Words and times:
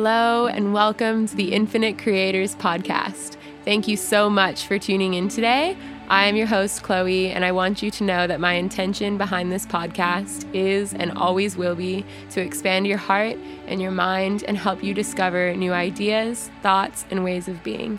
Hello, 0.00 0.46
and 0.46 0.72
welcome 0.72 1.26
to 1.26 1.34
the 1.34 1.52
Infinite 1.52 1.98
Creators 1.98 2.54
Podcast. 2.54 3.36
Thank 3.64 3.88
you 3.88 3.96
so 3.96 4.30
much 4.30 4.68
for 4.68 4.78
tuning 4.78 5.14
in 5.14 5.26
today. 5.28 5.76
I 6.08 6.26
am 6.26 6.36
your 6.36 6.46
host, 6.46 6.84
Chloe, 6.84 7.32
and 7.32 7.44
I 7.44 7.50
want 7.50 7.82
you 7.82 7.90
to 7.90 8.04
know 8.04 8.28
that 8.28 8.38
my 8.38 8.52
intention 8.52 9.18
behind 9.18 9.50
this 9.50 9.66
podcast 9.66 10.48
is 10.54 10.94
and 10.94 11.18
always 11.18 11.56
will 11.56 11.74
be 11.74 12.06
to 12.30 12.40
expand 12.40 12.86
your 12.86 12.96
heart 12.96 13.36
and 13.66 13.82
your 13.82 13.90
mind 13.90 14.44
and 14.44 14.56
help 14.56 14.84
you 14.84 14.94
discover 14.94 15.52
new 15.56 15.72
ideas, 15.72 16.48
thoughts, 16.62 17.04
and 17.10 17.24
ways 17.24 17.48
of 17.48 17.64
being. 17.64 17.98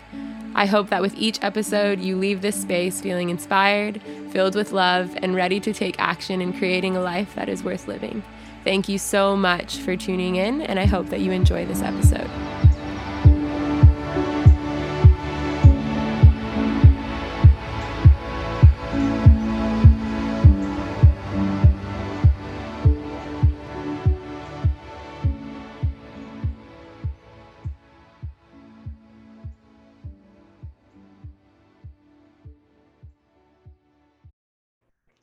I 0.54 0.64
hope 0.64 0.88
that 0.88 1.02
with 1.02 1.14
each 1.16 1.38
episode, 1.42 2.00
you 2.00 2.16
leave 2.16 2.40
this 2.40 2.58
space 2.58 3.02
feeling 3.02 3.28
inspired, 3.28 4.00
filled 4.30 4.54
with 4.54 4.72
love, 4.72 5.14
and 5.20 5.34
ready 5.34 5.60
to 5.60 5.74
take 5.74 6.00
action 6.00 6.40
in 6.40 6.54
creating 6.54 6.96
a 6.96 7.02
life 7.02 7.34
that 7.34 7.50
is 7.50 7.62
worth 7.62 7.88
living. 7.88 8.22
Thank 8.62 8.88
you 8.88 8.98
so 8.98 9.36
much 9.36 9.78
for 9.78 9.96
tuning 9.96 10.36
in, 10.36 10.60
and 10.60 10.78
I 10.78 10.84
hope 10.86 11.06
that 11.08 11.20
you 11.20 11.32
enjoy 11.32 11.66
this 11.66 11.82
episode. 11.82 12.30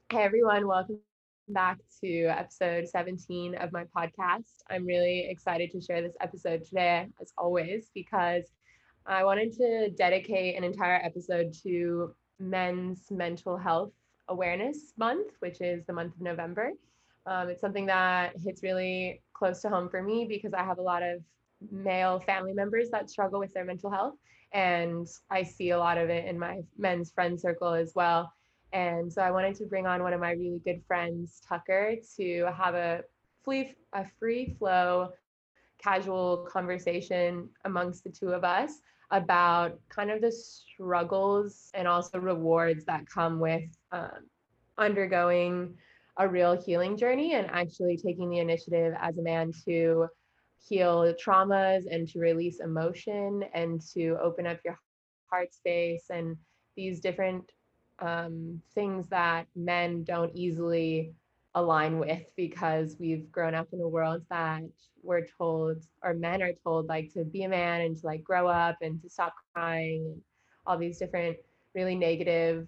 Hey 0.10 0.24
everyone, 0.24 0.68
welcome 0.68 1.07
back 1.50 1.80
to 2.04 2.26
episode 2.26 2.88
17 2.88 3.56
of 3.56 3.72
my 3.72 3.86
podcast. 3.96 4.64
I'm 4.70 4.86
really 4.86 5.28
excited 5.30 5.72
to 5.72 5.82
share 5.82 6.02
this 6.02 6.16
episode 6.22 6.66
today, 6.66 7.08
as 7.22 7.32
always, 7.38 7.90
because 7.94 8.44
I 9.06 9.24
wanted 9.24 9.54
to 9.54 9.90
dedicate 9.92 10.58
an 10.58 10.64
entire 10.64 11.00
episode 11.04 11.54
to 11.64 12.14
Men's 12.40 13.06
Mental 13.10 13.58
Health 13.58 13.92
Awareness 14.28 14.94
Month, 14.98 15.34
which 15.40 15.62
is 15.62 15.86
the 15.86 15.94
month 15.94 16.16
of 16.16 16.22
November. 16.22 16.72
Um, 17.26 17.50
it's 17.50 17.62
something 17.62 17.86
that 17.86 18.34
hits 18.38 18.64
really 18.64 19.22
close 19.34 19.62
to 19.62 19.70
home 19.70 19.90
for 19.90 20.02
me 20.02 20.26
because 20.28 20.54
I 20.54 20.64
have 20.64 20.80
a 20.80 20.82
lot 20.84 21.04
of 21.04 21.22
male 21.72 22.20
family 22.20 22.54
members 22.54 22.90
that 22.92 23.10
struggle 23.10 23.40
with 23.40 23.54
their 23.54 23.66
mental 23.66 23.90
health. 23.90 24.16
And 24.54 25.08
I 25.30 25.44
see 25.44 25.72
a 25.72 25.80
lot 25.80 25.98
of 25.98 26.10
it 26.10 26.26
in 26.26 26.40
my 26.40 26.62
men's 26.78 27.12
friend 27.12 27.40
circle 27.40 27.74
as 27.74 27.94
well. 27.96 28.32
And 28.74 29.12
so 29.12 29.22
I 29.22 29.32
wanted 29.32 29.56
to 29.56 29.66
bring 29.66 29.86
on 29.86 30.04
one 30.04 30.14
of 30.14 30.20
my 30.20 30.32
really 30.32 30.62
good 30.64 30.82
friends, 30.88 31.42
Tucker, 31.48 31.96
to 32.18 32.52
have 32.56 32.76
a 32.76 33.04
free, 33.44 33.76
a 33.94 34.06
free 34.20 34.56
flow, 34.60 35.10
casual 35.82 36.48
conversation 36.50 37.50
amongst 37.66 38.04
the 38.04 38.10
two 38.10 38.30
of 38.30 38.44
us 38.44 38.82
about 39.12 39.80
kind 39.90 40.12
of 40.12 40.22
the 40.22 40.32
struggles 40.32 41.70
and 41.74 41.88
also 41.88 42.20
rewards 42.20 42.84
that 42.86 43.08
come 43.10 43.40
with 43.40 43.64
um, 43.92 44.28
undergoing 44.78 45.74
a 46.18 46.28
real 46.28 46.60
healing 46.62 46.98
journey 46.98 47.34
and 47.36 47.48
actually 47.52 47.96
taking 47.96 48.30
the 48.30 48.40
initiative 48.40 48.94
as 49.00 49.18
a 49.18 49.22
man 49.22 49.52
to 49.66 50.08
heal 50.68 51.14
traumas 51.14 51.84
and 51.90 52.08
to 52.10 52.20
release 52.20 52.60
emotion 52.60 53.44
and 53.54 53.82
to 53.94 54.18
open 54.22 54.46
up 54.46 54.58
your 54.66 54.78
heart 55.30 55.54
space 55.54 56.06
and 56.10 56.36
these 56.76 57.00
different 57.00 57.52
um, 58.00 58.62
things 58.74 59.08
that 59.10 59.48
men 59.56 60.04
don't 60.04 60.36
easily 60.36 61.14
align 61.56 61.98
with 61.98 62.32
because 62.36 62.96
we've 63.00 63.32
grown 63.32 63.56
up 63.56 63.68
in 63.74 63.82
a 63.82 63.88
world 63.88 64.22
that 64.30 64.62
we're 65.02 65.26
told 65.26 65.84
or 66.04 66.14
men 66.14 66.42
are 66.42 66.54
told 66.64 66.88
like 66.88 67.12
to 67.14 67.24
be 67.24 67.44
a 67.44 67.50
man 67.50 67.82
and 67.82 67.98
to 68.00 68.06
like 68.06 68.24
grow 68.24 68.48
up 68.48 68.78
and 68.82 69.02
to 69.02 69.10
stop 69.10 69.34
crying 69.54 70.06
and 70.06 70.22
all 70.68 70.78
these 70.78 71.00
different 71.00 71.38
really 71.74 71.96
negative 71.96 72.68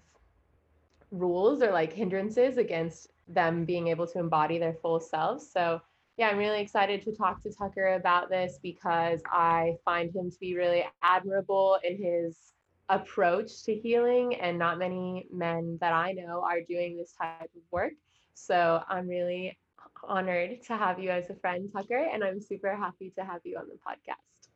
rules 1.10 1.62
or 1.62 1.70
like 1.70 1.92
hindrances 1.92 2.56
against 2.56 3.08
them 3.28 3.64
being 3.64 3.88
able 3.88 4.06
to 4.06 4.18
embody 4.18 4.58
their 4.58 4.74
full 4.74 4.98
selves 4.98 5.48
so 5.48 5.80
yeah 6.16 6.28
i'm 6.28 6.38
really 6.38 6.60
excited 6.60 7.02
to 7.02 7.14
talk 7.14 7.40
to 7.42 7.52
tucker 7.52 7.94
about 7.94 8.28
this 8.28 8.58
because 8.62 9.20
i 9.26 9.74
find 9.84 10.14
him 10.14 10.30
to 10.30 10.38
be 10.40 10.56
really 10.56 10.84
admirable 11.02 11.78
in 11.84 11.96
his 11.96 12.54
approach 12.90 13.62
to 13.64 13.74
healing 13.74 14.34
and 14.34 14.58
not 14.58 14.78
many 14.78 15.28
men 15.32 15.78
that 15.80 15.92
I 15.92 16.12
know 16.12 16.42
are 16.42 16.60
doing 16.60 16.96
this 16.98 17.12
type 17.12 17.42
of 17.42 17.62
work. 17.70 17.92
So 18.34 18.82
I'm 18.88 19.08
really 19.08 19.56
honored 20.02 20.62
to 20.64 20.76
have 20.76 20.98
you 20.98 21.10
as 21.10 21.30
a 21.30 21.36
friend, 21.36 21.70
Tucker, 21.72 22.08
and 22.12 22.24
I'm 22.24 22.40
super 22.40 22.74
happy 22.74 23.12
to 23.16 23.24
have 23.24 23.40
you 23.44 23.56
on 23.58 23.66
the 23.68 23.74
podcast. 23.74 24.48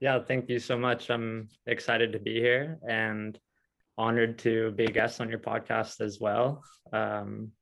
Yeah, 0.00 0.18
thank 0.20 0.48
you 0.48 0.58
so 0.58 0.78
much. 0.78 1.10
I'm 1.10 1.48
excited 1.66 2.12
to 2.12 2.18
be 2.18 2.34
here 2.34 2.78
and 2.86 3.38
honored 3.96 4.38
to 4.40 4.72
be 4.72 4.84
a 4.84 4.90
guest 4.90 5.20
on 5.20 5.28
your 5.28 5.38
podcast 5.38 6.00
as 6.00 6.20
well. 6.20 6.62
Um, 6.92 7.52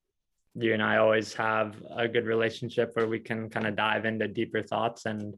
you 0.55 0.73
and 0.75 0.83
I 0.83 0.97
always 0.97 1.33
have 1.35 1.77
a 1.97 2.09
good 2.09 2.27
relationship 2.27 2.91
where 2.95 3.07
we 3.07 3.21
can 3.21 3.51
kind 3.51 3.67
of 3.67 3.77
dive 3.77 4.05
into 4.05 4.27
deeper 4.27 4.63
thoughts 4.63 5.07
and 5.07 5.35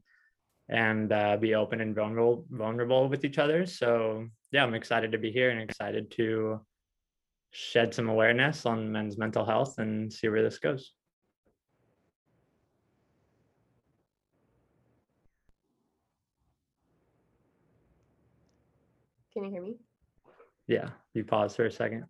and 0.71 1.13
uh, 1.13 1.37
be 1.37 1.55
open 1.55 1.81
and 1.81 1.95
vulnerable 1.95 2.45
vulnerable 2.51 3.09
with 3.09 3.25
each 3.25 3.39
other. 3.39 3.67
So 3.67 4.27
yeah 4.53 4.65
i'm 4.65 4.75
excited 4.75 5.13
to 5.13 5.19
be 5.19 5.31
here 5.31 5.51
and 5.51 5.61
excited 5.61 6.11
to 6.13 6.61
shed 7.53 7.93
some 7.95 8.09
awareness 8.09 8.67
on 8.67 8.91
men's 8.91 9.19
mental 9.19 9.45
health 9.45 9.79
and 9.79 10.13
see 10.13 10.29
where 10.29 10.43
this 10.43 10.59
goes. 10.59 10.93
Can 19.33 19.45
you 19.45 19.51
hear 19.51 19.63
me? 19.63 19.77
Yeah 20.67 20.91
you 21.15 21.25
pause 21.25 21.57
for 21.57 21.67
a 21.67 21.73
second. 21.73 22.07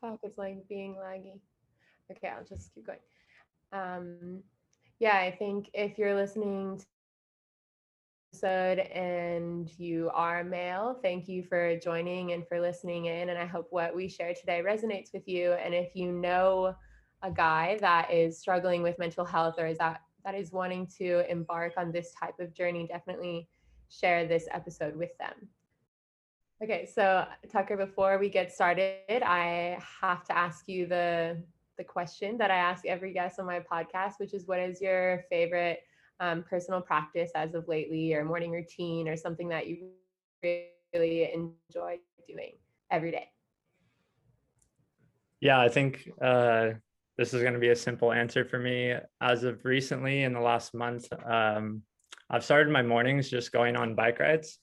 Fuck 0.00 0.20
it's 0.22 0.38
like 0.38 0.66
being 0.68 0.96
laggy. 0.96 1.38
Okay 2.10 2.28
i'll 2.28 2.44
just 2.44 2.74
keep 2.74 2.86
going. 2.86 2.98
Um 3.72 4.42
yeah, 5.00 5.16
I 5.16 5.30
think 5.30 5.70
if 5.72 5.98
you're 5.98 6.14
listening 6.14 6.78
to 6.78 6.84
episode 8.32 8.78
and 8.78 9.68
you 9.78 10.10
are 10.14 10.44
male, 10.44 10.98
thank 11.02 11.26
you 11.26 11.42
for 11.42 11.76
joining 11.78 12.32
and 12.32 12.46
for 12.46 12.60
listening 12.60 13.06
in. 13.06 13.30
And 13.30 13.38
I 13.38 13.46
hope 13.46 13.68
what 13.70 13.96
we 13.96 14.08
share 14.08 14.34
today 14.34 14.62
resonates 14.64 15.12
with 15.12 15.26
you. 15.26 15.52
And 15.54 15.74
if 15.74 15.96
you 15.96 16.12
know 16.12 16.76
a 17.22 17.30
guy 17.30 17.78
that 17.80 18.12
is 18.12 18.38
struggling 18.38 18.82
with 18.82 18.98
mental 18.98 19.24
health 19.24 19.56
or 19.58 19.66
is 19.66 19.78
that 19.78 20.02
that 20.24 20.34
is 20.34 20.52
wanting 20.52 20.86
to 20.98 21.28
embark 21.30 21.72
on 21.78 21.92
this 21.92 22.12
type 22.12 22.38
of 22.38 22.54
journey, 22.54 22.86
definitely 22.86 23.48
share 23.88 24.26
this 24.26 24.46
episode 24.52 24.94
with 24.94 25.16
them. 25.18 25.48
Okay, 26.62 26.86
so 26.94 27.24
Tucker, 27.50 27.78
before 27.78 28.18
we 28.18 28.28
get 28.28 28.52
started, 28.52 28.98
I 29.08 29.78
have 30.02 30.24
to 30.24 30.36
ask 30.36 30.68
you 30.68 30.86
the 30.86 31.42
the 31.80 31.84
question 31.84 32.36
that 32.36 32.50
I 32.50 32.56
ask 32.56 32.84
every 32.84 33.14
guest 33.14 33.40
on 33.40 33.46
my 33.46 33.60
podcast, 33.60 34.18
which 34.18 34.34
is 34.34 34.46
what 34.46 34.60
is 34.60 34.82
your 34.82 35.24
favorite 35.30 35.80
um, 36.20 36.44
personal 36.48 36.82
practice 36.82 37.30
as 37.34 37.54
of 37.54 37.66
lately, 37.68 38.12
or 38.12 38.22
morning 38.22 38.50
routine, 38.50 39.08
or 39.08 39.16
something 39.16 39.48
that 39.48 39.66
you 39.66 39.88
really 40.42 41.32
enjoy 41.32 41.98
doing 42.28 42.52
every 42.90 43.10
day? 43.10 43.30
Yeah, 45.40 45.58
I 45.58 45.70
think 45.70 46.06
uh, 46.20 46.72
this 47.16 47.32
is 47.32 47.40
going 47.40 47.54
to 47.54 47.58
be 47.58 47.70
a 47.70 47.76
simple 47.76 48.12
answer 48.12 48.44
for 48.44 48.58
me. 48.58 48.94
As 49.22 49.42
of 49.44 49.64
recently, 49.64 50.24
in 50.24 50.34
the 50.34 50.40
last 50.40 50.74
month, 50.74 51.10
um, 51.24 51.80
I've 52.28 52.44
started 52.44 52.70
my 52.70 52.82
mornings 52.82 53.30
just 53.30 53.52
going 53.52 53.74
on 53.74 53.94
bike 53.94 54.20
rides. 54.20 54.58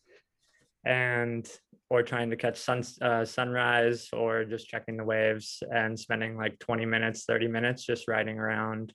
And 0.86 1.50
or 1.90 2.04
trying 2.04 2.30
to 2.30 2.36
catch 2.36 2.58
sun, 2.58 2.84
uh, 3.02 3.24
sunrise 3.24 4.10
or 4.14 4.44
just 4.44 4.68
checking 4.68 4.98
the 4.98 5.04
waves 5.04 5.64
and 5.72 5.98
spending 5.98 6.36
like 6.36 6.60
20 6.60 6.86
minutes 6.86 7.26
30 7.26 7.48
minutes 7.48 7.86
just 7.86 8.08
riding 8.08 8.38
around 8.38 8.94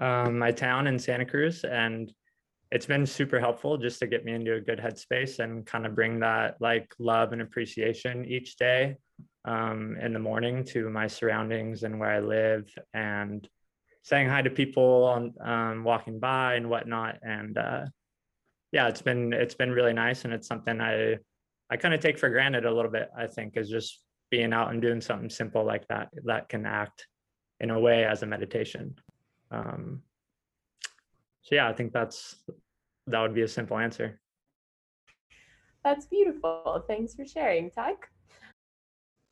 um, 0.00 0.38
my 0.38 0.50
town 0.50 0.86
in 0.86 0.98
santa 0.98 1.24
cruz. 1.24 1.64
And 1.64 2.12
it's 2.72 2.86
been 2.86 3.06
super 3.06 3.38
helpful 3.38 3.78
just 3.78 4.00
to 4.00 4.06
get 4.06 4.24
me 4.24 4.32
into 4.32 4.54
a 4.54 4.60
good 4.60 4.80
headspace 4.80 5.38
and 5.38 5.64
kind 5.64 5.86
of 5.86 5.94
bring 5.94 6.20
that 6.20 6.56
like 6.60 6.92
love 6.98 7.32
and 7.32 7.40
appreciation 7.40 8.24
each 8.24 8.56
day 8.56 8.96
um, 9.44 9.96
in 10.02 10.12
the 10.12 10.18
morning 10.18 10.64
to 10.64 10.90
my 10.90 11.06
surroundings 11.06 11.84
and 11.84 11.98
where 11.98 12.10
i 12.10 12.18
live 12.18 12.68
and 12.92 13.48
saying 14.02 14.28
hi 14.28 14.42
to 14.42 14.50
people 14.50 15.04
on 15.04 15.34
um, 15.40 15.84
walking 15.84 16.20
by 16.20 16.54
and 16.54 16.70
whatnot. 16.70 17.16
And 17.22 17.58
uh, 17.58 17.86
yeah 18.72 18.88
it's 18.88 19.02
been 19.02 19.32
it's 19.32 19.54
been 19.54 19.70
really 19.70 19.92
nice 19.92 20.24
and 20.24 20.34
it's 20.34 20.46
something 20.46 20.80
i 20.80 21.16
I 21.70 21.76
kind 21.76 21.94
of 21.94 22.00
take 22.00 22.18
for 22.18 22.28
granted 22.28 22.64
a 22.64 22.72
little 22.72 22.90
bit, 22.90 23.10
I 23.16 23.26
think, 23.26 23.56
is 23.56 23.68
just 23.68 24.02
being 24.30 24.52
out 24.52 24.70
and 24.70 24.82
doing 24.82 25.00
something 25.00 25.30
simple 25.30 25.64
like 25.64 25.86
that 25.88 26.08
that 26.24 26.48
can 26.48 26.66
act 26.66 27.06
in 27.60 27.70
a 27.70 27.78
way 27.78 28.04
as 28.04 28.22
a 28.22 28.26
meditation. 28.26 28.94
Um, 29.50 30.02
so 31.42 31.54
yeah, 31.54 31.68
I 31.68 31.72
think 31.72 31.92
that's 31.92 32.36
that 33.06 33.20
would 33.20 33.34
be 33.34 33.42
a 33.42 33.48
simple 33.48 33.78
answer. 33.78 34.20
That's 35.84 36.06
beautiful. 36.06 36.84
Thanks 36.88 37.14
for 37.14 37.24
sharing, 37.24 37.70
Tuck. 37.70 38.08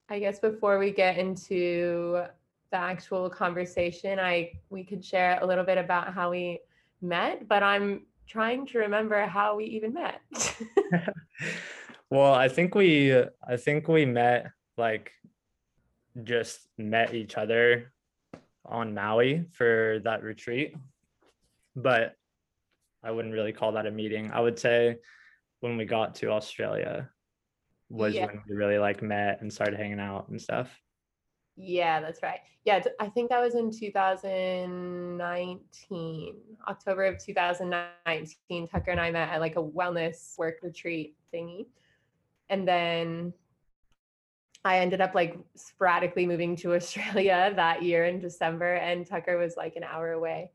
I 0.09 0.19
guess 0.19 0.39
before 0.39 0.79
we 0.79 0.93
get 0.93 1.19
into 1.19 2.23
the 2.71 2.77
actual 2.77 3.29
conversation, 3.29 4.19
I 4.19 4.53
we 4.71 4.85
could 4.85 5.05
share 5.05 5.39
a 5.41 5.47
little 5.47 5.65
bit 5.65 5.79
about 5.79 6.15
how 6.15 6.31
we 6.31 6.61
met, 7.01 7.49
but 7.49 7.63
I'm 7.63 8.07
trying 8.27 8.67
to 8.67 8.79
remember 8.79 9.27
how 9.27 9.57
we 9.57 9.65
even 9.65 9.95
met. 9.95 10.21
well, 12.11 12.35
I 12.35 12.49
think 12.49 12.75
we 12.75 13.15
I 13.47 13.57
think 13.57 13.89
we 13.89 14.05
met 14.05 14.51
like 14.77 15.13
just 16.23 16.69
met 16.79 17.15
each 17.15 17.37
other 17.37 17.93
on 18.65 18.95
Maui 18.95 19.47
for 19.53 20.01
that 20.05 20.23
retreat. 20.23 20.75
But 21.77 22.15
I 23.03 23.11
wouldn't 23.11 23.35
really 23.35 23.53
call 23.53 23.73
that 23.73 23.87
a 23.87 23.91
meeting. 23.91 24.31
I 24.33 24.41
would 24.41 24.59
say 24.59 24.97
when 25.61 25.77
we 25.77 25.85
got 25.85 26.15
to 26.17 26.31
Australia 26.31 27.11
was 27.91 28.15
Yeah. 28.15 28.27
when 28.27 28.43
we 28.49 28.55
really 28.55 28.79
like 28.79 29.03
met 29.03 29.41
and 29.41 29.53
started 29.53 29.79
hanging 29.79 30.01
out 30.01 30.29
and 30.29 30.41
stuff. 30.41 30.81
Yeah, 31.57 32.01
that's 32.01 32.23
right. 32.23 32.41
Yeah, 32.65 32.83
I 32.99 33.09
think 33.09 33.31
that 33.31 33.41
was 33.41 33.55
in 33.55 33.71
2019, 33.71 36.35
October 36.67 37.05
of 37.05 37.19
2019. 37.19 38.69
Tucker 38.69 38.91
and 38.91 39.01
I 39.01 39.11
met 39.11 39.29
at 39.29 39.41
like 39.41 39.57
a 39.57 39.63
wellness 39.63 40.37
work 40.39 40.57
retreat 40.63 41.15
thingy. 41.33 41.67
And 42.51 42.67
then 42.67 43.33
I 44.65 44.79
ended 44.79 45.01
up 45.01 45.15
like 45.15 45.39
sporadically 45.57 46.27
moving 46.27 46.57
to 46.57 46.75
Australia 46.77 47.53
that 47.57 47.83
year 47.83 48.07
in 48.07 48.21
December, 48.21 48.75
and 48.75 49.07
Tucker 49.07 49.37
was 49.37 49.57
like 49.57 49.77
an 49.77 49.85
hour 49.85 50.13
away. 50.13 50.51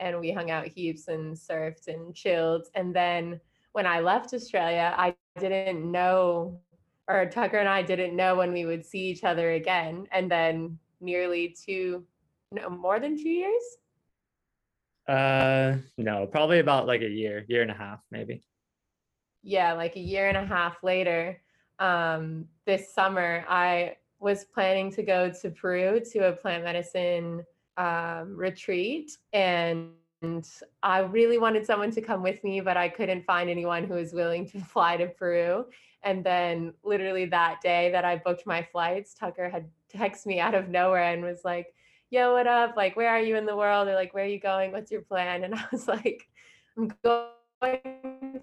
And 0.00 0.20
we 0.20 0.30
hung 0.30 0.50
out 0.50 0.68
heaps 0.68 1.08
and 1.08 1.34
surfed 1.36 1.88
and 1.88 2.14
chilled. 2.14 2.68
And 2.74 2.94
then 2.94 3.40
when 3.72 3.86
I 3.86 3.98
left 4.00 4.32
Australia, 4.32 4.94
I 4.96 5.16
didn't 5.40 5.90
know 5.90 6.60
or 7.08 7.26
Tucker 7.26 7.56
and 7.56 7.68
I 7.68 7.82
didn't 7.82 8.14
know 8.14 8.36
when 8.36 8.52
we 8.52 8.66
would 8.66 8.84
see 8.84 9.06
each 9.08 9.24
other 9.24 9.52
again. 9.52 10.06
And 10.12 10.30
then 10.30 10.78
nearly 11.00 11.56
two, 11.64 12.04
no, 12.52 12.68
more 12.68 13.00
than 13.00 13.16
two 13.16 13.30
years. 13.30 13.62
Uh 15.08 15.78
no, 15.96 16.26
probably 16.26 16.58
about 16.58 16.86
like 16.86 17.00
a 17.00 17.08
year, 17.08 17.44
year 17.48 17.62
and 17.62 17.70
a 17.70 17.74
half, 17.74 18.00
maybe. 18.10 18.42
Yeah, 19.42 19.72
like 19.72 19.96
a 19.96 20.00
year 20.00 20.28
and 20.28 20.36
a 20.36 20.44
half 20.44 20.82
later, 20.82 21.40
um, 21.78 22.46
this 22.66 22.92
summer, 22.92 23.44
I 23.48 23.96
was 24.20 24.44
planning 24.44 24.90
to 24.92 25.02
go 25.02 25.30
to 25.30 25.50
Peru 25.50 26.00
to 26.12 26.28
a 26.28 26.32
plant 26.32 26.64
medicine 26.64 27.44
um, 27.76 28.36
retreat. 28.36 29.16
And 29.32 29.92
I 30.82 31.00
really 31.00 31.38
wanted 31.38 31.64
someone 31.64 31.92
to 31.92 32.00
come 32.00 32.22
with 32.22 32.42
me, 32.42 32.60
but 32.60 32.76
I 32.76 32.88
couldn't 32.88 33.24
find 33.24 33.48
anyone 33.48 33.84
who 33.84 33.94
was 33.94 34.12
willing 34.12 34.48
to 34.50 34.60
fly 34.72 34.96
to 34.96 35.06
Peru. 35.06 35.66
And 36.02 36.24
then, 36.24 36.74
literally, 36.84 37.26
that 37.26 37.60
day 37.60 37.90
that 37.90 38.04
I 38.04 38.16
booked 38.16 38.46
my 38.46 38.62
flights, 38.62 39.14
Tucker 39.14 39.48
had 39.48 39.68
texted 39.92 40.26
me 40.26 40.40
out 40.40 40.54
of 40.54 40.68
nowhere 40.68 41.12
and 41.12 41.22
was 41.22 41.40
like, 41.44 41.74
Yo, 42.10 42.32
what 42.32 42.46
up? 42.46 42.74
Like, 42.76 42.96
where 42.96 43.10
are 43.10 43.20
you 43.20 43.36
in 43.36 43.44
the 43.44 43.56
world? 43.56 43.86
Or 43.86 43.94
like, 43.94 44.14
where 44.14 44.24
are 44.24 44.28
you 44.28 44.40
going? 44.40 44.72
What's 44.72 44.90
your 44.90 45.02
plan? 45.02 45.44
And 45.44 45.54
I 45.54 45.64
was 45.70 45.86
like, 45.88 46.26
I'm 46.76 46.90
going 47.04 48.42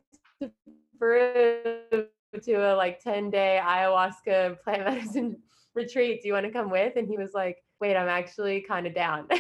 To 2.44 2.54
a 2.54 2.76
like 2.76 3.00
10 3.00 3.30
day 3.30 3.62
ayahuasca 3.64 4.62
plant 4.64 4.84
medicine 4.84 5.38
retreat. 5.74 6.22
Do 6.22 6.28
you 6.28 6.34
want 6.34 6.46
to 6.46 6.52
come 6.52 6.70
with? 6.70 6.98
And 6.98 7.08
he 7.08 7.18
was 7.18 7.32
like, 7.34 7.58
Wait, 7.80 7.96
I'm 7.96 8.10
actually 8.10 8.62
kind 8.62 8.86
of 8.88 8.94
down. 8.94 9.28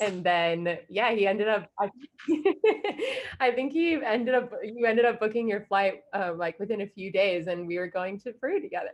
and 0.00 0.22
then 0.22 0.78
yeah 0.90 1.12
he 1.12 1.26
ended 1.26 1.48
up 1.48 1.66
I, 1.80 1.90
I 3.40 3.50
think 3.50 3.72
he 3.72 3.94
ended 3.94 4.34
up 4.34 4.52
you 4.62 4.84
ended 4.86 5.06
up 5.06 5.18
booking 5.18 5.48
your 5.48 5.62
flight 5.62 6.02
uh, 6.12 6.34
like 6.36 6.60
within 6.60 6.82
a 6.82 6.86
few 6.86 7.10
days 7.10 7.46
and 7.46 7.66
we 7.66 7.78
were 7.78 7.88
going 7.88 8.20
to 8.20 8.32
peru 8.34 8.60
together 8.60 8.92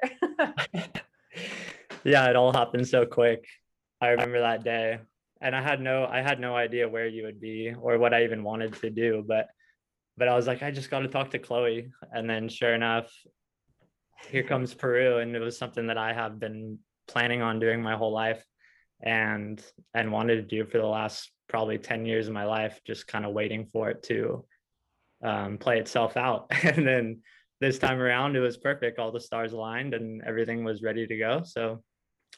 yeah, 2.05 2.29
it 2.29 2.37
all 2.37 2.53
happened 2.53 2.87
so 2.87 3.07
quick. 3.07 3.47
I 4.01 4.09
remember 4.09 4.41
that 4.41 4.63
day. 4.63 4.99
And 5.41 5.55
I 5.55 5.63
had 5.63 5.81
no 5.81 6.07
I 6.07 6.23
had 6.23 6.41
no 6.41 6.55
idea 6.57 6.89
where 6.89 7.07
you 7.07 7.25
would 7.25 7.41
be 7.41 7.75
or 7.79 7.99
what 7.99 8.15
I 8.15 8.25
even 8.25 8.45
wanted 8.45 8.75
to 8.75 8.91
do, 8.91 9.25
but 9.27 9.49
but 10.17 10.29
I 10.29 10.35
was 10.35 10.47
like, 10.47 10.63
I 10.63 10.71
just 10.71 10.91
got 10.91 11.01
to 11.01 11.09
talk 11.09 11.31
to 11.31 11.39
Chloe. 11.39 11.91
And 12.13 12.29
then 12.29 12.49
sure 12.49 12.75
enough, 12.75 13.13
here 14.29 14.43
comes 14.43 14.75
Peru. 14.75 15.19
And 15.19 15.35
it 15.35 15.41
was 15.41 15.59
something 15.59 15.89
that 15.89 15.99
I 15.99 16.13
have 16.13 16.39
been 16.39 16.79
planning 17.09 17.43
on 17.43 17.61
doing 17.61 17.83
my 17.83 17.97
whole 17.97 18.13
life 18.13 18.45
and 19.03 19.63
and 19.93 20.13
wanted 20.13 20.37
to 20.37 20.43
do 20.43 20.65
for 20.65 20.79
the 20.79 20.87
last 20.87 21.31
probably 21.49 21.79
10 21.79 22.07
years 22.07 22.29
of 22.29 22.35
my 22.35 22.45
life, 22.45 22.81
just 22.87 23.07
kind 23.07 23.27
of 23.27 23.33
waiting 23.33 23.67
for 23.73 23.91
it 23.91 24.03
to 24.05 24.45
um, 25.23 25.59
play 25.59 25.79
itself 25.79 26.17
out. 26.17 26.51
And 26.65 26.87
then 26.87 27.21
this 27.61 27.79
time 27.79 28.01
around, 28.01 28.37
it 28.37 28.41
was 28.41 28.57
perfect. 28.57 28.99
All 28.99 29.13
the 29.13 29.21
stars 29.21 29.53
aligned 29.53 29.95
and 29.95 30.23
everything 30.23 30.65
was 30.65 30.83
ready 30.83 31.07
to 31.07 31.17
go. 31.17 31.43
So 31.45 31.83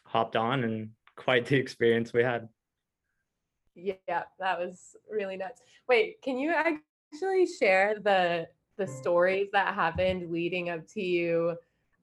hopped 0.05 0.37
on 0.37 0.65
and 0.65 0.91
quite 1.17 1.47
the 1.47 1.57
experience 1.57 2.13
we 2.13 2.23
had. 2.23 2.49
yeah 3.75 4.23
that 4.39 4.59
was 4.59 4.97
really 5.11 5.37
nuts 5.37 5.61
wait 5.89 6.21
can 6.23 6.39
you 6.39 6.51
actually 7.13 7.47
share 7.47 7.97
the 8.03 8.47
the 8.77 8.87
stories 8.87 9.49
that 9.53 9.75
happened 9.75 10.31
leading 10.31 10.69
up 10.69 10.87
to 10.87 11.01
you 11.01 11.57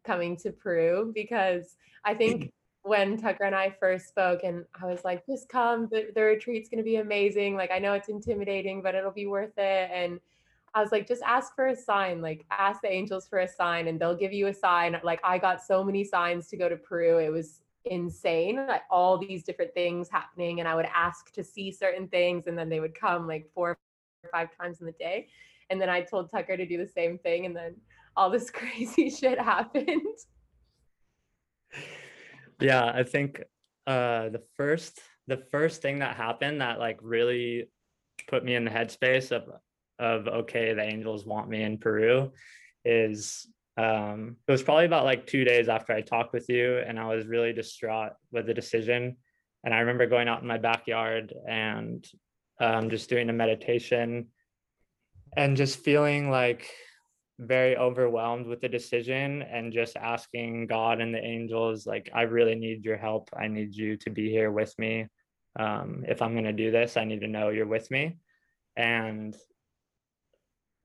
coming 0.03 0.35
to 0.35 0.51
peru 0.51 1.11
because 1.13 1.77
i 2.03 2.13
think 2.13 2.51
when 2.83 3.15
tucker 3.15 3.43
and 3.43 3.55
i 3.55 3.69
first 3.69 4.07
spoke 4.07 4.43
and 4.43 4.65
i 4.81 4.85
was 4.85 5.03
like 5.05 5.25
just 5.25 5.47
come 5.47 5.87
the, 5.91 6.07
the 6.15 6.21
retreat's 6.21 6.67
going 6.67 6.79
to 6.79 6.83
be 6.83 6.97
amazing 6.97 7.55
like 7.55 7.71
i 7.71 7.79
know 7.79 7.93
it's 7.93 8.09
intimidating 8.09 8.81
but 8.81 8.95
it'll 8.95 9.11
be 9.11 9.27
worth 9.27 9.57
it 9.57 9.89
and 9.93 10.19
I 10.75 10.81
was 10.81 10.91
like, 10.91 11.07
just 11.07 11.21
ask 11.21 11.53
for 11.55 11.67
a 11.67 11.75
sign, 11.75 12.19
like 12.21 12.45
ask 12.49 12.81
the 12.81 12.91
angels 12.91 13.27
for 13.27 13.39
a 13.39 13.47
sign 13.47 13.87
and 13.87 13.99
they'll 13.99 14.15
give 14.15 14.33
you 14.33 14.47
a 14.47 14.53
sign. 14.53 14.99
Like 15.03 15.19
I 15.23 15.37
got 15.37 15.61
so 15.61 15.83
many 15.83 16.03
signs 16.03 16.47
to 16.47 16.57
go 16.57 16.67
to 16.67 16.75
Peru. 16.75 17.19
It 17.19 17.29
was 17.29 17.61
insane. 17.85 18.55
Like 18.55 18.81
all 18.89 19.19
these 19.19 19.43
different 19.43 19.73
things 19.75 20.09
happening. 20.09 20.59
And 20.59 20.67
I 20.67 20.73
would 20.73 20.87
ask 20.93 21.31
to 21.33 21.43
see 21.43 21.71
certain 21.71 22.07
things 22.07 22.47
and 22.47 22.57
then 22.57 22.69
they 22.69 22.79
would 22.79 22.95
come 22.99 23.27
like 23.27 23.51
four 23.53 23.71
or 23.71 23.77
five 24.31 24.49
times 24.59 24.79
in 24.79 24.85
the 24.85 24.93
day. 24.93 25.27
And 25.69 25.81
then 25.81 25.89
I 25.89 26.01
told 26.01 26.29
Tucker 26.29 26.57
to 26.57 26.65
do 26.65 26.77
the 26.77 26.87
same 26.87 27.17
thing. 27.17 27.45
And 27.45 27.55
then 27.55 27.75
all 28.15 28.29
this 28.29 28.49
crazy 28.51 29.09
shit 29.09 29.39
happened. 29.39 30.01
Yeah, 32.61 32.85
I 32.85 33.03
think 33.03 33.43
uh 33.85 34.29
the 34.29 34.41
first 34.55 35.01
the 35.27 35.43
first 35.51 35.81
thing 35.81 35.99
that 35.99 36.15
happened 36.15 36.61
that 36.61 36.79
like 36.79 36.99
really 37.01 37.65
put 38.29 38.45
me 38.45 38.55
in 38.55 38.63
the 38.63 38.71
headspace 38.71 39.31
of 39.31 39.49
of 39.99 40.27
okay, 40.27 40.73
the 40.73 40.83
angels 40.83 41.25
want 41.25 41.49
me 41.49 41.63
in 41.63 41.77
Peru 41.77 42.31
is 42.85 43.47
um 43.77 44.37
it 44.47 44.51
was 44.51 44.63
probably 44.63 44.85
about 44.85 45.05
like 45.05 45.25
two 45.25 45.43
days 45.43 45.67
after 45.67 45.93
I 45.93 46.01
talked 46.01 46.33
with 46.33 46.47
you 46.47 46.77
and 46.77 46.99
I 46.99 47.13
was 47.13 47.25
really 47.25 47.53
distraught 47.53 48.13
with 48.31 48.45
the 48.45 48.53
decision. 48.53 49.17
And 49.65 49.73
I 49.73 49.79
remember 49.79 50.05
going 50.05 50.27
out 50.27 50.41
in 50.41 50.47
my 50.47 50.57
backyard 50.57 51.33
and 51.47 52.05
um 52.59 52.89
just 52.89 53.09
doing 53.09 53.29
a 53.29 53.33
meditation 53.33 54.27
and 55.35 55.57
just 55.57 55.79
feeling 55.79 56.29
like 56.29 56.69
very 57.39 57.75
overwhelmed 57.75 58.45
with 58.45 58.61
the 58.61 58.69
decision 58.69 59.41
and 59.41 59.73
just 59.73 59.97
asking 59.97 60.67
God 60.67 61.01
and 61.01 61.13
the 61.13 61.23
angels, 61.23 61.85
like, 61.85 62.09
I 62.13 62.23
really 62.23 62.55
need 62.55 62.85
your 62.85 62.97
help. 62.97 63.29
I 63.35 63.47
need 63.47 63.75
you 63.75 63.97
to 63.97 64.09
be 64.09 64.29
here 64.29 64.51
with 64.51 64.77
me. 64.77 65.07
Um, 65.59 66.03
if 66.07 66.21
I'm 66.21 66.33
going 66.33 66.45
to 66.45 66.53
do 66.53 66.71
this, 66.71 66.97
I 66.97 67.05
need 67.05 67.21
to 67.21 67.27
know 67.27 67.49
you're 67.49 67.67
with 67.67 67.89
me. 67.91 68.17
And 68.75 69.35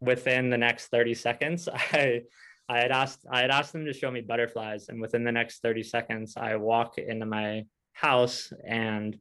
within 0.00 0.50
the 0.50 0.58
next 0.58 0.88
30 0.88 1.14
seconds, 1.14 1.68
I 1.92 2.22
I 2.70 2.80
had 2.80 2.92
asked 2.92 3.25
I 3.30 3.40
had 3.40 3.50
asked 3.50 3.72
them 3.72 3.87
to 3.87 3.94
show 3.94 4.10
me 4.10 4.20
butterflies, 4.20 4.90
and 4.90 5.00
within 5.00 5.25
the 5.25 5.32
next 5.32 5.62
30 5.62 5.82
seconds, 5.82 6.34
I 6.37 6.56
walk 6.56 6.98
into 6.98 7.25
my 7.25 7.64
house 7.94 8.52
and 8.66 9.18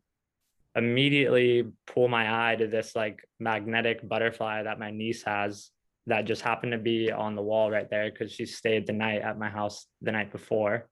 immediately 0.78 1.66
pull 1.88 2.08
my 2.08 2.52
eye 2.52 2.56
to 2.56 2.68
this 2.68 2.96
like 2.96 3.28
magnetic 3.40 4.08
butterfly 4.08 4.64
that 4.64 4.80
my 4.80 4.92
niece 4.92 5.24
has 5.24 5.72
that 6.06 6.26
just 6.26 6.42
happened 6.42 6.72
to 6.72 6.78
be 6.78 7.12
on 7.12 7.36
the 7.36 7.42
wall 7.42 7.70
right 7.70 7.90
there 7.90 8.10
because 8.10 8.32
she 8.32 8.46
stayed 8.46 8.88
the 8.88 8.94
night 8.94 9.22
at 9.22 9.38
my 9.38 9.50
house 9.50 9.88
the 10.02 10.12
night 10.12 10.32
before. 10.32 10.88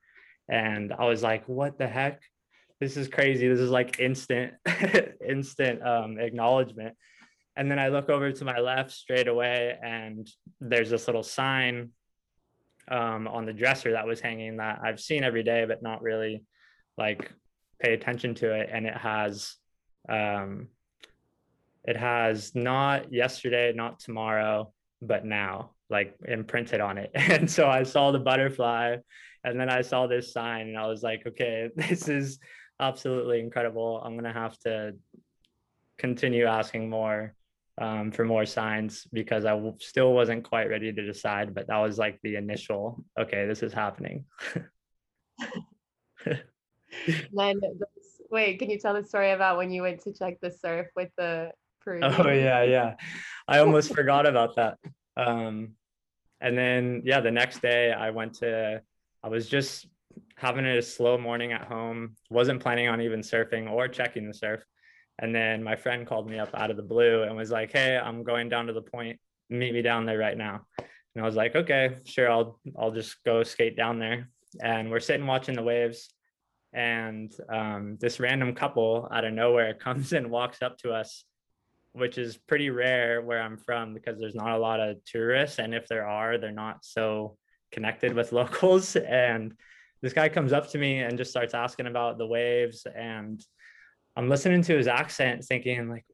And 0.49 0.93
I 0.93 1.05
was 1.05 1.23
like, 1.23 1.47
what 1.47 1.77
the 1.77 1.87
heck? 1.87 2.21
This 2.81 2.97
is 2.97 3.07
crazy. 3.07 3.47
This 3.47 3.59
is 3.59 3.69
like 3.69 3.99
instant, 3.99 4.53
instant 5.27 5.85
um, 5.87 6.19
acknowledgement. 6.19 6.95
And 7.55 7.71
then 7.71 7.79
I 7.79 7.87
look 7.87 8.09
over 8.09 8.31
to 8.31 8.45
my 8.45 8.59
left 8.59 8.91
straight 8.91 9.29
away, 9.29 9.77
and 9.81 10.27
there's 10.59 10.89
this 10.89 11.07
little 11.07 11.23
sign 11.23 11.91
um, 12.89 13.29
on 13.29 13.45
the 13.45 13.53
dresser 13.53 13.93
that 13.93 14.05
was 14.05 14.19
hanging 14.19 14.57
that 14.57 14.81
I've 14.83 14.99
seen 14.99 15.23
every 15.23 15.43
day, 15.43 15.63
but 15.65 15.81
not 15.81 16.01
really 16.01 16.43
like 16.97 17.31
pay 17.79 17.93
attention 17.93 18.35
to 18.35 18.53
it. 18.53 18.69
And 18.71 18.85
it 18.85 18.97
has, 18.97 19.55
um, 20.09 20.67
it 21.83 21.97
has 21.97 22.55
not 22.55 23.13
yesterday, 23.13 23.73
not 23.75 23.99
tomorrow, 23.99 24.71
but 25.01 25.25
now 25.25 25.71
like 25.89 26.15
imprinted 26.27 26.81
on 26.81 26.97
it. 26.97 27.11
And 27.15 27.49
so 27.49 27.67
i 27.67 27.83
saw 27.83 28.11
the 28.11 28.19
butterfly 28.19 28.97
and 29.43 29.59
then 29.59 29.69
i 29.69 29.81
saw 29.81 30.07
this 30.07 30.33
sign 30.33 30.69
and 30.69 30.77
i 30.77 30.87
was 30.87 31.03
like 31.03 31.21
okay 31.27 31.69
this 31.75 32.07
is 32.07 32.39
absolutely 32.79 33.39
incredible. 33.39 34.01
I'm 34.03 34.13
going 34.13 34.25
to 34.25 34.39
have 34.39 34.57
to 34.59 34.95
continue 35.97 36.45
asking 36.45 36.89
more 36.89 37.33
um, 37.79 38.11
for 38.11 38.23
more 38.25 38.45
signs 38.45 39.05
because 39.11 39.43
I 39.45 39.51
w- 39.51 39.75
still 39.79 40.13
wasn't 40.13 40.45
quite 40.45 40.69
ready 40.69 40.93
to 40.93 41.05
decide 41.05 41.53
but 41.53 41.67
that 41.67 41.77
was 41.77 41.97
like 41.97 42.19
the 42.23 42.35
initial 42.35 43.03
okay 43.19 43.45
this 43.47 43.63
is 43.63 43.73
happening. 43.73 44.25
Then 47.33 47.59
this 47.59 47.94
Wait, 48.35 48.59
can 48.59 48.69
you 48.69 48.77
tell 48.77 48.93
the 48.93 49.01
story 49.01 49.31
about 49.31 49.55
when 49.55 49.71
you 49.71 49.81
went 49.81 50.01
to 50.01 50.11
check 50.11 50.41
the 50.41 50.51
surf 50.51 50.87
with 50.93 51.09
the 51.17 51.53
Peruvian? 51.79 52.13
Oh 52.19 52.29
yeah, 52.29 52.63
yeah. 52.63 52.95
I 53.47 53.59
almost 53.59 53.95
forgot 53.95 54.25
about 54.25 54.57
that. 54.57 54.77
Um, 55.15 55.75
and 56.41 56.57
then 56.57 57.03
yeah, 57.05 57.21
the 57.21 57.31
next 57.31 57.61
day 57.61 57.93
I 57.93 58.09
went 58.09 58.33
to. 58.39 58.81
I 59.23 59.29
was 59.29 59.47
just 59.47 59.87
having 60.35 60.65
a 60.65 60.81
slow 60.81 61.17
morning 61.17 61.53
at 61.53 61.63
home. 61.63 62.17
wasn't 62.29 62.61
planning 62.61 62.89
on 62.89 62.99
even 62.99 63.21
surfing 63.21 63.71
or 63.71 63.87
checking 63.87 64.27
the 64.27 64.33
surf. 64.33 64.61
And 65.17 65.33
then 65.33 65.63
my 65.63 65.77
friend 65.77 66.05
called 66.05 66.29
me 66.29 66.37
up 66.37 66.49
out 66.55 66.71
of 66.71 66.75
the 66.75 66.83
blue 66.83 67.23
and 67.23 67.37
was 67.37 67.51
like, 67.51 67.71
"Hey, 67.71 67.95
I'm 67.97 68.21
going 68.23 68.49
down 68.49 68.67
to 68.67 68.73
the 68.73 68.81
point. 68.81 69.17
Meet 69.49 69.73
me 69.73 69.81
down 69.81 70.05
there 70.05 70.17
right 70.17 70.37
now." 70.37 70.65
And 70.77 71.23
I 71.23 71.25
was 71.25 71.37
like, 71.37 71.55
"Okay, 71.55 71.99
sure. 72.03 72.29
I'll 72.29 72.59
I'll 72.77 72.91
just 72.91 73.23
go 73.23 73.43
skate 73.43 73.77
down 73.77 73.97
there." 73.97 74.27
And 74.61 74.91
we're 74.91 74.99
sitting 74.99 75.25
watching 75.25 75.55
the 75.55 75.63
waves, 75.63 76.09
and 76.75 77.33
um, 77.49 77.97
this 77.99 78.19
random 78.19 78.53
couple 78.53 79.07
out 79.11 79.25
of 79.25 79.33
nowhere 79.33 79.73
comes 79.85 80.13
and 80.13 80.29
walks 80.29 80.61
up 80.61 80.77
to 80.79 80.91
us, 80.91 81.23
which 81.93 82.17
is 82.17 82.37
pretty 82.37 82.69
rare 82.69 83.21
where 83.21 83.41
I'm 83.41 83.57
from 83.57 83.93
because 83.93 84.19
there's 84.19 84.35
not 84.35 84.51
a 84.51 84.59
lot 84.59 84.79
of 84.79 85.03
tourists, 85.05 85.59
and 85.59 85.73
if 85.73 85.87
there 85.87 86.07
are, 86.07 86.37
they're 86.37 86.51
not 86.51 86.83
so 86.83 87.37
connected 87.71 88.13
with 88.13 88.31
locals. 88.31 88.95
And 88.95 89.53
this 90.01 90.13
guy 90.13 90.29
comes 90.29 90.53
up 90.53 90.69
to 90.71 90.77
me 90.77 90.99
and 90.99 91.17
just 91.17 91.31
starts 91.31 91.53
asking 91.53 91.87
about 91.87 92.17
the 92.17 92.27
waves 92.27 92.85
and 92.95 93.43
I'm 94.15 94.29
listening 94.29 94.61
to 94.63 94.77
his 94.77 94.87
accent 94.87 95.43
thinking 95.43 95.89
like, 95.89 96.05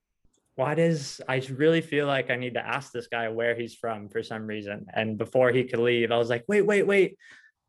why 0.55 0.75
does 0.75 1.21
I 1.27 1.41
really 1.51 1.81
feel 1.81 2.07
like 2.07 2.29
I 2.29 2.35
need 2.35 2.55
to 2.55 2.65
ask 2.65 2.91
this 2.91 3.07
guy 3.07 3.29
where 3.29 3.55
he's 3.55 3.75
from 3.75 4.09
for 4.09 4.23
some 4.23 4.47
reason? 4.47 4.87
And 4.93 5.17
before 5.17 5.51
he 5.51 5.63
could 5.63 5.79
leave, 5.79 6.11
I 6.11 6.17
was 6.17 6.29
like, 6.29 6.43
wait, 6.47 6.65
wait, 6.65 6.85
wait, 6.85 7.17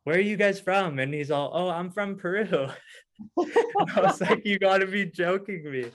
where 0.04 0.16
are 0.16 0.20
you 0.20 0.36
guys 0.36 0.60
from? 0.60 0.98
And 0.98 1.14
he's 1.14 1.30
all, 1.30 1.50
oh, 1.54 1.68
I'm 1.68 1.90
from 1.90 2.16
Peru. 2.16 2.68
I 3.38 4.00
was 4.00 4.20
like, 4.20 4.44
you 4.44 4.58
gotta 4.58 4.86
be 4.86 5.04
joking 5.04 5.70
me. 5.70 5.86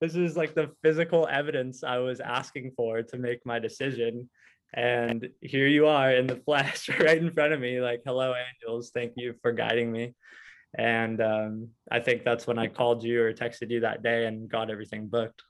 This 0.00 0.14
is 0.14 0.36
like 0.36 0.54
the 0.54 0.70
physical 0.82 1.26
evidence 1.30 1.82
I 1.82 1.98
was 1.98 2.20
asking 2.20 2.72
for 2.76 3.02
to 3.02 3.18
make 3.18 3.44
my 3.44 3.58
decision. 3.58 4.28
And 4.74 5.30
here 5.40 5.66
you 5.66 5.86
are 5.86 6.12
in 6.12 6.26
the 6.26 6.36
flesh 6.36 6.88
right 7.00 7.18
in 7.18 7.32
front 7.32 7.52
of 7.52 7.60
me, 7.60 7.80
like, 7.80 8.02
hello, 8.04 8.34
angels, 8.34 8.90
thank 8.90 9.12
you 9.16 9.34
for 9.42 9.52
guiding 9.52 9.90
me. 9.90 10.14
And 10.78 11.20
um, 11.22 11.68
I 11.90 12.00
think 12.00 12.24
that's 12.24 12.46
when 12.46 12.58
I 12.58 12.66
called 12.66 13.02
you 13.02 13.22
or 13.22 13.32
texted 13.32 13.70
you 13.70 13.80
that 13.80 14.02
day 14.02 14.26
and 14.26 14.48
got 14.48 14.70
everything 14.70 15.06
booked. 15.06 15.42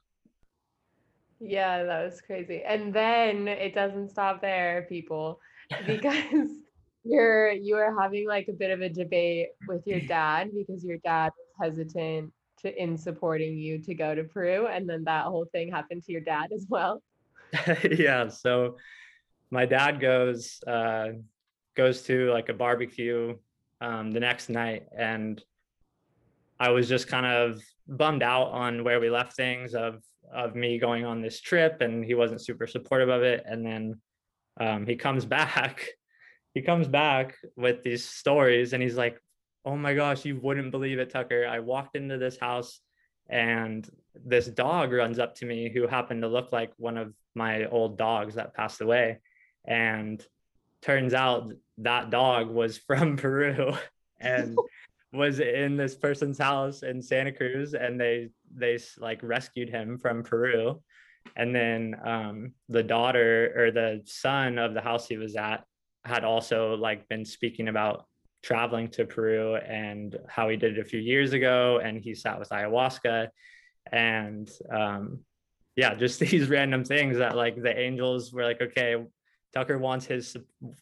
Yeah, 1.39 1.83
that 1.83 2.05
was 2.05 2.21
crazy. 2.21 2.63
And 2.63 2.93
then 2.93 3.47
it 3.47 3.75
doesn't 3.75 4.09
stop 4.09 4.41
there, 4.41 4.85
people, 4.89 5.39
because 5.85 6.49
you're 7.07 7.51
you 7.51 7.75
were 7.75 7.95
having 7.99 8.27
like 8.27 8.47
a 8.47 8.53
bit 8.53 8.71
of 8.71 8.81
a 8.81 8.89
debate 8.89 9.49
with 9.67 9.85
your 9.85 9.99
dad 10.01 10.49
because 10.55 10.83
your 10.83 10.97
dad 10.97 11.31
was 11.37 11.69
hesitant 11.69 12.31
to 12.61 12.81
in 12.81 12.97
supporting 12.97 13.57
you 13.57 13.79
to 13.79 13.93
go 13.93 14.15
to 14.15 14.23
Peru, 14.23 14.67
and 14.67 14.89
then 14.89 15.03
that 15.05 15.25
whole 15.25 15.45
thing 15.51 15.71
happened 15.71 16.03
to 16.03 16.11
your 16.11 16.21
dad 16.21 16.51
as 16.53 16.65
well. 16.69 17.01
yeah. 17.91 18.27
So 18.27 18.77
my 19.51 19.65
dad 19.65 19.99
goes 19.99 20.59
uh, 20.67 21.09
goes 21.75 22.01
to 22.03 22.31
like 22.31 22.49
a 22.49 22.53
barbecue 22.53 23.35
um, 23.81 24.11
the 24.11 24.19
next 24.19 24.49
night 24.49 24.87
and 24.97 25.43
i 26.59 26.69
was 26.69 26.89
just 26.89 27.07
kind 27.07 27.25
of 27.25 27.61
bummed 27.87 28.23
out 28.23 28.47
on 28.47 28.83
where 28.83 28.99
we 28.99 29.09
left 29.09 29.35
things 29.35 29.75
of 29.75 30.01
of 30.33 30.55
me 30.55 30.79
going 30.79 31.05
on 31.05 31.21
this 31.21 31.39
trip 31.39 31.81
and 31.81 32.03
he 32.03 32.15
wasn't 32.15 32.41
super 32.41 32.67
supportive 32.67 33.09
of 33.09 33.21
it 33.21 33.43
and 33.45 33.65
then 33.65 34.01
um, 34.59 34.85
he 34.85 34.95
comes 34.95 35.23
back 35.37 35.87
he 36.57 36.63
comes 36.63 36.87
back 36.87 37.35
with 37.55 37.83
these 37.83 38.03
stories 38.03 38.73
and 38.73 38.81
he's 38.81 38.97
like 38.97 39.21
oh 39.63 39.77
my 39.77 39.93
gosh 39.93 40.25
you 40.25 40.39
wouldn't 40.41 40.71
believe 40.71 40.97
it 40.97 41.11
tucker. 41.11 41.45
I 41.45 41.59
walked 41.59 41.95
into 41.95 42.17
this 42.17 42.39
house 42.39 42.79
and 43.29 43.87
this 44.25 44.47
dog 44.47 44.91
runs 44.91 45.19
up 45.19 45.35
to 45.35 45.45
me 45.45 45.69
who 45.69 45.85
happened 45.85 46.23
to 46.23 46.27
look 46.27 46.51
like 46.51 46.71
one 46.77 46.97
of 46.97 47.13
my 47.35 47.65
old 47.65 47.97
dogs 47.97 48.35
that 48.35 48.55
passed 48.55 48.81
away. 48.81 49.19
And 49.65 50.25
turns 50.81 51.13
out 51.13 51.51
that 51.79 52.09
dog 52.09 52.49
was 52.49 52.77
from 52.87 53.17
Peru 53.17 53.73
and 54.19 54.57
was 55.13 55.39
in 55.39 55.77
this 55.77 55.93
person's 55.93 56.39
house 56.39 56.81
in 56.81 57.01
Santa 57.01 57.33
Cruz 57.33 57.75
and 57.75 58.01
they 58.01 58.29
they 58.55 58.79
like 58.97 59.19
rescued 59.21 59.69
him 59.69 59.99
from 59.99 60.23
Peru. 60.23 60.81
And 61.35 61.53
then 61.53 61.95
um, 62.03 62.53
the 62.67 62.83
daughter 62.83 63.53
or 63.55 63.69
the 63.69 64.01
son 64.05 64.57
of 64.57 64.73
the 64.73 64.81
house 64.81 65.07
he 65.07 65.17
was 65.17 65.35
at 65.35 65.63
had 66.07 66.23
also 66.23 66.75
like 66.75 67.07
been 67.09 67.25
speaking 67.25 67.67
about 67.67 68.05
traveling 68.43 68.87
to 68.89 69.05
Peru 69.05 69.55
and 69.55 70.17
how 70.27 70.47
he 70.49 70.57
did 70.57 70.77
it 70.77 70.79
a 70.79 70.85
few 70.85 70.99
years 70.99 71.33
ago 71.33 71.79
and 71.83 71.99
he 71.99 72.15
sat 72.15 72.39
with 72.39 72.49
ayahuasca 72.49 73.27
and 73.91 74.49
um, 74.71 75.19
yeah 75.75 75.93
just 76.05 76.19
these 76.19 76.49
random 76.49 76.83
things 76.83 77.17
that 77.17 77.35
like 77.35 77.61
the 77.61 77.77
angels 77.77 78.31
were 78.31 78.43
like 78.43 78.61
okay 78.61 78.95
Tucker 79.53 79.77
wants 79.77 80.05
his 80.05 80.35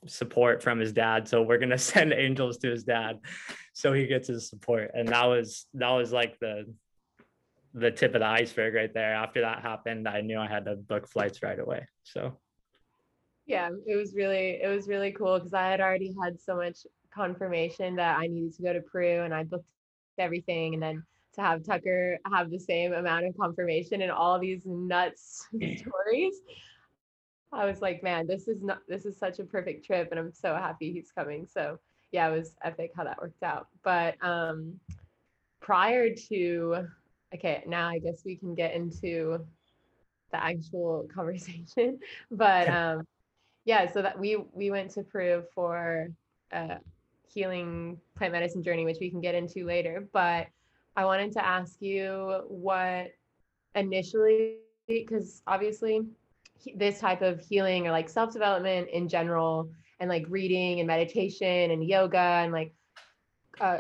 support 0.08 0.62
from 0.62 0.79
his 0.79 0.91
dad, 0.91 1.27
so 1.27 1.41
we're 1.41 1.60
gonna 1.60 1.77
send 1.94 2.12
angels 2.12 2.58
to 2.58 2.70
his 2.70 2.84
dad, 2.84 3.20
so 3.74 3.94
he 3.94 4.08
gets 4.08 4.27
his 4.27 4.50
support. 4.50 4.91
And 4.94 5.08
that 5.10 5.25
was 5.25 5.67
that 5.75 5.91
was 5.91 6.12
like 6.12 6.38
the 6.39 6.74
the 7.74 7.91
tip 7.91 8.15
of 8.15 8.22
the 8.22 8.27
iceberg 8.27 8.74
right 8.74 8.94
there. 8.94 9.13
After 9.13 9.41
that 9.41 9.62
happened, 9.62 10.08
I 10.08 10.22
knew 10.22 10.39
I 10.39 10.48
had 10.48 10.65
to 10.65 10.75
book 10.75 11.08
flights 11.08 11.44
right 11.44 11.60
away. 11.60 11.88
So 12.03 12.38
yeah, 13.45 13.69
it 13.85 13.95
was 13.95 14.13
really 14.15 14.59
it 14.61 14.67
was 14.67 14.87
really 14.87 15.11
cool 15.11 15.37
because 15.37 15.53
I 15.53 15.67
had 15.67 15.81
already 15.81 16.15
had 16.21 16.39
so 16.39 16.55
much 16.55 16.85
confirmation 17.13 17.95
that 17.95 18.17
I 18.17 18.27
needed 18.27 18.55
to 18.55 18.63
go 18.63 18.73
to 18.73 18.81
Peru, 18.81 19.23
and 19.23 19.33
I 19.33 19.43
booked 19.43 19.65
everything, 20.17 20.73
and 20.73 20.83
then 20.83 21.03
to 21.35 21.41
have 21.41 21.63
Tucker 21.63 22.17
have 22.31 22.49
the 22.49 22.59
same 22.59 22.93
amount 22.93 23.25
of 23.25 23.37
confirmation 23.37 24.01
and 24.01 24.11
all 24.11 24.39
these 24.39 24.63
nuts 24.65 25.47
stories 25.77 26.41
I 27.55 27.65
was 27.65 27.81
like, 27.81 28.03
man, 28.03 28.27
this 28.27 28.47
is 28.47 28.61
not 28.61 28.79
this 28.87 29.05
is 29.05 29.17
such 29.17 29.39
a 29.39 29.45
perfect 29.45 29.85
trip 29.85 30.09
and 30.11 30.19
I'm 30.19 30.33
so 30.33 30.55
happy 30.55 30.91
he's 30.91 31.11
coming. 31.11 31.47
So 31.47 31.79
yeah, 32.11 32.27
it 32.27 32.37
was 32.37 32.55
epic 32.63 32.91
how 32.95 33.05
that 33.05 33.21
worked 33.21 33.43
out. 33.43 33.67
But 33.83 34.15
um 34.21 34.79
prior 35.61 36.13
to 36.29 36.87
okay, 37.33 37.63
now 37.65 37.87
I 37.87 37.99
guess 37.99 38.23
we 38.25 38.35
can 38.35 38.55
get 38.55 38.73
into 38.73 39.39
the 40.31 40.43
actual 40.43 41.07
conversation. 41.15 41.99
But 42.29 42.67
um 42.69 43.07
yeah, 43.65 43.91
so 43.91 44.01
that 44.01 44.17
we 44.17 44.38
we 44.53 44.69
went 44.72 44.91
to 44.91 45.03
Peru 45.03 45.43
for 45.53 46.07
a 46.51 46.77
healing 47.27 48.00
plant 48.15 48.34
medicine 48.34 48.63
journey, 48.63 48.86
which 48.86 48.98
we 49.01 49.10
can 49.10 49.19
get 49.19 49.36
into 49.36 49.65
later. 49.65 50.07
But 50.13 50.48
I 50.95 51.05
wanted 51.05 51.34
to 51.34 51.45
ask 51.45 51.81
you 51.81 52.43
what 52.48 53.07
initially 53.74 54.57
because 54.88 55.41
obviously 55.48 56.01
this 56.75 57.00
type 57.00 57.22
of 57.22 57.41
healing 57.41 57.88
or 57.88 57.91
like 57.91 58.07
self 58.07 58.31
development 58.31 58.88
in 58.89 59.10
general 59.10 59.69
and 60.00 60.10
like 60.10 60.25
reading 60.29 60.79
and 60.79 60.88
meditation 60.88 61.72
and 61.72 61.84
yoga 61.84 62.17
and 62.17 62.53
like 62.53 62.74
uh, 63.60 63.79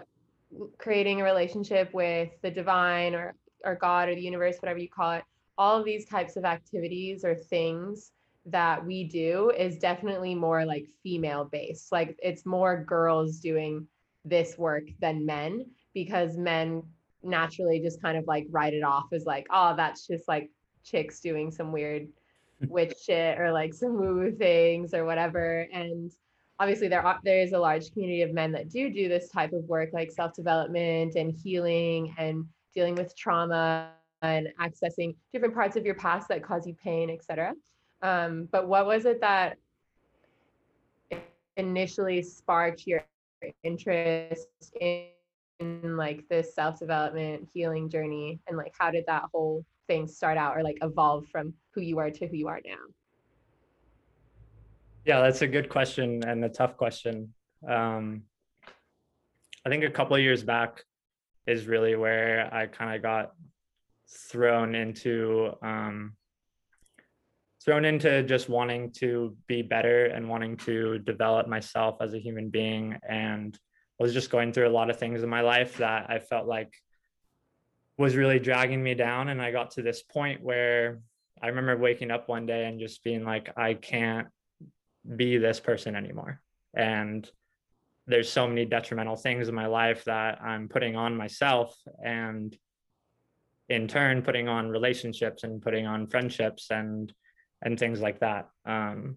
creating 0.79 1.21
a 1.21 1.23
relationship 1.23 1.93
with 1.93 2.29
the 2.41 2.49
divine 2.51 3.13
or 3.13 3.35
or 3.63 3.75
God 3.75 4.09
or 4.09 4.15
the 4.15 4.21
universe, 4.21 4.57
whatever 4.61 4.79
you 4.79 4.89
call 4.89 5.13
it, 5.13 5.23
all 5.57 5.79
of 5.79 5.85
these 5.85 6.05
types 6.05 6.35
of 6.37 6.45
activities 6.45 7.23
or 7.23 7.35
things 7.35 8.11
that 8.45 8.85
we 8.85 9.03
do 9.03 9.51
is 9.57 9.77
definitely 9.77 10.35
more 10.35 10.65
like 10.65 10.87
female 11.01 11.45
based. 11.45 11.91
Like 11.91 12.17
it's 12.21 12.45
more 12.45 12.83
girls 12.83 13.39
doing 13.39 13.87
this 14.23 14.57
work 14.57 14.83
than 14.99 15.25
men 15.25 15.65
because 15.93 16.37
men 16.37 16.83
naturally 17.23 17.79
just 17.79 18.01
kind 18.01 18.17
of 18.17 18.25
like 18.27 18.45
write 18.51 18.73
it 18.73 18.83
off 18.83 19.07
as 19.13 19.25
like, 19.25 19.47
oh, 19.51 19.75
that's 19.75 20.05
just 20.05 20.27
like 20.27 20.51
chicks 20.83 21.19
doing 21.19 21.51
some 21.51 21.71
weird 21.71 22.07
witch 22.67 22.93
shit 23.03 23.39
or 23.39 23.51
like 23.51 23.73
some 23.73 23.97
woo 23.97 24.31
things 24.31 24.93
or 24.93 25.05
whatever. 25.05 25.67
And 25.73 26.11
obviously 26.59 26.87
there 26.87 27.05
are 27.05 27.19
there 27.23 27.39
is 27.39 27.53
a 27.53 27.59
large 27.59 27.91
community 27.91 28.21
of 28.21 28.33
men 28.33 28.51
that 28.51 28.69
do 28.69 28.89
do 28.89 29.09
this 29.09 29.29
type 29.29 29.53
of 29.53 29.63
work 29.65 29.89
like 29.93 30.11
self-development 30.11 31.15
and 31.15 31.33
healing 31.33 32.13
and 32.17 32.45
dealing 32.73 32.95
with 32.95 33.15
trauma 33.17 33.91
and 34.21 34.47
accessing 34.59 35.15
different 35.33 35.53
parts 35.53 35.75
of 35.75 35.85
your 35.85 35.95
past 35.95 36.27
that 36.29 36.43
cause 36.43 36.65
you 36.65 36.73
pain 36.81 37.09
etc 37.09 37.53
um, 38.05 38.47
but 38.51 38.67
what 38.67 38.85
was 38.85 39.05
it 39.05 39.19
that 39.21 39.57
initially 41.57 42.21
sparked 42.21 42.85
your 42.85 43.03
interest 43.63 44.47
in, 44.79 45.07
in 45.59 45.97
like 45.97 46.27
this 46.29 46.53
self-development 46.53 47.47
healing 47.51 47.89
journey 47.89 48.39
and 48.47 48.57
like 48.57 48.73
how 48.77 48.91
did 48.91 49.05
that 49.07 49.23
whole 49.33 49.65
thing 49.87 50.07
start 50.07 50.37
out 50.37 50.55
or 50.55 50.61
like 50.61 50.77
evolve 50.83 51.25
from 51.27 51.51
who 51.71 51.81
you 51.81 51.97
are 51.97 52.11
to 52.11 52.27
who 52.27 52.37
you 52.37 52.47
are 52.47 52.61
now? 52.63 52.75
Yeah, 55.03 55.21
that's 55.21 55.41
a 55.41 55.47
good 55.47 55.69
question 55.69 56.23
and 56.27 56.45
a 56.45 56.49
tough 56.49 56.77
question. 56.77 57.33
Um, 57.67 58.21
I 59.65 59.69
think 59.69 59.83
a 59.83 59.89
couple 59.89 60.15
of 60.15 60.21
years 60.21 60.43
back 60.43 60.83
is 61.47 61.65
really 61.65 61.95
where 61.95 62.53
I 62.53 62.67
kind 62.67 62.95
of 62.95 63.01
got 63.01 63.33
thrown 64.07 64.75
into 64.75 65.53
um, 65.63 66.13
thrown 67.65 67.83
into 67.83 68.23
just 68.23 68.47
wanting 68.47 68.91
to 68.91 69.35
be 69.47 69.63
better 69.63 70.05
and 70.05 70.29
wanting 70.29 70.55
to 70.55 70.99
develop 70.99 71.47
myself 71.47 71.97
as 71.99 72.13
a 72.13 72.19
human 72.19 72.49
being. 72.49 72.97
And 73.07 73.57
was 73.99 74.13
just 74.13 74.29
going 74.29 74.53
through 74.53 74.67
a 74.67 74.69
lot 74.69 74.89
of 74.89 74.97
things 74.97 75.23
in 75.23 75.29
my 75.29 75.41
life 75.41 75.77
that 75.77 76.09
I 76.09 76.19
felt 76.19 76.47
like 76.47 76.73
was 77.97 78.15
really 78.15 78.39
dragging 78.39 78.83
me 78.83 78.93
down. 78.93 79.29
And 79.29 79.41
i 79.41 79.51
got 79.51 79.71
to 79.71 79.81
this 79.81 80.01
point 80.01 80.43
where 80.43 80.99
i 81.41 81.47
remember 81.47 81.77
waking 81.77 82.11
up 82.11 82.27
one 82.27 82.45
day 82.45 82.65
and 82.65 82.79
just 82.79 83.03
being 83.03 83.23
like 83.23 83.57
i 83.57 83.73
can't 83.73 84.27
be 85.15 85.37
this 85.37 85.59
person 85.59 85.95
anymore. 85.95 86.41
And 86.75 87.29
there's 88.07 88.31
so 88.31 88.47
many 88.47 88.65
detrimental 88.65 89.15
things 89.15 89.47
in 89.47 89.55
my 89.55 89.67
life 89.67 90.03
that 90.05 90.41
i'm 90.41 90.67
putting 90.67 90.95
on 90.95 91.15
myself. 91.15 91.75
And 92.03 92.55
in 93.69 93.87
turn 93.87 94.21
putting 94.21 94.47
on 94.47 94.69
relationships 94.69 95.43
and 95.43 95.61
putting 95.61 95.87
on 95.87 96.07
friendships. 96.07 96.69
And 96.69 97.11
and 97.61 97.79
things 97.79 98.01
like 98.01 98.19
that 98.19 98.49
um, 98.65 99.15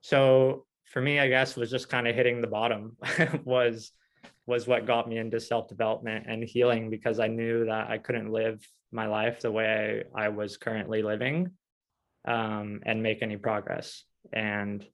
so 0.00 0.64
for 0.84 1.00
me 1.00 1.18
i 1.18 1.28
guess 1.28 1.56
was 1.56 1.70
just 1.70 1.88
kind 1.88 2.06
of 2.06 2.14
hitting 2.14 2.40
the 2.40 2.46
bottom 2.46 2.96
was 3.44 3.92
was 4.46 4.66
what 4.66 4.86
got 4.86 5.08
me 5.08 5.16
into 5.16 5.40
self-development 5.40 6.26
and 6.28 6.44
healing 6.44 6.90
because 6.90 7.18
i 7.18 7.26
knew 7.26 7.64
that 7.64 7.88
i 7.88 7.98
couldn't 7.98 8.30
live 8.30 8.66
my 8.92 9.06
life 9.06 9.40
the 9.40 9.50
way 9.50 10.04
i 10.14 10.28
was 10.28 10.56
currently 10.56 11.02
living 11.02 11.50
um, 12.26 12.80
and 12.86 13.02
make 13.02 13.22
any 13.22 13.36
progress 13.36 14.04
and 14.32 14.86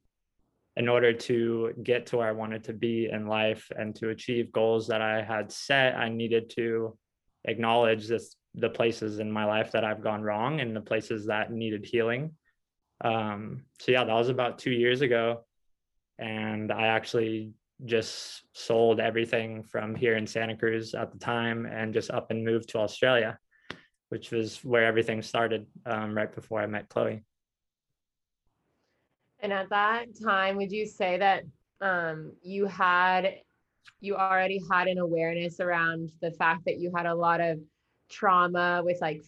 in 0.76 0.88
order 0.88 1.12
to 1.12 1.72
get 1.82 2.06
to 2.06 2.16
where 2.16 2.28
i 2.28 2.32
wanted 2.32 2.64
to 2.64 2.72
be 2.72 3.08
in 3.10 3.26
life 3.26 3.70
and 3.76 3.94
to 3.94 4.10
achieve 4.10 4.52
goals 4.52 4.86
that 4.86 5.02
i 5.02 5.22
had 5.22 5.50
set 5.50 5.96
i 5.96 6.08
needed 6.08 6.48
to 6.48 6.96
acknowledge 7.44 8.06
this 8.06 8.36
the 8.54 8.70
places 8.70 9.18
in 9.18 9.30
my 9.30 9.44
life 9.44 9.72
that 9.72 9.84
I've 9.84 10.02
gone 10.02 10.22
wrong 10.22 10.60
and 10.60 10.74
the 10.74 10.80
places 10.80 11.26
that 11.26 11.52
needed 11.52 11.84
healing. 11.84 12.32
Um, 13.02 13.64
so 13.78 13.92
yeah, 13.92 14.04
that 14.04 14.12
was 14.12 14.28
about 14.28 14.58
two 14.58 14.70
years 14.70 15.00
ago. 15.00 15.44
And 16.18 16.70
I 16.70 16.88
actually 16.88 17.54
just 17.86 18.42
sold 18.52 19.00
everything 19.00 19.62
from 19.62 19.94
here 19.94 20.16
in 20.16 20.26
Santa 20.26 20.56
Cruz 20.56 20.94
at 20.94 21.12
the 21.12 21.18
time 21.18 21.66
and 21.66 21.94
just 21.94 22.10
up 22.10 22.30
and 22.30 22.44
moved 22.44 22.68
to 22.70 22.78
Australia, 22.78 23.38
which 24.10 24.30
was 24.30 24.62
where 24.64 24.84
everything 24.84 25.22
started 25.22 25.66
um, 25.86 26.14
right 26.14 26.34
before 26.34 26.60
I 26.60 26.66
met 26.66 26.88
Chloe. 26.88 27.24
And 29.42 29.52
at 29.52 29.70
that 29.70 30.06
time, 30.22 30.56
would 30.56 30.70
you 30.70 30.86
say 30.86 31.16
that 31.16 31.44
um, 31.80 32.32
you 32.42 32.66
had, 32.66 33.36
you 34.00 34.16
already 34.16 34.60
had 34.70 34.86
an 34.86 34.98
awareness 34.98 35.60
around 35.60 36.12
the 36.20 36.32
fact 36.32 36.66
that 36.66 36.78
you 36.78 36.92
had 36.94 37.06
a 37.06 37.14
lot 37.14 37.40
of 37.40 37.58
trauma 38.10 38.82
with 38.84 39.00
like 39.00 39.22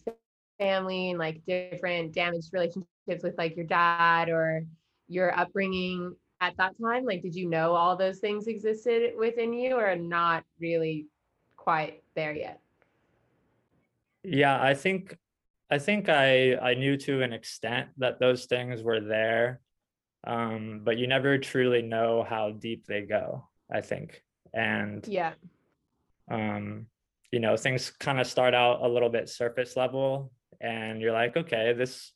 family 0.59 1.09
and 1.09 1.17
like 1.17 1.41
different 1.47 2.13
damaged 2.13 2.49
relationships 2.53 2.92
with 3.07 3.37
like 3.37 3.55
your 3.55 3.65
dad 3.65 4.29
or 4.29 4.65
your 5.07 5.37
upbringing 5.37 6.15
at 6.41 6.55
that 6.57 6.73
time? 6.81 7.05
Like, 7.05 7.21
did 7.21 7.35
you 7.35 7.49
know 7.49 7.73
all 7.73 7.95
those 7.95 8.19
things 8.19 8.47
existed 8.47 9.13
within 9.17 9.53
you 9.53 9.75
or 9.75 9.95
not 9.95 10.43
really 10.59 11.07
quite 11.55 12.03
there 12.15 12.33
yet? 12.33 12.59
Yeah, 14.23 14.61
I 14.61 14.73
think 14.73 15.17
I 15.69 15.79
think 15.79 16.09
I 16.09 16.55
I 16.55 16.73
knew 16.75 16.97
to 16.97 17.21
an 17.21 17.33
extent 17.33 17.89
that 17.97 18.19
those 18.19 18.45
things 18.45 18.81
were 18.81 19.01
there. 19.01 19.59
Um, 20.25 20.81
but 20.83 20.97
you 20.97 21.07
never 21.07 21.37
truly 21.37 21.81
know 21.81 22.25
how 22.27 22.51
deep 22.51 22.85
they 22.85 23.01
go, 23.01 23.49
I 23.69 23.81
think. 23.81 24.23
And 24.53 25.05
yeah. 25.07 25.33
Um, 26.31 26.87
you 27.33 27.39
know 27.39 27.57
things 27.57 27.89
kind 27.99 28.19
of 28.21 28.27
start 28.27 28.53
out 28.53 28.83
a 28.83 28.87
little 28.87 29.09
bit 29.09 29.27
surface 29.27 29.75
level 29.75 30.31
and 30.61 31.01
you're 31.01 31.11
like 31.11 31.35
okay 31.35 31.73
this 31.73 32.13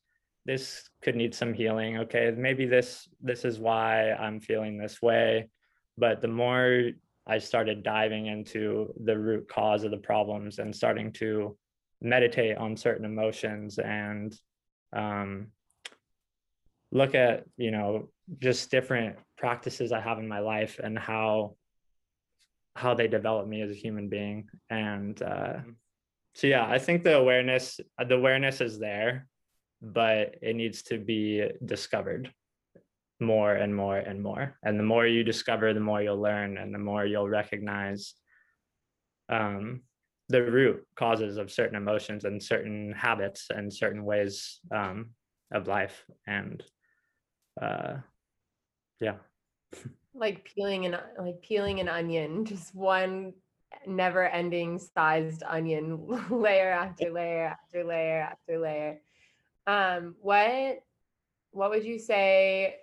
this 0.47 0.89
could 1.03 1.15
need 1.15 1.35
some 1.35 1.53
healing. 1.53 1.97
Okay 1.97 2.33
maybe 2.35 2.65
this 2.65 3.07
this 3.21 3.45
is 3.45 3.59
why 3.59 4.13
i'm 4.13 4.39
feeling 4.39 4.77
this 4.77 5.01
way. 5.01 5.49
But 5.97 6.21
the 6.21 6.27
more 6.29 6.89
i 7.27 7.37
started 7.37 7.83
diving 7.83 8.25
into 8.27 8.93
the 9.03 9.17
root 9.17 9.47
cause 9.49 9.83
of 9.83 9.91
the 9.91 9.97
problems 9.97 10.57
and 10.59 10.75
starting 10.75 11.11
to 11.13 11.55
meditate 12.01 12.57
on 12.57 12.77
certain 12.77 13.05
emotions 13.05 13.77
and 13.77 14.33
um, 14.93 15.47
look 16.91 17.13
at 17.13 17.43
you 17.57 17.71
know 17.71 18.09
just 18.39 18.71
different 18.71 19.17
practices 19.37 19.91
i 19.91 19.99
have 19.99 20.19
in 20.19 20.27
my 20.27 20.39
life 20.39 20.79
and 20.81 20.97
how 20.97 21.55
how 22.75 22.93
they 22.93 23.07
develop 23.07 23.47
me 23.47 23.63
as 23.63 23.71
a 23.71 23.73
human 23.73 24.07
being. 24.07 24.47
And 24.69 25.19
uh, 25.19 25.61
so 26.37 26.45
yeah 26.45 26.65
i 26.65 26.77
think 26.77 27.03
the 27.03 27.15
awareness 27.15 27.79
the 28.07 28.15
awareness 28.15 28.61
is 28.61 28.77
there 28.77 29.27
but 29.81 30.35
it 30.41 30.55
needs 30.55 30.81
to 30.83 30.97
be 30.97 31.47
discovered 31.65 32.31
more 33.19 33.53
and 33.53 33.75
more 33.75 33.97
and 33.97 34.21
more. 34.21 34.57
And 34.63 34.79
the 34.79 34.83
more 34.83 35.05
you 35.05 35.23
discover 35.23 35.73
the 35.73 35.79
more 35.79 36.01
you'll 36.01 36.21
learn 36.21 36.57
and 36.57 36.73
the 36.73 36.79
more 36.79 37.05
you'll 37.05 37.29
recognize 37.29 38.13
um, 39.29 39.81
the 40.29 40.43
root 40.43 40.85
causes 40.95 41.37
of 41.37 41.51
certain 41.51 41.75
emotions 41.75 42.25
and 42.25 42.41
certain 42.41 42.93
habits 42.95 43.47
and 43.49 43.73
certain 43.73 44.03
ways 44.03 44.59
um, 44.75 45.11
of 45.51 45.67
life. 45.67 46.03
And 46.27 46.63
uh, 47.61 47.97
yeah. 48.99 49.15
Like 50.13 50.49
peeling 50.55 50.87
an 50.87 50.97
like 51.19 51.43
peeling 51.43 51.79
an 51.79 51.87
onion, 51.87 52.43
just 52.43 52.73
one 52.73 53.33
never 53.85 54.27
ending 54.27 54.79
sized 54.79 55.43
onion 55.47 56.07
layer 56.31 56.71
after 56.71 57.11
layer 57.11 57.45
after 57.45 57.83
layer 57.83 58.21
after 58.21 58.57
layer. 58.57 58.99
Um, 59.67 60.15
what 60.21 60.83
what 61.51 61.69
would 61.69 61.83
you 61.85 61.99
say 61.99 62.77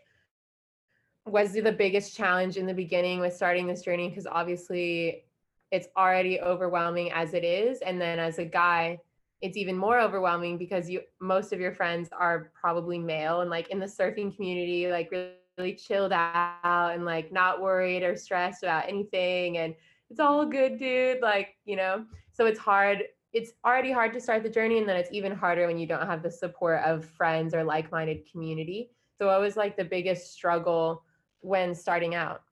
was 1.26 1.52
the 1.52 1.72
biggest 1.72 2.16
challenge 2.16 2.56
in 2.56 2.66
the 2.66 2.74
beginning 2.74 3.20
with 3.20 3.34
starting 3.34 3.66
this 3.66 3.82
journey? 3.82 4.08
Because 4.08 4.26
obviously 4.26 5.24
it's 5.70 5.88
already 5.96 6.40
overwhelming 6.40 7.10
as 7.12 7.34
it 7.34 7.44
is. 7.44 7.80
And 7.80 8.00
then 8.00 8.18
as 8.18 8.38
a 8.38 8.44
guy, 8.44 9.00
it's 9.40 9.56
even 9.56 9.76
more 9.76 9.98
overwhelming 9.98 10.58
because 10.58 10.88
you 10.88 11.00
most 11.20 11.52
of 11.52 11.60
your 11.60 11.72
friends 11.72 12.10
are 12.12 12.52
probably 12.54 12.98
male 12.98 13.40
and 13.40 13.50
like 13.50 13.70
in 13.70 13.78
the 13.78 13.86
surfing 13.86 14.34
community, 14.34 14.88
like 14.90 15.10
really 15.10 15.32
really 15.58 15.74
chilled 15.74 16.12
out 16.12 16.90
and 16.92 17.04
like 17.04 17.32
not 17.32 17.60
worried 17.60 18.02
or 18.02 18.16
stressed 18.16 18.62
about 18.62 18.88
anything 18.88 19.58
and 19.58 19.74
it's 20.10 20.20
all 20.20 20.44
good 20.44 20.78
dude 20.78 21.20
like 21.20 21.56
you 21.64 21.76
know 21.76 22.04
so 22.32 22.46
it's 22.46 22.58
hard 22.58 23.04
it's 23.34 23.52
already 23.66 23.90
hard 23.90 24.12
to 24.12 24.20
start 24.20 24.44
the 24.44 24.48
journey 24.48 24.78
and 24.78 24.88
then 24.88 24.96
it's 24.96 25.10
even 25.12 25.32
harder 25.32 25.66
when 25.66 25.76
you 25.76 25.86
don't 25.86 26.06
have 26.06 26.22
the 26.22 26.30
support 26.30 26.80
of 26.84 27.04
friends 27.04 27.52
or 27.52 27.64
like-minded 27.64 28.22
community. 28.30 28.90
So 29.18 29.26
what 29.26 29.40
was 29.40 29.56
like 29.56 29.76
the 29.76 29.84
biggest 29.84 30.32
struggle 30.32 31.02
when 31.40 31.74
starting 31.74 32.14
out? 32.14 32.42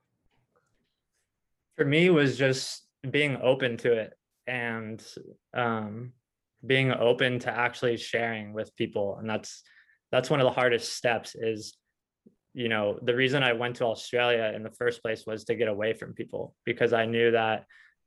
For 1.77 1.85
me 1.85 2.11
was 2.11 2.37
just 2.37 2.85
being 3.09 3.39
open 3.41 3.77
to 3.79 3.93
it 3.93 4.13
and 4.49 5.03
um, 5.55 6.13
being 6.67 6.91
open 6.91 7.39
to 7.41 7.51
actually 7.51 7.97
sharing 7.97 8.53
with 8.53 8.75
people. 8.77 9.17
And 9.19 9.31
that's 9.31 9.63
that's 10.11 10.29
one 10.29 10.41
of 10.41 10.45
the 10.45 10.51
hardest 10.51 10.95
steps 10.97 11.37
is 11.37 11.77
you 12.55 12.69
know 12.69 12.99
the 13.01 13.15
reason 13.15 13.43
i 13.43 13.55
went 13.55 13.77
to 13.77 13.87
australia 13.87 14.53
in 14.55 14.63
the 14.63 14.71
first 14.73 15.03
place 15.03 15.25
was 15.27 15.45
to 15.45 15.55
get 15.55 15.69
away 15.69 15.95
from 15.95 16.13
people 16.13 16.55
because 16.67 16.93
i 16.93 17.07
knew 17.07 17.31
that 17.31 17.65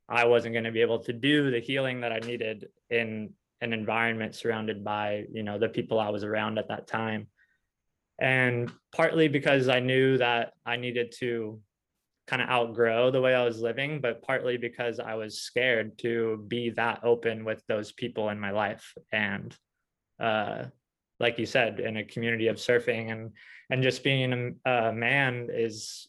i 0.08 0.24
wasn't 0.24 0.52
going 0.52 0.64
to 0.64 0.72
be 0.72 0.80
able 0.80 0.98
to 0.98 1.12
do 1.12 1.50
the 1.50 1.60
healing 1.60 2.00
that 2.00 2.12
i 2.12 2.18
needed 2.18 2.66
in 2.90 3.30
an 3.60 3.72
environment 3.72 4.34
surrounded 4.34 4.84
by 4.84 5.24
you 5.32 5.42
know 5.42 5.58
the 5.58 5.68
people 5.68 5.98
i 5.98 6.10
was 6.10 6.24
around 6.24 6.58
at 6.58 6.68
that 6.68 6.86
time. 6.86 7.26
And 8.18 8.72
partly 8.94 9.28
because 9.28 9.68
i 9.68 9.80
knew 9.80 10.18
that 10.18 10.52
i 10.64 10.76
needed 10.76 11.12
to 11.18 11.60
kind 12.26 12.42
of 12.42 12.48
outgrow 12.48 13.10
the 13.10 13.20
way 13.20 13.34
i 13.34 13.44
was 13.44 13.60
living 13.60 14.00
but 14.00 14.22
partly 14.22 14.56
because 14.56 14.98
i 14.98 15.14
was 15.14 15.40
scared 15.40 15.98
to 15.98 16.44
be 16.48 16.70
that 16.70 17.00
open 17.04 17.44
with 17.44 17.62
those 17.66 17.92
people 17.92 18.30
in 18.30 18.40
my 18.40 18.50
life. 18.50 18.94
And 19.12 19.56
uh 20.20 20.64
like 21.18 21.38
you 21.38 21.46
said 21.46 21.80
in 21.80 21.96
a 21.96 22.04
community 22.04 22.48
of 22.48 22.56
surfing 22.56 23.10
and 23.12 23.32
and 23.70 23.82
just 23.82 24.04
being 24.04 24.58
a, 24.66 24.70
a 24.70 24.92
man 24.92 25.48
is 25.50 26.08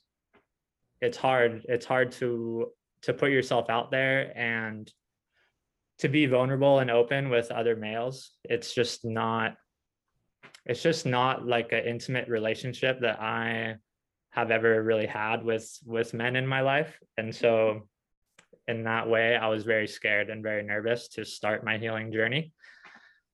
it's 1.01 1.17
hard 1.17 1.65
it's 1.69 1.85
hard 1.85 2.11
to 2.11 2.71
to 3.03 3.13
put 3.13 3.31
yourself 3.31 3.69
out 3.69 3.91
there 3.91 4.37
and 4.37 4.91
to 5.99 6.07
be 6.07 6.25
vulnerable 6.25 6.79
and 6.79 6.91
open 6.91 7.29
with 7.29 7.51
other 7.51 7.75
males 7.75 8.31
it's 8.43 8.73
just 8.73 9.05
not 9.05 9.55
it's 10.65 10.83
just 10.83 11.05
not 11.05 11.45
like 11.45 11.71
an 11.71 11.85
intimate 11.85 12.27
relationship 12.27 12.99
that 13.01 13.19
i 13.21 13.75
have 14.37 14.51
ever 14.51 14.83
really 14.83 15.07
had 15.07 15.43
with 15.43 15.67
with 15.83 16.13
men 16.13 16.35
in 16.35 16.45
my 16.45 16.61
life. 16.61 16.99
And 17.17 17.33
so 17.33 17.87
in 18.67 18.83
that 18.83 19.09
way 19.09 19.35
i 19.35 19.47
was 19.47 19.63
very 19.63 19.87
scared 19.87 20.29
and 20.29 20.43
very 20.43 20.61
nervous 20.61 21.07
to 21.07 21.25
start 21.25 21.65
my 21.65 21.79
healing 21.79 22.11
journey. 22.11 22.51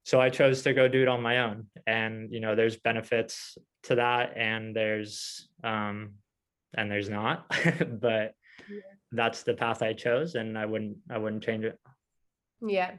So 0.05 0.21
i 0.21 0.29
chose 0.29 0.61
to 0.61 0.73
go 0.73 0.87
do 0.87 1.01
it 1.01 1.09
on 1.09 1.21
my 1.21 1.39
own. 1.39 1.67
And 1.85 2.31
you 2.31 2.39
know 2.39 2.55
there's 2.55 2.77
benefits 2.77 3.57
to 3.83 3.95
that 3.95 4.37
and 4.37 4.73
there's 4.73 5.49
um 5.61 6.13
and 6.73 6.89
there's 6.89 7.09
not 7.09 7.47
but 8.07 8.33
yeah. 8.69 8.92
That's 9.13 9.43
the 9.43 9.53
path 9.53 9.81
i 9.81 9.93
chose 9.93 10.35
and 10.35 10.57
i 10.57 10.65
wouldn't 10.65 10.97
i 11.09 11.17
wouldn't 11.17 11.43
change 11.43 11.63
it. 11.63 11.79
Yeah. 12.65 12.91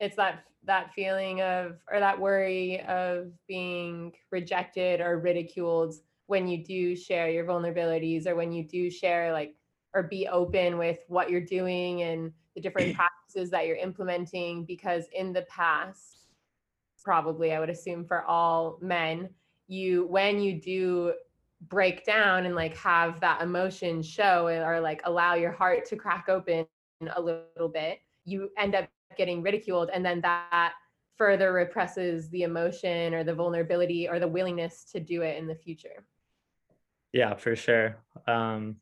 It's 0.00 0.16
that 0.16 0.44
that 0.64 0.92
feeling 0.94 1.40
of 1.40 1.78
or 1.90 2.00
that 2.00 2.18
worry 2.18 2.80
of 2.82 3.32
being 3.48 4.12
rejected 4.30 5.00
or 5.00 5.18
ridiculed 5.18 5.94
when 6.26 6.46
you 6.46 6.64
do 6.64 6.94
share 6.94 7.30
your 7.30 7.44
vulnerabilities 7.44 8.26
or 8.26 8.34
when 8.34 8.52
you 8.52 8.62
do 8.64 8.90
share 8.90 9.32
like 9.32 9.54
or 9.94 10.04
be 10.04 10.28
open 10.28 10.78
with 10.78 10.98
what 11.08 11.30
you're 11.30 11.40
doing 11.40 12.02
and 12.02 12.32
the 12.54 12.60
different 12.60 12.94
practices 12.96 13.50
that 13.50 13.66
you're 13.66 13.76
implementing 13.76 14.64
because 14.64 15.06
in 15.14 15.32
the 15.32 15.42
past 15.42 16.28
probably 17.02 17.52
i 17.52 17.58
would 17.58 17.70
assume 17.70 18.04
for 18.04 18.22
all 18.24 18.78
men 18.82 19.28
you 19.66 20.06
when 20.06 20.40
you 20.40 20.60
do 20.60 21.14
break 21.68 22.04
down 22.04 22.46
and 22.46 22.54
like 22.54 22.76
have 22.76 23.20
that 23.20 23.42
emotion 23.42 24.02
show 24.02 24.46
or 24.46 24.80
like 24.80 25.00
allow 25.04 25.34
your 25.34 25.52
heart 25.52 25.84
to 25.84 25.96
crack 25.96 26.28
open 26.28 26.66
a 27.16 27.20
little 27.20 27.68
bit 27.68 28.00
you 28.24 28.50
end 28.58 28.74
up 28.74 28.88
getting 29.16 29.42
ridiculed 29.42 29.90
and 29.92 30.04
then 30.04 30.20
that 30.20 30.72
further 31.16 31.52
represses 31.52 32.30
the 32.30 32.42
emotion 32.42 33.12
or 33.12 33.24
the 33.24 33.34
vulnerability 33.34 34.08
or 34.08 34.18
the 34.18 34.28
willingness 34.28 34.84
to 34.84 35.00
do 35.00 35.20
it 35.20 35.36
in 35.36 35.46
the 35.46 35.54
future. 35.54 36.04
Yeah 37.12 37.34
for 37.34 37.54
sure. 37.56 37.96
Um 38.26 38.76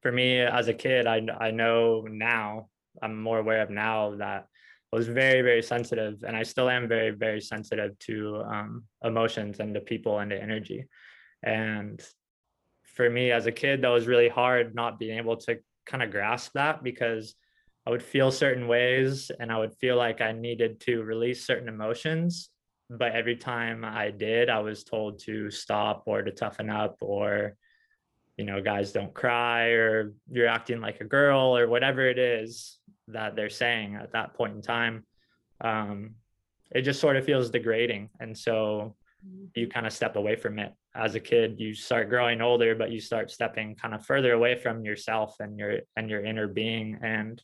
for 0.00 0.10
me 0.10 0.40
as 0.40 0.68
a 0.68 0.74
kid 0.74 1.06
i 1.06 1.20
i 1.38 1.50
know 1.50 2.06
now 2.10 2.68
i'm 3.02 3.20
more 3.20 3.38
aware 3.38 3.60
of 3.60 3.70
now 3.70 4.14
that 4.16 4.46
I 4.92 4.96
was 4.96 5.06
very 5.06 5.42
very 5.42 5.62
sensitive 5.62 6.24
and 6.26 6.36
i 6.36 6.42
still 6.42 6.68
am 6.68 6.88
very 6.88 7.10
very 7.10 7.40
sensitive 7.40 7.98
to 8.00 8.42
um, 8.46 8.84
emotions 9.04 9.60
and 9.60 9.74
to 9.74 9.80
people 9.80 10.18
and 10.18 10.30
to 10.30 10.42
energy 10.42 10.86
and 11.42 12.02
for 12.84 13.08
me 13.08 13.30
as 13.30 13.46
a 13.46 13.52
kid 13.52 13.82
that 13.82 13.88
was 13.88 14.06
really 14.06 14.28
hard 14.28 14.74
not 14.74 14.98
being 14.98 15.18
able 15.18 15.36
to 15.36 15.58
kind 15.86 16.02
of 16.02 16.10
grasp 16.10 16.52
that 16.54 16.82
because 16.82 17.34
i 17.86 17.90
would 17.90 18.02
feel 18.02 18.30
certain 18.30 18.68
ways 18.68 19.30
and 19.40 19.50
i 19.50 19.58
would 19.58 19.74
feel 19.74 19.96
like 19.96 20.20
i 20.20 20.32
needed 20.32 20.80
to 20.80 21.02
release 21.02 21.46
certain 21.46 21.68
emotions. 21.68 22.50
But 22.92 23.12
every 23.12 23.36
time 23.36 23.84
i 23.84 24.10
did 24.10 24.50
i 24.50 24.58
was 24.58 24.84
told 24.84 25.20
to 25.20 25.50
stop 25.50 26.02
or 26.06 26.22
to 26.22 26.32
toughen 26.32 26.68
up 26.68 26.96
or 27.00 27.56
you 28.36 28.44
know 28.44 28.60
guys 28.60 28.90
don't 28.90 29.14
cry 29.14 29.68
or 29.68 30.12
you're 30.30 30.48
acting 30.48 30.80
like 30.80 31.00
a 31.00 31.04
girl 31.04 31.56
or 31.56 31.68
whatever 31.68 32.08
it 32.08 32.18
is 32.18 32.80
that 33.12 33.36
they're 33.36 33.50
saying 33.50 33.96
at 33.96 34.12
that 34.12 34.34
point 34.34 34.54
in 34.54 34.62
time. 34.62 35.04
Um, 35.60 36.14
it 36.70 36.82
just 36.82 37.00
sort 37.00 37.16
of 37.16 37.24
feels 37.24 37.50
degrading. 37.50 38.10
And 38.20 38.36
so 38.36 38.96
you 39.54 39.66
mm-hmm. 39.66 39.70
kind 39.70 39.86
of 39.86 39.92
step 39.92 40.16
away 40.16 40.36
from 40.36 40.58
it 40.58 40.72
as 40.94 41.14
a 41.14 41.20
kid 41.20 41.60
you 41.60 41.72
start 41.72 42.08
growing 42.08 42.40
older 42.40 42.74
but 42.74 42.90
you 42.90 43.00
start 43.00 43.30
stepping 43.30 43.76
kind 43.76 43.94
of 43.94 44.04
further 44.04 44.32
away 44.32 44.56
from 44.56 44.84
yourself 44.84 45.36
and 45.38 45.58
your 45.58 45.80
and 45.96 46.10
your 46.10 46.24
inner 46.24 46.48
being. 46.48 46.98
And 47.02 47.42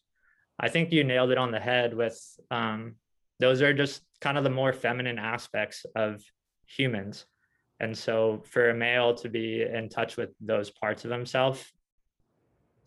i 0.58 0.68
think 0.68 0.92
you 0.92 1.04
nailed 1.04 1.30
it 1.30 1.38
on 1.38 1.50
the 1.50 1.60
head 1.60 1.94
with 1.94 2.18
um, 2.50 2.96
those 3.38 3.62
are 3.62 3.74
just 3.74 4.02
kind 4.20 4.38
of 4.38 4.44
the 4.44 4.50
more 4.50 4.72
feminine 4.72 5.18
aspects 5.18 5.84
of 5.94 6.22
humans. 6.66 7.26
And 7.80 7.96
so 7.96 8.42
for 8.46 8.70
a 8.70 8.74
male 8.74 9.14
to 9.16 9.28
be 9.28 9.62
in 9.62 9.88
touch 9.88 10.16
with 10.16 10.30
those 10.40 10.70
parts 10.70 11.04
of 11.04 11.10
himself 11.10 11.72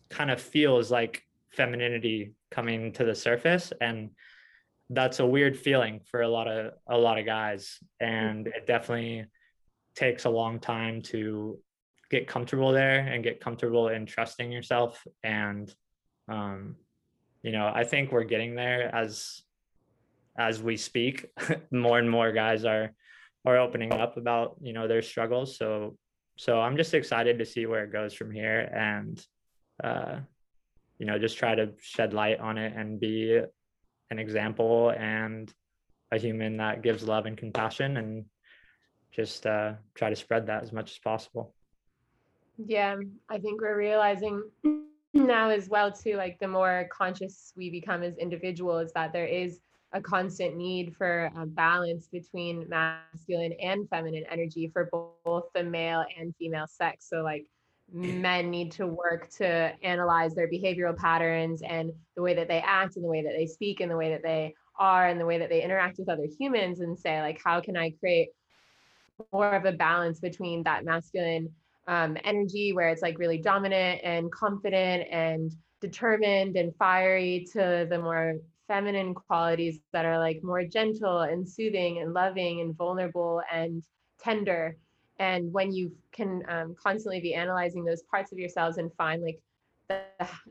kind 0.08 0.30
of 0.30 0.40
feels 0.40 0.90
like 0.90 1.22
femininity 1.50 2.32
coming 2.50 2.92
to 2.92 3.04
the 3.04 3.14
surface. 3.14 3.72
And 3.80 4.10
that's 4.88 5.20
a 5.20 5.26
weird 5.26 5.56
feeling 5.56 6.00
for 6.04 6.22
a 6.22 6.28
lot 6.28 6.48
of 6.48 6.72
a 6.88 6.98
lot 6.98 7.18
of 7.18 7.26
guys. 7.26 7.78
And 8.00 8.48
it 8.48 8.66
definitely 8.66 9.26
takes 10.00 10.24
a 10.24 10.30
long 10.30 10.58
time 10.58 11.02
to 11.02 11.58
get 12.10 12.26
comfortable 12.26 12.72
there 12.72 13.00
and 13.00 13.22
get 13.22 13.40
comfortable 13.40 13.88
in 13.88 14.06
trusting 14.06 14.50
yourself. 14.50 15.06
And 15.22 15.72
um, 16.28 16.76
you 17.42 17.52
know 17.52 17.66
i 17.74 17.84
think 17.84 18.12
we're 18.12 18.32
getting 18.34 18.54
there 18.54 18.94
as 18.94 19.42
as 20.38 20.62
we 20.62 20.76
speak. 20.76 21.26
More 21.70 21.98
and 21.98 22.10
more 22.10 22.32
guys 22.32 22.64
are 22.64 22.86
are 23.46 23.58
opening 23.58 23.92
up 23.92 24.16
about 24.16 24.56
you 24.60 24.72
know 24.72 24.86
their 24.88 25.02
struggles. 25.02 25.56
So 25.56 25.96
so 26.36 26.58
i'm 26.58 26.76
just 26.76 26.94
excited 26.94 27.38
to 27.38 27.44
see 27.44 27.66
where 27.66 27.84
it 27.84 27.92
goes 27.92 28.14
from 28.14 28.30
here 28.30 28.60
and 28.72 29.14
uh 29.84 30.16
you 30.98 31.04
know 31.06 31.18
just 31.18 31.36
try 31.36 31.54
to 31.54 31.66
shed 31.92 32.14
light 32.14 32.40
on 32.40 32.56
it 32.56 32.72
and 32.74 32.98
be 32.98 33.38
an 34.10 34.18
example 34.18 34.90
and 34.90 35.52
a 36.12 36.18
human 36.18 36.56
that 36.56 36.82
gives 36.82 37.02
love 37.12 37.26
and 37.26 37.36
compassion 37.36 37.98
and 37.98 38.24
just 39.10 39.46
uh 39.46 39.72
try 39.94 40.10
to 40.10 40.16
spread 40.16 40.46
that 40.46 40.62
as 40.62 40.72
much 40.72 40.90
as 40.92 40.98
possible 40.98 41.54
yeah 42.66 42.96
i 43.28 43.38
think 43.38 43.60
we're 43.60 43.76
realizing 43.76 44.42
now 45.14 45.50
as 45.50 45.68
well 45.68 45.90
too 45.90 46.16
like 46.16 46.38
the 46.38 46.48
more 46.48 46.88
conscious 46.92 47.52
we 47.56 47.70
become 47.70 48.02
as 48.02 48.16
individuals 48.18 48.92
that 48.94 49.12
there 49.12 49.26
is 49.26 49.60
a 49.92 50.00
constant 50.00 50.56
need 50.56 50.94
for 50.96 51.30
a 51.36 51.46
balance 51.46 52.08
between 52.08 52.68
masculine 52.68 53.52
and 53.60 53.88
feminine 53.88 54.24
energy 54.30 54.70
for 54.72 54.88
both 55.24 55.44
the 55.54 55.64
male 55.64 56.04
and 56.18 56.34
female 56.36 56.66
sex. 56.68 57.08
So, 57.08 57.22
like, 57.22 57.46
men 57.92 58.50
need 58.50 58.70
to 58.72 58.86
work 58.86 59.28
to 59.30 59.72
analyze 59.82 60.34
their 60.34 60.48
behavioral 60.48 60.96
patterns 60.96 61.60
and 61.62 61.90
the 62.14 62.22
way 62.22 62.34
that 62.34 62.46
they 62.46 62.60
act 62.60 62.94
and 62.94 63.04
the 63.04 63.08
way 63.08 63.22
that 63.22 63.32
they 63.36 63.46
speak 63.46 63.80
and 63.80 63.90
the 63.90 63.96
way 63.96 64.10
that 64.10 64.22
they 64.22 64.54
are 64.78 65.08
and 65.08 65.20
the 65.20 65.26
way 65.26 65.38
that 65.38 65.48
they 65.48 65.62
interact 65.62 65.98
with 65.98 66.08
other 66.08 66.26
humans 66.38 66.80
and 66.80 66.96
say 66.96 67.20
like 67.20 67.40
how 67.44 67.60
can 67.60 67.76
i 67.76 67.90
create 68.00 68.28
more 69.32 69.54
of 69.54 69.64
a 69.64 69.72
balance 69.72 70.20
between 70.20 70.62
that 70.64 70.84
masculine 70.84 71.50
um, 71.88 72.16
energy 72.24 72.72
where 72.72 72.88
it's 72.88 73.02
like 73.02 73.18
really 73.18 73.38
dominant 73.38 74.00
and 74.04 74.30
confident 74.30 75.08
and 75.10 75.52
determined 75.80 76.56
and 76.56 76.74
fiery 76.76 77.46
to 77.52 77.86
the 77.88 77.98
more 77.98 78.34
feminine 78.68 79.14
qualities 79.14 79.80
that 79.92 80.04
are 80.04 80.18
like 80.18 80.40
more 80.44 80.64
gentle 80.64 81.22
and 81.22 81.48
soothing 81.48 81.98
and 81.98 82.12
loving 82.12 82.60
and 82.60 82.76
vulnerable 82.76 83.42
and 83.52 83.82
tender. 84.22 84.76
And 85.18 85.52
when 85.52 85.72
you 85.72 85.92
can 86.12 86.44
um, 86.48 86.76
constantly 86.80 87.20
be 87.20 87.34
analyzing 87.34 87.84
those 87.84 88.02
parts 88.02 88.30
of 88.30 88.38
yourselves 88.38 88.78
and 88.78 88.92
find 88.94 89.22
like 89.22 89.40
the, 89.88 90.02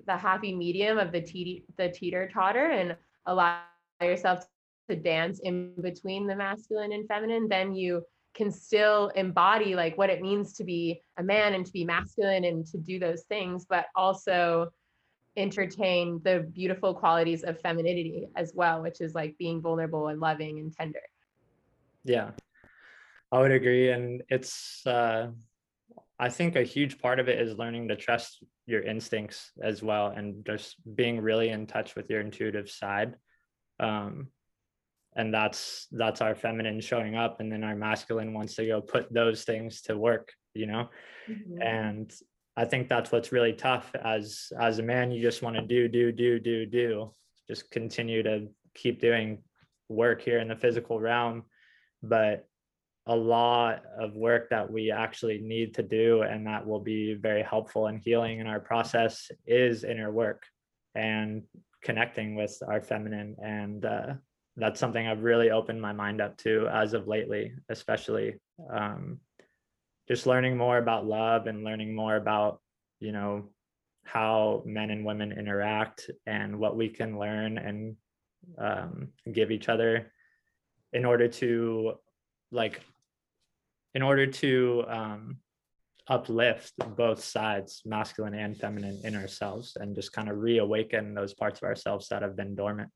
the 0.06 0.18
happy 0.18 0.54
medium 0.54 0.98
of 0.98 1.12
the 1.12 1.22
te- 1.22 1.64
the 1.78 1.90
teeter 1.90 2.30
totter 2.32 2.72
and 2.72 2.96
allow 3.26 3.62
yourself 4.02 4.46
to 4.90 4.96
dance 4.96 5.40
in 5.44 5.74
between 5.82 6.28
the 6.28 6.36
masculine 6.36 6.92
and 6.92 7.08
feminine 7.08 7.48
then 7.48 7.74
you 7.74 8.04
can 8.34 8.52
still 8.52 9.10
embody 9.16 9.76
like 9.76 9.98
what 9.98 10.10
it 10.10 10.22
means 10.22 10.54
to 10.54 10.64
be 10.64 11.02
a 11.18 11.24
man 11.24 11.54
and 11.54 11.66
to 11.66 11.72
be 11.72 11.84
masculine 11.84 12.46
and 12.46 12.66
to 12.66 12.78
do 12.78 13.00
those 13.00 13.24
things 13.24 13.66
but 13.70 13.86
also 13.96 14.70
entertain 15.38 16.20
the 16.24 16.48
beautiful 16.54 16.94
qualities 16.94 17.44
of 17.44 17.60
femininity 17.62 18.28
as 18.36 18.52
well, 18.54 18.82
which 18.82 19.02
is 19.02 19.16
like 19.16 19.38
being 19.38 19.62
vulnerable 19.62 20.08
and 20.08 20.20
loving 20.20 20.60
and 20.60 20.76
tender. 20.76 21.02
Yeah, 22.04 22.32
I 23.32 23.40
would 23.40 23.52
agree. 23.52 23.92
And 23.92 24.24
it's, 24.30 24.86
uh, 24.86 25.28
I 26.20 26.30
think 26.30 26.56
a 26.56 26.64
huge 26.64 27.00
part 27.00 27.20
of 27.20 27.30
it 27.30 27.40
is 27.40 27.58
learning 27.58 27.88
to 27.88 27.96
trust 27.96 28.44
your 28.66 28.82
instincts 28.82 29.52
as 29.64 29.82
well 29.82 30.08
and 30.08 30.46
just 30.46 30.76
being 30.96 31.22
really 31.22 31.50
in 31.50 31.66
touch 31.66 31.96
with 31.96 32.10
your 32.10 32.20
intuitive 32.20 32.70
side. 32.70 33.16
Um, 33.80 34.28
and 35.16 35.34
that's 35.34 35.88
that's 35.92 36.22
our 36.22 36.36
feminine 36.36 36.80
showing 36.80 37.16
up 37.16 37.40
and 37.40 37.52
then 37.52 37.64
our 37.64 37.76
masculine 37.76 38.34
wants 38.34 38.56
to 38.56 38.66
go 38.66 38.80
put 38.82 39.12
those 39.14 39.44
things 39.44 39.82
to 39.82 39.98
work 39.98 40.32
you 40.54 40.66
know 40.66 40.90
mm-hmm. 41.30 41.62
and 41.62 42.14
I 42.60 42.66
think 42.66 42.90
that's 42.90 43.10
what's 43.10 43.32
really 43.32 43.54
tough 43.54 43.90
as 44.04 44.52
as 44.60 44.80
a 44.80 44.84
man. 44.84 45.12
You 45.12 45.22
just 45.22 45.42
want 45.42 45.56
to 45.56 45.62
do, 45.62 45.88
do, 45.88 46.12
do, 46.12 46.42
do, 46.42 46.66
do. 46.66 47.14
Just 47.48 47.72
continue 47.72 48.22
to 48.24 48.48
keep 48.76 49.00
doing 49.00 49.42
work 49.88 50.22
here 50.22 50.40
in 50.40 50.50
the 50.50 50.58
physical 50.58 51.00
realm, 51.00 51.46
but 52.04 52.46
a 53.08 53.16
lot 53.16 53.84
of 53.98 54.14
work 54.14 54.50
that 54.50 54.70
we 54.70 54.92
actually 54.92 55.40
need 55.40 55.74
to 55.76 55.84
do 55.84 56.24
and 56.24 56.46
that 56.46 56.68
will 56.68 56.82
be 56.82 57.14
very 57.14 57.44
helpful 57.44 57.88
and 57.88 58.02
healing 58.04 58.40
in 58.40 58.46
our 58.46 58.60
process 58.60 59.32
is 59.48 59.86
inner 59.86 60.12
work 60.12 60.44
and 60.96 61.44
connecting 61.82 62.36
with 62.36 62.56
our 62.68 62.82
feminine 62.82 63.38
and 63.42 63.86
uh, 63.86 64.14
that's 64.60 64.80
something 64.80 65.08
i've 65.08 65.24
really 65.24 65.50
opened 65.50 65.82
my 65.82 65.94
mind 65.94 66.22
up 66.22 66.38
to 66.38 66.68
as 66.72 66.94
of 66.94 67.08
lately 67.08 67.54
especially 67.70 68.36
um, 68.72 69.20
just 70.08 70.26
learning 70.26 70.58
more 70.58 70.78
about 70.78 71.06
love 71.06 71.48
and 71.48 71.64
learning 71.64 71.96
more 71.96 72.16
about 72.16 72.60
you 73.00 73.12
know 73.12 73.46
how 74.04 74.64
men 74.66 74.90
and 74.90 75.06
women 75.06 75.32
interact 75.32 76.10
and 76.26 76.58
what 76.58 76.76
we 76.76 76.90
can 76.90 77.20
learn 77.20 77.58
and 77.58 77.96
um, 78.58 79.10
give 79.32 79.52
each 79.52 79.70
other 79.70 80.12
in 80.94 81.06
order 81.06 81.28
to 81.28 81.94
like 82.52 82.82
in 83.94 84.02
order 84.02 84.26
to 84.26 84.84
um, 84.88 85.38
uplift 86.08 86.74
both 86.96 87.24
sides 87.24 87.84
masculine 87.86 88.34
and 88.34 88.58
feminine 88.58 89.00
in 89.04 89.16
ourselves 89.16 89.78
and 89.80 89.96
just 89.96 90.12
kind 90.12 90.28
of 90.28 90.40
reawaken 90.40 91.14
those 91.14 91.34
parts 91.36 91.62
of 91.62 91.68
ourselves 91.68 92.08
that 92.08 92.24
have 92.24 92.36
been 92.36 92.56
dormant 92.56 92.90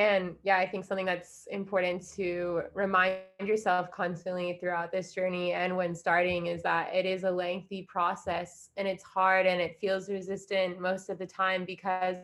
and 0.00 0.36
yeah, 0.42 0.56
I 0.56 0.66
think 0.66 0.84
something 0.86 1.04
that's 1.04 1.46
important 1.50 2.08
to 2.16 2.62
remind 2.74 3.18
yourself 3.44 3.90
constantly 3.90 4.56
throughout 4.58 4.90
this 4.92 5.12
journey 5.12 5.52
and 5.52 5.76
when 5.76 5.94
starting 5.94 6.46
is 6.46 6.62
that 6.62 6.94
it 6.94 7.04
is 7.04 7.24
a 7.24 7.30
lengthy 7.30 7.82
process 7.82 8.70
and 8.78 8.88
it's 8.88 9.02
hard 9.02 9.46
and 9.46 9.60
it 9.60 9.78
feels 9.78 10.08
resistant 10.08 10.80
most 10.80 11.10
of 11.10 11.18
the 11.18 11.26
time 11.26 11.66
because 11.66 12.16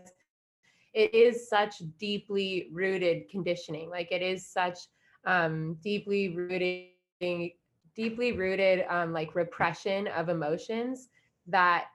it 0.94 1.14
is 1.14 1.48
such 1.48 1.74
deeply 1.98 2.70
rooted 2.72 3.28
conditioning. 3.28 3.90
Like 3.90 4.10
it 4.10 4.22
is 4.22 4.46
such 4.46 4.78
um, 5.26 5.74
deeply 5.82 6.30
rooted, 6.34 7.50
deeply 7.94 8.32
rooted 8.32 8.86
um, 8.88 9.12
like 9.12 9.34
repression 9.34 10.06
of 10.08 10.30
emotions 10.30 11.08
that 11.46 11.86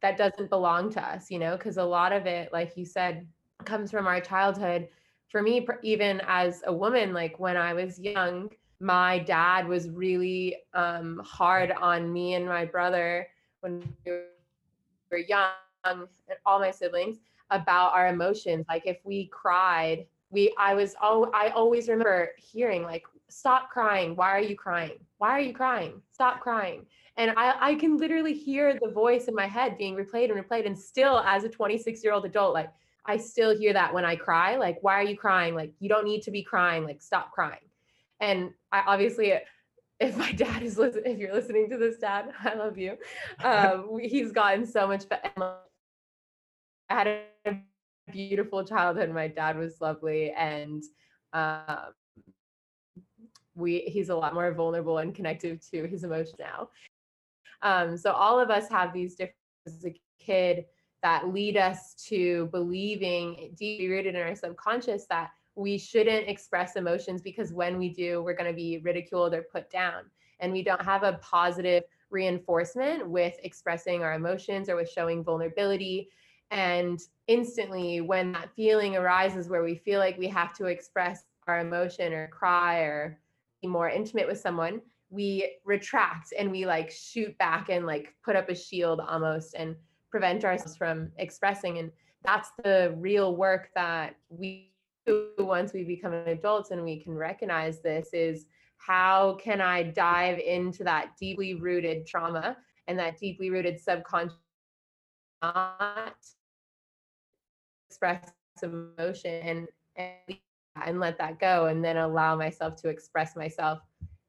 that 0.00 0.16
doesn't 0.16 0.50
belong 0.50 0.90
to 0.92 1.02
us, 1.02 1.30
you 1.30 1.38
know, 1.38 1.56
because 1.56 1.76
a 1.78 1.84
lot 1.84 2.12
of 2.12 2.26
it, 2.26 2.52
like 2.52 2.76
you 2.76 2.84
said, 2.86 3.26
comes 3.64 3.90
from 3.90 4.06
our 4.06 4.20
childhood. 4.20 4.88
For 5.28 5.42
me, 5.42 5.66
even 5.82 6.20
as 6.26 6.62
a 6.66 6.72
woman, 6.72 7.12
like 7.12 7.38
when 7.38 7.56
I 7.56 7.72
was 7.72 7.98
young, 7.98 8.50
my 8.80 9.18
dad 9.20 9.66
was 9.66 9.88
really 9.88 10.56
um, 10.74 11.20
hard 11.24 11.72
on 11.72 12.12
me 12.12 12.34
and 12.34 12.46
my 12.46 12.64
brother 12.64 13.26
when 13.60 13.82
we 14.04 14.12
were 15.10 15.18
young, 15.18 15.50
and 15.84 16.06
all 16.46 16.58
my 16.58 16.70
siblings, 16.70 17.18
about 17.50 17.92
our 17.92 18.08
emotions. 18.08 18.64
Like 18.68 18.86
if 18.86 18.98
we 19.04 19.26
cried, 19.26 20.06
we 20.30 20.54
I 20.58 20.74
was 20.74 20.94
oh 21.02 21.30
I 21.34 21.48
always 21.50 21.88
remember 21.88 22.30
hearing 22.38 22.82
like 22.82 23.04
stop 23.28 23.70
crying. 23.70 24.16
Why 24.16 24.30
are 24.30 24.40
you 24.40 24.56
crying? 24.56 24.98
Why 25.18 25.30
are 25.30 25.40
you 25.40 25.52
crying? 25.52 26.00
Stop 26.10 26.40
crying. 26.40 26.86
And 27.16 27.32
I, 27.36 27.54
I 27.60 27.74
can 27.76 27.96
literally 27.96 28.34
hear 28.34 28.78
the 28.80 28.90
voice 28.90 29.26
in 29.26 29.34
my 29.34 29.46
head 29.46 29.78
being 29.78 29.94
replayed 29.94 30.32
and 30.32 30.44
replayed. 30.44 30.66
And 30.66 30.76
still, 30.76 31.20
as 31.20 31.44
a 31.44 31.48
26 31.48 32.02
year 32.02 32.12
old 32.12 32.24
adult, 32.24 32.54
like 32.54 32.70
I 33.06 33.18
still 33.18 33.56
hear 33.56 33.72
that 33.72 33.92
when 33.92 34.04
I 34.04 34.16
cry. 34.16 34.56
Like, 34.56 34.78
why 34.80 34.94
are 34.94 35.02
you 35.02 35.16
crying? 35.16 35.54
Like, 35.54 35.72
you 35.78 35.88
don't 35.88 36.04
need 36.04 36.22
to 36.22 36.30
be 36.30 36.42
crying. 36.42 36.84
Like, 36.84 37.02
stop 37.02 37.32
crying. 37.32 37.68
And 38.20 38.50
I 38.72 38.82
obviously, 38.86 39.34
if 40.00 40.16
my 40.16 40.32
dad 40.44 40.62
is 40.62 40.78
listening, 40.78 41.14
if 41.14 41.18
you're 41.18 41.34
listening 41.34 41.68
to 41.70 41.76
this, 41.76 41.98
dad, 41.98 42.30
I 42.44 42.54
love 42.54 42.78
you. 42.78 42.96
Um, 43.42 43.98
he's 44.02 44.32
gotten 44.32 44.66
so 44.66 44.86
much 44.86 45.08
better. 45.08 45.30
I 45.36 46.94
had 46.94 47.06
a 47.46 47.56
beautiful 48.10 48.64
childhood. 48.64 49.10
My 49.10 49.28
dad 49.28 49.58
was 49.58 49.80
lovely. 49.80 50.32
And, 50.32 50.82
um, 51.32 51.92
we 53.56 53.80
he's 53.80 54.08
a 54.08 54.16
lot 54.16 54.34
more 54.34 54.52
vulnerable 54.52 54.98
and 54.98 55.14
connected 55.14 55.62
to 55.62 55.86
his 55.86 56.02
emotions 56.02 56.34
now 56.40 56.68
um, 57.62 57.96
so 57.96 58.10
all 58.12 58.40
of 58.40 58.50
us 58.50 58.68
have 58.68 58.92
these 58.92 59.14
different 59.14 59.36
as 59.66 59.84
a 59.84 59.94
kid 60.18 60.64
that 61.04 61.34
lead 61.34 61.58
us 61.58 61.92
to 61.92 62.46
believing 62.46 63.54
deeply 63.58 63.88
rooted 63.90 64.14
in 64.14 64.22
our 64.22 64.34
subconscious 64.34 65.04
that 65.04 65.32
we 65.54 65.76
shouldn't 65.76 66.30
express 66.30 66.76
emotions 66.76 67.20
because 67.20 67.52
when 67.52 67.78
we 67.78 67.90
do, 67.90 68.22
we're 68.22 68.34
going 68.34 68.50
to 68.50 68.56
be 68.56 68.78
ridiculed 68.78 69.34
or 69.34 69.42
put 69.42 69.70
down. 69.70 70.04
And 70.40 70.50
we 70.50 70.62
don't 70.62 70.82
have 70.82 71.02
a 71.02 71.20
positive 71.20 71.82
reinforcement 72.08 73.06
with 73.06 73.34
expressing 73.42 74.02
our 74.02 74.14
emotions 74.14 74.70
or 74.70 74.76
with 74.76 74.90
showing 74.90 75.22
vulnerability. 75.22 76.08
And 76.50 76.98
instantly, 77.26 78.00
when 78.00 78.32
that 78.32 78.48
feeling 78.56 78.96
arises 78.96 79.50
where 79.50 79.62
we 79.62 79.74
feel 79.74 80.00
like 80.00 80.16
we 80.16 80.28
have 80.28 80.54
to 80.54 80.66
express 80.66 81.24
our 81.46 81.60
emotion 81.60 82.14
or 82.14 82.28
cry 82.28 82.78
or 82.78 83.20
be 83.60 83.68
more 83.68 83.90
intimate 83.90 84.26
with 84.26 84.40
someone, 84.40 84.80
we 85.10 85.56
retract 85.66 86.32
and 86.38 86.50
we 86.50 86.64
like 86.64 86.90
shoot 86.90 87.36
back 87.36 87.68
and 87.68 87.84
like 87.84 88.14
put 88.24 88.36
up 88.36 88.48
a 88.48 88.54
shield 88.54 89.00
almost 89.00 89.54
and 89.54 89.76
prevent 90.14 90.44
ourselves 90.44 90.76
from 90.76 91.10
expressing 91.18 91.78
and 91.78 91.90
that's 92.24 92.50
the 92.62 92.94
real 92.98 93.34
work 93.34 93.70
that 93.74 94.14
we 94.28 94.70
do 95.04 95.32
once 95.40 95.72
we 95.72 95.82
become 95.82 96.12
adults 96.12 96.70
and 96.70 96.84
we 96.84 97.00
can 97.00 97.12
recognize 97.12 97.80
this 97.80 98.10
is 98.12 98.46
how 98.76 99.36
can 99.42 99.60
i 99.60 99.82
dive 99.82 100.38
into 100.38 100.84
that 100.84 101.16
deeply 101.18 101.54
rooted 101.56 102.06
trauma 102.06 102.56
and 102.86 102.96
that 102.96 103.18
deeply 103.18 103.50
rooted 103.50 103.76
subconscious 103.80 104.38
not 105.42 106.14
express 107.90 108.30
emotion 108.62 109.42
and, 109.42 109.68
and 109.96 110.38
and 110.86 111.00
let 111.00 111.18
that 111.18 111.40
go 111.40 111.66
and 111.66 111.84
then 111.84 111.96
allow 111.96 112.36
myself 112.36 112.76
to 112.76 112.88
express 112.88 113.34
myself 113.34 113.80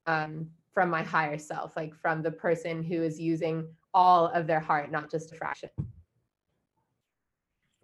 um, 0.06 0.48
from 0.76 0.90
my 0.90 1.02
higher 1.02 1.38
self, 1.38 1.74
like 1.74 1.94
from 1.94 2.22
the 2.22 2.30
person 2.30 2.82
who 2.82 3.02
is 3.02 3.18
using 3.18 3.66
all 3.96 4.26
of 4.26 4.46
their 4.46 4.60
heart, 4.60 4.92
not 4.92 5.10
just 5.10 5.32
a 5.32 5.34
fraction. 5.34 5.70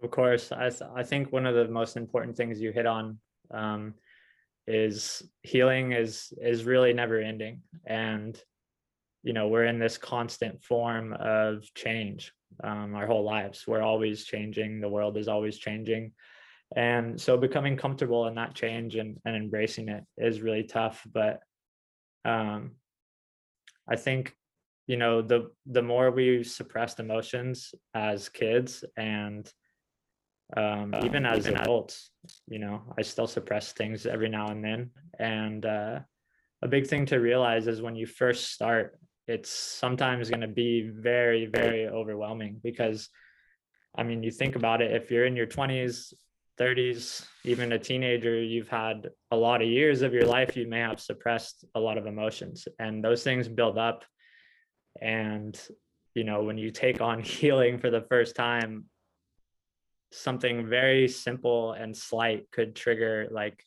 Of 0.03 0.11
course, 0.11 0.51
I, 0.51 0.69
I 0.95 1.01
think 1.01 1.31
one 1.31 1.47
of 1.47 1.55
the 1.55 1.67
most 1.67 1.97
important 1.97 2.37
things 2.37 2.61
you 2.61 2.71
hit 2.71 2.85
on 2.85 3.17
um, 3.49 3.95
is 4.67 5.23
healing 5.41 5.91
is 5.91 6.31
is 6.39 6.65
really 6.65 6.93
never 6.93 7.19
ending, 7.19 7.61
and 7.85 8.39
you 9.23 9.33
know 9.33 9.47
we're 9.47 9.65
in 9.65 9.79
this 9.79 9.97
constant 9.97 10.61
form 10.61 11.13
of 11.13 11.63
change 11.73 12.31
um, 12.63 12.93
our 12.93 13.07
whole 13.07 13.23
lives. 13.23 13.65
We're 13.65 13.81
always 13.81 14.23
changing. 14.23 14.81
The 14.81 14.89
world 14.89 15.17
is 15.17 15.27
always 15.27 15.57
changing, 15.57 16.11
and 16.75 17.19
so 17.19 17.37
becoming 17.37 17.75
comfortable 17.75 18.27
in 18.27 18.35
that 18.35 18.53
change 18.53 18.97
and, 18.97 19.19
and 19.25 19.35
embracing 19.35 19.89
it 19.89 20.03
is 20.17 20.41
really 20.41 20.63
tough. 20.63 21.01
But 21.11 21.39
um, 22.23 22.73
I 23.89 23.95
think 23.95 24.35
you 24.87 24.97
know 24.97 25.21
the 25.21 25.49
the 25.65 25.81
more 25.81 26.11
we 26.11 26.43
suppressed 26.43 26.99
emotions 26.99 27.73
as 27.93 28.29
kids 28.29 28.83
and 28.97 29.51
um, 30.55 30.93
even 31.03 31.25
as 31.25 31.47
adults, 31.47 32.11
you 32.47 32.59
know, 32.59 32.81
I 32.97 33.01
still 33.01 33.27
suppress 33.27 33.71
things 33.71 34.05
every 34.05 34.29
now 34.29 34.49
and 34.49 34.63
then. 34.63 34.91
And 35.17 35.65
uh, 35.65 35.99
a 36.61 36.67
big 36.67 36.87
thing 36.87 37.05
to 37.07 37.17
realize 37.17 37.67
is 37.67 37.81
when 37.81 37.95
you 37.95 38.05
first 38.05 38.51
start, 38.51 38.99
it's 39.27 39.49
sometimes 39.49 40.29
going 40.29 40.41
to 40.41 40.47
be 40.47 40.89
very, 40.93 41.47
very 41.47 41.87
overwhelming 41.87 42.59
because, 42.61 43.09
I 43.97 44.03
mean, 44.03 44.21
you 44.21 44.31
think 44.31 44.55
about 44.55 44.81
it, 44.81 44.91
if 44.91 45.09
you're 45.09 45.25
in 45.25 45.35
your 45.35 45.47
20s, 45.47 46.13
30s, 46.59 47.25
even 47.45 47.71
a 47.71 47.79
teenager, 47.79 48.39
you've 48.41 48.69
had 48.69 49.09
a 49.31 49.35
lot 49.35 49.61
of 49.61 49.67
years 49.67 50.01
of 50.01 50.13
your 50.13 50.25
life, 50.25 50.55
you 50.55 50.67
may 50.67 50.79
have 50.79 50.99
suppressed 50.99 51.65
a 51.73 51.79
lot 51.79 51.97
of 51.97 52.05
emotions, 52.05 52.67
and 52.79 53.03
those 53.03 53.23
things 53.23 53.47
build 53.47 53.77
up. 53.77 54.03
And, 55.01 55.59
you 56.13 56.23
know, 56.23 56.43
when 56.43 56.57
you 56.57 56.71
take 56.71 57.01
on 57.01 57.19
healing 57.23 57.77
for 57.77 57.89
the 57.89 58.01
first 58.01 58.35
time, 58.35 58.85
something 60.11 60.67
very 60.67 61.07
simple 61.07 61.73
and 61.73 61.95
slight 61.95 62.49
could 62.51 62.75
trigger 62.75 63.27
like 63.31 63.65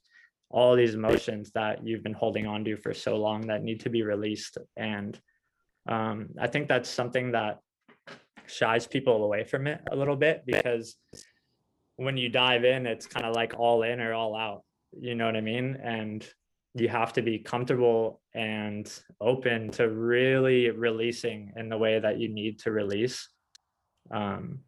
all 0.49 0.77
these 0.77 0.95
emotions 0.95 1.51
that 1.55 1.85
you've 1.85 2.05
been 2.05 2.12
holding 2.15 2.47
on 2.47 2.65
to 2.65 2.77
for 2.77 2.95
so 2.95 3.17
long 3.17 3.49
that 3.49 3.65
need 3.65 3.81
to 3.81 3.91
be 3.91 4.03
released. 4.03 4.59
And 4.77 5.19
um, 5.89 6.29
I 6.41 6.47
think 6.47 6.69
that's 6.69 6.89
something 6.89 7.33
that 7.33 7.59
shies 8.47 8.87
people 8.87 9.25
away 9.25 9.43
from 9.43 9.67
it 9.67 9.81
a 9.91 9.97
little 9.97 10.15
bit 10.15 10.45
because 10.47 10.97
when 11.97 12.17
you 12.17 12.29
dive 12.29 12.65
in, 12.65 12.87
it's 12.87 13.07
kind 13.07 13.27
of 13.27 13.35
like 13.35 13.55
all 13.59 13.83
in 13.83 14.01
or 14.01 14.15
all 14.15 14.37
out. 14.37 14.62
You 14.99 15.15
know 15.15 15.27
what 15.27 15.37
I 15.37 15.41
mean? 15.41 15.77
And 15.83 16.27
you 16.75 16.89
have 16.89 17.12
to 17.15 17.23
be 17.23 17.39
comfortable 17.39 18.21
and 18.37 18.92
open 19.20 19.70
to 19.72 19.88
really 19.88 20.70
releasing 20.70 21.53
in 21.57 21.68
the 21.68 21.79
way 21.79 21.99
that 21.99 22.18
you 22.18 22.29
need 22.29 22.61
to 22.61 22.70
release. 22.70 23.29
Um, 24.11 24.61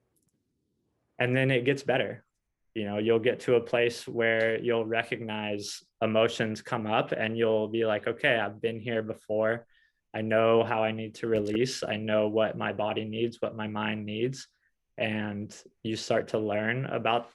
and 1.18 1.36
then 1.36 1.50
it 1.50 1.64
gets 1.64 1.82
better. 1.82 2.24
You 2.74 2.86
know, 2.86 2.98
you'll 2.98 3.18
get 3.18 3.40
to 3.40 3.56
a 3.56 3.60
place 3.60 4.06
where 4.06 4.58
you'll 4.58 4.86
recognize 4.86 5.82
emotions 6.00 6.62
come 6.62 6.86
up 6.86 7.12
and 7.12 7.36
you'll 7.36 7.68
be 7.68 7.84
like, 7.84 8.06
okay, 8.06 8.38
I've 8.38 8.60
been 8.60 8.80
here 8.80 9.02
before. 9.02 9.66
I 10.14 10.22
know 10.22 10.64
how 10.64 10.82
I 10.82 10.92
need 10.92 11.16
to 11.16 11.26
release. 11.26 11.82
I 11.82 11.96
know 11.96 12.28
what 12.28 12.56
my 12.56 12.72
body 12.72 13.04
needs, 13.04 13.40
what 13.40 13.56
my 13.56 13.66
mind 13.66 14.06
needs 14.06 14.48
and 14.98 15.56
you 15.84 15.96
start 15.96 16.28
to 16.28 16.38
learn 16.38 16.84
about 16.86 17.30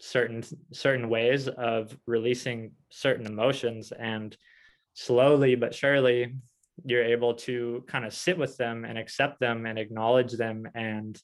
certain 0.00 0.42
certain 0.72 1.10
ways 1.10 1.46
of 1.46 1.96
releasing 2.06 2.72
certain 2.88 3.26
emotions 3.26 3.92
and 3.92 4.36
slowly 5.06 5.54
but 5.54 5.74
surely 5.74 6.34
you're 6.84 7.04
able 7.04 7.34
to 7.34 7.84
kind 7.86 8.04
of 8.04 8.12
sit 8.14 8.38
with 8.38 8.56
them 8.56 8.84
and 8.84 8.96
accept 8.96 9.38
them 9.40 9.66
and 9.66 9.78
acknowledge 9.78 10.32
them 10.32 10.66
and 10.74 11.20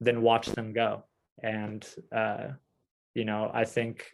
then 0.00 0.22
watch 0.22 0.46
them 0.46 0.72
go. 0.72 1.04
And 1.42 1.86
uh, 2.14 2.48
you 3.16 3.24
know 3.24 3.50
i 3.52 3.64
think 3.64 4.04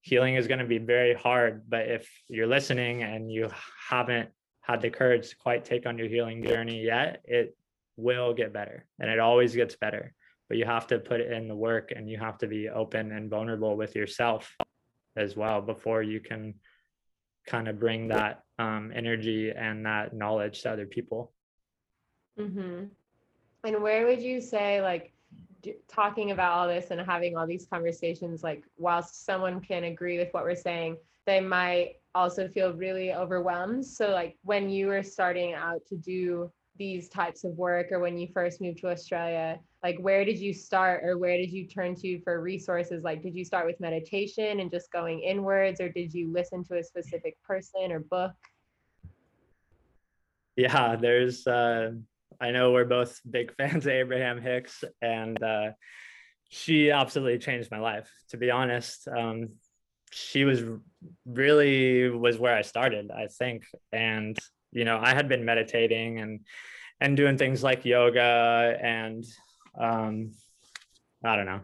healing 0.00 0.36
is 0.36 0.46
going 0.46 0.60
to 0.60 0.72
be 0.76 0.78
very 0.78 1.14
hard 1.14 1.62
but 1.68 1.88
if 1.88 2.08
you're 2.28 2.46
listening 2.46 3.02
and 3.02 3.32
you 3.32 3.50
haven't 3.90 4.28
had 4.60 4.80
the 4.80 4.90
courage 4.90 5.30
to 5.30 5.36
quite 5.36 5.64
take 5.64 5.84
on 5.86 5.98
your 5.98 6.08
healing 6.08 6.42
journey 6.44 6.80
yet 6.82 7.20
it 7.24 7.56
will 7.96 8.32
get 8.32 8.52
better 8.52 8.86
and 8.98 9.10
it 9.10 9.18
always 9.18 9.54
gets 9.54 9.76
better. 9.76 10.12
But 10.48 10.58
you 10.58 10.66
have 10.66 10.86
to 10.88 10.98
put 10.98 11.20
in 11.20 11.48
the 11.48 11.56
work 11.56 11.92
and 11.94 12.08
you 12.08 12.18
have 12.18 12.38
to 12.38 12.46
be 12.46 12.68
open 12.68 13.12
and 13.12 13.30
vulnerable 13.30 13.76
with 13.76 13.96
yourself 13.96 14.54
as 15.16 15.36
well 15.36 15.60
before 15.60 16.02
you 16.02 16.20
can 16.20 16.54
kind 17.46 17.68
of 17.68 17.78
bring 17.78 18.08
that 18.08 18.44
um, 18.58 18.92
energy 18.94 19.50
and 19.50 19.84
that 19.84 20.14
knowledge 20.14 20.62
to 20.62 20.70
other 20.70 20.86
people 20.86 21.32
mm-hmm. 22.38 22.84
and 23.64 23.82
where 23.82 24.06
would 24.06 24.22
you 24.22 24.40
say 24.40 24.80
like 24.80 25.12
talking 25.88 26.30
about 26.30 26.52
all 26.52 26.68
this 26.68 26.90
and 26.90 27.00
having 27.00 27.36
all 27.36 27.46
these 27.46 27.66
conversations 27.66 28.42
like 28.42 28.64
whilst 28.76 29.24
someone 29.24 29.60
can 29.60 29.84
agree 29.84 30.18
with 30.18 30.28
what 30.32 30.44
we're 30.44 30.54
saying 30.54 30.96
they 31.26 31.40
might 31.40 31.94
also 32.14 32.46
feel 32.46 32.72
really 32.74 33.14
overwhelmed 33.14 33.84
so 33.84 34.10
like 34.10 34.36
when 34.42 34.68
you 34.68 34.86
were 34.86 35.02
starting 35.02 35.54
out 35.54 35.80
to 35.86 35.96
do 35.96 36.50
these 36.76 37.08
types 37.08 37.44
of 37.44 37.52
work 37.52 37.92
or 37.92 38.00
when 38.00 38.18
you 38.18 38.28
first 38.32 38.60
moved 38.60 38.78
to 38.78 38.90
Australia? 38.90 39.58
Like, 39.84 39.98
where 39.98 40.24
did 40.24 40.38
you 40.38 40.54
start 40.54 41.04
or 41.04 41.18
where 41.18 41.36
did 41.36 41.52
you 41.52 41.66
turn 41.66 41.94
to 41.96 42.18
for 42.22 42.40
resources? 42.40 43.04
Like, 43.04 43.22
did 43.22 43.34
you 43.34 43.44
start 43.44 43.66
with 43.66 43.78
meditation 43.80 44.60
and 44.60 44.70
just 44.70 44.90
going 44.90 45.20
inwards, 45.20 45.78
or 45.78 45.90
did 45.90 46.14
you 46.14 46.32
listen 46.32 46.64
to 46.64 46.78
a 46.78 46.82
specific 46.82 47.36
person 47.42 47.92
or 47.92 48.00
book? 48.00 48.32
Yeah, 50.56 50.96
there's, 50.96 51.46
uh, 51.46 51.90
I 52.40 52.50
know 52.50 52.72
we're 52.72 52.86
both 52.86 53.20
big 53.30 53.54
fans 53.58 53.84
of 53.84 53.92
Abraham 53.92 54.40
Hicks, 54.40 54.84
and 55.02 55.40
uh, 55.42 55.72
she 56.48 56.90
absolutely 56.90 57.38
changed 57.38 57.70
my 57.70 57.78
life. 57.78 58.08
To 58.30 58.38
be 58.38 58.50
honest, 58.50 59.06
um, 59.06 59.50
she 60.10 60.44
was 60.44 60.62
really 61.26 62.08
was 62.08 62.38
where 62.38 62.56
I 62.56 62.62
started, 62.62 63.10
I 63.10 63.26
think, 63.26 63.66
and 63.92 64.38
you 64.72 64.86
know 64.86 64.98
I 64.98 65.12
had 65.12 65.28
been 65.28 65.44
meditating 65.44 66.20
and 66.20 66.40
and 67.00 67.18
doing 67.18 67.36
things 67.36 67.62
like 67.62 67.84
yoga 67.84 68.78
and 68.80 69.26
um, 69.78 70.32
I 71.24 71.36
don't 71.36 71.46
know, 71.46 71.60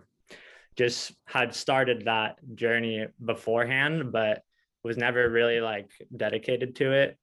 just 0.77 1.12
had 1.27 1.55
started 1.55 2.05
that 2.05 2.37
journey 2.55 3.07
beforehand, 3.25 4.12
but 4.12 4.42
was 4.83 4.96
never 4.96 5.29
really 5.29 5.61
like 5.61 5.90
dedicated 6.16 6.77
to 6.77 6.92
it 6.92 7.18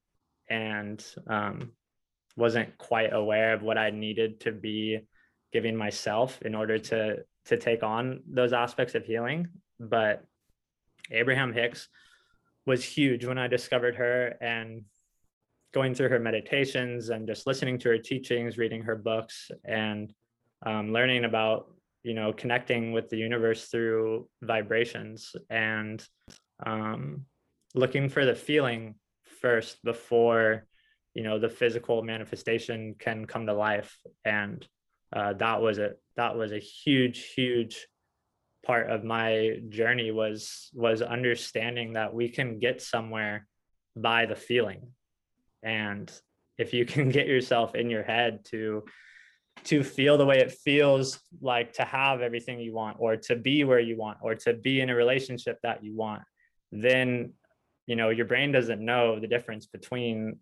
and 0.49 1.03
um, 1.27 1.71
wasn't 2.35 2.77
quite 2.77 3.13
aware 3.13 3.53
of 3.53 3.63
what 3.63 3.77
I 3.77 3.89
needed 3.89 4.39
to 4.41 4.51
be 4.51 4.99
giving 5.51 5.75
myself 5.75 6.41
in 6.41 6.55
order 6.55 6.77
to 6.77 7.17
to 7.45 7.57
take 7.57 7.81
on 7.81 8.21
those 8.29 8.53
aspects 8.53 8.93
of 8.93 9.05
healing. 9.05 9.47
But 9.79 10.23
Abraham 11.11 11.53
Hicks 11.53 11.87
was 12.65 12.83
huge 12.83 13.25
when 13.25 13.37
I 13.37 13.47
discovered 13.47 13.95
her 13.95 14.35
and 14.41 14.83
going 15.73 15.95
through 15.95 16.09
her 16.09 16.19
meditations 16.19 17.09
and 17.09 17.25
just 17.25 17.47
listening 17.47 17.79
to 17.79 17.89
her 17.89 17.97
teachings, 17.97 18.57
reading 18.57 18.81
her 18.81 18.95
books, 18.95 19.49
and 19.63 20.13
um, 20.65 20.91
learning 20.91 21.25
about 21.25 21.71
you 22.03 22.13
know 22.13 22.33
connecting 22.33 22.91
with 22.91 23.09
the 23.09 23.17
universe 23.17 23.65
through 23.65 24.27
vibrations 24.41 25.35
and 25.49 26.05
um, 26.65 27.25
looking 27.75 28.09
for 28.09 28.25
the 28.25 28.35
feeling 28.35 28.95
first 29.41 29.83
before 29.83 30.65
you 31.13 31.23
know 31.23 31.39
the 31.39 31.49
physical 31.49 32.03
manifestation 32.03 32.95
can 32.99 33.25
come 33.25 33.47
to 33.47 33.53
life. 33.53 33.97
And 34.23 34.65
uh, 35.11 35.33
that 35.33 35.61
was 35.61 35.79
a 35.79 35.93
that 36.15 36.35
was 36.35 36.51
a 36.51 36.59
huge 36.59 37.33
huge 37.35 37.87
part 38.63 38.89
of 38.91 39.03
my 39.03 39.59
journey 39.69 40.11
was 40.11 40.69
was 40.73 41.01
understanding 41.01 41.93
that 41.93 42.13
we 42.13 42.29
can 42.29 42.59
get 42.59 42.81
somewhere 42.81 43.47
by 43.95 44.27
the 44.27 44.35
feeling. 44.35 44.91
And 45.63 46.11
if 46.57 46.73
you 46.73 46.85
can 46.93 47.09
get 47.09 47.27
yourself 47.27 47.73
in 47.73 47.89
your 47.89 48.03
head 48.03 48.45
to 48.51 48.83
to 49.63 49.83
feel 49.83 50.17
the 50.17 50.25
way 50.25 50.39
it 50.39 50.51
feels 50.51 51.19
like 51.41 51.73
to 51.73 51.83
have 51.83 52.21
everything 52.21 52.59
you 52.59 52.73
want 52.73 52.97
or 52.99 53.15
to 53.15 53.35
be 53.35 53.63
where 53.63 53.79
you 53.79 53.97
want 53.97 54.17
or 54.21 54.35
to 54.35 54.53
be 54.53 54.81
in 54.81 54.89
a 54.89 54.95
relationship 54.95 55.57
that 55.63 55.83
you 55.83 55.95
want 55.95 56.21
then 56.71 57.31
you 57.85 57.95
know 57.95 58.09
your 58.09 58.25
brain 58.25 58.51
doesn't 58.51 58.83
know 58.83 59.19
the 59.19 59.27
difference 59.27 59.65
between 59.65 60.37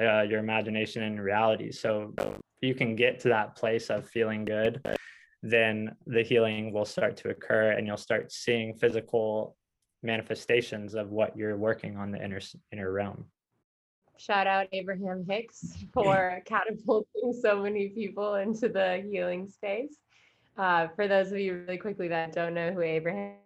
uh, 0.00 0.22
your 0.22 0.40
imagination 0.40 1.02
and 1.02 1.22
reality. 1.22 1.70
So 1.70 2.14
you 2.60 2.74
can 2.74 2.96
get 2.96 3.20
to 3.20 3.28
that 3.28 3.56
place 3.56 3.90
of 3.90 4.08
feeling 4.08 4.44
good 4.44 4.80
then 5.42 5.94
the 6.06 6.22
healing 6.22 6.72
will 6.72 6.84
start 6.84 7.16
to 7.16 7.28
occur 7.30 7.72
and 7.72 7.86
you'll 7.86 7.96
start 7.96 8.30
seeing 8.30 8.74
physical 8.74 9.56
manifestations 10.02 10.94
of 10.94 11.10
what 11.10 11.36
you're 11.36 11.56
working 11.56 11.96
on 11.96 12.12
the 12.12 12.24
inner 12.24 12.40
inner 12.72 12.92
realm 12.92 13.26
shout 14.22 14.46
out 14.46 14.66
abraham 14.72 15.24
hicks 15.28 15.74
for 15.94 16.40
catapulting 16.44 17.32
so 17.40 17.62
many 17.62 17.88
people 17.88 18.34
into 18.34 18.68
the 18.68 19.04
healing 19.10 19.48
space 19.48 19.96
uh, 20.58 20.86
for 20.94 21.08
those 21.08 21.32
of 21.32 21.38
you 21.38 21.64
really 21.66 21.78
quickly 21.78 22.08
that 22.08 22.32
don't 22.32 22.54
know 22.54 22.70
who 22.70 22.82
abraham 22.82 23.36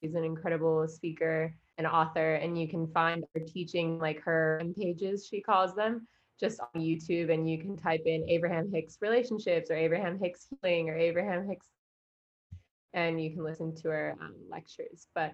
He's 0.00 0.14
an 0.14 0.24
incredible 0.24 0.86
speaker 0.86 1.54
and 1.76 1.86
author, 1.86 2.34
and 2.34 2.60
you 2.60 2.68
can 2.68 2.86
find 2.88 3.24
her 3.34 3.40
teaching 3.40 3.98
like 3.98 4.20
her 4.22 4.62
pages, 4.78 5.26
she 5.26 5.40
calls 5.40 5.74
them, 5.74 6.06
just 6.38 6.60
on 6.60 6.80
YouTube. 6.80 7.32
And 7.32 7.50
you 7.50 7.58
can 7.58 7.76
type 7.76 8.02
in 8.06 8.28
Abraham 8.28 8.70
Hicks 8.72 8.98
relationships 9.00 9.70
or 9.70 9.74
Abraham 9.74 10.18
Hicks 10.20 10.46
healing 10.62 10.88
or 10.88 10.96
Abraham 10.96 11.48
Hicks, 11.48 11.66
and 12.92 13.22
you 13.22 13.32
can 13.32 13.42
listen 13.42 13.74
to 13.76 13.88
her 13.88 14.16
um, 14.20 14.34
lectures. 14.48 15.08
But 15.14 15.32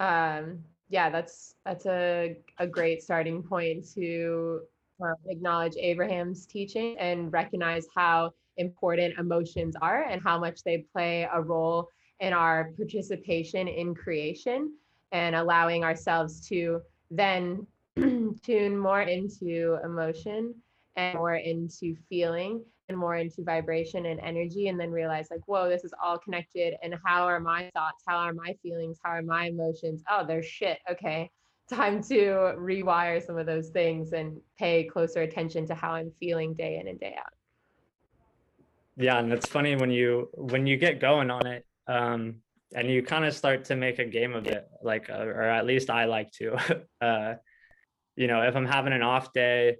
um, 0.00 0.60
yeah, 0.88 1.10
that's 1.10 1.54
that's 1.64 1.86
a, 1.86 2.36
a 2.58 2.66
great 2.66 3.02
starting 3.02 3.42
point 3.42 3.86
to 3.94 4.60
uh, 5.02 5.14
acknowledge 5.28 5.74
Abraham's 5.78 6.46
teaching 6.46 6.96
and 6.98 7.32
recognize 7.32 7.86
how 7.94 8.32
important 8.56 9.18
emotions 9.18 9.74
are 9.82 10.04
and 10.04 10.22
how 10.22 10.38
much 10.38 10.62
they 10.62 10.86
play 10.92 11.28
a 11.32 11.40
role 11.40 11.88
in 12.20 12.32
our 12.32 12.70
participation 12.76 13.68
in 13.68 13.94
creation 13.94 14.72
and 15.12 15.34
allowing 15.34 15.84
ourselves 15.84 16.46
to 16.48 16.80
then 17.10 17.66
tune 17.96 18.76
more 18.76 19.02
into 19.02 19.78
emotion 19.84 20.54
and 20.96 21.14
more 21.18 21.34
into 21.34 21.94
feeling 22.08 22.62
more 22.94 23.16
into 23.16 23.42
vibration 23.42 24.06
and 24.06 24.20
energy 24.20 24.68
and 24.68 24.78
then 24.78 24.90
realize 24.90 25.28
like 25.30 25.40
whoa 25.46 25.68
this 25.68 25.82
is 25.82 25.92
all 26.02 26.18
connected 26.18 26.74
and 26.82 26.94
how 27.04 27.24
are 27.24 27.40
my 27.40 27.70
thoughts? 27.74 28.04
How 28.06 28.18
are 28.18 28.32
my 28.32 28.54
feelings? 28.62 28.98
How 29.02 29.10
are 29.10 29.22
my 29.22 29.46
emotions? 29.46 30.02
Oh 30.08 30.24
they're 30.26 30.42
shit 30.42 30.78
okay. 30.90 31.30
Time 31.68 32.00
to 32.04 32.54
rewire 32.56 33.20
some 33.20 33.36
of 33.36 33.46
those 33.46 33.70
things 33.70 34.12
and 34.12 34.38
pay 34.56 34.84
closer 34.84 35.22
attention 35.22 35.66
to 35.66 35.74
how 35.74 35.94
i'm 35.94 36.12
feeling 36.12 36.54
day 36.54 36.78
in 36.78 36.86
and 36.86 37.00
day 37.00 37.16
out. 37.18 37.32
Yeah 38.96 39.18
and 39.18 39.32
it's 39.32 39.46
funny 39.48 39.74
when 39.74 39.90
you 39.90 40.28
when 40.34 40.66
you 40.66 40.76
get 40.76 41.00
going 41.00 41.30
on 41.30 41.44
it 41.46 41.66
um, 41.88 42.36
and 42.74 42.90
you 42.90 43.02
kind 43.02 43.24
of 43.24 43.34
start 43.34 43.64
to 43.64 43.76
make 43.76 43.98
a 43.98 44.04
game 44.04 44.34
of 44.34 44.46
it 44.46 44.68
like 44.82 45.08
or 45.08 45.42
at 45.42 45.66
least 45.66 45.90
i 45.90 46.04
like 46.04 46.30
to 46.32 46.56
uh, 47.00 47.34
you 48.16 48.26
know 48.26 48.42
if 48.42 48.56
i'm 48.56 48.66
having 48.66 48.92
an 48.92 49.02
off 49.02 49.32
day 49.32 49.76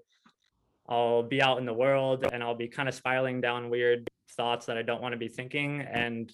i'll 0.88 1.22
be 1.22 1.42
out 1.42 1.59
in 1.59 1.66
the 1.66 1.72
world 1.72 2.25
and 2.33 2.42
i'll 2.42 2.55
be 2.55 2.68
kind 2.68 2.88
of 2.88 2.94
spiraling 2.94 3.40
down 3.40 3.70
weird 3.70 4.09
thoughts 4.37 4.66
that 4.66 4.77
i 4.77 4.83
don't 4.83 5.03
want 5.03 5.12
to 5.12 5.18
be 5.18 5.29
thinking. 5.29 5.81
And 5.81 6.33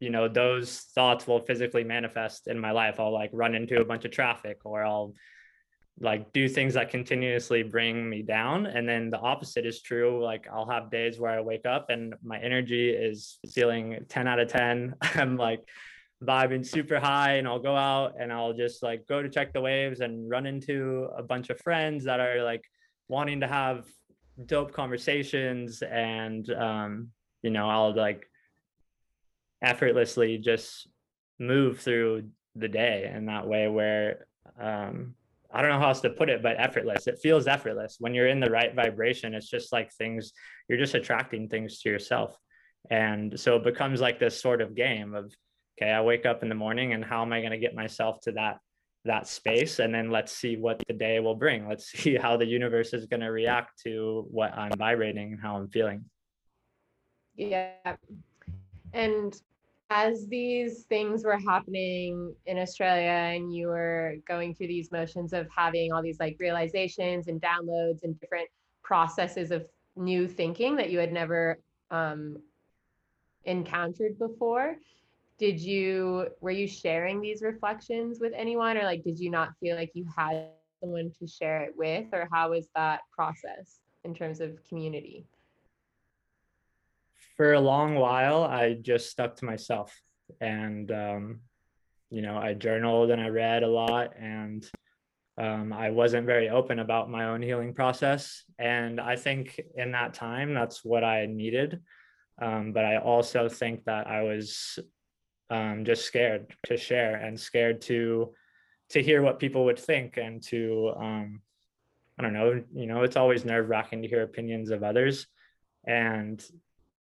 you 0.00 0.10
know 0.10 0.28
those 0.28 0.80
thoughts 0.94 1.26
will 1.26 1.40
physically 1.40 1.84
manifest 1.84 2.48
in 2.48 2.58
my 2.58 2.72
life. 2.72 2.98
I'll 2.98 3.12
like 3.12 3.30
run 3.32 3.54
into 3.54 3.80
a 3.80 3.84
bunch 3.84 4.04
of 4.04 4.10
traffic 4.10 4.58
or 4.64 4.84
i'll 4.84 5.14
like 6.00 6.32
do 6.32 6.48
things 6.48 6.74
that 6.74 6.90
continuously 6.90 7.62
bring 7.62 8.10
me 8.10 8.20
down. 8.22 8.66
And 8.66 8.88
then 8.88 9.10
the 9.10 9.18
opposite 9.18 9.64
is 9.64 9.80
true. 9.80 10.22
Like 10.22 10.46
i'll 10.52 10.68
have 10.68 10.90
days 10.90 11.18
where 11.18 11.30
i 11.30 11.40
wake 11.40 11.66
up 11.66 11.90
and 11.90 12.14
my 12.22 12.38
energy 12.38 12.90
is 12.90 13.38
feeling 13.52 14.04
10 14.08 14.26
out 14.28 14.40
of 14.40 14.48
10 14.48 14.94
i'm 15.14 15.36
like 15.36 15.60
vibing 16.22 16.64
super 16.64 16.98
high 16.98 17.34
and 17.34 17.46
i'll 17.46 17.58
go 17.58 17.76
out 17.76 18.14
and 18.18 18.32
i'll 18.32 18.54
just 18.54 18.82
like 18.82 19.06
go 19.06 19.22
to 19.22 19.28
check 19.28 19.52
the 19.52 19.60
waves 19.60 20.00
and 20.00 20.30
run 20.30 20.46
into 20.46 21.08
a 21.18 21.22
bunch 21.22 21.50
of 21.50 21.60
friends 21.60 22.04
that 22.04 22.18
are 22.18 22.42
like 22.42 22.64
wanting 23.08 23.40
to 23.40 23.46
have 23.46 23.84
dope 24.46 24.72
conversations 24.72 25.82
and 25.82 26.50
um 26.50 27.08
you 27.42 27.50
know 27.50 27.68
i'll 27.68 27.94
like 27.94 28.28
effortlessly 29.62 30.38
just 30.38 30.88
move 31.38 31.80
through 31.80 32.24
the 32.56 32.68
day 32.68 33.10
in 33.14 33.26
that 33.26 33.46
way 33.46 33.68
where 33.68 34.26
um 34.60 35.14
I 35.54 35.62
don't 35.62 35.70
know 35.70 35.78
how 35.78 35.88
else 35.88 36.00
to 36.00 36.10
put 36.10 36.28
it, 36.28 36.42
but 36.42 36.56
effortless. 36.58 37.06
It 37.06 37.20
feels 37.22 37.46
effortless 37.46 37.96
when 38.00 38.12
you're 38.12 38.26
in 38.26 38.40
the 38.40 38.50
right 38.50 38.74
vibration. 38.74 39.34
It's 39.34 39.48
just 39.48 39.72
like 39.72 39.92
things, 39.92 40.32
you're 40.68 40.78
just 40.78 40.94
attracting 40.94 41.48
things 41.48 41.80
to 41.80 41.88
yourself. 41.88 42.36
And 42.90 43.38
so 43.38 43.54
it 43.54 43.62
becomes 43.62 44.00
like 44.00 44.18
this 44.18 44.40
sort 44.40 44.60
of 44.60 44.74
game 44.74 45.14
of, 45.14 45.32
okay, 45.78 45.92
I 45.92 46.00
wake 46.00 46.26
up 46.26 46.42
in 46.42 46.48
the 46.48 46.56
morning 46.56 46.92
and 46.92 47.04
how 47.04 47.22
am 47.22 47.32
I 47.32 47.38
going 47.40 47.52
to 47.52 47.58
get 47.58 47.72
myself 47.72 48.18
to 48.22 48.32
that 48.32 48.58
that 49.04 49.26
space 49.28 49.78
and 49.78 49.94
then 49.94 50.10
let's 50.10 50.32
see 50.32 50.56
what 50.56 50.82
the 50.88 50.94
day 50.94 51.20
will 51.20 51.34
bring. 51.34 51.68
Let's 51.68 51.90
see 51.92 52.16
how 52.16 52.36
the 52.36 52.46
universe 52.46 52.92
is 52.92 53.06
going 53.06 53.20
to 53.20 53.28
react 53.28 53.82
to 53.84 54.26
what 54.30 54.56
i'm 54.56 54.72
vibrating 54.78 55.32
and 55.32 55.40
how 55.40 55.56
i'm 55.56 55.68
feeling. 55.68 56.04
Yeah. 57.36 57.96
And 58.92 59.34
as 59.90 60.26
these 60.28 60.84
things 60.84 61.24
were 61.24 61.38
happening 61.38 62.34
in 62.46 62.58
Australia 62.58 63.36
and 63.36 63.54
you 63.54 63.68
were 63.68 64.14
going 64.26 64.54
through 64.54 64.68
these 64.68 64.90
motions 64.90 65.32
of 65.32 65.46
having 65.54 65.92
all 65.92 66.02
these 66.02 66.18
like 66.18 66.36
realizations 66.40 67.28
and 67.28 67.40
downloads 67.40 68.02
and 68.02 68.18
different 68.20 68.48
processes 68.82 69.50
of 69.50 69.66
new 69.96 70.26
thinking 70.26 70.76
that 70.76 70.90
you 70.90 70.98
had 70.98 71.12
never 71.12 71.58
um, 71.90 72.36
encountered 73.44 74.18
before 74.18 74.76
did 75.38 75.60
you 75.60 76.28
were 76.40 76.50
you 76.50 76.68
sharing 76.68 77.20
these 77.20 77.42
reflections 77.42 78.18
with 78.20 78.32
anyone 78.36 78.76
or 78.76 78.84
like 78.84 79.02
did 79.02 79.18
you 79.18 79.30
not 79.30 79.50
feel 79.60 79.76
like 79.76 79.90
you 79.94 80.06
had 80.16 80.46
someone 80.80 81.10
to 81.18 81.26
share 81.26 81.62
it 81.62 81.74
with 81.76 82.06
or 82.12 82.28
how 82.32 82.50
was 82.50 82.68
that 82.74 83.00
process 83.12 83.80
in 84.04 84.14
terms 84.14 84.40
of 84.40 84.62
community 84.68 85.26
for 87.36 87.52
a 87.52 87.60
long 87.60 87.94
while, 87.94 88.44
I 88.44 88.74
just 88.74 89.10
stuck 89.10 89.36
to 89.36 89.44
myself 89.44 89.94
and, 90.40 90.90
um, 90.92 91.40
you 92.10 92.22
know, 92.22 92.36
I 92.36 92.54
journaled 92.54 93.10
and 93.10 93.20
I 93.20 93.28
read 93.28 93.62
a 93.62 93.68
lot 93.68 94.12
and 94.18 94.64
um, 95.36 95.72
I 95.72 95.90
wasn't 95.90 96.26
very 96.26 96.48
open 96.48 96.78
about 96.78 97.10
my 97.10 97.26
own 97.26 97.42
healing 97.42 97.74
process. 97.74 98.44
And 98.58 99.00
I 99.00 99.16
think 99.16 99.60
in 99.76 99.92
that 99.92 100.14
time, 100.14 100.54
that's 100.54 100.84
what 100.84 101.02
I 101.02 101.26
needed. 101.26 101.80
Um, 102.40 102.72
but 102.72 102.84
I 102.84 102.98
also 102.98 103.48
think 103.48 103.84
that 103.84 104.06
I 104.06 104.22
was 104.22 104.78
um, 105.50 105.84
just 105.84 106.04
scared 106.04 106.54
to 106.66 106.76
share 106.76 107.16
and 107.16 107.38
scared 107.38 107.80
to 107.82 108.32
to 108.90 109.02
hear 109.02 109.22
what 109.22 109.38
people 109.38 109.64
would 109.64 109.78
think 109.78 110.18
and 110.18 110.42
to 110.42 110.92
um, 110.96 111.40
I 112.18 112.22
don't 112.22 112.32
know, 112.32 112.62
you 112.72 112.86
know, 112.86 113.02
it's 113.02 113.16
always 113.16 113.44
nerve 113.44 113.68
wracking 113.68 114.02
to 114.02 114.08
hear 114.08 114.22
opinions 114.22 114.70
of 114.70 114.82
others. 114.82 115.26
And, 115.84 116.42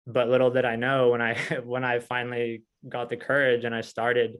but 0.07 0.28
little 0.28 0.51
did 0.51 0.64
I 0.64 0.76
know 0.76 1.11
when 1.11 1.20
I, 1.20 1.34
when 1.64 1.84
I 1.84 1.99
finally 1.99 2.62
got 2.88 3.09
the 3.09 3.16
courage 3.16 3.64
and 3.64 3.74
I 3.74 3.80
started 3.80 4.36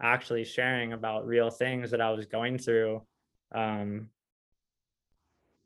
actually 0.00 0.44
sharing 0.44 0.92
about 0.92 1.26
real 1.26 1.50
things 1.50 1.92
that 1.92 2.00
I 2.00 2.10
was 2.10 2.26
going 2.26 2.58
through, 2.58 3.02
um, 3.54 4.08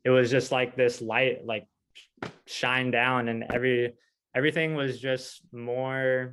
it 0.04 0.10
was 0.10 0.30
just 0.30 0.52
like 0.52 0.76
this 0.76 1.02
light, 1.02 1.44
like 1.44 1.66
shine 2.46 2.92
down 2.92 3.28
and 3.28 3.44
every, 3.52 3.94
everything 4.34 4.76
was 4.76 5.00
just 5.00 5.42
more 5.52 6.32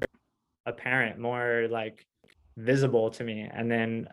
apparent, 0.66 1.20
more 1.20 1.68
like 1.70 2.05
visible 2.57 3.09
to 3.11 3.24
me. 3.24 3.49
And 3.51 3.70
then 3.72 4.07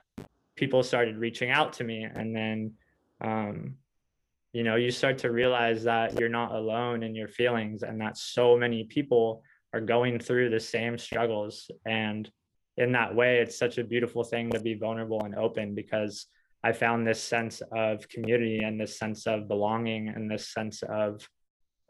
people 0.57 0.83
started 0.83 1.17
reaching 1.17 1.51
out 1.51 1.75
to 1.75 1.85
me 1.85 2.05
and 2.05 2.35
then, 2.35 2.73
um, 3.21 3.77
you 4.53 4.65
know 4.65 4.77
you 4.77 4.91
start 4.91 5.19
to 5.19 5.31
realize 5.31 5.85
that 5.85 6.19
you're 6.19 6.29
not 6.29 6.55
alone 6.55 7.03
in 7.03 7.15
your 7.15 7.29
feelings 7.29 7.83
and 7.83 8.01
that 8.01 8.17
so 8.17 8.57
many 8.57 8.85
people 8.85 9.43
are 9.73 9.81
going 9.81 10.19
through 10.19 10.51
the 10.51 10.61
same 10.61 10.99
struggles 10.99 11.71
and 11.87 12.31
in 12.77 12.93
that 12.93 13.15
way 13.15 13.39
it's 13.39 13.59
such 13.59 13.79
a 13.79 13.85
beautiful 13.85 14.25
thing 14.25 14.51
to 14.51 14.61
be 14.61 14.75
vulnerable 14.75 15.23
and 15.25 15.35
open 15.37 15.75
because 15.75 16.27
i 16.65 16.73
found 16.73 17.07
this 17.07 17.23
sense 17.23 17.63
of 17.73 18.09
community 18.09 18.59
and 18.59 18.81
this 18.81 18.99
sense 18.99 19.27
of 19.27 19.47
belonging 19.47 20.09
and 20.09 20.31
this 20.31 20.49
sense 20.49 20.83
of 20.83 21.27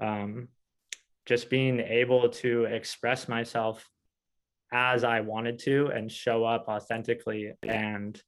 um, 0.03 0.49
just 1.27 1.51
being 1.51 1.81
able 1.81 2.29
to 2.29 2.65
express 2.65 3.29
myself 3.29 3.89
as 4.73 5.05
i 5.05 5.21
wanted 5.21 5.59
to 5.59 5.87
and 5.89 6.11
show 6.11 6.45
up 6.45 6.67
authentically 6.69 7.53
and 7.63 8.23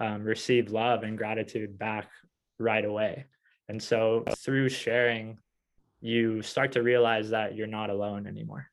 um, 0.00 0.22
receive 0.22 0.70
love 0.70 1.02
and 1.02 1.18
gratitude 1.18 1.78
back 1.78 2.08
right 2.58 2.84
away 2.84 3.26
and 3.72 3.82
so 3.82 4.24
through 4.36 4.68
sharing, 4.68 5.38
you 6.02 6.42
start 6.42 6.72
to 6.72 6.82
realize 6.82 7.30
that 7.30 7.56
you're 7.56 7.66
not 7.66 7.90
alone 7.90 8.26
anymore. 8.26 8.66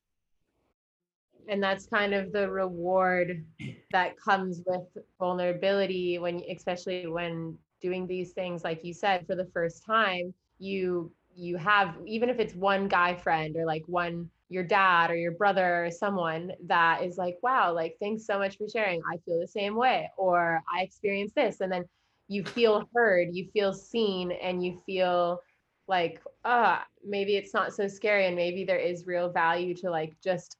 And 1.47 1.63
that's 1.63 1.87
kind 1.87 2.13
of 2.13 2.31
the 2.31 2.49
reward 2.49 3.45
that 3.91 4.19
comes 4.19 4.61
with 4.65 4.83
vulnerability 5.17 6.19
when 6.19 6.43
especially 6.53 7.07
when 7.07 7.57
doing 7.81 8.05
these 8.05 8.33
things 8.33 8.65
like 8.65 8.83
you 8.83 8.93
said 8.93 9.25
for 9.25 9.35
the 9.35 9.49
first 9.53 9.85
time, 9.85 10.33
you 10.59 11.11
you 11.33 11.55
have 11.55 11.95
even 12.05 12.29
if 12.29 12.37
it's 12.39 12.53
one 12.53 12.87
guy 12.89 13.15
friend 13.15 13.55
or 13.55 13.65
like 13.65 13.83
one 13.87 14.29
your 14.49 14.63
dad 14.63 15.11
or 15.11 15.15
your 15.15 15.31
brother 15.31 15.85
or 15.85 15.91
someone 15.91 16.51
that 16.65 17.03
is 17.03 17.17
like 17.17 17.37
wow 17.43 17.71
like 17.71 17.95
thanks 17.99 18.25
so 18.25 18.37
much 18.37 18.57
for 18.57 18.67
sharing 18.67 19.01
i 19.11 19.15
feel 19.25 19.39
the 19.39 19.47
same 19.47 19.75
way 19.75 20.09
or 20.17 20.61
i 20.73 20.81
experienced 20.81 21.35
this 21.35 21.61
and 21.61 21.71
then 21.71 21.85
you 22.29 22.43
feel 22.43 22.87
heard, 22.95 23.29
you 23.33 23.49
feel 23.51 23.73
seen, 23.73 24.31
and 24.31 24.63
you 24.63 24.79
feel 24.85 25.41
like, 25.87 26.21
ah, 26.45 26.85
maybe 27.03 27.35
it's 27.35 27.53
not 27.53 27.73
so 27.73 27.87
scary, 27.87 28.27
and 28.27 28.35
maybe 28.35 28.63
there 28.63 28.77
is 28.77 29.07
real 29.07 29.29
value 29.29 29.73
to 29.75 29.89
like 29.89 30.13
just 30.23 30.55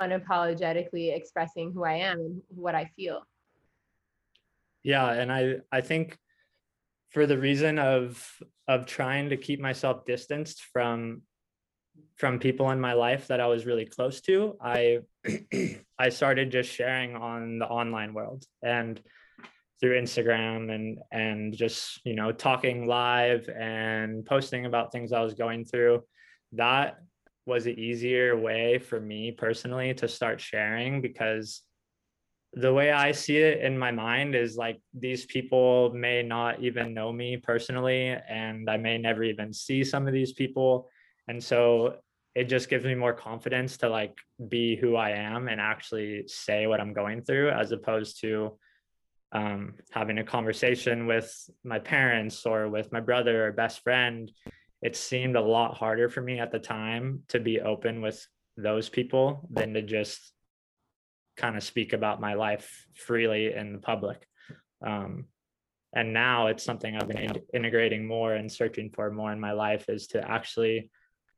unapologetically 0.00 1.16
expressing 1.16 1.72
who 1.72 1.84
I 1.84 1.94
am 1.94 2.20
and 2.20 2.42
what 2.48 2.74
I 2.74 2.84
feel. 2.96 3.26
Yeah, 4.82 5.10
and 5.10 5.32
I 5.32 5.56
I 5.72 5.80
think 5.80 6.18
for 7.10 7.26
the 7.26 7.38
reason 7.38 7.78
of 7.78 8.22
of 8.68 8.86
trying 8.86 9.30
to 9.30 9.36
keep 9.36 9.58
myself 9.58 10.04
distanced 10.04 10.62
from 10.72 11.22
from 12.16 12.38
people 12.38 12.70
in 12.70 12.80
my 12.80 12.92
life 12.92 13.28
that 13.28 13.40
I 13.40 13.46
was 13.46 13.66
really 13.66 13.86
close 13.86 14.20
to, 14.22 14.56
I 14.60 15.00
I 15.98 16.08
started 16.08 16.50
just 16.50 16.70
sharing 16.70 17.16
on 17.16 17.58
the 17.58 17.66
online 17.66 18.14
world 18.14 18.44
and 18.62 19.00
through 19.80 20.00
Instagram 20.00 20.72
and 20.74 20.98
and 21.10 21.56
just 21.56 22.00
you 22.04 22.14
know 22.14 22.32
talking 22.32 22.86
live 22.86 23.48
and 23.48 24.24
posting 24.26 24.66
about 24.66 24.92
things 24.92 25.12
I 25.12 25.22
was 25.22 25.34
going 25.34 25.64
through. 25.64 26.02
That 26.52 26.98
was 27.46 27.66
an 27.66 27.78
easier 27.78 28.36
way 28.36 28.78
for 28.78 29.00
me 29.00 29.32
personally 29.32 29.94
to 29.94 30.08
start 30.08 30.40
sharing 30.40 31.00
because 31.00 31.62
the 32.54 32.72
way 32.72 32.90
I 32.90 33.12
see 33.12 33.36
it 33.36 33.60
in 33.60 33.78
my 33.78 33.92
mind 33.92 34.34
is 34.34 34.56
like 34.56 34.80
these 34.92 35.24
people 35.24 35.92
may 35.94 36.22
not 36.22 36.60
even 36.62 36.92
know 36.92 37.12
me 37.12 37.36
personally 37.36 38.16
and 38.28 38.68
I 38.68 38.76
may 38.76 38.98
never 38.98 39.22
even 39.22 39.52
see 39.52 39.84
some 39.84 40.08
of 40.08 40.12
these 40.12 40.32
people 40.32 40.90
and 41.30 41.42
so 41.42 41.94
it 42.34 42.44
just 42.44 42.68
gives 42.68 42.84
me 42.84 42.96
more 42.96 43.12
confidence 43.12 43.76
to 43.78 43.88
like 43.88 44.18
be 44.48 44.74
who 44.74 44.96
I 44.96 45.10
am 45.10 45.46
and 45.46 45.60
actually 45.60 46.24
say 46.26 46.66
what 46.66 46.80
I'm 46.80 46.92
going 46.92 47.22
through 47.22 47.50
as 47.50 47.70
opposed 47.70 48.20
to 48.22 48.58
um, 49.30 49.74
having 49.92 50.18
a 50.18 50.24
conversation 50.24 51.06
with 51.06 51.32
my 51.62 51.78
parents 51.78 52.44
or 52.46 52.68
with 52.68 52.90
my 52.90 52.98
brother 52.98 53.46
or 53.46 53.52
best 53.52 53.84
friend, 53.84 54.28
it 54.82 54.96
seemed 54.96 55.36
a 55.36 55.40
lot 55.40 55.76
harder 55.76 56.08
for 56.08 56.20
me 56.20 56.40
at 56.40 56.50
the 56.50 56.58
time 56.58 57.22
to 57.28 57.38
be 57.38 57.60
open 57.60 58.02
with 58.02 58.26
those 58.56 58.88
people 58.88 59.48
than 59.52 59.74
to 59.74 59.82
just 59.82 60.32
kind 61.36 61.56
of 61.56 61.62
speak 61.62 61.92
about 61.92 62.20
my 62.20 62.34
life 62.34 62.86
freely 62.96 63.54
in 63.54 63.72
the 63.72 63.78
public. 63.78 64.26
Um, 64.84 65.26
and 65.92 66.12
now 66.12 66.48
it's 66.48 66.64
something 66.64 66.96
I've 66.96 67.06
been 67.06 67.18
in- 67.18 67.42
integrating 67.54 68.04
more 68.04 68.34
and 68.34 68.50
searching 68.50 68.90
for 68.90 69.12
more 69.12 69.32
in 69.32 69.38
my 69.38 69.52
life 69.52 69.88
is 69.88 70.08
to 70.08 70.28
actually 70.28 70.90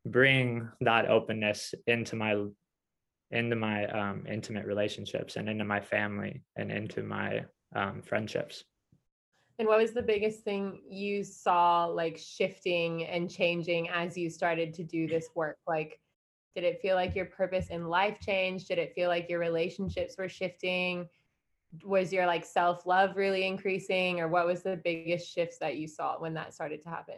bring 0.06 0.68
that 0.80 1.08
openness 1.08 1.74
into 1.86 2.16
my 2.16 2.44
into 3.30 3.56
my 3.56 3.86
um, 3.86 4.24
intimate 4.28 4.66
relationships 4.66 5.36
and 5.36 5.48
into 5.48 5.64
my 5.64 5.80
family 5.80 6.42
and 6.56 6.70
into 6.70 7.02
my 7.02 7.42
um, 7.74 8.02
friendships. 8.02 8.64
And 9.58 9.66
what 9.66 9.78
was 9.78 9.92
the 9.92 10.02
biggest 10.02 10.42
thing 10.42 10.82
you 10.88 11.24
saw 11.24 11.86
like 11.86 12.18
shifting 12.18 13.04
and 13.06 13.30
changing 13.30 13.88
as 13.88 14.16
you 14.16 14.28
started 14.28 14.74
to 14.74 14.84
do 14.84 15.06
this 15.06 15.28
work? 15.34 15.56
Like, 15.66 15.98
did 16.54 16.64
it 16.64 16.80
feel 16.82 16.94
like 16.94 17.14
your 17.14 17.26
purpose 17.26 17.68
in 17.68 17.86
life 17.86 18.18
changed? 18.20 18.68
Did 18.68 18.78
it 18.78 18.92
feel 18.94 19.08
like 19.08 19.30
your 19.30 19.38
relationships 19.38 20.16
were 20.18 20.28
shifting? 20.28 21.08
Was 21.84 22.12
your 22.12 22.26
like 22.26 22.44
self 22.44 22.84
love 22.86 23.16
really 23.16 23.46
increasing? 23.46 24.20
Or 24.20 24.28
what 24.28 24.46
was 24.46 24.62
the 24.62 24.76
biggest 24.76 25.32
shifts 25.32 25.58
that 25.58 25.76
you 25.76 25.88
saw 25.88 26.18
when 26.18 26.34
that 26.34 26.52
started 26.52 26.82
to 26.82 26.90
happen? 26.90 27.16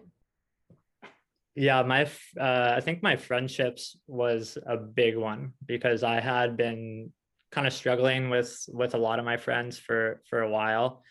Yeah, 1.54 1.82
my 1.82 2.04
uh, 2.40 2.74
I 2.76 2.80
think 2.80 3.02
my 3.02 3.16
friendships 3.16 3.96
was 4.06 4.58
a 4.66 4.76
big 4.76 5.16
one 5.16 5.52
because 5.64 6.02
I 6.02 6.20
had 6.20 6.56
been 6.56 7.12
kind 7.52 7.66
of 7.66 7.72
struggling 7.72 8.28
with 8.28 8.64
with 8.68 8.94
a 8.94 8.98
lot 8.98 9.20
of 9.20 9.24
my 9.24 9.36
friends 9.36 9.78
for 9.78 10.20
for 10.28 10.40
a 10.40 10.50
while. 10.50 11.02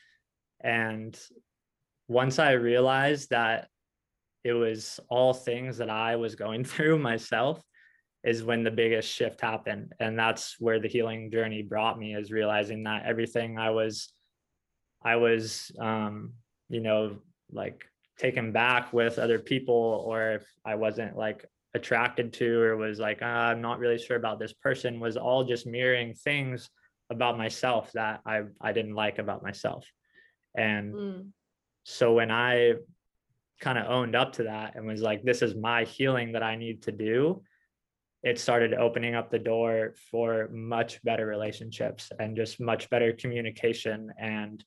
And 0.62 1.18
once 2.08 2.38
i 2.38 2.52
realized 2.52 3.30
that 3.30 3.68
it 4.44 4.54
was 4.54 5.00
all 5.10 5.34
things 5.34 5.78
that 5.78 5.90
i 5.90 6.16
was 6.18 6.36
going 6.36 6.64
through 6.72 7.00
myself 7.00 7.62
is 8.24 8.44
when 8.44 8.64
the 8.64 8.72
biggest 8.72 9.10
shift 9.10 9.42
happened. 9.42 9.92
And 10.00 10.18
that's 10.18 10.56
where 10.60 10.80
the 10.80 10.88
healing 10.88 11.30
journey 11.30 11.62
brought 11.62 12.00
me 12.00 12.16
is 12.16 12.32
realizing 12.32 12.84
that 12.84 13.06
everything 13.06 13.58
i 13.58 13.70
was 13.70 14.12
i 15.04 15.16
was 15.16 15.72
um 15.80 16.34
you 16.70 16.80
know 16.82 17.18
like 17.52 17.86
taken 18.18 18.52
back 18.52 18.94
with 18.94 19.20
other 19.20 19.40
people 19.40 20.04
or 20.06 20.34
if 20.34 20.46
i 20.66 20.76
wasn't 20.76 21.16
like 21.18 21.46
attracted 21.74 22.34
to 22.34 22.62
or 22.62 22.78
was 22.78 23.00
like 23.00 23.22
uh, 23.22 23.26
i'm 23.26 23.62
not 23.62 23.80
really 23.80 23.98
sure 23.98 24.18
about 24.18 24.40
this 24.40 24.54
person 24.54 25.00
was 25.00 25.18
all 25.18 25.44
just 25.44 25.66
mirroring 25.66 26.14
things 26.14 26.70
about 27.10 27.38
myself 27.38 27.92
that 27.94 28.22
i 28.26 28.42
i 28.62 28.72
didn't 28.72 28.96
like 28.96 29.18
about 29.20 29.44
myself 29.44 29.88
and 30.56 30.94
mm. 30.94 31.28
so 31.84 32.14
when 32.14 32.30
i 32.32 32.74
kind 33.60 33.78
of 33.78 33.90
owned 33.90 34.16
up 34.16 34.34
to 34.34 34.44
that 34.44 34.76
and 34.76 34.86
was 34.86 35.02
like 35.02 35.24
this 35.24 35.42
is 35.42 35.56
my 35.56 35.84
healing 35.84 36.34
that 36.34 36.44
i 36.44 36.56
need 36.56 36.84
to 36.84 36.92
do 36.92 37.42
it 38.24 38.40
started 38.40 38.74
opening 38.74 39.16
up 39.16 39.30
the 39.30 39.40
door 39.40 39.94
for 40.10 40.48
much 40.52 41.04
better 41.04 41.26
relationships 41.26 42.12
and 42.20 42.38
just 42.38 42.60
much 42.60 42.90
better 42.90 43.12
communication 43.12 44.12
and 44.18 44.64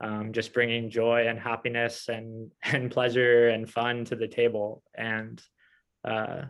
um, 0.00 0.32
just 0.32 0.52
bringing 0.52 0.90
joy 0.90 1.26
and 1.28 1.38
happiness 1.38 2.08
and 2.08 2.50
and 2.62 2.90
pleasure 2.90 3.48
and 3.48 3.70
fun 3.70 4.04
to 4.06 4.16
the 4.16 4.28
table 4.28 4.82
and 4.94 5.42
uh, 6.04 6.42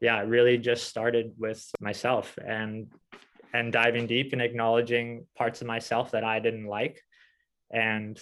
yeah, 0.00 0.20
really 0.20 0.58
just 0.58 0.84
started 0.84 1.32
with 1.38 1.64
myself 1.80 2.38
and 2.44 2.92
and 3.52 3.72
diving 3.72 4.06
deep 4.06 4.32
and 4.32 4.42
acknowledging 4.42 5.24
parts 5.36 5.60
of 5.60 5.66
myself 5.66 6.10
that 6.10 6.24
I 6.24 6.40
didn't 6.40 6.66
like. 6.66 7.02
And 7.70 8.20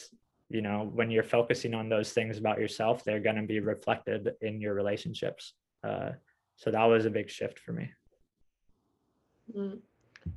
you 0.48 0.62
know, 0.62 0.90
when 0.94 1.10
you're 1.10 1.24
focusing 1.24 1.74
on 1.74 1.88
those 1.88 2.12
things 2.12 2.38
about 2.38 2.60
yourself, 2.60 3.02
they're 3.02 3.20
going 3.20 3.36
to 3.36 3.42
be 3.42 3.60
reflected 3.60 4.34
in 4.40 4.60
your 4.60 4.74
relationships. 4.74 5.54
Uh, 5.82 6.10
so 6.56 6.70
that 6.70 6.84
was 6.84 7.06
a 7.06 7.10
big 7.10 7.28
shift 7.30 7.58
for 7.58 7.72
me. 7.72 7.90
Mm. 9.56 9.78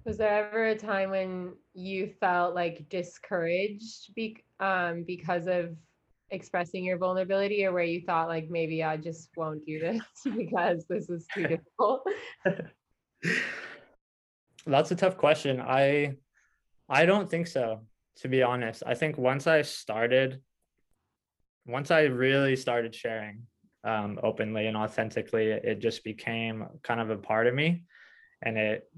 Was 0.05 0.17
there 0.17 0.47
ever 0.47 0.65
a 0.65 0.75
time 0.75 1.11
when 1.11 1.53
you 1.73 2.13
felt 2.19 2.55
like 2.55 2.89
discouraged 2.89 4.13
be- 4.15 4.43
um, 4.59 5.03
because 5.05 5.47
of 5.47 5.75
expressing 6.31 6.83
your 6.83 6.97
vulnerability 6.97 7.65
or 7.65 7.71
where 7.71 7.83
you 7.83 8.01
thought 8.01 8.27
like 8.27 8.49
maybe 8.49 8.83
I 8.83 8.97
just 8.97 9.29
won't 9.37 9.65
do 9.65 9.79
this 9.79 10.01
because 10.35 10.85
this 10.89 11.09
is 11.09 11.25
too 11.33 11.47
difficult? 11.47 12.03
That's 14.65 14.91
a 14.91 14.95
tough 14.95 15.17
question. 15.17 15.61
I 15.61 16.17
I 16.89 17.05
don't 17.05 17.29
think 17.29 17.47
so, 17.47 17.81
to 18.17 18.27
be 18.27 18.43
honest. 18.43 18.83
I 18.85 18.93
think 18.93 19.17
once 19.17 19.47
I 19.47 19.61
started 19.61 20.41
once 21.65 21.91
I 21.91 22.03
really 22.03 22.55
started 22.55 22.95
sharing 22.95 23.43
um, 23.83 24.19
openly 24.23 24.67
and 24.67 24.77
authentically, 24.77 25.47
it 25.47 25.79
just 25.79 26.03
became 26.03 26.65
kind 26.83 27.01
of 27.01 27.09
a 27.09 27.17
part 27.17 27.47
of 27.47 27.53
me, 27.53 27.83
and 28.41 28.57
it 28.57 28.89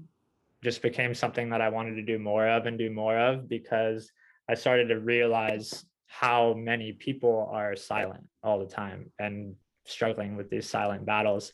just 0.62 0.82
became 0.82 1.14
something 1.14 1.50
that 1.50 1.60
I 1.60 1.68
wanted 1.68 1.94
to 1.96 2.02
do 2.02 2.18
more 2.18 2.46
of 2.48 2.66
and 2.66 2.78
do 2.78 2.90
more 2.90 3.18
of 3.18 3.48
because 3.48 4.10
I 4.48 4.54
started 4.54 4.88
to 4.88 5.00
realize 5.00 5.84
how 6.06 6.54
many 6.54 6.92
people 6.92 7.48
are 7.52 7.76
silent 7.76 8.24
all 8.42 8.58
the 8.58 8.66
time 8.66 9.10
and 9.18 9.54
struggling 9.86 10.36
with 10.36 10.50
these 10.50 10.68
silent 10.68 11.06
battles. 11.06 11.52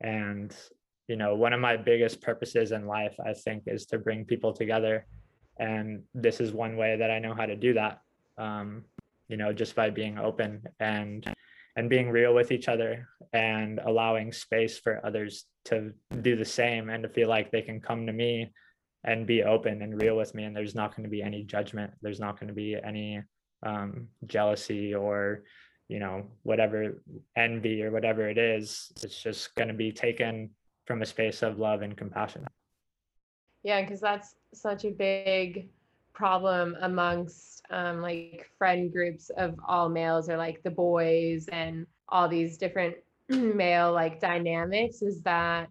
And, 0.00 0.54
you 1.08 1.16
know, 1.16 1.34
one 1.34 1.52
of 1.52 1.60
my 1.60 1.76
biggest 1.76 2.22
purposes 2.22 2.72
in 2.72 2.86
life, 2.86 3.14
I 3.24 3.32
think, 3.32 3.64
is 3.66 3.86
to 3.86 3.98
bring 3.98 4.24
people 4.24 4.52
together. 4.52 5.06
And 5.58 6.04
this 6.14 6.40
is 6.40 6.52
one 6.52 6.76
way 6.76 6.96
that 6.96 7.10
I 7.10 7.18
know 7.18 7.34
how 7.34 7.46
to 7.46 7.56
do 7.56 7.74
that, 7.74 8.00
um, 8.38 8.84
you 9.28 9.36
know, 9.36 9.52
just 9.52 9.74
by 9.74 9.90
being 9.90 10.16
open 10.16 10.62
and 10.78 11.26
and 11.78 11.88
being 11.88 12.10
real 12.10 12.34
with 12.34 12.50
each 12.50 12.66
other 12.66 13.08
and 13.32 13.78
allowing 13.78 14.32
space 14.32 14.76
for 14.76 15.00
others 15.06 15.44
to 15.64 15.92
do 16.22 16.34
the 16.34 16.44
same 16.44 16.90
and 16.90 17.04
to 17.04 17.08
feel 17.08 17.28
like 17.28 17.52
they 17.52 17.62
can 17.62 17.80
come 17.80 18.04
to 18.04 18.12
me 18.12 18.50
and 19.04 19.28
be 19.28 19.44
open 19.44 19.80
and 19.80 20.02
real 20.02 20.16
with 20.16 20.34
me. 20.34 20.42
And 20.42 20.56
there's 20.56 20.74
not 20.74 20.96
going 20.96 21.04
to 21.04 21.08
be 21.08 21.22
any 21.22 21.44
judgment. 21.44 21.92
There's 22.02 22.18
not 22.18 22.40
going 22.40 22.48
to 22.48 22.54
be 22.54 22.76
any 22.84 23.22
um, 23.64 24.08
jealousy 24.26 24.92
or 24.92 25.44
you 25.86 26.00
know 26.00 26.26
whatever 26.42 27.00
envy 27.36 27.84
or 27.84 27.92
whatever 27.92 28.28
it 28.28 28.38
is. 28.38 28.90
It's 29.00 29.22
just 29.22 29.54
going 29.54 29.68
to 29.68 29.74
be 29.74 29.92
taken 29.92 30.50
from 30.84 31.02
a 31.02 31.06
space 31.06 31.42
of 31.44 31.60
love 31.60 31.82
and 31.82 31.96
compassion. 31.96 32.44
Yeah 33.62 33.82
because 33.82 34.00
that's 34.00 34.34
such 34.52 34.84
a 34.84 34.90
big 34.90 35.68
problem 36.18 36.76
amongst 36.80 37.62
um, 37.70 38.02
like 38.02 38.50
friend 38.58 38.92
groups 38.92 39.30
of 39.36 39.54
all 39.68 39.88
males 39.88 40.28
or 40.28 40.36
like 40.36 40.60
the 40.64 40.70
boys 40.70 41.46
and 41.52 41.86
all 42.08 42.28
these 42.28 42.58
different 42.58 42.96
male 43.28 43.92
like 43.92 44.20
dynamics 44.20 45.00
is 45.00 45.22
that 45.22 45.68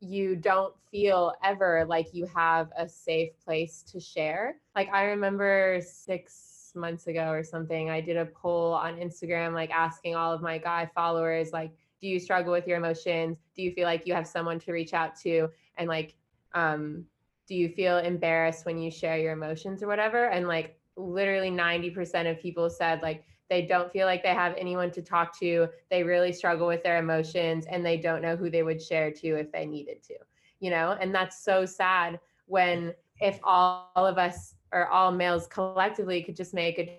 you 0.00 0.36
don't 0.36 0.74
feel 0.90 1.34
ever 1.44 1.84
like 1.86 2.14
you 2.14 2.24
have 2.24 2.70
a 2.78 2.88
safe 2.88 3.38
place 3.44 3.82
to 3.82 4.00
share. 4.00 4.56
Like 4.74 4.88
I 4.90 5.04
remember 5.04 5.80
six 5.84 6.72
months 6.74 7.06
ago 7.06 7.28
or 7.28 7.44
something, 7.44 7.90
I 7.90 8.00
did 8.00 8.16
a 8.16 8.24
poll 8.24 8.72
on 8.72 8.96
Instagram, 8.96 9.52
like 9.52 9.70
asking 9.70 10.16
all 10.16 10.32
of 10.32 10.40
my 10.40 10.56
guy 10.56 10.90
followers, 10.94 11.52
like, 11.52 11.72
do 12.00 12.08
you 12.08 12.18
struggle 12.18 12.52
with 12.52 12.66
your 12.66 12.78
emotions? 12.78 13.36
Do 13.54 13.62
you 13.62 13.72
feel 13.72 13.84
like 13.84 14.06
you 14.06 14.14
have 14.14 14.26
someone 14.26 14.58
to 14.60 14.72
reach 14.72 14.94
out 14.94 15.14
to? 15.20 15.48
And 15.76 15.88
like, 15.88 16.14
um, 16.54 17.04
do 17.46 17.54
you 17.54 17.68
feel 17.68 17.98
embarrassed 17.98 18.64
when 18.64 18.78
you 18.78 18.90
share 18.90 19.18
your 19.18 19.32
emotions 19.32 19.82
or 19.82 19.86
whatever? 19.86 20.26
And 20.26 20.48
like 20.48 20.78
literally 20.96 21.50
90% 21.50 22.30
of 22.30 22.40
people 22.40 22.68
said 22.70 23.02
like 23.02 23.24
they 23.50 23.62
don't 23.62 23.92
feel 23.92 24.06
like 24.06 24.22
they 24.22 24.34
have 24.34 24.54
anyone 24.56 24.90
to 24.92 25.02
talk 25.02 25.38
to. 25.40 25.68
They 25.90 26.02
really 26.02 26.32
struggle 26.32 26.66
with 26.66 26.82
their 26.82 26.98
emotions 26.98 27.66
and 27.68 27.84
they 27.84 27.98
don't 27.98 28.22
know 28.22 28.36
who 28.36 28.48
they 28.48 28.62
would 28.62 28.80
share 28.80 29.10
to 29.10 29.28
if 29.38 29.52
they 29.52 29.66
needed 29.66 30.02
to, 30.04 30.14
you 30.60 30.70
know? 30.70 30.96
And 31.00 31.14
that's 31.14 31.44
so 31.44 31.66
sad 31.66 32.18
when 32.46 32.94
if 33.20 33.38
all, 33.44 33.90
all 33.94 34.06
of 34.06 34.16
us 34.16 34.54
or 34.72 34.88
all 34.88 35.12
males 35.12 35.46
collectively 35.46 36.22
could 36.22 36.36
just 36.36 36.54
make 36.54 36.78
a 36.78 36.98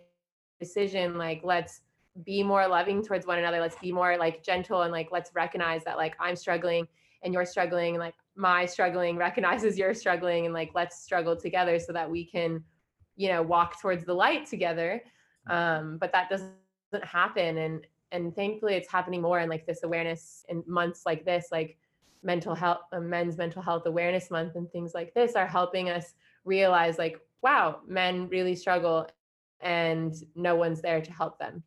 decision 0.60 1.18
like, 1.18 1.41
let's 1.44 1.82
be 2.24 2.44
more 2.44 2.68
loving 2.68 3.02
towards 3.02 3.26
one 3.26 3.39
another. 3.39 3.60
Let's 3.60 3.80
be 3.80 3.91
more 3.91 4.18
like 4.18 4.44
gentle 4.44 4.84
and 4.84 4.91
like, 4.91 5.10
let's 5.12 5.34
recognize 5.34 5.84
that 5.86 5.98
like 5.98 6.16
I'm 6.20 6.36
struggling 6.36 6.88
and 7.24 7.34
you're 7.34 7.46
struggling 7.46 7.96
and 7.96 8.00
like 8.00 8.16
my 8.36 8.66
struggling 8.66 9.18
recognizes 9.28 9.78
you're 9.78 9.94
struggling 9.94 10.46
and 10.46 10.54
like 10.54 10.72
let's 10.76 11.04
struggle 11.04 11.36
together 11.36 11.80
so 11.80 11.94
that 11.94 12.10
we 12.10 12.26
can 12.26 12.64
you 13.16 13.30
know 13.30 13.42
walk 13.42 13.80
towards 13.82 14.06
the 14.06 14.14
light 14.14 14.46
together 14.46 15.02
um, 15.50 15.98
but 16.00 16.12
that 16.12 16.30
doesn't 16.30 16.54
happen 17.04 17.58
and 17.58 17.88
and 18.12 18.36
thankfully 18.36 18.76
it's 18.76 18.90
happening 18.90 19.22
more 19.22 19.40
in 19.40 19.50
like 19.50 19.66
this 19.66 19.84
awareness 19.84 20.46
in 20.50 20.64
months 20.68 21.04
like 21.06 21.26
this 21.26 21.48
like 21.52 21.78
mental 22.24 22.56
health 22.56 22.80
uh, 22.94 23.00
men's 23.00 23.38
mental 23.38 23.62
health 23.62 23.86
awareness 23.86 24.32
month 24.32 24.56
and 24.56 24.72
things 24.72 24.94
like 24.94 25.14
this 25.14 25.36
are 25.36 25.48
helping 25.48 25.90
us 25.90 26.14
realize 26.46 26.98
like 26.98 27.20
wow 27.42 27.80
men 27.88 28.28
really 28.30 28.56
struggle 28.56 29.08
and 29.60 30.14
no 30.36 30.56
one's 30.56 30.82
there 30.82 31.02
to 31.02 31.12
help 31.12 31.40
them. 31.40 31.64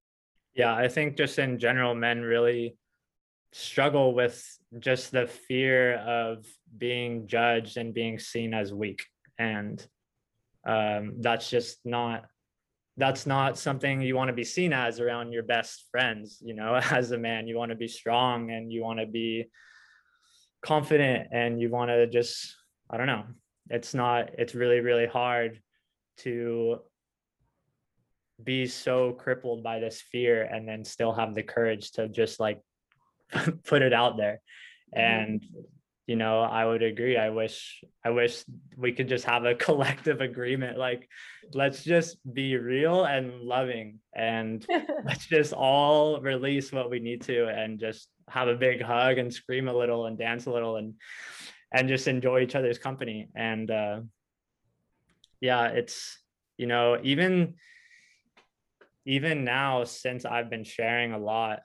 Yeah 0.54 0.74
i 0.74 0.88
think 0.88 1.16
just 1.16 1.38
in 1.38 1.58
general 1.58 1.94
men 1.94 2.22
really 2.22 2.76
struggle 3.56 4.12
with 4.12 4.46
just 4.80 5.12
the 5.12 5.26
fear 5.26 5.94
of 5.96 6.44
being 6.76 7.26
judged 7.26 7.78
and 7.78 7.94
being 7.94 8.18
seen 8.18 8.52
as 8.52 8.74
weak. 8.74 9.02
And 9.38 9.84
um, 10.66 11.14
that's 11.20 11.48
just 11.48 11.78
not 11.84 12.26
that's 12.98 13.26
not 13.26 13.58
something 13.58 14.00
you 14.00 14.16
want 14.16 14.28
to 14.28 14.34
be 14.34 14.44
seen 14.44 14.72
as 14.72 15.00
around 15.00 15.30
your 15.30 15.42
best 15.42 15.84
friends 15.90 16.38
you 16.42 16.54
know 16.54 16.74
as 16.90 17.12
a 17.12 17.18
man. 17.18 17.46
You 17.46 17.56
want 17.56 17.70
to 17.70 17.76
be 17.76 17.88
strong 17.88 18.50
and 18.50 18.70
you 18.70 18.82
want 18.82 19.00
to 19.00 19.06
be 19.06 19.46
confident 20.62 21.28
and 21.32 21.60
you 21.60 21.70
want 21.70 21.90
to 21.90 22.06
just 22.06 22.54
i 22.90 22.96
don't 22.98 23.06
know. 23.06 23.24
It's 23.70 23.94
not 23.94 24.30
it's 24.38 24.54
really 24.54 24.80
really 24.80 25.06
hard 25.06 25.60
to 26.18 26.80
be 28.42 28.66
so 28.66 29.12
crippled 29.12 29.62
by 29.62 29.80
this 29.80 30.02
fear 30.12 30.42
and 30.42 30.68
then 30.68 30.84
still 30.84 31.14
have 31.14 31.34
the 31.34 31.42
courage 31.42 31.92
to 31.92 32.06
just 32.06 32.38
like 32.38 32.60
put 33.64 33.82
it 33.82 33.92
out 33.92 34.16
there. 34.16 34.40
Mm-hmm. 34.96 35.00
and 35.00 35.46
you 36.06 36.14
know 36.14 36.40
i 36.42 36.64
would 36.64 36.82
agree. 36.82 37.16
I 37.16 37.30
wish 37.30 37.82
i 38.04 38.10
wish 38.10 38.44
we 38.76 38.92
could 38.92 39.08
just 39.08 39.24
have 39.24 39.44
a 39.44 39.54
collective 39.66 40.20
agreement 40.20 40.78
like 40.78 41.08
let's 41.52 41.82
just 41.82 42.18
be 42.32 42.56
real 42.56 43.04
and 43.04 43.40
loving 43.42 43.98
and 44.14 44.64
let's 45.04 45.26
just 45.26 45.52
all 45.52 46.20
release 46.20 46.72
what 46.72 46.88
we 46.90 47.00
need 47.00 47.22
to 47.22 47.48
and 47.48 47.80
just 47.80 48.08
have 48.28 48.48
a 48.48 48.54
big 48.54 48.80
hug 48.80 49.18
and 49.18 49.32
scream 49.34 49.68
a 49.68 49.74
little 49.74 50.06
and 50.06 50.18
dance 50.18 50.46
a 50.46 50.52
little 50.52 50.76
and 50.76 50.94
and 51.72 51.88
just 51.88 52.06
enjoy 52.06 52.40
each 52.40 52.54
other's 52.54 52.78
company. 52.78 53.28
And 53.34 53.70
uh 53.70 54.00
yeah 55.40 55.66
it's 55.68 56.18
you 56.56 56.66
know 56.66 56.98
even 57.02 57.54
even 59.04 59.44
now 59.44 59.84
since 59.84 60.24
i've 60.24 60.50
been 60.50 60.64
sharing 60.64 61.12
a 61.12 61.18
lot 61.18 61.60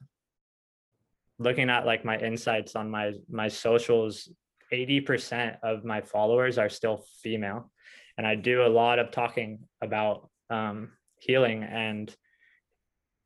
looking 1.42 1.70
at 1.70 1.86
like 1.86 2.06
my 2.06 2.18
insights 2.18 2.76
on 2.76 2.90
my 2.90 3.14
my 3.30 3.48
socials 3.48 4.30
80% 4.74 5.58
of 5.64 5.84
my 5.84 6.00
followers 6.00 6.58
are 6.58 6.70
still 6.70 7.04
female. 7.22 7.72
And 8.18 8.28
i 8.28 8.36
do 8.36 8.66
a 8.66 8.68
lot 8.68 9.00
of 9.00 9.12
talking 9.12 9.60
about 9.82 10.30
um, 10.50 10.92
healing 11.20 11.64
and 11.64 12.14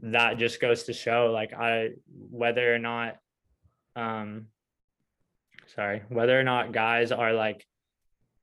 that 0.01 0.37
just 0.37 0.59
goes 0.59 0.83
to 0.83 0.93
show 0.93 1.31
like 1.33 1.53
i 1.53 1.89
whether 2.29 2.73
or 2.73 2.77
not 2.77 3.15
um 3.95 4.47
sorry 5.73 6.03
whether 6.09 6.37
or 6.37 6.43
not 6.43 6.73
guys 6.73 7.11
are 7.11 7.33
like 7.33 7.65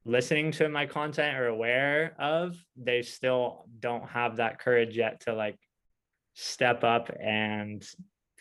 listening 0.04 0.50
to 0.50 0.68
my 0.68 0.86
content 0.86 1.38
or 1.38 1.46
aware 1.46 2.14
of 2.18 2.56
they 2.76 3.02
still 3.02 3.66
don't 3.78 4.08
have 4.08 4.36
that 4.36 4.58
courage 4.58 4.96
yet 4.96 5.20
to 5.20 5.34
like 5.34 5.58
step 6.34 6.82
up 6.82 7.10
and 7.20 7.86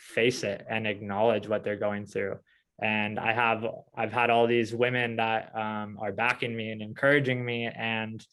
face 0.02 0.42
it 0.42 0.66
and 0.68 0.86
acknowledge 0.86 1.48
what 1.48 1.62
they're 1.62 1.76
going 1.76 2.06
through. 2.06 2.36
And 2.82 3.18
i 3.18 3.32
have 3.32 3.64
i've 3.94 4.12
had 4.12 4.30
all 4.30 4.46
these 4.46 4.74
women 4.74 5.16
that 5.16 5.56
um, 5.56 5.98
are 6.00 6.12
backing 6.12 6.54
me 6.54 6.70
and 6.70 6.82
encouraging 6.82 7.44
me. 7.44 7.66
And 7.66 8.24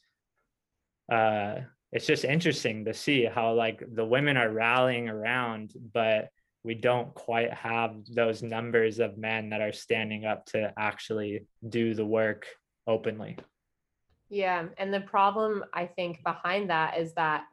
uh, 1.12 1.56
it's 1.92 2.08
just 2.08 2.26
interesting 2.26 2.86
to 2.86 2.94
see 2.94 3.26
how 3.26 3.54
like 3.54 3.84
the 3.94 4.06
women 4.06 4.38
are 4.38 4.52
rallying 4.52 5.10
around 5.10 5.74
but 5.94 6.30
we 6.64 6.76
don't 6.76 7.14
quite 7.14 7.54
have 7.54 7.96
those 8.14 8.44
numbers 8.44 9.00
of 9.00 9.18
men 9.18 9.50
that 9.52 9.62
are 9.62 9.72
standing 9.72 10.26
up 10.26 10.46
to 10.48 10.74
actually 10.78 11.48
do 11.70 11.94
the 11.94 12.06
work 12.06 12.46
openly. 12.86 13.38
Yeah. 14.30 14.66
And 14.78 14.94
the 14.94 15.02
problem 15.02 15.64
i 15.74 15.86
think 15.86 16.24
behind 16.24 16.70
that 16.72 16.98
is 16.98 17.14
that 17.14 17.44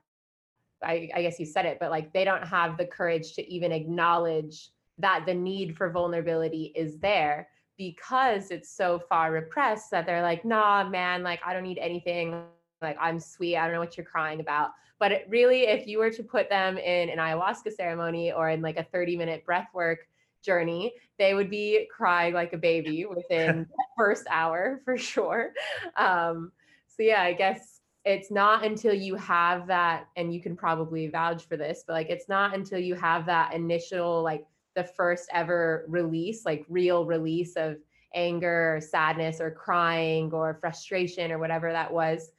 I, 0.83 1.09
I 1.14 1.22
guess 1.22 1.39
you 1.39 1.47
said 1.47 1.66
it, 1.66 1.79
but 1.81 1.91
like 1.91 2.12
they 2.12 2.24
don't 2.24 2.47
have 2.47 2.77
the 2.77 2.87
courage 2.87 3.35
to 3.35 3.53
even 3.53 3.72
acknowledge 3.72 4.70
that 4.99 5.24
the 5.27 5.35
need 5.35 5.77
for 5.77 5.91
vulnerability 5.91 6.72
is 6.74 6.99
there 6.99 7.49
because 7.77 8.51
it's 8.51 8.70
so 8.70 8.99
far 8.99 9.33
repressed 9.33 9.91
that 9.91 10.07
they're 10.07 10.22
like, 10.22 10.45
nah, 10.45 10.89
man, 10.89 11.22
like 11.22 11.41
I 11.45 11.53
don't 11.53 11.62
need 11.62 11.79
anything. 11.79 12.43
Like 12.81 12.97
I'm 13.01 13.20
sweet. 13.20 13.57
I 13.57 13.64
don't 13.64 13.74
know 13.74 13.81
what 13.81 13.97
you're 13.97 14.07
crying 14.07 14.41
about. 14.41 14.70
But 14.99 15.12
it 15.12 15.27
really, 15.29 15.62
if 15.62 15.87
you 15.87 15.99
were 15.99 16.11
to 16.11 16.22
put 16.22 16.49
them 16.49 16.79
in 16.79 17.11
an 17.11 17.18
ayahuasca 17.18 17.72
ceremony 17.72 18.33
or 18.33 18.49
in 18.49 18.62
like 18.62 18.79
a 18.79 18.85
30 18.85 19.16
minute 19.16 19.45
breath 19.45 19.68
work 19.74 20.09
journey, 20.43 20.95
they 21.18 21.35
would 21.35 21.51
be 21.51 21.87
crying 21.95 22.33
like 22.33 22.55
a 22.55 22.59
baby 22.59 23.05
within 23.05 23.66
the 23.77 23.85
first 23.97 24.27
hour 24.31 24.81
for 24.85 24.97
sure. 24.97 25.53
Um, 25.97 26.53
so 26.89 27.03
yeah, 27.03 27.22
I 27.22 27.35
guess 27.35 27.76
it's 28.07 28.31
not 28.31 28.65
until 28.65 28.95
you 28.95 29.17
have 29.17 29.67
that 29.67 30.07
and 30.17 30.33
you 30.33 30.41
can 30.41 30.57
probably 30.57 31.09
vouch 31.09 31.45
for 31.45 31.57
this 31.57 31.83
but 31.87 31.93
like 31.93 32.09
it's 32.09 32.29
not 32.29 32.55
until 32.55 32.79
you 32.79 32.95
have 32.95 33.27
that 33.27 33.53
initial 33.53 34.23
like 34.23 34.47
the 34.77 34.85
first 34.85 35.29
ever 35.33 35.85
release 35.89 36.47
like 36.47 36.65
real 36.69 37.05
release 37.05 37.57
of 37.57 37.77
anger 38.15 38.77
or 38.77 38.81
sadness 38.81 39.41
or 39.41 39.51
crying 39.51 40.33
or 40.33 40.57
frustration 40.61 41.33
or 41.33 41.39
whatever 41.39 41.73
that 41.73 41.93
was 41.93 42.31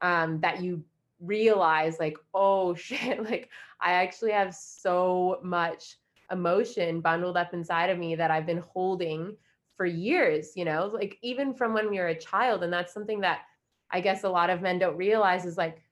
um, 0.00 0.40
that 0.40 0.62
you 0.62 0.82
realize 1.20 1.98
like 1.98 2.16
oh 2.32 2.72
shit 2.76 3.22
like 3.24 3.50
i 3.80 3.92
actually 3.92 4.30
have 4.30 4.54
so 4.54 5.40
much 5.42 5.96
emotion 6.30 7.00
bundled 7.00 7.36
up 7.36 7.52
inside 7.52 7.90
of 7.90 7.98
me 7.98 8.14
that 8.14 8.30
i've 8.30 8.46
been 8.46 8.62
holding 8.72 9.36
for 9.76 9.86
years 9.86 10.52
you 10.56 10.64
know? 10.64 10.90
Like 10.92 11.18
even 11.22 11.54
from 11.54 11.72
when 11.72 11.90
we 11.90 11.98
were 11.98 12.08
a 12.08 12.14
child 12.14 12.62
and 12.62 12.72
that's 12.72 12.92
something 12.92 13.20
that 13.20 13.40
i 13.92 14.00
guess 14.00 14.24
a 14.24 14.28
lot 14.28 14.50
of 14.50 14.62
men 14.62 14.78
don't 14.78 14.96
realize 14.96 15.44
is 15.44 15.56
like 15.56 15.82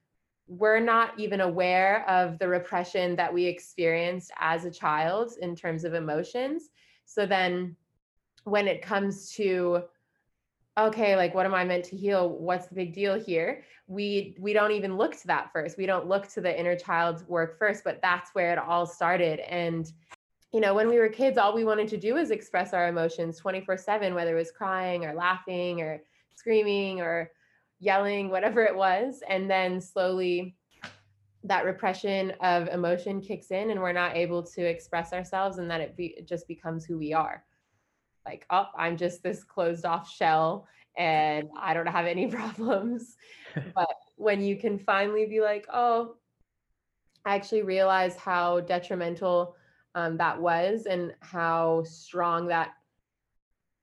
we're 0.49 0.79
not 0.79 1.17
even 1.19 1.41
aware 1.41 2.09
of 2.09 2.39
the 2.39 2.47
repression 2.47 3.15
that 3.15 3.31
we 3.31 3.45
experienced 3.45 4.31
as 4.39 4.65
a 4.65 4.71
child 4.71 5.33
in 5.41 5.55
terms 5.55 5.83
of 5.83 5.93
emotions. 5.93 6.71
So 7.05 7.27
then 7.27 7.75
when 8.45 8.67
it 8.67 8.81
comes 8.81 9.31
to 9.33 9.83
okay 10.77 11.15
like 11.15 11.35
what 11.35 11.45
am 11.45 11.53
i 11.53 11.63
meant 11.63 11.85
to 11.85 11.95
heal? 11.95 12.29
What's 12.29 12.67
the 12.67 12.75
big 12.75 12.93
deal 12.93 13.19
here? 13.19 13.63
we 13.87 14.35
we 14.39 14.53
don't 14.53 14.71
even 14.71 14.97
look 14.97 15.19
to 15.19 15.27
that 15.27 15.51
first. 15.51 15.77
We 15.77 15.87
don't 15.87 16.07
look 16.07 16.27
to 16.29 16.41
the 16.41 16.57
inner 16.57 16.75
child's 16.75 17.27
work 17.27 17.57
first 17.57 17.83
but 17.83 17.99
that's 18.01 18.31
where 18.33 18.51
it 18.51 18.59
all 18.59 18.85
started. 18.85 19.39
And 19.39 19.91
you 20.51 20.61
know 20.61 20.73
when 20.73 20.87
we 20.87 20.97
were 20.97 21.09
kids 21.09 21.37
all 21.37 21.53
we 21.53 21.65
wanted 21.65 21.87
to 21.89 21.97
do 21.97 22.15
was 22.15 22.31
express 22.31 22.73
our 22.73 22.87
emotions 22.87 23.37
24 23.37 23.77
7 23.77 24.15
whether 24.15 24.35
it 24.35 24.39
was 24.39 24.51
crying 24.51 25.05
or 25.05 25.13
laughing 25.13 25.81
or 25.81 26.01
screaming 26.35 27.01
or 27.01 27.29
yelling 27.79 28.29
whatever 28.29 28.63
it 28.63 28.75
was 28.75 29.21
and 29.29 29.49
then 29.49 29.79
slowly 29.79 30.55
that 31.43 31.63
repression 31.63 32.31
of 32.41 32.67
emotion 32.67 33.21
kicks 33.21 33.51
in 33.51 33.69
and 33.71 33.79
we're 33.79 33.93
not 33.93 34.17
able 34.17 34.43
to 34.43 34.61
express 34.61 35.13
ourselves 35.13 35.57
and 35.57 35.71
that 35.71 35.79
it, 35.79 35.95
be, 35.95 36.07
it 36.17 36.27
just 36.27 36.47
becomes 36.47 36.83
who 36.83 36.97
we 36.97 37.13
are 37.13 37.43
like, 38.29 38.45
oh, 38.49 38.67
I'm 38.77 38.97
just 38.97 39.23
this 39.23 39.43
closed 39.43 39.85
off 39.85 40.09
shell 40.09 40.67
and 40.97 41.49
I 41.59 41.73
don't 41.73 41.87
have 41.87 42.05
any 42.05 42.27
problems. 42.31 43.15
but 43.75 43.95
when 44.15 44.41
you 44.41 44.55
can 44.57 44.77
finally 44.77 45.25
be 45.25 45.41
like, 45.41 45.65
oh, 45.73 46.15
I 47.25 47.35
actually 47.35 47.63
realized 47.63 48.17
how 48.17 48.61
detrimental 48.61 49.55
um, 49.95 50.17
that 50.17 50.39
was 50.39 50.85
and 50.85 51.13
how 51.21 51.83
strong 51.83 52.47
that 52.47 52.73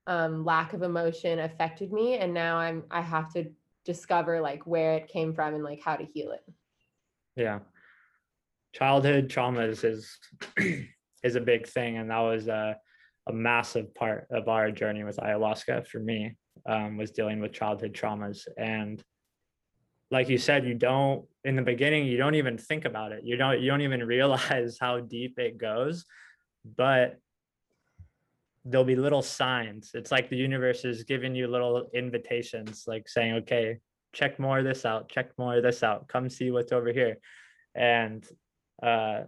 um, 0.07 0.45
lack 0.45 0.73
of 0.73 0.83
emotion 0.83 1.41
affected 1.41 1.93
me. 1.93 2.15
And 2.15 2.33
now 2.33 2.57
I'm, 2.59 2.85
I 2.91 3.01
have 3.01 3.33
to 3.33 3.51
discover 3.87 4.41
like 4.41 4.67
where 4.67 4.95
it 4.95 5.09
came 5.09 5.33
from 5.33 5.55
and 5.55 5.65
like 5.65 5.81
how 5.83 5.97
to 5.97 6.05
heal 6.05 6.33
it. 6.33 6.45
Yeah. 7.37 7.61
Childhood 8.75 9.31
traumas 9.31 9.85
is, 9.85 10.19
is 11.23 11.37
a 11.37 11.41
big 11.41 11.67
thing. 11.67 11.97
And 11.97 12.11
that 12.11 12.19
was, 12.19 12.49
a, 12.49 12.77
a 13.29 13.33
massive 13.33 13.95
part 13.95 14.27
of 14.31 14.49
our 14.49 14.71
journey 14.71 15.05
with 15.05 15.17
ayahuasca 15.17 15.87
for 15.87 15.99
me 15.99 16.37
um, 16.67 16.97
was 16.97 17.11
dealing 17.11 17.41
with 17.41 17.53
childhood 17.53 17.93
traumas 17.93 18.47
and 18.57 19.03
like 20.11 20.29
you 20.29 20.39
said 20.39 20.65
you 20.65 20.75
don't 20.75 21.25
in 21.45 21.57
the 21.57 21.63
beginning 21.63 22.07
you 22.07 22.17
don't 22.17 22.37
even 22.37 22.57
think 22.57 22.85
about 22.85 23.13
it 23.13 23.23
you 23.25 23.37
don't 23.37 23.61
you 23.61 23.69
don't 23.69 23.81
even 23.81 24.03
realize 24.07 24.79
how 24.81 25.01
deep 25.01 25.39
it 25.39 25.59
goes 25.59 26.05
but 26.77 27.19
there'll 28.69 28.85
be 28.85 28.97
little 28.97 29.23
signs 29.23 29.93
it's 29.95 30.11
like 30.11 30.29
the 30.29 30.37
universe 30.37 30.85
is 30.85 31.05
giving 31.05 31.35
you 31.35 31.47
little 31.47 31.89
invitations 31.95 32.85
like 32.87 33.09
saying 33.09 33.35
okay 33.35 33.79
check 34.13 34.39
more 34.39 34.59
of 34.59 34.65
this 34.65 34.85
out 34.85 35.09
check 35.09 35.31
more 35.39 35.57
of 35.57 35.63
this 35.63 35.83
out 35.83 36.09
come 36.09 36.29
see 36.29 36.51
what's 36.51 36.73
over 36.73 36.93
here 36.93 37.17
and 37.75 38.27
uh 38.83 39.23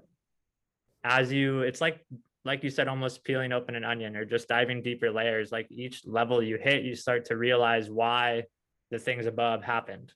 as 1.04 1.32
you 1.32 1.60
it's 1.60 1.80
like 1.80 2.04
like 2.48 2.64
you 2.64 2.70
said, 2.70 2.88
almost 2.88 3.24
peeling 3.24 3.52
open 3.52 3.74
an 3.74 3.84
onion 3.84 4.16
or 4.16 4.24
just 4.24 4.48
diving 4.48 4.82
deeper 4.82 5.10
layers. 5.10 5.52
Like 5.52 5.70
each 5.70 6.06
level 6.06 6.42
you 6.42 6.56
hit, 6.56 6.82
you 6.82 6.94
start 6.94 7.26
to 7.26 7.36
realize 7.36 7.90
why 7.90 8.44
the 8.90 8.98
things 8.98 9.26
above 9.26 9.62
happened. 9.62 10.12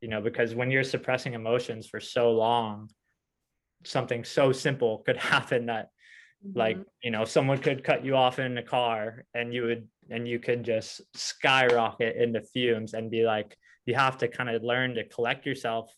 You 0.00 0.08
know, 0.08 0.22
because 0.22 0.54
when 0.54 0.70
you're 0.70 0.82
suppressing 0.82 1.34
emotions 1.34 1.86
for 1.86 2.00
so 2.00 2.32
long, 2.32 2.88
something 3.84 4.24
so 4.24 4.50
simple 4.50 4.98
could 4.98 5.16
happen 5.34 5.66
that 5.66 5.90
mm-hmm. 6.46 6.58
like 6.58 6.78
you 7.02 7.10
know 7.10 7.24
someone 7.24 7.58
could 7.58 7.84
cut 7.84 8.04
you 8.04 8.16
off 8.16 8.38
in 8.38 8.58
a 8.58 8.62
car 8.62 9.24
and 9.34 9.52
you 9.52 9.64
would 9.64 9.88
and 10.10 10.28
you 10.28 10.38
could 10.38 10.62
just 10.62 11.00
skyrocket 11.14 12.16
into 12.16 12.40
fumes 12.42 12.94
and 12.94 13.10
be 13.10 13.24
like 13.24 13.56
you 13.86 13.94
have 13.94 14.18
to 14.18 14.28
kind 14.28 14.50
of 14.50 14.62
learn 14.62 14.94
to 14.94 15.04
collect 15.04 15.46
yourself 15.46 15.94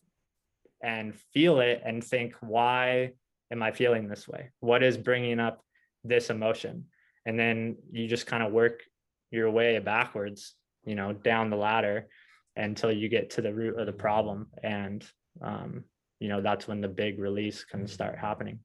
and 0.83 1.15
feel 1.33 1.61
it 1.61 1.83
and 1.85 2.05
think 2.05 2.35
why 2.41 3.11
am 3.51 3.63
i 3.63 3.71
feeling 3.71 4.09
this 4.09 4.29
way? 4.29 4.51
What 4.61 4.83
is 4.83 4.97
bringing 4.97 5.41
up 5.41 5.65
this 6.05 6.31
emotion? 6.31 6.87
And 7.25 7.39
then 7.39 7.77
you 7.91 8.07
just 8.07 8.27
kind 8.27 8.43
of 8.43 8.53
work 8.53 8.83
your 9.31 9.51
way 9.51 9.79
backwards 9.79 10.55
you 10.87 10.95
know 10.95 11.13
down 11.13 11.51
the 11.51 11.57
ladder 11.57 12.07
until 12.55 12.91
you 12.91 13.09
get 13.09 13.31
to 13.31 13.43
the 13.43 13.53
root 13.53 13.79
of 13.79 13.87
the 13.87 13.93
problem 13.93 14.47
and 14.63 15.05
um, 15.43 15.85
you 16.21 16.29
know 16.29 16.41
that's 16.41 16.67
when 16.67 16.81
the 16.81 16.89
big 16.89 17.19
release 17.19 17.65
can 17.65 17.87
start 17.87 18.17
happening 18.17 18.59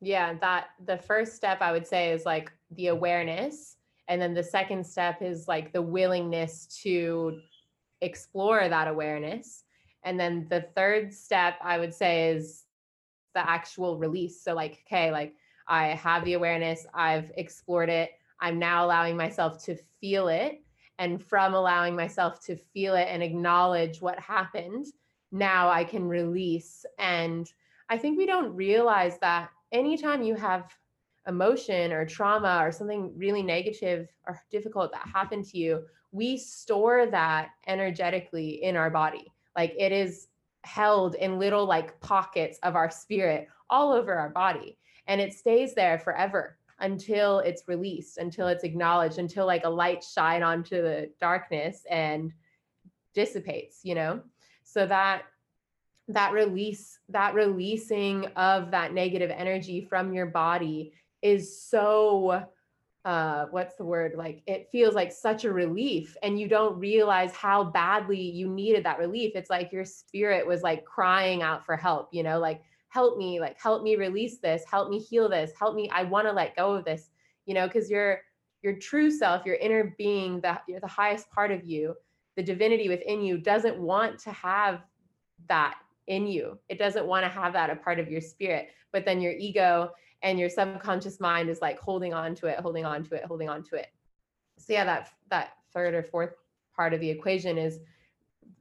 yeah 0.00 0.34
that 0.34 0.68
the 0.84 0.96
first 0.96 1.34
step 1.34 1.60
i 1.60 1.72
would 1.72 1.86
say 1.86 2.12
is 2.12 2.24
like 2.24 2.52
the 2.72 2.88
awareness 2.88 3.76
and 4.08 4.20
then 4.20 4.34
the 4.34 4.42
second 4.42 4.86
step 4.86 5.22
is 5.22 5.48
like 5.48 5.72
the 5.72 5.82
willingness 5.82 6.66
to 6.82 7.38
explore 8.00 8.68
that 8.68 8.88
awareness 8.88 9.64
and 10.04 10.20
then 10.20 10.46
the 10.50 10.62
third 10.76 11.12
step 11.12 11.54
i 11.62 11.78
would 11.78 11.94
say 11.94 12.30
is 12.30 12.64
the 13.34 13.48
actual 13.48 13.96
release 13.96 14.42
so 14.42 14.54
like 14.54 14.82
okay 14.86 15.10
like 15.10 15.34
I 15.66 15.88
have 15.88 16.24
the 16.24 16.34
awareness, 16.34 16.86
I've 16.94 17.32
explored 17.36 17.88
it. 17.88 18.12
I'm 18.40 18.58
now 18.58 18.84
allowing 18.84 19.16
myself 19.16 19.64
to 19.64 19.76
feel 20.00 20.28
it. 20.28 20.62
And 20.98 21.22
from 21.22 21.54
allowing 21.54 21.94
myself 21.94 22.44
to 22.46 22.56
feel 22.56 22.94
it 22.94 23.08
and 23.10 23.22
acknowledge 23.22 24.00
what 24.00 24.18
happened, 24.18 24.86
now 25.32 25.68
I 25.68 25.84
can 25.84 26.06
release. 26.06 26.86
And 26.98 27.50
I 27.88 27.98
think 27.98 28.16
we 28.16 28.26
don't 28.26 28.54
realize 28.54 29.18
that 29.18 29.50
anytime 29.72 30.22
you 30.22 30.34
have 30.34 30.72
emotion 31.26 31.92
or 31.92 32.06
trauma 32.06 32.60
or 32.62 32.70
something 32.70 33.12
really 33.16 33.42
negative 33.42 34.08
or 34.26 34.40
difficult 34.50 34.92
that 34.92 35.08
happened 35.12 35.44
to 35.46 35.58
you, 35.58 35.84
we 36.12 36.36
store 36.36 37.06
that 37.06 37.50
energetically 37.66 38.62
in 38.62 38.76
our 38.76 38.90
body. 38.90 39.32
Like 39.56 39.74
it 39.78 39.92
is 39.92 40.28
held 40.66 41.14
in 41.14 41.38
little 41.38 41.64
like 41.64 41.98
pockets 42.00 42.58
of 42.62 42.74
our 42.74 42.90
spirit 42.90 43.48
all 43.70 43.92
over 43.92 44.14
our 44.14 44.30
body 44.30 44.78
and 45.06 45.20
it 45.20 45.32
stays 45.32 45.74
there 45.74 45.98
forever 45.98 46.58
until 46.80 47.38
it's 47.38 47.68
released 47.68 48.18
until 48.18 48.48
it's 48.48 48.64
acknowledged 48.64 49.18
until 49.18 49.46
like 49.46 49.64
a 49.64 49.68
light 49.68 50.02
shine 50.02 50.42
onto 50.42 50.82
the 50.82 51.08
darkness 51.20 51.84
and 51.88 52.32
dissipates 53.14 53.80
you 53.84 53.94
know 53.94 54.20
so 54.64 54.84
that 54.86 55.22
that 56.08 56.32
release 56.32 56.98
that 57.08 57.34
releasing 57.34 58.26
of 58.36 58.70
that 58.70 58.92
negative 58.92 59.30
energy 59.30 59.80
from 59.80 60.12
your 60.12 60.26
body 60.26 60.92
is 61.22 61.60
so 61.60 62.44
uh, 63.04 63.46
what's 63.50 63.76
the 63.76 63.84
word? 63.84 64.14
Like 64.16 64.42
it 64.46 64.68
feels 64.72 64.94
like 64.94 65.12
such 65.12 65.44
a 65.44 65.52
relief 65.52 66.16
and 66.24 66.40
you 66.40 66.48
don't 66.48 66.76
realize 66.76 67.32
how 67.32 67.62
badly 67.62 68.20
you 68.20 68.48
needed 68.48 68.84
that 68.84 68.98
relief. 68.98 69.32
It's 69.36 69.50
like 69.50 69.70
your 69.70 69.84
spirit 69.84 70.44
was 70.44 70.62
like 70.62 70.84
crying 70.84 71.42
out 71.42 71.64
for 71.64 71.76
help 71.76 72.08
you 72.12 72.22
know 72.22 72.38
like 72.38 72.62
help 72.88 73.18
me 73.18 73.40
like 73.40 73.60
help 73.60 73.82
me 73.82 73.94
release 73.94 74.38
this 74.38 74.64
help 74.64 74.88
me 74.88 74.98
heal 74.98 75.28
this 75.28 75.52
help 75.58 75.74
me 75.74 75.86
i 75.92 76.02
want 76.02 76.26
to 76.26 76.32
let 76.32 76.56
go 76.56 76.72
of 76.72 76.82
this 76.84 77.10
you 77.44 77.52
know 77.52 77.66
because 77.66 77.90
your 77.90 78.20
your 78.62 78.74
true 78.74 79.10
self 79.10 79.44
your 79.44 79.56
inner 79.56 79.94
being 79.98 80.42
you're 80.66 80.80
the 80.80 80.86
highest 80.86 81.30
part 81.30 81.50
of 81.50 81.62
you 81.62 81.94
the 82.36 82.42
divinity 82.42 82.88
within 82.88 83.20
you 83.20 83.36
doesn't 83.36 83.78
want 83.78 84.18
to 84.18 84.32
have 84.32 84.80
that 85.46 85.76
in 86.06 86.26
you 86.26 86.58
it 86.68 86.78
doesn't 86.78 87.06
want 87.06 87.24
to 87.24 87.28
have 87.28 87.52
that 87.52 87.70
a 87.70 87.76
part 87.76 87.98
of 87.98 88.10
your 88.10 88.20
spirit 88.20 88.68
but 88.92 89.04
then 89.04 89.20
your 89.20 89.32
ego 89.32 89.90
and 90.22 90.38
your 90.38 90.48
subconscious 90.48 91.20
mind 91.20 91.48
is 91.48 91.60
like 91.60 91.78
holding 91.78 92.14
on 92.14 92.34
to 92.34 92.46
it 92.46 92.58
holding 92.60 92.84
on 92.84 93.02
to 93.02 93.14
it 93.14 93.24
holding 93.24 93.48
on 93.48 93.62
to 93.62 93.76
it 93.76 93.88
so 94.58 94.72
yeah 94.72 94.84
that 94.84 95.10
that 95.30 95.50
third 95.72 95.94
or 95.94 96.02
fourth 96.02 96.34
part 96.74 96.94
of 96.94 97.00
the 97.00 97.10
equation 97.10 97.58
is 97.58 97.80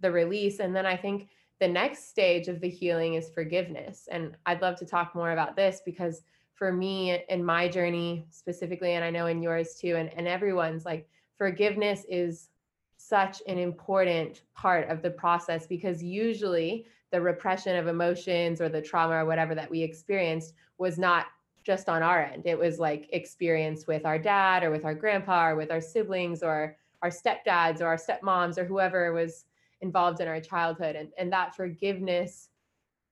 the 0.01 0.11
release 0.11 0.59
and 0.59 0.75
then 0.75 0.85
i 0.85 0.95
think 0.95 1.29
the 1.59 1.67
next 1.67 2.09
stage 2.09 2.47
of 2.47 2.59
the 2.59 2.69
healing 2.69 3.13
is 3.13 3.29
forgiveness. 3.29 4.07
And 4.11 4.35
I'd 4.45 4.61
love 4.61 4.75
to 4.77 4.85
talk 4.85 5.15
more 5.15 5.31
about 5.31 5.55
this 5.55 5.81
because 5.85 6.21
for 6.53 6.71
me 6.71 7.23
in 7.29 7.43
my 7.43 7.67
journey 7.67 8.25
specifically, 8.29 8.93
and 8.93 9.03
I 9.03 9.09
know 9.09 9.27
in 9.27 9.41
yours 9.41 9.75
too, 9.75 9.95
and, 9.95 10.13
and 10.15 10.27
everyone's 10.27 10.85
like 10.85 11.07
forgiveness 11.37 12.05
is 12.09 12.49
such 12.97 13.41
an 13.47 13.57
important 13.57 14.43
part 14.53 14.89
of 14.89 15.01
the 15.01 15.09
process 15.09 15.67
because 15.67 16.01
usually 16.01 16.85
the 17.16 17.22
repression 17.22 17.78
of 17.78 17.88
emotions 17.88 18.59
or 18.59 18.68
the 18.68 18.82
trauma 18.82 19.16
or 19.16 19.26
whatever 19.26 19.55
that 19.55 19.72
we 19.72 19.82
experienced 19.82 20.53
was 20.78 20.97
not 20.97 21.28
just 21.63 21.88
on 21.88 22.03
our 22.03 22.22
end. 22.22 22.45
It 22.45 22.59
was 22.59 22.78
like 22.78 23.07
experienced 23.13 23.88
with 23.88 24.05
our 24.05 24.20
dad 24.20 24.63
or 24.63 24.70
with 24.70 24.84
our 24.84 24.93
grandpa 24.93 25.47
or 25.47 25.55
with 25.55 25.72
our 25.72 25.80
siblings 25.80 26.43
or 26.43 26.76
our 27.01 27.09
stepdads 27.09 27.80
or 27.80 27.86
our 27.86 27.95
stepmoms 27.95 28.57
or 28.57 28.66
whoever 28.66 29.13
was 29.13 29.45
involved 29.80 30.20
in 30.20 30.28
our 30.28 30.41
childhood 30.41 30.97
and, 30.97 31.07
and 31.18 31.32
that 31.32 31.55
forgiveness 31.55 32.49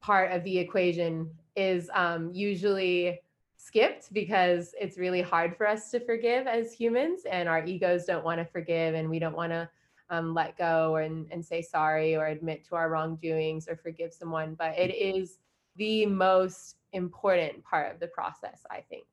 part 0.01 0.33
of 0.33 0.43
the 0.43 0.57
equation 0.57 1.29
is 1.55 1.89
um, 1.93 2.29
usually 2.33 3.21
skipped 3.55 4.13
because 4.13 4.75
it's 4.81 4.97
really 4.97 5.21
hard 5.21 5.55
for 5.55 5.65
us 5.65 5.89
to 5.91 6.01
forgive 6.01 6.45
as 6.45 6.73
humans 6.73 7.21
and 7.31 7.47
our 7.47 7.63
egos 7.63 8.03
don't 8.03 8.25
want 8.25 8.37
to 8.37 8.45
forgive 8.45 8.95
and 8.95 9.09
we 9.09 9.17
don't 9.17 9.37
want 9.37 9.53
to 9.53 9.69
um, 10.13 10.33
let 10.33 10.57
go 10.57 10.97
and, 10.97 11.27
and 11.31 11.43
say 11.43 11.61
sorry 11.61 12.15
or 12.15 12.27
admit 12.27 12.65
to 12.67 12.75
our 12.75 12.89
wrongdoings 12.89 13.67
or 13.67 13.75
forgive 13.75 14.13
someone. 14.13 14.55
But 14.55 14.77
it 14.77 14.93
is 14.93 15.39
the 15.75 16.05
most 16.05 16.75
important 16.91 17.63
part 17.63 17.91
of 17.91 17.99
the 17.99 18.07
process, 18.07 18.61
I 18.69 18.81
think. 18.89 19.07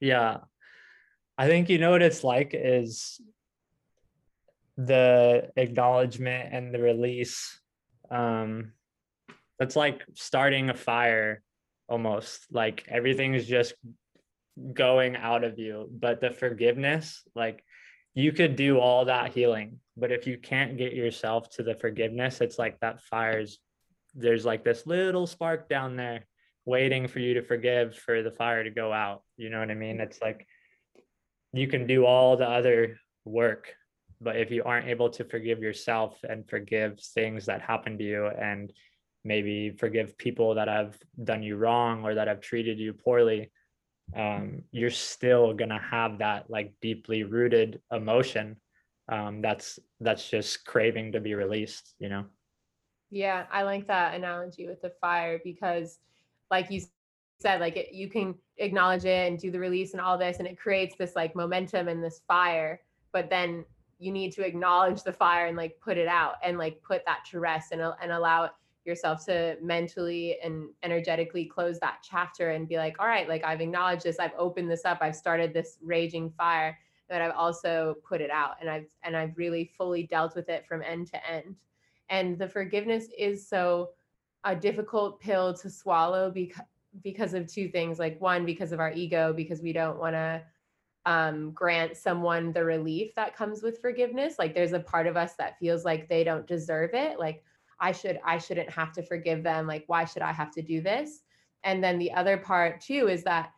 Yeah. 0.00 0.38
I 1.36 1.46
think 1.46 1.68
you 1.68 1.78
know 1.78 1.92
what 1.92 2.02
it's 2.02 2.24
like 2.24 2.50
is 2.54 3.20
the 4.76 5.50
acknowledgement 5.56 6.52
and 6.52 6.74
the 6.74 6.80
release. 6.80 7.60
Um, 8.10 8.72
that's 9.58 9.76
like 9.76 10.04
starting 10.14 10.70
a 10.70 10.74
fire 10.74 11.42
almost 11.88 12.46
like 12.50 12.84
everything 12.88 13.34
is 13.34 13.46
just 13.46 13.74
going 14.72 15.16
out 15.16 15.44
of 15.44 15.58
you. 15.58 15.88
But 15.92 16.20
the 16.20 16.30
forgiveness, 16.30 17.22
like 17.34 17.62
you 18.14 18.32
could 18.32 18.56
do 18.56 18.78
all 18.78 19.04
that 19.04 19.32
healing, 19.32 19.78
but 19.96 20.12
if 20.12 20.26
you 20.26 20.38
can't 20.38 20.76
get 20.76 20.92
yourself 20.92 21.48
to 21.50 21.62
the 21.62 21.74
forgiveness, 21.74 22.40
it's 22.40 22.58
like 22.58 22.78
that 22.80 23.02
fire's 23.02 23.58
there's 24.14 24.44
like 24.44 24.64
this 24.64 24.86
little 24.86 25.26
spark 25.26 25.68
down 25.68 25.96
there 25.96 26.26
waiting 26.64 27.06
for 27.06 27.18
you 27.18 27.34
to 27.34 27.42
forgive 27.42 27.96
for 27.96 28.22
the 28.22 28.30
fire 28.30 28.64
to 28.64 28.70
go 28.70 28.92
out. 28.92 29.22
You 29.36 29.50
know 29.50 29.60
what 29.60 29.70
I 29.70 29.74
mean? 29.74 29.96
Mm-hmm. 29.96 30.02
It's 30.02 30.20
like 30.20 30.46
you 31.52 31.66
can 31.66 31.86
do 31.86 32.04
all 32.04 32.36
the 32.36 32.48
other 32.48 32.98
work, 33.24 33.74
but 34.20 34.36
if 34.36 34.50
you 34.50 34.62
aren't 34.64 34.88
able 34.88 35.10
to 35.10 35.24
forgive 35.24 35.60
yourself 35.60 36.18
and 36.28 36.48
forgive 36.48 37.00
things 37.00 37.46
that 37.46 37.62
happened 37.62 37.98
to 38.00 38.04
you 38.04 38.26
and 38.26 38.72
maybe 39.24 39.70
forgive 39.70 40.18
people 40.18 40.54
that 40.54 40.68
have 40.68 40.96
done 41.22 41.42
you 41.42 41.56
wrong 41.56 42.04
or 42.04 42.14
that 42.14 42.28
have 42.28 42.40
treated 42.40 42.78
you 42.78 42.92
poorly, 42.92 43.50
um, 44.16 44.62
you're 44.70 44.90
still 44.90 45.52
gonna 45.52 45.80
have 45.80 46.18
that 46.18 46.50
like 46.50 46.72
deeply 46.80 47.24
rooted 47.24 47.80
emotion 47.92 48.56
um, 49.08 49.40
that's 49.40 49.78
that's 50.00 50.28
just 50.28 50.64
craving 50.66 51.12
to 51.12 51.20
be 51.20 51.34
released, 51.34 51.94
you 51.98 52.08
know. 52.08 52.24
Yeah, 53.10 53.46
I 53.50 53.62
like 53.62 53.86
that 53.86 54.14
analogy 54.14 54.66
with 54.66 54.82
the 54.82 54.92
fire 55.00 55.40
because, 55.42 55.98
like 56.50 56.70
you 56.70 56.82
said, 57.40 57.60
like 57.60 57.76
it, 57.76 57.92
you 57.92 58.08
can 58.08 58.34
acknowledge 58.58 59.06
it 59.06 59.28
and 59.28 59.38
do 59.38 59.50
the 59.50 59.58
release 59.58 59.92
and 59.92 60.00
all 60.00 60.18
this, 60.18 60.38
and 60.38 60.46
it 60.46 60.58
creates 60.58 60.94
this 60.96 61.16
like 61.16 61.34
momentum 61.34 61.88
and 61.88 62.04
this 62.04 62.20
fire. 62.28 62.80
But 63.12 63.30
then 63.30 63.64
you 63.98 64.12
need 64.12 64.32
to 64.32 64.46
acknowledge 64.46 65.02
the 65.02 65.12
fire 65.12 65.46
and 65.46 65.56
like 65.56 65.80
put 65.80 65.96
it 65.96 66.06
out 66.06 66.34
and 66.44 66.58
like 66.58 66.82
put 66.82 67.02
that 67.06 67.24
to 67.30 67.40
rest 67.40 67.72
and 67.72 67.80
and 68.02 68.12
allow 68.12 68.50
yourself 68.88 69.24
to 69.26 69.56
mentally 69.62 70.38
and 70.42 70.70
energetically 70.82 71.44
close 71.44 71.78
that 71.78 71.98
chapter 72.02 72.50
and 72.50 72.66
be 72.66 72.76
like, 72.76 72.96
all 72.98 73.06
right, 73.06 73.28
like 73.28 73.44
I've 73.44 73.60
acknowledged 73.60 74.02
this, 74.02 74.18
I've 74.18 74.32
opened 74.36 74.68
this 74.68 74.84
up, 74.84 74.98
I've 75.00 75.14
started 75.14 75.54
this 75.54 75.78
raging 75.80 76.30
fire, 76.30 76.76
but 77.08 77.22
I've 77.22 77.36
also 77.36 77.96
put 78.04 78.20
it 78.20 78.30
out 78.30 78.56
and 78.60 78.68
I've 78.68 78.88
and 79.04 79.16
I've 79.16 79.36
really 79.36 79.70
fully 79.76 80.02
dealt 80.02 80.34
with 80.34 80.48
it 80.48 80.66
from 80.66 80.82
end 80.82 81.06
to 81.12 81.30
end. 81.30 81.54
And 82.10 82.36
the 82.38 82.48
forgiveness 82.48 83.06
is 83.16 83.46
so 83.48 83.90
a 84.44 84.56
difficult 84.56 85.20
pill 85.20 85.54
to 85.54 85.70
swallow 85.70 86.30
because 86.30 86.64
because 87.02 87.34
of 87.34 87.46
two 87.46 87.68
things. 87.68 87.98
Like 87.98 88.20
one, 88.20 88.44
because 88.44 88.72
of 88.72 88.80
our 88.80 88.92
ego, 88.92 89.32
because 89.32 89.62
we 89.62 89.72
don't 89.72 89.98
want 89.98 90.14
to 90.14 90.42
um, 91.06 91.52
grant 91.52 91.96
someone 91.96 92.52
the 92.52 92.64
relief 92.64 93.14
that 93.14 93.36
comes 93.36 93.62
with 93.62 93.80
forgiveness. 93.80 94.38
Like 94.38 94.54
there's 94.54 94.72
a 94.72 94.80
part 94.80 95.06
of 95.06 95.16
us 95.16 95.34
that 95.34 95.58
feels 95.58 95.84
like 95.84 96.08
they 96.08 96.24
don't 96.24 96.46
deserve 96.46 96.90
it. 96.94 97.18
Like 97.18 97.42
I 97.80 97.92
should 97.92 98.18
I 98.24 98.38
shouldn't 98.38 98.70
have 98.70 98.92
to 98.92 99.02
forgive 99.02 99.42
them. 99.42 99.66
Like 99.66 99.84
why 99.86 100.04
should 100.04 100.22
I 100.22 100.32
have 100.32 100.50
to 100.52 100.62
do 100.62 100.80
this? 100.80 101.22
And 101.64 101.82
then 101.82 101.98
the 101.98 102.12
other 102.12 102.36
part 102.36 102.80
too 102.80 103.08
is 103.08 103.24
that 103.24 103.52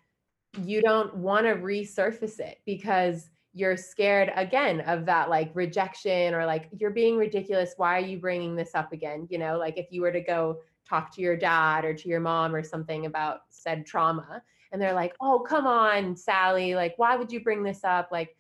you 0.63 0.83
don't 0.83 1.15
want 1.17 1.47
to 1.47 1.55
resurface 1.55 2.41
it 2.41 2.59
because 2.67 3.31
you're 3.53 3.77
scared 3.77 4.33
again 4.37 4.81
of 4.83 5.05
that 5.07 5.29
like 5.29 5.51
rejection 5.55 6.35
or 6.35 6.47
like 6.47 6.69
you're 6.79 6.91
being 6.91 7.17
ridiculous 7.17 7.75
why 7.77 7.97
are 7.97 8.05
you 8.05 8.19
bringing 8.19 8.55
this 8.55 8.75
up 8.75 8.93
again 8.93 9.27
you 9.29 9.39
know 9.39 9.59
like 9.59 9.77
if 9.77 9.87
you 9.91 10.01
were 10.03 10.13
to 10.13 10.21
go 10.21 10.59
talk 10.89 11.13
to 11.15 11.21
your 11.21 11.37
dad 11.37 11.85
or 11.85 11.93
to 11.93 12.09
your 12.09 12.21
mom 12.21 12.55
or 12.55 12.63
something 12.63 13.07
about 13.07 13.41
said 13.49 13.85
trauma 13.85 14.43
and 14.73 14.81
they're 14.81 14.95
like 14.95 15.15
oh 15.21 15.41
come 15.41 15.67
on 15.67 16.17
sally 16.17 16.75
like 16.75 16.95
why 16.97 17.17
would 17.17 17.33
you 17.33 17.41
bring 17.41 17.63
this 17.63 17.83
up 17.83 18.09
like 18.13 18.37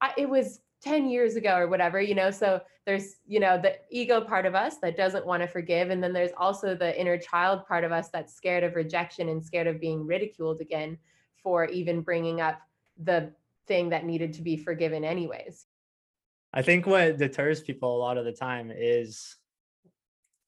I, 0.00 0.12
it 0.16 0.28
was 0.28 0.60
10 0.82 1.08
years 1.08 1.36
ago 1.36 1.56
or 1.56 1.68
whatever 1.68 2.00
you 2.00 2.14
know 2.14 2.30
so 2.30 2.60
there's 2.86 3.16
you 3.26 3.40
know 3.40 3.58
the 3.60 3.76
ego 3.90 4.20
part 4.20 4.46
of 4.46 4.54
us 4.54 4.76
that 4.78 4.96
doesn't 4.96 5.26
want 5.26 5.42
to 5.42 5.48
forgive 5.48 5.90
and 5.90 6.02
then 6.02 6.12
there's 6.12 6.32
also 6.36 6.74
the 6.74 6.98
inner 7.00 7.16
child 7.16 7.66
part 7.66 7.84
of 7.84 7.92
us 7.92 8.10
that's 8.10 8.34
scared 8.34 8.64
of 8.64 8.74
rejection 8.74 9.28
and 9.28 9.44
scared 9.44 9.66
of 9.66 9.80
being 9.80 10.06
ridiculed 10.06 10.60
again 10.60 10.98
for 11.42 11.66
even 11.66 12.00
bringing 12.00 12.40
up 12.40 12.60
the 13.02 13.32
thing 13.66 13.90
that 13.90 14.04
needed 14.04 14.32
to 14.34 14.42
be 14.42 14.56
forgiven 14.56 15.04
anyways. 15.04 15.66
I 16.52 16.62
think 16.62 16.86
what 16.86 17.18
deters 17.18 17.60
people 17.60 17.96
a 17.96 17.98
lot 17.98 18.18
of 18.18 18.24
the 18.24 18.32
time 18.32 18.70
is 18.74 19.36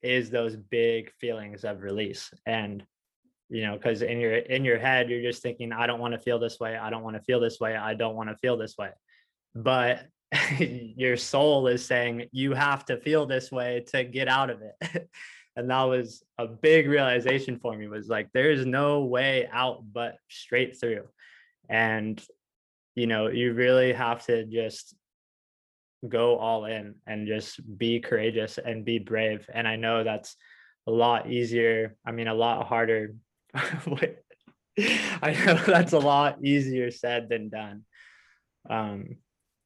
is 0.03 0.30
those 0.30 0.57
big 0.57 1.11
feelings 1.14 1.64
of 1.64 1.82
release 1.82 2.32
and 2.45 2.84
you 3.49 3.62
know 3.62 3.74
because 3.74 4.03
in 4.03 4.20
your 4.20 4.37
in 4.37 4.64
your 4.64 4.78
head 4.78 5.09
you're 5.09 5.22
just 5.22 5.43
thinking 5.43 5.72
i 5.72 5.87
don't 5.87 6.01
want 6.01 6.12
to 6.12 6.20
feel 6.20 6.39
this 6.39 6.61
way. 6.61 6.76
I 6.76 6.91
don't 6.91 7.03
want 7.03 7.16
to 7.16 7.22
feel 7.22 7.41
this 7.41 7.59
way. 7.61 7.76
I 7.76 7.95
don't 7.95 8.14
want 8.14 8.28
to 8.28 8.37
feel 8.37 8.57
this 8.57 8.76
way. 8.78 8.91
But 9.55 10.07
your 10.97 11.16
soul 11.16 11.66
is 11.66 11.84
saying 11.84 12.26
you 12.32 12.55
have 12.55 12.84
to 12.87 12.97
feel 12.99 13.26
this 13.26 13.51
way 13.51 13.84
to 13.89 14.05
get 14.05 14.28
out 14.28 14.51
of 14.51 14.61
it. 14.62 15.09
And 15.59 15.70
that 15.70 15.84
was 15.84 16.22
a 16.37 16.47
big 16.47 16.87
realization 16.87 17.59
for 17.59 17.74
me 17.74 17.89
was 17.89 18.09
like 18.09 18.28
there's 18.34 18.66
no 18.66 19.05
way 19.05 19.49
out 19.51 19.82
but 19.91 20.18
straight 20.28 20.78
through. 20.78 21.05
And 21.66 22.22
you 22.95 23.07
know 23.07 23.28
you 23.28 23.55
really 23.55 23.95
have 23.95 24.26
to 24.26 24.45
just 24.45 24.95
go 26.07 26.37
all 26.37 26.66
in 26.66 26.97
and 27.07 27.26
just 27.26 27.59
be 27.78 28.01
courageous 28.01 28.59
and 28.59 28.84
be 28.84 28.99
brave. 28.99 29.49
And 29.53 29.66
i 29.66 29.76
know 29.76 30.05
that's 30.05 30.37
a 30.87 30.91
lot 30.91 31.30
easier 31.30 31.97
i 32.07 32.12
mean 32.12 32.28
a 32.28 32.34
lot 32.34 32.66
harder 32.66 33.14
i 33.55 35.32
know 35.47 35.55
that's 35.66 35.95
a 35.95 35.99
lot 35.99 36.45
easier 36.45 36.91
said 36.91 37.28
than 37.28 37.49
done. 37.49 37.84
Um 38.68 39.16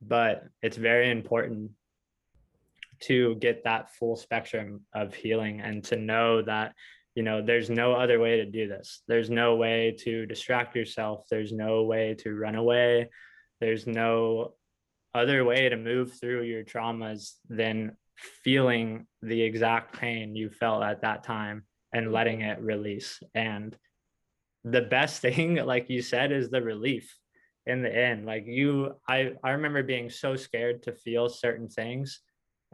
but 0.01 0.45
it's 0.63 0.77
very 0.77 1.11
important 1.11 1.71
to 3.01 3.35
get 3.37 3.65
that 3.65 3.95
full 3.95 4.17
spectrum 4.17 4.83
of 4.95 5.15
healing 5.15 5.61
and 5.61 5.83
to 5.85 5.97
know 5.97 6.43
that 6.43 6.75
you 7.15 7.23
know 7.23 7.43
there's 7.43 7.71
no 7.71 7.93
other 7.95 8.21
way 8.21 8.37
to 8.37 8.47
do 8.47 8.69
this. 8.69 9.03
There's 9.09 9.31
no 9.31 9.57
way 9.57 9.97
to 10.01 10.27
distract 10.27 10.77
yourself. 10.77 11.27
There's 11.31 11.53
no 11.53 11.83
way 11.83 12.15
to 12.21 12.35
run 12.35 12.55
away. 12.55 13.11
There's 13.61 13.87
no 13.87 14.55
other 15.15 15.45
way 15.45 15.69
to 15.69 15.77
move 15.77 16.13
through 16.19 16.43
your 16.43 16.65
traumas 16.65 17.33
than 17.49 17.97
feeling 18.45 19.07
the 19.23 19.43
exact 19.43 19.99
pain 19.99 20.37
you 20.37 20.51
felt 20.51 20.83
at 20.83 21.03
that 21.03 21.25
time 21.25 21.65
and 21.93 22.13
letting 22.13 22.43
it 22.43 22.61
release. 22.61 23.21
And 23.35 23.77
the 24.65 24.83
best 24.83 25.21
thing 25.23 25.57
like 25.57 25.91
you 25.91 26.03
said 26.03 26.33
is 26.33 26.49
the 26.49 26.63
relief 26.63 27.17
in 27.67 27.83
the 27.83 27.95
end 27.95 28.25
like 28.25 28.45
you 28.47 28.95
i 29.09 29.33
i 29.45 29.51
remember 29.51 29.83
being 29.83 30.09
so 30.09 30.35
scared 30.35 30.83
to 30.83 30.93
feel 30.93 31.29
certain 31.29 31.69
things 31.69 32.21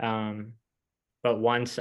um 0.00 0.52
but 1.22 1.40
once 1.40 1.78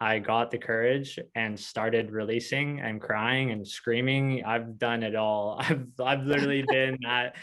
i 0.00 0.18
got 0.18 0.50
the 0.50 0.58
courage 0.58 1.18
and 1.34 1.58
started 1.58 2.10
releasing 2.10 2.80
and 2.80 3.00
crying 3.00 3.50
and 3.52 3.66
screaming 3.66 4.44
i've 4.44 4.78
done 4.78 5.02
it 5.02 5.14
all. 5.14 5.56
I've 5.60 5.86
i've 6.04 6.24
literally 6.24 6.62
been 6.68 6.98
at 7.06 7.36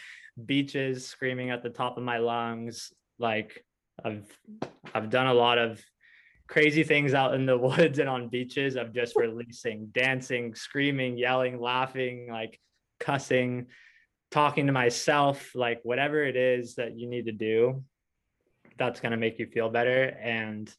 beaches 0.45 1.07
screaming 1.07 1.49
at 1.49 1.63
the 1.63 1.69
top 1.69 1.97
of 1.97 2.03
my 2.03 2.17
lungs 2.17 2.91
like 3.17 3.63
i've 4.03 4.27
i've 4.93 5.09
done 5.09 5.27
a 5.27 5.33
lot 5.33 5.57
of 5.57 5.81
crazy 6.47 6.83
things 6.83 7.13
out 7.13 7.33
in 7.33 7.45
the 7.45 7.57
woods 7.67 7.99
and 7.99 8.09
on 8.09 8.29
beaches 8.29 8.75
of 8.75 8.93
just 8.93 9.15
releasing 9.15 9.87
dancing 9.93 10.53
screaming 10.53 11.17
yelling 11.17 11.59
laughing 11.59 12.27
like 12.29 12.59
cussing 12.99 13.67
talking 14.31 14.67
to 14.67 14.73
myself, 14.73 15.51
like 15.55 15.79
whatever 15.83 16.23
it 16.23 16.35
is 16.35 16.75
that 16.75 16.97
you 16.97 17.07
need 17.07 17.25
to 17.25 17.31
do, 17.31 17.83
that's 18.77 18.99
going 18.99 19.11
to 19.11 19.17
make 19.17 19.39
you 19.39 19.47
feel 19.47 19.69
better. 19.69 20.03
And 20.21 20.73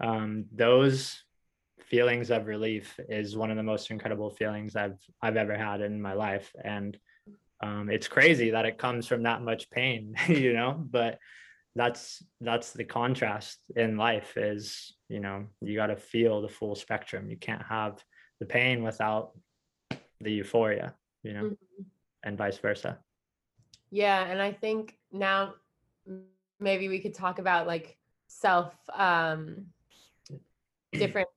um, 0.00 0.46
those 0.52 1.22
feelings 1.86 2.30
of 2.30 2.46
relief 2.46 2.98
is 3.08 3.36
one 3.36 3.50
of 3.50 3.56
the 3.56 3.62
most 3.62 3.90
incredible 3.90 4.30
feelings 4.30 4.76
I've 4.76 4.98
I've 5.22 5.36
ever 5.36 5.56
had 5.56 5.80
in 5.80 6.00
my 6.00 6.14
life. 6.14 6.50
And 6.62 6.96
um, 7.62 7.90
it's 7.90 8.08
crazy 8.08 8.50
that 8.50 8.66
it 8.66 8.78
comes 8.78 9.06
from 9.06 9.24
that 9.24 9.42
much 9.42 9.70
pain, 9.70 10.14
you 10.28 10.52
know, 10.52 10.72
but 10.72 11.18
that's 11.76 12.22
that's 12.40 12.72
the 12.72 12.84
contrast 12.84 13.58
in 13.74 13.96
life 13.96 14.36
is 14.36 14.94
you 15.08 15.18
know 15.18 15.44
you 15.60 15.74
got 15.74 15.88
to 15.88 15.96
feel 15.96 16.40
the 16.40 16.48
full 16.48 16.76
spectrum 16.76 17.28
you 17.28 17.36
can't 17.36 17.62
have 17.62 18.00
the 18.38 18.46
pain 18.46 18.84
without 18.84 19.32
the 20.20 20.30
euphoria 20.30 20.94
you 21.24 21.32
know 21.32 21.42
mm-hmm 21.42 21.82
and 22.24 22.36
vice 22.36 22.58
versa. 22.58 22.98
Yeah, 23.90 24.24
and 24.26 24.42
I 24.42 24.52
think 24.52 24.96
now 25.12 25.54
maybe 26.58 26.88
we 26.88 26.98
could 26.98 27.14
talk 27.14 27.38
about 27.38 27.66
like 27.66 27.96
self 28.26 28.74
um 28.92 29.66
different 30.92 31.28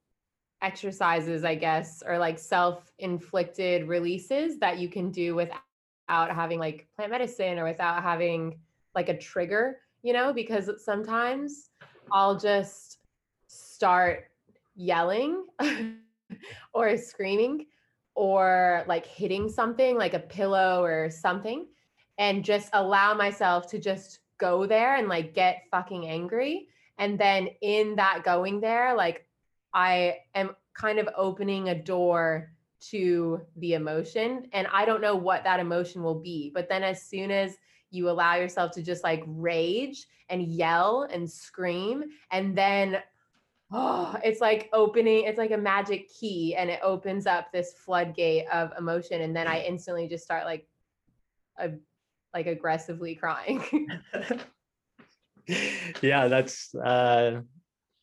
exercises, 0.61 1.43
I 1.43 1.55
guess, 1.55 2.01
or 2.05 2.17
like 2.17 2.39
self-inflicted 2.39 3.87
releases 3.87 4.57
that 4.59 4.79
you 4.79 4.89
can 4.89 5.11
do 5.11 5.35
without 5.35 5.61
having 6.09 6.59
like 6.59 6.87
plant 6.95 7.11
medicine 7.11 7.59
or 7.59 7.65
without 7.65 8.01
having 8.01 8.59
like 8.95 9.09
a 9.09 9.17
trigger 9.17 9.77
you 10.03 10.13
know, 10.13 10.31
because 10.31 10.69
sometimes 10.83 11.71
I'll 12.11 12.37
just 12.37 12.99
start 13.47 14.29
yelling 14.75 15.45
or 16.73 16.95
screaming 16.97 17.65
or 18.17 18.83
like 18.87 19.05
hitting 19.05 19.47
something 19.47 19.97
like 19.97 20.15
a 20.15 20.19
pillow 20.19 20.83
or 20.83 21.09
something 21.09 21.67
and 22.17 22.43
just 22.43 22.69
allow 22.73 23.13
myself 23.13 23.69
to 23.69 23.77
just 23.79 24.19
go 24.39 24.65
there 24.65 24.95
and 24.95 25.07
like 25.07 25.35
get 25.35 25.63
fucking 25.69 26.07
angry. 26.07 26.67
And 26.97 27.19
then 27.19 27.49
in 27.61 27.95
that 27.97 28.23
going 28.25 28.59
there 28.59 28.95
like 28.95 29.27
i 29.77 30.17
am 30.33 30.55
kind 30.73 30.99
of 30.99 31.07
opening 31.15 31.69
a 31.69 31.75
door 31.75 32.51
to 32.79 33.41
the 33.57 33.73
emotion 33.73 34.47
and 34.53 34.67
i 34.73 34.85
don't 34.85 35.01
know 35.01 35.15
what 35.15 35.43
that 35.43 35.59
emotion 35.59 36.03
will 36.03 36.19
be 36.19 36.51
but 36.53 36.67
then 36.69 36.83
as 36.83 37.01
soon 37.03 37.31
as 37.31 37.55
you 37.89 38.09
allow 38.09 38.35
yourself 38.35 38.71
to 38.71 38.81
just 38.81 39.03
like 39.03 39.23
rage 39.27 40.07
and 40.29 40.43
yell 40.43 41.07
and 41.11 41.29
scream 41.29 42.03
and 42.31 42.57
then 42.57 42.97
oh 43.71 44.15
it's 44.23 44.39
like 44.39 44.69
opening 44.71 45.25
it's 45.25 45.37
like 45.37 45.51
a 45.51 45.57
magic 45.57 46.09
key 46.09 46.55
and 46.55 46.69
it 46.69 46.79
opens 46.81 47.27
up 47.27 47.51
this 47.51 47.73
floodgate 47.73 48.45
of 48.51 48.71
emotion 48.77 49.21
and 49.21 49.35
then 49.35 49.47
i 49.47 49.61
instantly 49.61 50.07
just 50.07 50.23
start 50.23 50.45
like 50.45 50.67
a, 51.59 51.71
like 52.33 52.47
aggressively 52.47 53.15
crying. 53.15 53.63
Yeah 56.01 56.27
that's 56.27 56.75
uh 56.75 57.41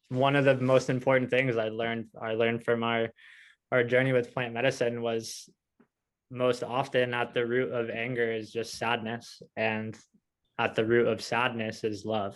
one 0.08 0.36
of 0.36 0.44
the 0.44 0.56
most 0.56 0.88
important 0.88 1.30
things 1.30 1.56
i 1.56 1.68
learned 1.68 2.06
i 2.20 2.32
learned 2.32 2.64
from 2.64 2.82
our 2.82 3.10
our 3.70 3.84
journey 3.84 4.12
with 4.12 4.32
plant 4.32 4.54
medicine 4.54 5.02
was 5.02 5.50
most 6.30 6.62
often 6.62 7.12
at 7.12 7.34
the 7.34 7.46
root 7.46 7.72
of 7.72 7.90
anger 7.90 8.32
is 8.32 8.50
just 8.50 8.78
sadness 8.78 9.42
and 9.56 9.98
at 10.58 10.74
the 10.74 10.84
root 10.84 11.06
of 11.06 11.22
sadness 11.22 11.84
is 11.84 12.04
love 12.04 12.34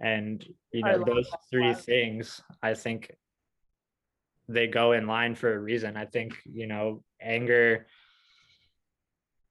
and 0.00 0.44
you 0.72 0.82
know 0.82 1.04
those 1.04 1.28
three 1.50 1.68
love. 1.68 1.82
things 1.82 2.40
i 2.62 2.74
think 2.74 3.12
they 4.50 4.66
go 4.66 4.92
in 4.92 5.06
line 5.06 5.34
for 5.34 5.54
a 5.54 5.58
reason. 5.58 5.96
I 5.96 6.06
think 6.06 6.36
you 6.44 6.66
know 6.66 7.02
anger 7.22 7.86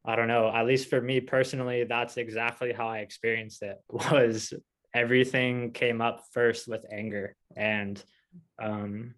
i 0.06 0.16
don't 0.16 0.28
know 0.28 0.52
at 0.54 0.66
least 0.66 0.90
for 0.90 1.00
me 1.00 1.22
personally 1.22 1.84
that's 1.84 2.18
exactly 2.18 2.74
how 2.74 2.88
i 2.88 3.00
experienced 3.00 3.62
it 3.62 3.78
was 3.90 4.54
everything 4.94 5.72
came 5.72 6.02
up 6.02 6.24
first 6.34 6.68
with 6.68 6.84
anger. 6.92 7.36
And 7.56 8.04
um 8.62 9.14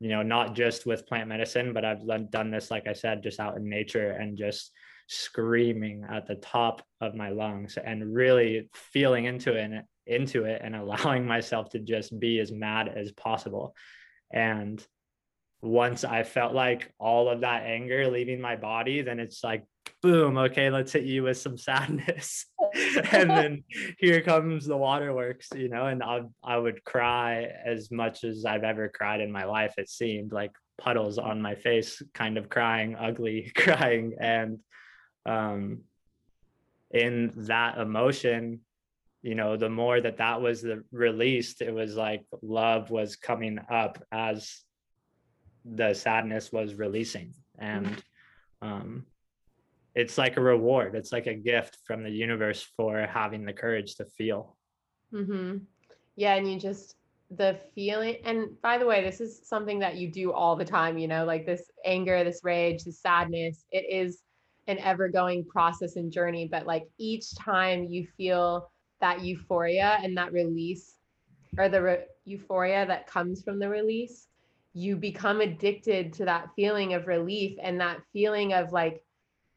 you 0.00 0.08
know 0.08 0.22
not 0.22 0.54
just 0.54 0.86
with 0.86 1.06
plant 1.06 1.28
medicine 1.28 1.72
but 1.72 1.84
i've 1.84 2.30
done 2.30 2.50
this 2.50 2.70
like 2.70 2.86
i 2.86 2.92
said 2.92 3.22
just 3.22 3.40
out 3.40 3.56
in 3.56 3.68
nature 3.68 4.10
and 4.10 4.36
just 4.36 4.72
screaming 5.06 6.04
at 6.10 6.26
the 6.26 6.34
top 6.36 6.82
of 7.00 7.14
my 7.14 7.28
lungs 7.28 7.76
and 7.82 8.14
really 8.14 8.68
feeling 8.72 9.26
into 9.26 9.54
it. 9.56 9.64
and 9.64 9.82
into 10.06 10.44
it 10.44 10.60
and 10.64 10.76
allowing 10.76 11.26
myself 11.26 11.70
to 11.70 11.78
just 11.78 12.18
be 12.18 12.38
as 12.38 12.52
mad 12.52 12.88
as 12.88 13.12
possible. 13.12 13.74
And 14.32 14.84
once 15.64 16.04
i 16.04 16.22
felt 16.22 16.52
like 16.52 16.92
all 16.98 17.28
of 17.28 17.40
that 17.40 17.62
anger 17.64 18.06
leaving 18.10 18.40
my 18.40 18.54
body 18.54 19.00
then 19.00 19.18
it's 19.18 19.42
like 19.42 19.64
boom 20.02 20.36
okay 20.36 20.68
let's 20.68 20.92
hit 20.92 21.04
you 21.04 21.22
with 21.22 21.38
some 21.38 21.56
sadness. 21.68 22.46
And 23.12 23.30
then 23.30 23.64
here 23.98 24.20
comes 24.20 24.66
the 24.66 24.76
waterworks 24.76 25.48
you 25.54 25.68
know 25.68 25.86
and 25.86 26.02
I, 26.02 26.22
I 26.42 26.56
would 26.56 26.84
cry 26.84 27.48
as 27.64 27.90
much 27.90 28.24
as 28.24 28.44
i've 28.44 28.64
ever 28.64 28.88
cried 28.88 29.20
in 29.20 29.30
my 29.30 29.44
life 29.44 29.74
it 29.78 29.88
seemed 29.88 30.32
like 30.32 30.50
puddles 30.76 31.18
on 31.18 31.40
my 31.40 31.54
face 31.54 32.02
kind 32.12 32.36
of 32.36 32.50
crying 32.50 32.96
ugly 32.96 33.52
crying. 33.56 34.16
And 34.18 34.58
um 35.24 35.82
in 36.90 37.32
that 37.36 37.78
emotion 37.78 38.60
you 39.24 39.34
know 39.34 39.56
the 39.56 39.70
more 39.70 40.02
that 40.02 40.18
that 40.18 40.42
was 40.42 40.60
the 40.60 40.84
released 40.92 41.62
it 41.62 41.72
was 41.72 41.96
like 41.96 42.22
love 42.42 42.90
was 42.90 43.16
coming 43.16 43.58
up 43.70 43.98
as 44.12 44.60
the 45.64 45.94
sadness 45.94 46.52
was 46.52 46.74
releasing. 46.74 47.32
And 47.58 48.02
um 48.60 49.06
it's 49.94 50.18
like 50.18 50.36
a 50.36 50.42
reward. 50.42 50.94
It's 50.94 51.12
like 51.12 51.26
a 51.26 51.34
gift 51.34 51.78
from 51.86 52.02
the 52.02 52.10
universe 52.10 52.66
for 52.76 53.06
having 53.06 53.44
the 53.44 53.52
courage 53.52 53.94
to 53.96 54.04
feel. 54.04 54.56
Mm-hmm. 55.12 55.58
yeah 56.16 56.34
and 56.34 56.50
you 56.50 56.58
just 56.58 56.96
the 57.30 57.58
feeling 57.74 58.16
and 58.24 58.60
by 58.60 58.76
the 58.78 58.86
way 58.86 59.02
this 59.02 59.20
is 59.20 59.40
something 59.48 59.78
that 59.78 59.96
you 59.96 60.10
do 60.10 60.32
all 60.32 60.56
the 60.56 60.64
time 60.64 60.98
you 60.98 61.08
know 61.08 61.24
like 61.24 61.46
this 61.46 61.62
anger 61.84 62.24
this 62.24 62.40
rage 62.42 62.84
this 62.84 63.00
sadness 63.00 63.64
it 63.70 63.84
is 63.88 64.20
an 64.66 64.78
ever 64.78 65.08
going 65.08 65.44
process 65.46 65.96
and 65.96 66.10
journey 66.12 66.48
but 66.50 66.66
like 66.66 66.84
each 66.98 67.34
time 67.36 67.84
you 67.84 68.06
feel 68.16 68.70
that 69.04 69.20
euphoria 69.20 69.98
and 70.02 70.16
that 70.16 70.32
release 70.32 70.94
or 71.58 71.68
the 71.68 71.82
re- 71.82 72.04
euphoria 72.24 72.86
that 72.86 73.06
comes 73.06 73.42
from 73.42 73.58
the 73.58 73.68
release 73.68 74.28
you 74.72 74.96
become 74.96 75.42
addicted 75.42 76.10
to 76.10 76.24
that 76.24 76.48
feeling 76.56 76.94
of 76.94 77.06
relief 77.06 77.54
and 77.62 77.78
that 77.78 77.98
feeling 78.14 78.54
of 78.54 78.72
like 78.72 79.02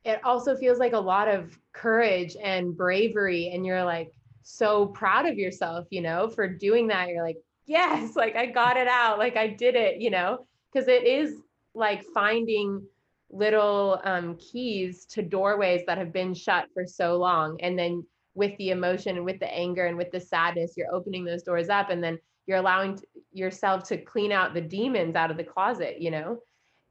it 0.04 0.20
also 0.26 0.54
feels 0.58 0.80
like 0.80 0.91
a 0.91 1.00
lot 1.00 1.30
of 1.30 1.58
courage 1.72 2.36
and 2.43 2.76
bravery 2.76 3.52
and 3.54 3.66
you're 3.66 3.86
like 3.86 4.12
so 4.43 4.88
proud 4.88 5.26
of 5.26 5.38
yourself 5.38 5.88
you 5.91 6.02
know 6.02 6.28
for 6.28 6.50
doing 6.50 6.86
that. 6.88 7.08
You're 7.08 7.24
like 7.24 7.38
yes 7.66 8.18
like 8.18 8.36
i 8.36 8.45
got 8.45 8.76
it 8.76 8.88
out 8.89 9.18
like 9.18 9.38
i 9.38 9.48
did 9.48 9.76
it 9.76 10.02
you 10.02 10.10
know? 10.10 10.45
Because 10.74 10.89
it 10.89 11.06
is 11.06 11.36
like 11.74 12.04
finding 12.14 12.82
little 13.30 14.02
um, 14.04 14.36
keys 14.36 15.06
to 15.06 15.22
doorways 15.22 15.84
that 15.88 15.98
have 15.98 16.12
been 16.12 16.34
shut 16.34 16.66
for 16.74 16.86
so 16.86 17.16
long 17.16 17.58
and 17.62 17.80
then 17.80 18.06
with 18.38 18.56
the 18.58 18.70
emotion 18.70 19.18
and 19.18 19.26
with 19.26 19.40
the 19.40 19.54
anger 19.54 19.88
and 19.88 19.98
with 19.98 20.12
the 20.12 20.20
sadness 20.20 20.76
you're 20.78 20.94
opening 20.94 21.26
those 21.26 21.44
doors 21.44 21.70
up 21.70 21.90
and 21.90 22.04
then 22.04 22.18
you're 22.46 22.60
allowing 22.60 22.98
yourself 23.34 23.84
to 23.84 23.98
clean 23.98 24.32
out 24.32 24.54
the 24.54 24.62
demons 24.62 25.16
out 25.16 25.32
of 25.32 25.38
the 25.38 25.44
closet 25.44 26.00
you 26.00 26.12
know? 26.12 26.38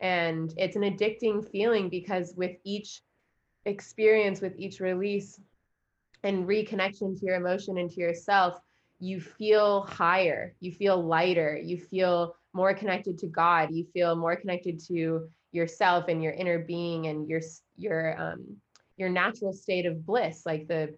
And 0.01 0.53
it's 0.59 0.77
an 0.77 0.83
addicting 0.83 1.49
feeling 1.51 1.89
because 1.89 2.35
with 2.37 2.57
each 2.65 3.01
experience 3.65 4.41
with 4.41 4.55
each 4.59 4.81
release 4.81 5.41
and 6.23 6.47
reconnection 6.47 7.19
to 7.19 7.27
your 7.27 7.37
emotion 7.37 7.79
and 7.79 7.91
to 7.91 8.01
yourself 8.01 8.59
you 8.99 9.21
feel 9.21 9.83
higher 9.83 10.55
you 10.61 10.73
feel 10.73 11.05
lighter 11.05 11.59
you 11.63 11.79
feel 11.79 12.35
more 12.53 12.73
connected 12.73 13.19
to 13.19 13.27
god 13.27 13.69
you 13.73 13.85
feel 13.93 14.17
more 14.17 14.37
connected 14.37 14.81
to 14.81 15.29
yourself 15.53 16.07
and 16.09 16.23
your 16.23 16.33
inner 16.33 16.61
being 16.61 17.07
and 17.07 17.29
your 17.29 17.41
your 17.77 18.21
um 18.21 18.57
your 18.97 19.09
natural 19.09 19.53
state 19.53 19.85
of 19.85 20.07
bliss 20.07 20.43
like 20.47 20.67
the 20.69 20.95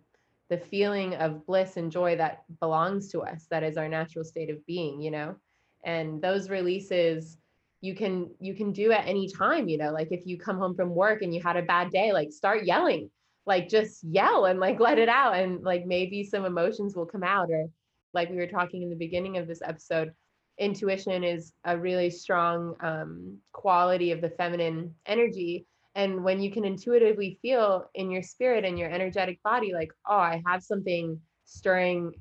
the 0.48 0.58
feeling 0.58 1.14
of 1.14 1.46
bliss 1.46 1.76
and 1.76 1.92
joy 1.92 2.16
that 2.16 2.44
belongs 2.60 3.08
to 3.08 3.20
us 3.20 3.46
that 3.50 3.62
is 3.62 3.76
our 3.76 3.88
natural 3.88 4.24
state 4.24 4.50
of 4.50 4.64
being 4.66 5.00
you 5.00 5.10
know? 5.10 5.36
And 5.84 6.20
those 6.20 6.50
releases 6.50 7.38
you 7.80 7.94
can 7.94 8.30
you 8.40 8.54
can 8.54 8.72
do 8.72 8.92
at 8.92 9.06
any 9.06 9.30
time 9.30 9.68
you 9.68 9.78
know? 9.78 9.92
Like 9.92 10.08
if 10.10 10.26
you 10.26 10.38
come 10.38 10.58
home 10.58 10.74
from 10.74 10.94
work 10.94 11.22
and 11.22 11.34
you 11.34 11.42
had 11.42 11.56
a 11.56 11.62
bad 11.62 11.90
day 11.90 12.12
like 12.12 12.32
start 12.32 12.64
yelling. 12.64 13.10
Like 13.46 13.68
just 13.68 14.04
yell 14.04 14.44
and 14.44 14.60
like 14.60 14.78
let 14.78 14.98
it 14.98 15.08
out. 15.08 15.34
And 15.34 15.62
like 15.62 15.86
maybe 15.86 16.22
some 16.22 16.44
emotions 16.44 16.94
will 16.94 17.06
come 17.06 17.22
out 17.22 17.50
or 17.50 17.68
like 18.12 18.28
we 18.28 18.36
were 18.36 18.46
talking 18.46 18.82
in 18.82 18.90
the 18.90 18.96
beginning 18.96 19.38
of 19.38 19.46
this 19.46 19.62
episode 19.64 20.12
intuition 20.58 21.24
is 21.24 21.52
a 21.64 21.78
really 21.78 22.10
strong 22.10 22.74
um, 22.80 23.38
quality 23.52 24.12
of 24.12 24.20
the 24.20 24.30
feminine 24.30 24.94
energy 25.06 25.66
and 25.98 26.24
when 26.24 26.40
you 26.40 26.50
can 26.50 26.64
intuitively 26.64 27.38
feel 27.42 27.90
in 27.94 28.10
your 28.10 28.22
spirit 28.22 28.64
and 28.64 28.78
your 28.78 28.88
energetic 28.90 29.42
body 29.42 29.72
like 29.74 29.92
oh 30.08 30.16
i 30.16 30.42
have 30.46 30.62
something 30.62 31.20
stirring 31.44 32.12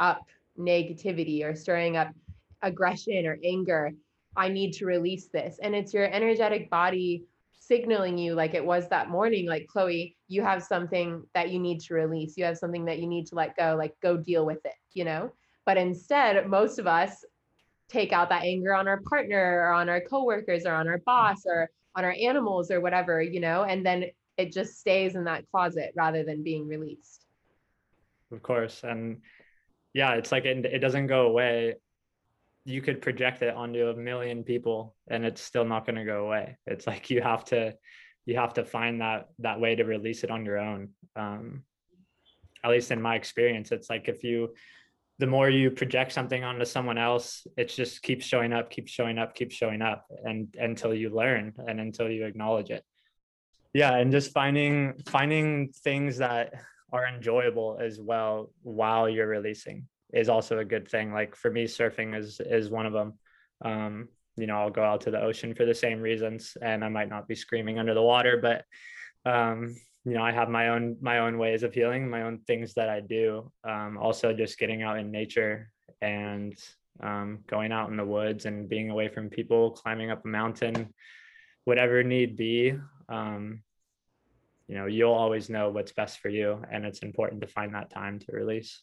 up 0.00 0.22
negativity 0.58 1.44
or 1.44 1.54
stirring 1.54 1.96
up 1.96 2.08
aggression 2.62 3.26
or 3.26 3.38
anger 3.44 3.92
I 4.36 4.48
need 4.48 4.72
to 4.74 4.86
release 4.86 5.28
this. 5.28 5.58
And 5.62 5.74
it's 5.74 5.94
your 5.94 6.06
energetic 6.06 6.70
body 6.70 7.24
signaling 7.58 8.18
you, 8.18 8.34
like 8.34 8.54
it 8.54 8.64
was 8.64 8.88
that 8.88 9.10
morning, 9.10 9.46
like, 9.46 9.66
Chloe, 9.68 10.16
you 10.28 10.42
have 10.42 10.62
something 10.62 11.22
that 11.34 11.50
you 11.50 11.58
need 11.58 11.80
to 11.80 11.94
release. 11.94 12.36
You 12.36 12.44
have 12.44 12.58
something 12.58 12.84
that 12.86 12.98
you 12.98 13.06
need 13.06 13.26
to 13.28 13.36
let 13.36 13.56
go, 13.56 13.74
like, 13.78 13.94
go 14.02 14.16
deal 14.16 14.44
with 14.44 14.64
it, 14.64 14.74
you 14.92 15.04
know? 15.04 15.32
But 15.64 15.78
instead, 15.78 16.48
most 16.48 16.78
of 16.78 16.86
us 16.86 17.24
take 17.88 18.12
out 18.12 18.28
that 18.30 18.44
anger 18.44 18.74
on 18.74 18.88
our 18.88 19.00
partner 19.08 19.62
or 19.62 19.72
on 19.72 19.88
our 19.88 20.00
coworkers 20.00 20.66
or 20.66 20.74
on 20.74 20.88
our 20.88 20.98
boss 20.98 21.46
or 21.46 21.70
on 21.96 22.04
our 22.04 22.14
animals 22.20 22.70
or 22.70 22.80
whatever, 22.80 23.22
you 23.22 23.40
know? 23.40 23.64
And 23.64 23.84
then 23.84 24.06
it 24.36 24.52
just 24.52 24.78
stays 24.78 25.14
in 25.14 25.24
that 25.24 25.48
closet 25.50 25.92
rather 25.96 26.24
than 26.24 26.42
being 26.42 26.66
released. 26.66 27.24
Of 28.32 28.42
course. 28.42 28.82
And 28.82 29.22
yeah, 29.92 30.14
it's 30.14 30.32
like 30.32 30.44
it, 30.44 30.64
it 30.64 30.80
doesn't 30.80 31.06
go 31.06 31.26
away 31.26 31.74
you 32.64 32.80
could 32.80 33.02
project 33.02 33.42
it 33.42 33.54
onto 33.54 33.88
a 33.88 33.94
million 33.94 34.42
people 34.42 34.94
and 35.08 35.24
it's 35.24 35.42
still 35.42 35.64
not 35.64 35.84
going 35.84 35.96
to 35.96 36.04
go 36.04 36.24
away 36.26 36.56
it's 36.66 36.86
like 36.86 37.10
you 37.10 37.20
have 37.20 37.44
to 37.44 37.74
you 38.26 38.36
have 38.36 38.54
to 38.54 38.64
find 38.64 39.00
that 39.00 39.28
that 39.38 39.60
way 39.60 39.74
to 39.74 39.84
release 39.84 40.24
it 40.24 40.30
on 40.30 40.44
your 40.44 40.58
own 40.58 40.88
um 41.16 41.62
at 42.64 42.70
least 42.70 42.90
in 42.90 43.00
my 43.00 43.14
experience 43.14 43.70
it's 43.70 43.90
like 43.90 44.08
if 44.08 44.24
you 44.24 44.54
the 45.18 45.26
more 45.26 45.48
you 45.48 45.70
project 45.70 46.12
something 46.12 46.42
onto 46.42 46.64
someone 46.64 46.98
else 46.98 47.46
it 47.56 47.68
just 47.68 48.02
keeps 48.02 48.24
showing 48.24 48.52
up 48.52 48.70
keeps 48.70 48.90
showing 48.90 49.18
up 49.18 49.34
keeps 49.34 49.54
showing 49.54 49.82
up 49.82 50.06
and 50.24 50.54
until 50.58 50.94
you 50.94 51.10
learn 51.10 51.52
and 51.66 51.80
until 51.80 52.10
you 52.10 52.26
acknowledge 52.26 52.70
it 52.70 52.84
yeah 53.72 53.94
and 53.96 54.10
just 54.10 54.32
finding 54.32 54.94
finding 55.06 55.68
things 55.82 56.18
that 56.18 56.52
are 56.92 57.06
enjoyable 57.08 57.78
as 57.80 58.00
well 58.00 58.50
while 58.62 59.08
you're 59.08 59.26
releasing 59.26 59.86
is 60.14 60.28
also 60.28 60.58
a 60.58 60.64
good 60.64 60.88
thing. 60.88 61.12
Like 61.12 61.34
for 61.34 61.50
me, 61.50 61.64
surfing 61.64 62.16
is 62.16 62.40
is 62.40 62.70
one 62.70 62.86
of 62.86 62.92
them. 62.92 63.14
Um, 63.64 64.08
you 64.36 64.46
know, 64.46 64.56
I'll 64.56 64.70
go 64.70 64.84
out 64.84 65.02
to 65.02 65.10
the 65.10 65.20
ocean 65.20 65.54
for 65.54 65.64
the 65.66 65.74
same 65.74 66.00
reasons, 66.00 66.56
and 66.62 66.84
I 66.84 66.88
might 66.88 67.08
not 67.08 67.28
be 67.28 67.34
screaming 67.34 67.78
under 67.78 67.94
the 67.94 68.02
water, 68.02 68.38
but 68.40 68.64
um, 69.30 69.74
you 70.04 70.12
know, 70.12 70.22
I 70.22 70.32
have 70.32 70.50
my 70.50 70.68
own 70.68 70.96
my 71.00 71.20
own 71.20 71.38
ways 71.38 71.62
of 71.62 71.72
healing, 71.72 72.08
my 72.08 72.22
own 72.22 72.38
things 72.46 72.74
that 72.74 72.88
I 72.90 73.00
do. 73.00 73.50
Um, 73.64 73.96
also, 73.96 74.32
just 74.34 74.58
getting 74.58 74.82
out 74.82 74.98
in 74.98 75.10
nature 75.10 75.70
and 76.02 76.54
um, 77.02 77.38
going 77.46 77.72
out 77.72 77.90
in 77.90 77.96
the 77.96 78.04
woods 78.04 78.44
and 78.44 78.68
being 78.68 78.90
away 78.90 79.08
from 79.08 79.30
people, 79.30 79.70
climbing 79.70 80.10
up 80.10 80.24
a 80.24 80.28
mountain, 80.28 80.92
whatever 81.64 82.02
need 82.02 82.36
be. 82.36 82.78
Um, 83.08 83.62
you 84.68 84.76
know, 84.76 84.86
you'll 84.86 85.12
always 85.12 85.48
know 85.50 85.70
what's 85.70 85.92
best 85.92 86.20
for 86.20 86.28
you, 86.28 86.62
and 86.70 86.84
it's 86.84 87.00
important 87.00 87.40
to 87.40 87.46
find 87.46 87.74
that 87.74 87.90
time 87.90 88.18
to 88.20 88.32
release. 88.32 88.82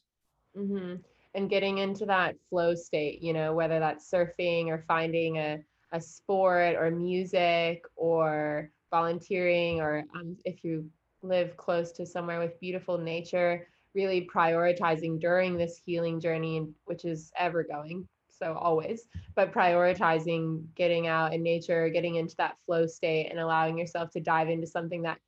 Mm-hmm. 0.58 0.96
And 1.34 1.50
getting 1.50 1.78
into 1.78 2.06
that 2.08 2.36
flow 2.50 2.76
state, 2.76 3.22
you 3.22 3.34
know, 3.34 3.54
whether 3.54 3.80
that's 3.80 4.10
surfing 4.12 4.68
or 4.68 4.84
finding 4.88 5.38
a 5.38 5.60
a 5.92 6.02
sport 6.02 6.76
or 6.78 6.90
music 6.90 7.84
or 7.96 8.72
volunteering 8.92 9.82
or 9.82 10.04
um, 10.16 10.38
if 10.46 10.64
you 10.64 10.90
live 11.22 11.56
close 11.58 11.92
to 11.92 12.06
somewhere 12.06 12.40
with 12.40 12.60
beautiful 12.60 12.98
nature 12.98 13.68
really 13.94 14.28
prioritizing 14.34 15.20
during 15.20 15.58
this 15.58 15.82
healing 15.86 16.20
journey 16.20 16.68
which 16.86 17.06
is 17.06 17.32
ever 17.38 17.64
going 17.64 18.08
so 18.30 18.54
always 18.54 19.04
but 19.36 19.54
prioritizing 19.54 20.64
getting 20.76 21.08
out 21.08 21.34
in 21.34 21.44
nature 21.44 21.90
getting 21.90 22.16
into 22.16 22.36
that 22.38 22.56
flow 22.66 22.88
state 22.88 23.28
and 23.30 23.40
allowing 23.40 23.78
yourself 23.78 24.10
to 24.10 24.20
dive 24.20 24.50
into 24.50 24.66
something 24.66 25.04
that 25.04 25.20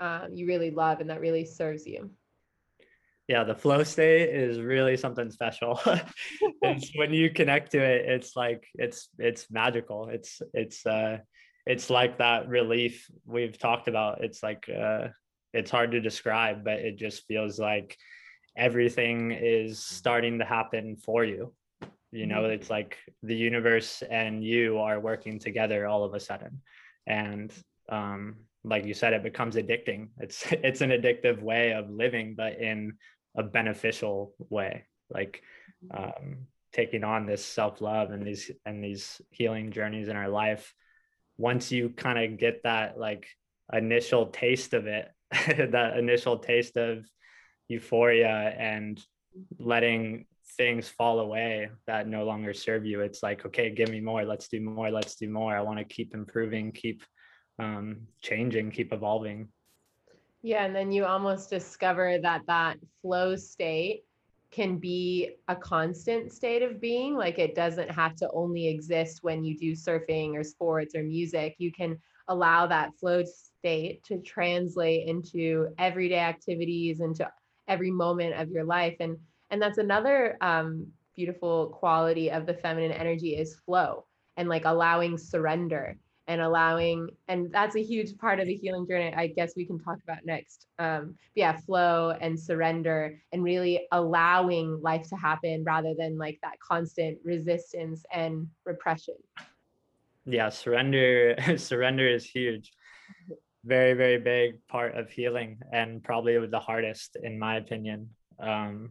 um, 0.00 0.28
you 0.32 0.46
really 0.46 0.70
love 0.70 1.00
and 1.00 1.10
that 1.10 1.20
really 1.20 1.44
serves 1.44 1.86
you. 1.86 2.10
Yeah 3.28 3.44
the 3.44 3.54
flow 3.54 3.84
state 3.84 4.30
is 4.30 4.58
really 4.58 4.96
something 4.96 5.30
special. 5.30 5.80
It's 6.62 6.90
when 6.96 7.14
you 7.14 7.30
connect 7.30 7.72
to 7.72 7.78
it 7.78 8.06
it's 8.08 8.34
like 8.34 8.66
it's 8.74 9.08
it's 9.18 9.50
magical. 9.50 10.08
It's 10.08 10.42
it's 10.52 10.84
uh 10.84 11.18
it's 11.66 11.90
like 11.90 12.18
that 12.18 12.48
relief 12.48 13.08
we've 13.26 13.58
talked 13.58 13.88
about. 13.88 14.24
It's 14.24 14.42
like 14.42 14.68
uh 14.68 15.08
it's 15.52 15.70
hard 15.70 15.90
to 15.92 16.00
describe 16.00 16.64
but 16.64 16.78
it 16.78 16.96
just 16.96 17.26
feels 17.26 17.58
like 17.58 17.96
everything 18.56 19.30
is 19.32 19.78
starting 19.82 20.38
to 20.38 20.44
happen 20.44 20.96
for 20.96 21.24
you. 21.24 21.52
You 22.12 22.26
know 22.26 22.42
mm-hmm. 22.42 22.52
it's 22.52 22.70
like 22.70 22.98
the 23.22 23.36
universe 23.36 24.02
and 24.10 24.44
you 24.44 24.78
are 24.78 24.98
working 24.98 25.38
together 25.38 25.86
all 25.86 26.04
of 26.04 26.14
a 26.14 26.20
sudden. 26.20 26.60
And 27.06 27.52
um 27.88 28.36
like 28.62 28.84
you 28.84 28.94
said 28.94 29.12
it 29.12 29.22
becomes 29.22 29.56
addicting. 29.56 30.08
It's 30.18 30.44
it's 30.50 30.80
an 30.80 30.90
addictive 30.90 31.40
way 31.42 31.72
of 31.72 31.90
living 31.90 32.34
but 32.36 32.58
in 32.60 32.94
a 33.36 33.42
beneficial 33.42 34.34
way. 34.48 34.84
Like 35.08 35.42
um 35.92 36.46
taking 36.72 37.04
on 37.04 37.26
this 37.26 37.44
self-love 37.44 38.10
and 38.10 38.26
these 38.26 38.50
and 38.64 38.82
these 38.82 39.20
healing 39.30 39.70
journeys 39.72 40.08
in 40.08 40.16
our 40.16 40.28
life 40.28 40.72
once 41.36 41.72
you 41.72 41.88
kind 41.88 42.18
of 42.18 42.38
get 42.38 42.62
that 42.64 42.98
like 42.98 43.26
initial 43.72 44.26
taste 44.26 44.74
of 44.74 44.86
it 44.86 45.10
that 45.46 45.96
initial 45.96 46.38
taste 46.38 46.76
of 46.76 47.04
euphoria 47.68 48.54
and 48.58 49.00
letting 49.58 50.26
things 50.56 50.88
fall 50.88 51.20
away 51.20 51.70
that 51.86 52.08
no 52.08 52.24
longer 52.24 52.52
serve 52.52 52.84
you 52.84 53.00
it's 53.00 53.22
like 53.22 53.46
okay 53.46 53.70
give 53.70 53.88
me 53.88 54.00
more 54.00 54.24
let's 54.24 54.48
do 54.48 54.60
more 54.60 54.90
let's 54.90 55.14
do 55.14 55.28
more. 55.28 55.56
I 55.56 55.60
want 55.60 55.78
to 55.78 55.84
keep 55.84 56.14
improving 56.14 56.72
keep 56.72 57.02
um, 57.58 57.98
changing 58.22 58.70
keep 58.70 58.92
evolving. 58.92 59.48
Yeah 60.42 60.64
and 60.64 60.74
then 60.74 60.90
you 60.90 61.04
almost 61.04 61.50
discover 61.50 62.18
that 62.22 62.42
that 62.46 62.78
flow 63.02 63.36
state 63.36 64.02
can 64.50 64.78
be 64.78 65.36
a 65.48 65.54
constant 65.54 66.32
state 66.32 66.62
of 66.62 66.80
being 66.80 67.14
like 67.14 67.38
it 67.38 67.54
doesn't 67.54 67.90
have 67.90 68.16
to 68.16 68.28
only 68.32 68.66
exist 68.66 69.20
when 69.22 69.44
you 69.44 69.56
do 69.56 69.72
surfing 69.72 70.34
or 70.34 70.42
sports 70.42 70.94
or 70.94 71.02
music. 71.02 71.54
You 71.58 71.70
can 71.70 71.98
allow 72.28 72.66
that 72.66 72.98
flow 72.98 73.22
state 73.60 74.02
to 74.04 74.18
translate 74.22 75.06
into 75.06 75.68
everyday 75.78 76.18
activities 76.18 77.00
into 77.00 77.30
every 77.68 77.90
moment 77.90 78.34
of 78.34 78.50
your 78.50 78.64
life. 78.64 78.96
And 79.00 79.16
and 79.50 79.60
that's 79.60 79.78
another 79.78 80.36
um, 80.40 80.86
beautiful 81.16 81.68
quality 81.68 82.30
of 82.30 82.46
the 82.46 82.54
feminine 82.54 82.92
energy 82.92 83.36
is 83.36 83.54
flow 83.66 84.06
and 84.36 84.48
like 84.48 84.64
allowing 84.64 85.18
surrender 85.18 85.96
and 86.28 86.40
allowing 86.40 87.08
and 87.28 87.50
that's 87.50 87.74
a 87.74 87.82
huge 87.82 88.16
part 88.16 88.38
of 88.38 88.46
the 88.46 88.54
healing 88.54 88.86
journey 88.86 89.12
i 89.16 89.26
guess 89.26 89.52
we 89.56 89.66
can 89.66 89.78
talk 89.78 89.98
about 90.04 90.24
next. 90.24 90.66
Um 90.78 91.16
yeah 91.34 91.56
flow 91.56 92.16
and 92.20 92.38
surrender 92.38 93.20
and 93.32 93.42
really 93.42 93.86
allowing 93.92 94.80
life 94.80 95.08
to 95.08 95.16
happen 95.16 95.64
rather 95.64 95.92
than 95.98 96.16
like 96.16 96.38
that 96.42 96.60
constant 96.60 97.18
resistance 97.24 98.04
and 98.12 98.46
repression. 98.64 99.16
Yeah 100.24 100.50
surrender 100.50 101.36
surrender 101.56 102.08
is 102.08 102.24
huge 102.24 102.72
very 103.64 103.94
very 103.94 104.18
big 104.18 104.66
part 104.68 104.96
of 104.96 105.10
healing 105.10 105.58
and 105.72 106.02
probably 106.02 106.46
the 106.46 106.58
hardest 106.58 107.16
in 107.22 107.38
my 107.38 107.56
opinion 107.56 108.08
um 108.38 108.90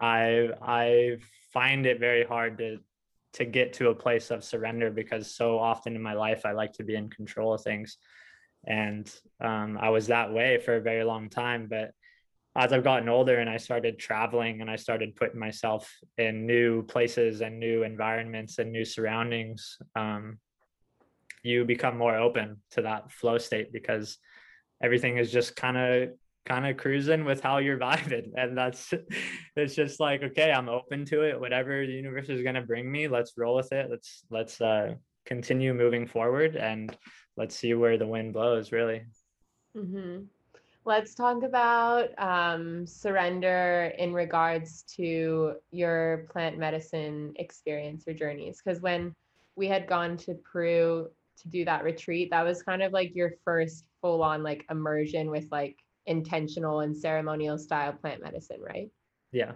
i 0.00 0.48
i 0.62 1.16
find 1.52 1.86
it 1.86 1.98
very 1.98 2.24
hard 2.24 2.58
to 2.58 2.78
to 3.32 3.44
get 3.44 3.72
to 3.74 3.90
a 3.90 3.94
place 3.94 4.30
of 4.30 4.44
surrender 4.44 4.90
because 4.90 5.34
so 5.34 5.58
often 5.58 5.94
in 5.94 6.02
my 6.02 6.14
life 6.14 6.44
I 6.44 6.52
like 6.52 6.72
to 6.74 6.84
be 6.84 6.96
in 6.96 7.10
control 7.10 7.54
of 7.54 7.62
things. 7.62 7.96
And 8.66 9.10
um, 9.40 9.78
I 9.80 9.90
was 9.90 10.08
that 10.08 10.32
way 10.32 10.58
for 10.58 10.76
a 10.76 10.80
very 10.80 11.04
long 11.04 11.28
time. 11.30 11.68
But 11.70 11.92
as 12.56 12.72
I've 12.72 12.84
gotten 12.84 13.08
older 13.08 13.38
and 13.38 13.48
I 13.48 13.56
started 13.56 13.98
traveling 13.98 14.60
and 14.60 14.70
I 14.70 14.76
started 14.76 15.16
putting 15.16 15.38
myself 15.38 15.90
in 16.18 16.46
new 16.46 16.82
places 16.82 17.40
and 17.40 17.60
new 17.60 17.84
environments 17.84 18.58
and 18.58 18.72
new 18.72 18.84
surroundings, 18.84 19.78
um, 19.94 20.38
you 21.42 21.64
become 21.64 21.96
more 21.96 22.16
open 22.16 22.58
to 22.72 22.82
that 22.82 23.10
flow 23.12 23.38
state 23.38 23.72
because 23.72 24.18
everything 24.82 25.18
is 25.18 25.32
just 25.32 25.56
kind 25.56 25.76
of 25.76 26.10
kind 26.46 26.66
of 26.66 26.76
cruising 26.76 27.24
with 27.24 27.40
how 27.42 27.58
you're 27.58 27.78
vibing. 27.88 28.32
And 28.36 28.56
that's 28.56 28.92
it's 29.56 29.74
just 29.74 30.00
like 30.00 30.22
okay 30.22 30.52
i'm 30.52 30.68
open 30.68 31.04
to 31.06 31.22
it. 31.22 31.38
Whatever 31.38 31.86
the 31.86 31.92
universe 31.92 32.28
is 32.28 32.42
going 32.42 32.54
to 32.54 32.62
bring 32.62 32.90
me 32.90 33.08
let's 33.08 33.32
roll 33.36 33.56
with 33.56 33.72
it. 33.72 33.88
Let's 33.90 34.24
let's 34.30 34.60
uh 34.60 34.94
continue 35.26 35.74
moving 35.74 36.06
forward 36.06 36.56
and 36.56 36.96
let's 37.36 37.54
see 37.54 37.74
where 37.74 37.98
the 37.98 38.06
wind 38.06 38.32
blows 38.32 38.72
really. 38.72 39.02
Mm-hmm. 39.76 40.24
let's 40.84 41.14
talk 41.14 41.44
about 41.44 42.08
um, 42.18 42.84
surrender 42.84 43.92
in 43.96 44.12
regards 44.12 44.82
to 44.96 45.52
your 45.70 46.26
plant 46.32 46.58
medicine 46.58 47.32
experience 47.36 48.02
or 48.08 48.14
journeys. 48.14 48.60
Because 48.64 48.80
when 48.80 49.14
we 49.54 49.68
had 49.68 49.86
gone 49.86 50.16
to 50.16 50.34
peru 50.34 51.08
to 51.42 51.48
do 51.48 51.64
that 51.64 51.84
retreat 51.84 52.30
that 52.30 52.44
was 52.44 52.62
kind 52.62 52.82
of 52.82 52.92
like 52.92 53.14
your 53.14 53.32
first 53.44 53.84
full 54.00 54.22
on 54.22 54.42
like 54.42 54.64
immersion 54.70 55.30
with 55.30 55.46
like 55.50 55.76
intentional 56.06 56.80
and 56.80 56.96
ceremonial 56.96 57.58
style 57.58 57.92
plant 57.92 58.22
medicine, 58.22 58.60
right? 58.60 58.90
Yeah. 59.32 59.52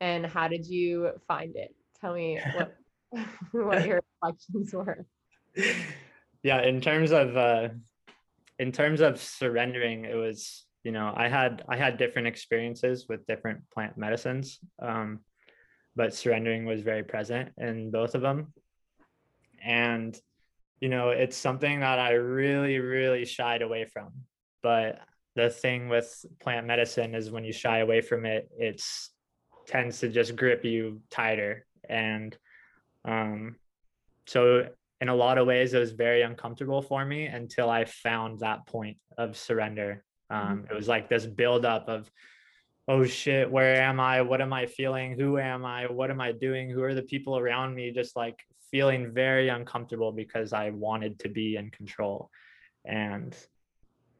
And 0.00 0.26
how 0.26 0.48
did 0.48 0.66
you 0.66 1.12
find 1.26 1.56
it? 1.56 1.74
Tell 2.00 2.14
me 2.14 2.38
what 2.54 2.76
what 3.52 3.86
your 3.86 4.02
reflections 4.22 4.74
were. 4.74 5.06
Yeah, 6.42 6.62
in 6.62 6.80
terms 6.80 7.12
of 7.12 7.36
uh 7.36 7.68
in 8.58 8.72
terms 8.72 9.00
of 9.00 9.20
surrendering, 9.20 10.04
it 10.04 10.14
was, 10.14 10.66
you 10.82 10.92
know, 10.92 11.12
I 11.14 11.28
had 11.28 11.64
I 11.68 11.76
had 11.76 11.98
different 11.98 12.28
experiences 12.28 13.06
with 13.08 13.26
different 13.26 13.60
plant 13.70 13.96
medicines. 13.96 14.58
Um, 14.80 15.20
but 15.94 16.14
surrendering 16.14 16.66
was 16.66 16.82
very 16.82 17.02
present 17.02 17.52
in 17.56 17.90
both 17.90 18.14
of 18.14 18.20
them. 18.20 18.52
And 19.64 20.18
you 20.80 20.88
know, 20.88 21.10
it's 21.10 21.36
something 21.36 21.80
that 21.80 21.98
I 21.98 22.12
really, 22.12 22.78
really 22.78 23.24
shied 23.24 23.62
away 23.62 23.86
from 23.86 24.12
but 24.66 24.98
the 25.36 25.48
thing 25.48 25.88
with 25.88 26.26
plant 26.40 26.66
medicine 26.66 27.14
is 27.14 27.30
when 27.30 27.44
you 27.44 27.52
shy 27.52 27.78
away 27.78 28.00
from 28.00 28.26
it 28.26 28.48
it's 28.58 29.10
tends 29.68 30.00
to 30.00 30.08
just 30.08 30.34
grip 30.34 30.64
you 30.64 31.00
tighter 31.08 31.64
and 31.88 32.36
um, 33.04 33.54
so 34.26 34.66
in 35.00 35.08
a 35.08 35.14
lot 35.14 35.38
of 35.38 35.46
ways 35.46 35.72
it 35.72 35.78
was 35.78 35.92
very 35.92 36.22
uncomfortable 36.22 36.82
for 36.82 37.04
me 37.04 37.26
until 37.26 37.70
i 37.70 37.84
found 37.84 38.40
that 38.40 38.66
point 38.66 38.96
of 39.16 39.36
surrender. 39.36 40.02
Um, 40.30 40.40
mm-hmm. 40.40 40.72
it 40.72 40.74
was 40.74 40.88
like 40.88 41.08
this 41.08 41.26
buildup 41.26 41.88
of 41.88 42.10
oh 42.88 43.04
shit 43.04 43.48
where 43.48 43.80
am 43.80 44.00
i? 44.00 44.22
What 44.22 44.40
am 44.40 44.52
i 44.52 44.66
feeling? 44.66 45.16
Who 45.16 45.38
am 45.38 45.64
i? 45.64 45.86
What 45.86 46.10
am 46.10 46.20
i 46.20 46.32
doing? 46.32 46.70
Who 46.70 46.82
are 46.82 46.94
the 46.94 47.02
people 47.02 47.38
around 47.38 47.76
me? 47.76 47.92
Just 47.92 48.16
like 48.16 48.40
feeling 48.70 49.12
very 49.12 49.48
uncomfortable 49.48 50.12
because 50.12 50.52
i 50.52 50.70
wanted 50.70 51.18
to 51.20 51.28
be 51.28 51.56
in 51.56 51.70
control. 51.70 52.30
And 52.84 53.36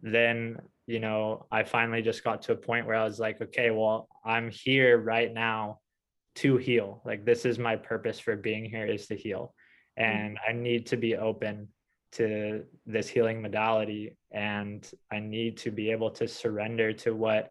then 0.03 0.59
you 0.87 1.01
know 1.01 1.47
i 1.51 1.65
finally 1.65 2.03
just 2.03 2.23
got 2.23 2.43
to 2.43 2.53
a 2.53 2.57
point 2.57 2.87
where 2.87 2.95
i 2.95 3.03
was 3.03 3.19
like 3.19 3.41
okay 3.41 3.71
well 3.71 4.09
i'm 4.25 4.51
here 4.51 4.99
right 4.99 5.33
now 5.33 5.81
to 6.37 6.59
heal. 6.59 7.03
Like 7.05 7.25
this 7.25 7.45
is 7.47 7.59
my 7.59 7.77
purpose 7.77 8.21
for 8.21 8.37
being 8.37 8.67
here 8.67 8.85
is 8.87 9.07
to 9.07 9.17
heal. 9.17 9.55
And 9.97 10.37
mm-hmm. 10.37 10.51
i 10.51 10.53
need 10.53 10.87
to 10.87 10.97
be 10.97 11.17
open 11.17 11.69
to 12.13 12.65
this 12.87 13.09
healing 13.09 13.43
modality 13.43 14.17
and 14.31 14.89
I 15.11 15.21
need 15.21 15.59
to 15.59 15.71
be 15.71 15.91
able 15.91 16.11
to 16.13 16.27
surrender 16.27 16.93
to 16.93 17.15
what 17.15 17.51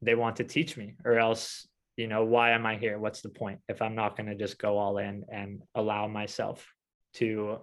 they 0.00 0.14
want 0.14 0.36
to 0.36 0.44
teach 0.44 0.76
me 0.76 0.94
or 1.04 1.18
else 1.18 1.66
you 1.96 2.06
know 2.06 2.24
why 2.24 2.50
am 2.50 2.66
I 2.66 2.76
here? 2.76 2.98
What's 2.98 3.22
the 3.22 3.28
point 3.28 3.60
if 3.68 3.80
I'm 3.82 3.94
not 3.94 4.16
going 4.16 4.28
to 4.28 4.34
just 4.34 4.58
go 4.58 4.78
all 4.78 4.98
in 4.98 5.24
and 5.30 5.62
allow 5.74 6.06
myself 6.06 6.66
to 7.14 7.58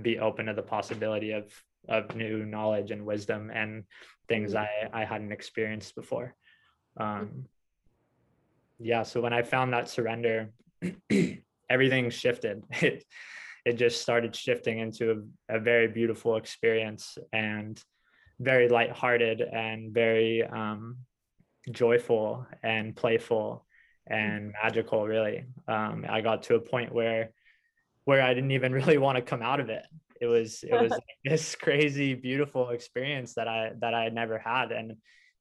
be 0.00 0.18
open 0.18 0.46
to 0.46 0.54
the 0.54 0.62
possibility 0.62 1.32
of 1.32 1.52
of 1.88 2.16
new 2.16 2.46
knowledge 2.46 2.90
and 2.90 3.04
wisdom 3.04 3.50
and 3.50 3.84
things 4.28 4.54
mm-hmm. 4.54 4.94
I 4.94 5.02
I 5.02 5.04
hadn't 5.04 5.32
experienced 5.32 5.94
before? 5.94 6.34
Um 6.96 7.44
yeah 8.78 9.02
so 9.02 9.20
when 9.20 9.32
I 9.32 9.42
found 9.42 9.72
that 9.72 9.88
surrender 9.88 10.50
everything 11.70 12.10
shifted. 12.10 12.62
It 12.82 13.04
it 13.64 13.74
just 13.78 14.02
started 14.02 14.36
shifting 14.36 14.78
into 14.78 15.24
a, 15.48 15.56
a 15.56 15.58
very 15.58 15.88
beautiful 15.88 16.36
experience 16.36 17.16
and 17.32 17.82
very 18.38 18.68
lighthearted 18.68 19.40
and 19.40 19.90
very 19.90 20.42
um, 20.44 20.98
joyful 21.70 22.46
and 22.62 22.94
playful 22.94 23.64
and 24.06 24.52
magical 24.62 25.06
really. 25.06 25.44
Um, 25.68 26.04
i 26.08 26.20
got 26.20 26.44
to 26.44 26.54
a 26.56 26.60
point 26.60 26.92
where 26.92 27.30
where 28.04 28.22
i 28.22 28.34
didn't 28.34 28.52
even 28.52 28.72
really 28.80 28.98
want 28.98 29.16
to 29.16 29.22
come 29.22 29.42
out 29.42 29.60
of 29.60 29.68
it. 29.68 29.84
It 30.20 30.26
was 30.26 30.62
it 30.62 30.72
was 30.72 30.92
this 31.24 31.54
crazy 31.54 32.14
beautiful 32.14 32.70
experience 32.70 33.34
that 33.34 33.48
i 33.48 33.72
that 33.80 33.94
i 33.94 34.04
had 34.04 34.14
never 34.14 34.38
had 34.38 34.72
and 34.72 34.96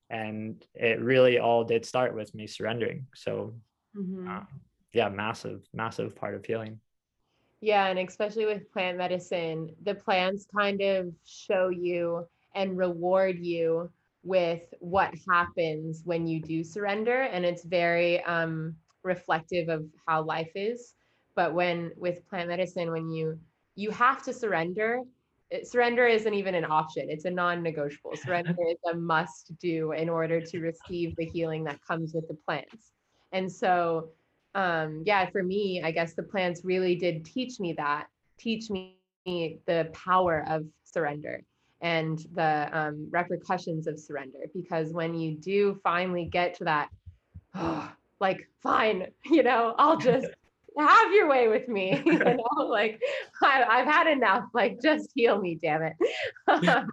and 0.10 0.64
it 0.76 1.00
really 1.02 1.40
all 1.40 1.64
did 1.64 1.86
start 1.86 2.14
with 2.14 2.34
me 2.36 2.46
surrendering. 2.48 3.08
So 3.16 3.56
mm-hmm. 3.96 4.28
um, 4.28 4.48
yeah 4.94 5.10
massive 5.10 5.68
massive 5.74 6.16
part 6.16 6.36
of 6.36 6.46
healing. 6.46 6.80
Yeah, 7.62 7.88
and 7.88 7.98
especially 7.98 8.46
with 8.46 8.70
plant 8.74 8.98
medicine, 8.98 9.74
the 9.84 9.96
plants 9.96 10.46
kind 10.54 10.82
of 10.82 11.14
show 11.26 11.70
you 11.70 12.28
and 12.54 12.78
reward 12.78 13.40
you 13.40 13.90
with 14.24 14.62
what 14.80 15.14
happens 15.30 16.02
when 16.06 16.26
you 16.26 16.42
do 16.42 16.64
surrender. 16.64 17.24
And 17.24 17.46
it's 17.46 17.64
very 17.64 18.24
um, 18.24 18.76
reflective 19.04 19.70
of 19.70 19.86
how 20.08 20.24
life 20.24 20.52
is. 20.56 20.94
But 21.36 21.54
when 21.54 21.92
with 21.98 22.28
plant 22.30 22.50
medicine, 22.50 22.92
when 22.92 23.10
you 23.10 23.40
you 23.76 23.90
have 23.90 24.22
to 24.24 24.34
surrender, 24.34 25.00
it, 25.50 25.68
surrender 25.68 26.06
isn't 26.06 26.34
even 26.34 26.54
an 26.54 26.66
option. 26.66 27.10
It's 27.10 27.26
a 27.26 27.32
non-negotiable. 27.32 28.16
Surrender 28.16 28.56
is 28.70 28.78
a 28.92 28.96
must 28.96 29.52
do 29.60 29.94
in 29.94 30.10
order 30.10 30.40
to 30.40 30.60
receive 30.60 31.16
the 31.16 31.26
healing 31.26 31.64
that 31.64 31.80
comes 31.82 32.14
with 32.14 32.28
the 32.28 32.38
plants. 32.46 32.92
And 33.32 33.52
so 33.52 34.10
um, 34.56 35.02
yeah, 35.06 35.28
for 35.32 35.42
me, 35.42 35.82
I 35.84 35.92
guess 35.92 36.14
the 36.14 36.24
plants 36.24 36.62
really 36.64 36.96
did 36.96 37.26
teach 37.26 37.60
me 37.60 37.74
that, 37.74 38.06
teach 38.38 38.70
me 38.70 39.00
the 39.26 39.90
power 39.94 40.46
of 40.48 40.66
surrender 40.84 41.42
and 41.84 42.26
the 42.34 42.70
um, 42.72 43.08
repercussions 43.12 43.88
of 43.88 44.00
surrender. 44.00 44.40
Because 44.54 44.92
when 44.92 45.14
you 45.14 45.36
do 45.36 45.80
finally 45.84 46.26
get 46.26 46.56
to 46.56 46.64
that, 46.64 46.90
oh, 47.54 47.92
like, 48.20 48.50
fine, 48.64 49.08
you 49.26 49.44
know, 49.44 49.76
I'll 49.78 49.98
just 49.98 50.28
have 50.80 51.12
your 51.12 51.28
way 51.28 51.48
with 51.50 51.68
me. 51.68 52.02
you 52.06 52.18
know, 52.18 52.38
like, 52.58 53.00
I, 53.42 53.64
I've 53.64 53.88
had 53.88 54.08
enough. 54.08 54.46
Like, 54.54 54.82
just 54.82 55.12
heal 55.14 55.40
me, 55.40 55.60
damn 55.62 55.84
it. 55.84 56.86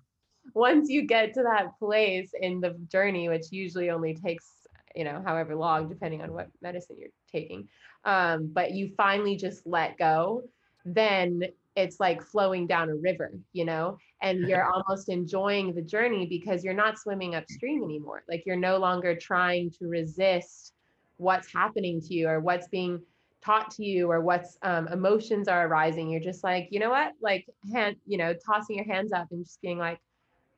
Once 0.52 0.90
you 0.90 1.06
get 1.06 1.32
to 1.34 1.44
that 1.44 1.78
place 1.78 2.32
in 2.38 2.60
the 2.60 2.76
journey, 2.90 3.28
which 3.28 3.52
usually 3.52 3.90
only 3.90 4.14
takes 4.14 4.50
you 4.96 5.04
know, 5.04 5.22
however 5.24 5.54
long, 5.54 5.88
depending 5.88 6.20
on 6.20 6.32
what 6.32 6.48
medicine 6.60 6.96
you're 6.98 7.10
taking. 7.30 7.68
Um, 8.04 8.50
but 8.52 8.72
you 8.72 8.92
finally 8.96 9.36
just 9.36 9.64
let 9.64 9.96
go, 9.98 10.42
then 10.84 11.44
it's 11.80 12.00
like 12.00 12.22
flowing 12.22 12.66
down 12.66 12.90
a 12.90 12.94
river, 12.96 13.32
you 13.52 13.64
know, 13.64 13.98
and 14.22 14.48
you're 14.48 14.70
almost 14.72 15.08
enjoying 15.08 15.74
the 15.74 15.82
journey 15.82 16.26
because 16.26 16.64
you're 16.64 16.74
not 16.74 16.98
swimming 16.98 17.34
upstream 17.34 17.82
anymore. 17.82 18.22
Like 18.28 18.44
you're 18.46 18.56
no 18.56 18.78
longer 18.78 19.16
trying 19.16 19.70
to 19.78 19.86
resist 19.86 20.72
what's 21.16 21.52
happening 21.52 22.00
to 22.00 22.14
you 22.14 22.28
or 22.28 22.40
what's 22.40 22.68
being 22.68 23.00
taught 23.42 23.70
to 23.72 23.84
you 23.84 24.10
or 24.10 24.20
what's 24.20 24.58
um, 24.62 24.88
emotions 24.88 25.48
are 25.48 25.66
arising. 25.66 26.10
You're 26.10 26.20
just 26.20 26.44
like, 26.44 26.68
you 26.70 26.78
know 26.80 26.90
what, 26.90 27.12
like 27.20 27.46
hand, 27.72 27.96
you 28.06 28.18
know, 28.18 28.34
tossing 28.34 28.76
your 28.76 28.86
hands 28.86 29.12
up 29.12 29.28
and 29.30 29.44
just 29.44 29.60
being 29.62 29.78
like, 29.78 29.98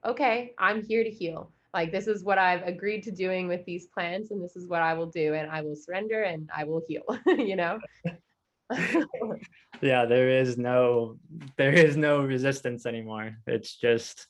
okay, 0.04 0.52
I'm 0.58 0.84
here 0.84 1.04
to 1.04 1.10
heal 1.10 1.50
like 1.74 1.90
this 1.90 2.06
is 2.06 2.22
what 2.22 2.38
I've 2.38 2.62
agreed 2.62 3.02
to 3.04 3.10
doing 3.10 3.48
with 3.48 3.64
these 3.64 3.86
plants 3.86 4.30
and 4.30 4.42
this 4.42 4.56
is 4.56 4.68
what 4.68 4.82
I 4.82 4.94
will 4.94 5.06
do 5.06 5.34
and 5.34 5.50
I 5.50 5.62
will 5.62 5.76
surrender 5.76 6.22
and 6.22 6.50
I 6.54 6.64
will 6.64 6.82
heal, 6.86 7.04
you 7.26 7.56
know? 7.56 7.78
yeah, 9.80 10.04
there 10.04 10.30
is 10.30 10.56
no 10.56 11.18
there 11.56 11.72
is 11.72 11.96
no 11.96 12.22
resistance 12.22 12.86
anymore. 12.86 13.36
It's 13.46 13.76
just 13.76 14.26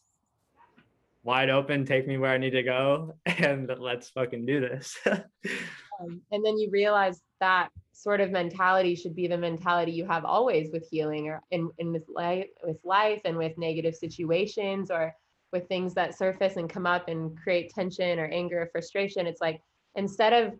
wide 1.25 1.51
open, 1.51 1.85
take 1.85 2.07
me 2.07 2.19
where 2.19 2.33
I 2.33 2.39
need 2.39 2.51
to 2.51 2.63
go 2.63 3.15
and 3.27 3.71
let's 3.79 4.11
fucking 4.11 4.47
do 4.47 4.61
this. 4.61 4.97
um, 5.07 6.21
and 6.31 6.45
then 6.45 6.59
you 6.59 6.69
realize 6.71 7.21
that 7.41 7.69
sort 7.93 8.21
of 8.21 8.31
mentality 8.31 8.95
should 8.95 9.15
be 9.15 9.29
the 9.29 9.39
mentality 9.39 9.93
you 9.93 10.07
have 10.07 10.25
always 10.25 10.71
with 10.73 10.87
healing 10.91 11.29
or 11.29 11.41
in, 11.51 11.71
in 11.79 11.93
with 11.93 12.05
life 12.13 12.49
with 12.65 12.79
life 12.85 13.21
and 13.25 13.37
with 13.37 13.57
negative 13.59 13.95
situations 13.95 14.91
or 14.91 15.15
with 15.53 15.69
things 15.69 15.95
that 15.95 16.17
surface 16.17 16.57
and 16.57 16.71
come 16.71 16.87
up 16.87 17.09
and 17.09 17.37
create 17.39 17.71
tension 17.71 18.19
or 18.19 18.27
anger 18.27 18.63
or 18.63 18.69
frustration 18.73 19.27
it's 19.27 19.41
like 19.41 19.61
instead 19.95 20.33
of 20.33 20.55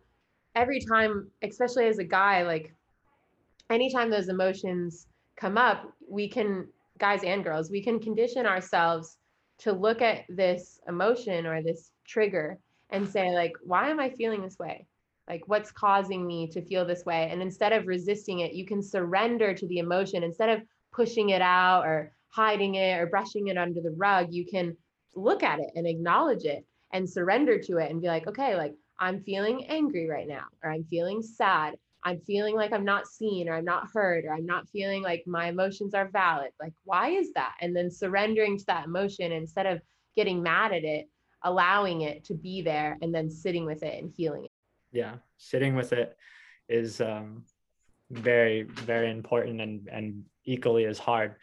every 0.55 0.79
time 0.81 1.29
especially 1.43 1.87
as 1.87 1.99
a 1.99 2.05
guy 2.05 2.43
like 2.43 2.75
anytime 3.73 4.11
those 4.11 4.29
emotions 4.29 5.07
come 5.37 5.59
up 5.59 5.93
we 6.09 6.29
can 6.29 6.67
guys 6.99 7.25
and 7.25 7.43
girls 7.43 7.71
we 7.71 7.83
can 7.83 7.99
condition 7.99 8.47
ourselves 8.47 9.19
to 9.59 9.73
look 9.73 10.03
at 10.03 10.25
this 10.29 10.81
emotion 10.89 11.47
or 11.47 11.63
this 11.63 11.91
trigger 12.07 12.59
and 12.91 13.09
say 13.09 13.33
like 13.35 13.53
why 13.63 13.89
am 13.89 13.99
i 13.99 14.11
feeling 14.11 14.43
this 14.43 14.59
way 14.59 14.87
like 15.29 15.43
what's 15.47 15.73
causing 15.73 16.27
me 16.27 16.47
to 16.49 16.61
feel 16.63 16.85
this 16.85 17.05
way 17.05 17.29
and 17.31 17.41
instead 17.41 17.73
of 17.73 17.87
resisting 17.87 18.41
it 18.41 18.53
you 18.53 18.67
can 18.67 18.83
surrender 18.83 19.55
to 19.55 19.67
the 19.69 19.79
emotion 19.79 20.23
instead 20.23 20.49
of 20.49 20.63
pushing 20.93 21.31
it 21.31 21.43
out 21.43 21.85
or 21.87 22.13
hiding 22.33 22.77
it 22.77 22.99
or 22.99 23.07
brushing 23.07 23.49
it 23.49 23.59
under 23.59 23.81
the 23.81 23.95
rug, 23.97 24.33
you 24.33 24.45
can 24.47 24.77
look 25.15 25.43
at 25.43 25.59
it 25.59 25.71
and 25.75 25.87
acknowledge 25.87 26.45
it 26.45 26.65
and 26.93 27.09
surrender 27.09 27.59
to 27.59 27.79
it 27.79 27.91
and 27.91 28.01
be 28.01 28.09
like, 28.09 28.27
okay, 28.27 28.57
like 28.57 28.75
I'm 28.99 29.23
feeling 29.23 29.67
angry 29.67 30.09
right 30.09 30.29
now, 30.29 30.45
or 30.63 30.71
I'm 30.71 30.85
feeling 30.85 31.23
sad. 31.23 31.75
I'm 32.05 32.21
feeling 32.21 32.55
like 32.57 32.73
I'm 32.73 32.85
not 32.85 33.07
seen, 33.07 33.49
or 33.49 33.55
I'm 33.55 33.65
not 33.65 33.89
heard, 33.93 34.25
or 34.25 34.35
I'm 34.35 34.47
not 34.47 34.69
feeling 34.71 35.03
like 35.03 35.25
my 35.27 35.49
emotions 35.49 35.95
are 35.95 36.09
valid. 36.09 36.51
Like, 36.61 36.73
why 36.85 37.11
is 37.11 37.33
that? 37.35 37.55
And 37.61 37.75
then 37.75 37.91
surrendering 37.91 38.59
to 38.59 38.65
that 38.67 38.87
emotion 38.87 39.33
instead 39.33 39.67
of 39.67 39.81
getting 40.17 40.43
mad 40.43 40.73
at 40.73 40.85
it, 40.85 41.09
allowing 41.43 42.03
it 42.03 42.25
to 42.25 42.35
be 42.35 42.63
there 42.63 42.99
and 43.03 43.15
then 43.15 43.31
sitting 43.31 43.65
with 43.65 43.83
it 43.83 44.03
and 44.03 44.13
healing 44.17 44.45
it. 44.45 44.51
Yeah, 44.93 45.17
sitting 45.39 45.75
with 45.75 45.93
it 45.93 46.17
is 46.69 47.01
um, 47.01 47.45
very, 48.11 48.63
very 48.63 49.11
important 49.11 49.61
and, 49.61 49.89
and 49.89 50.25
equally 50.45 50.87
as 50.87 50.99
hard 50.99 51.37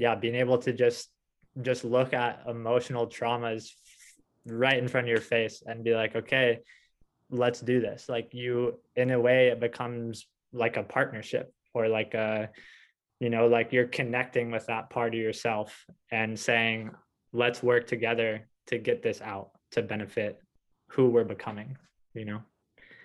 yeah 0.00 0.14
being 0.14 0.34
able 0.34 0.58
to 0.58 0.72
just 0.72 1.10
just 1.60 1.84
look 1.84 2.14
at 2.14 2.42
emotional 2.48 3.06
traumas 3.06 3.70
right 4.46 4.78
in 4.78 4.88
front 4.88 5.06
of 5.06 5.10
your 5.10 5.20
face 5.20 5.62
and 5.66 5.84
be 5.84 5.94
like 5.94 6.16
okay 6.16 6.58
let's 7.30 7.60
do 7.60 7.80
this. 7.80 8.08
Like 8.08 8.34
you 8.34 8.78
in 8.96 9.10
a 9.10 9.20
way 9.20 9.48
it 9.48 9.60
becomes 9.60 10.26
like 10.52 10.76
a 10.76 10.82
partnership 10.82 11.52
or 11.74 11.88
like 11.88 12.14
a 12.14 12.50
you 13.20 13.30
know 13.30 13.46
like 13.46 13.72
you're 13.72 13.86
connecting 13.86 14.50
with 14.50 14.66
that 14.66 14.90
part 14.90 15.14
of 15.14 15.20
yourself 15.20 15.86
and 16.10 16.38
saying 16.38 16.90
let's 17.32 17.62
work 17.62 17.86
together 17.86 18.48
to 18.66 18.78
get 18.78 19.02
this 19.02 19.20
out 19.20 19.50
to 19.72 19.82
benefit 19.82 20.40
who 20.88 21.08
we're 21.08 21.24
becoming 21.24 21.76
you 22.14 22.24
know? 22.24 22.40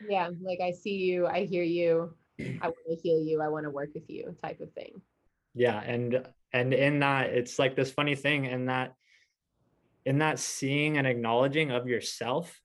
Yeah 0.09 0.29
like 0.41 0.59
i 0.61 0.71
see 0.71 0.95
you 0.95 1.27
i 1.27 1.45
hear 1.45 1.63
you 1.63 2.13
i 2.39 2.67
want 2.67 2.75
to 2.89 2.95
heal 2.95 3.21
you 3.21 3.41
i 3.41 3.47
want 3.47 3.65
to 3.65 3.69
work 3.69 3.89
with 3.93 4.09
you 4.09 4.35
type 4.43 4.59
of 4.59 4.71
thing. 4.73 5.01
Yeah 5.53 5.79
and 5.79 6.27
and 6.51 6.73
in 6.73 6.99
that 6.99 7.29
it's 7.29 7.59
like 7.59 7.75
this 7.75 7.91
funny 7.91 8.15
thing 8.15 8.45
in 8.45 8.65
that 8.65 8.93
in 10.05 10.19
that 10.19 10.39
seeing 10.39 10.97
and 10.97 11.07
acknowledging 11.07 11.71
of 11.71 11.87
yourself 11.87 12.59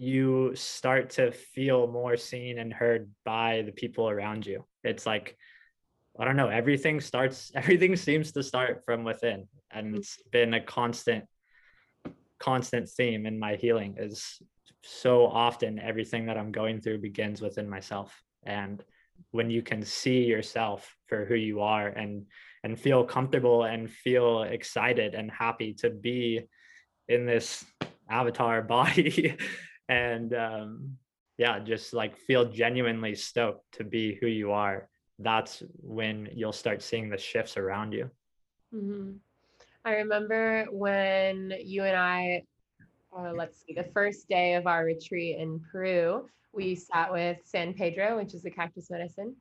you 0.00 0.52
start 0.54 1.10
to 1.10 1.30
feel 1.30 1.86
more 1.86 2.16
seen 2.16 2.58
and 2.58 2.72
heard 2.72 3.10
by 3.22 3.62
the 3.66 3.72
people 3.72 4.08
around 4.08 4.46
you. 4.46 4.64
It's 4.82 5.04
like 5.04 5.36
i 6.18 6.24
don't 6.24 6.36
know 6.36 6.48
everything 6.48 7.00
starts 7.00 7.52
everything 7.54 7.94
seems 7.96 8.32
to 8.32 8.42
start 8.42 8.82
from 8.86 9.04
within. 9.04 9.46
And 9.70 9.88
mm-hmm. 9.88 9.96
it's 9.96 10.16
been 10.32 10.54
a 10.54 10.60
constant 10.60 11.26
constant 12.38 12.88
theme 12.88 13.26
in 13.26 13.38
my 13.38 13.56
healing 13.56 13.96
is 13.98 14.40
so 14.82 15.26
often 15.26 15.78
everything 15.78 16.24
that 16.26 16.38
i'm 16.38 16.50
going 16.50 16.80
through 16.80 17.02
begins 17.02 17.42
within 17.42 17.68
myself. 17.68 18.10
And 18.44 18.82
when 19.32 19.50
you 19.50 19.60
can 19.60 19.82
see 19.82 20.24
yourself 20.24 20.96
for 21.08 21.26
who 21.26 21.34
you 21.34 21.60
are 21.60 21.88
and 21.88 22.24
and 22.64 22.80
feel 22.80 23.04
comfortable 23.04 23.64
and 23.64 23.90
feel 23.90 24.44
excited 24.44 25.14
and 25.14 25.30
happy 25.30 25.74
to 25.74 25.90
be 25.90 26.40
in 27.06 27.26
this 27.26 27.62
avatar 28.08 28.62
body 28.76 29.36
and 29.90 30.34
um, 30.34 30.96
yeah 31.36 31.58
just 31.58 31.92
like 31.92 32.16
feel 32.16 32.44
genuinely 32.50 33.14
stoked 33.14 33.64
to 33.72 33.84
be 33.84 34.16
who 34.20 34.26
you 34.26 34.52
are 34.52 34.88
that's 35.18 35.62
when 35.82 36.28
you'll 36.34 36.52
start 36.52 36.82
seeing 36.82 37.10
the 37.10 37.18
shifts 37.18 37.56
around 37.56 37.92
you 37.92 38.10
Mm-hmm. 38.74 39.12
I 39.84 39.94
remember 39.94 40.66
when 40.70 41.54
you 41.62 41.84
and 41.84 41.96
I, 41.96 42.42
uh, 43.16 43.32
let's 43.32 43.64
see, 43.64 43.74
the 43.74 43.88
first 43.92 44.28
day 44.28 44.54
of 44.54 44.66
our 44.66 44.84
retreat 44.84 45.38
in 45.38 45.60
Peru, 45.72 46.28
we 46.52 46.74
sat 46.74 47.10
with 47.10 47.38
San 47.44 47.74
Pedro, 47.74 48.16
which 48.16 48.34
is 48.34 48.42
the 48.42 48.50
cactus 48.50 48.90
medicine 48.90 49.34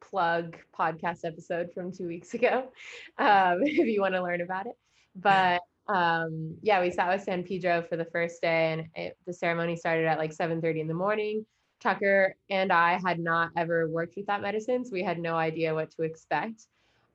plug 0.00 0.56
podcast 0.78 1.24
episode 1.24 1.70
from 1.74 1.92
two 1.92 2.06
weeks 2.06 2.32
ago, 2.32 2.70
um, 3.18 3.62
if 3.62 3.86
you 3.86 4.00
want 4.00 4.14
to 4.14 4.22
learn 4.22 4.40
about 4.40 4.66
it. 4.66 4.76
But 5.14 5.60
um, 5.88 6.56
yeah, 6.62 6.80
we 6.80 6.90
sat 6.90 7.08
with 7.08 7.22
San 7.22 7.42
Pedro 7.42 7.82
for 7.82 7.96
the 7.96 8.04
first 8.04 8.42
day, 8.42 8.72
and 8.72 8.88
it, 8.94 9.16
the 9.26 9.32
ceremony 9.32 9.76
started 9.76 10.06
at 10.06 10.18
like 10.18 10.32
7:30 10.32 10.80
in 10.80 10.88
the 10.88 10.94
morning. 10.94 11.46
Tucker 11.80 12.34
and 12.50 12.72
I 12.72 13.00
had 13.04 13.20
not 13.20 13.50
ever 13.56 13.88
worked 13.88 14.16
with 14.16 14.26
that 14.26 14.42
medicine, 14.42 14.84
so 14.84 14.92
we 14.92 15.02
had 15.02 15.18
no 15.18 15.36
idea 15.36 15.74
what 15.74 15.90
to 15.92 16.02
expect. 16.02 16.66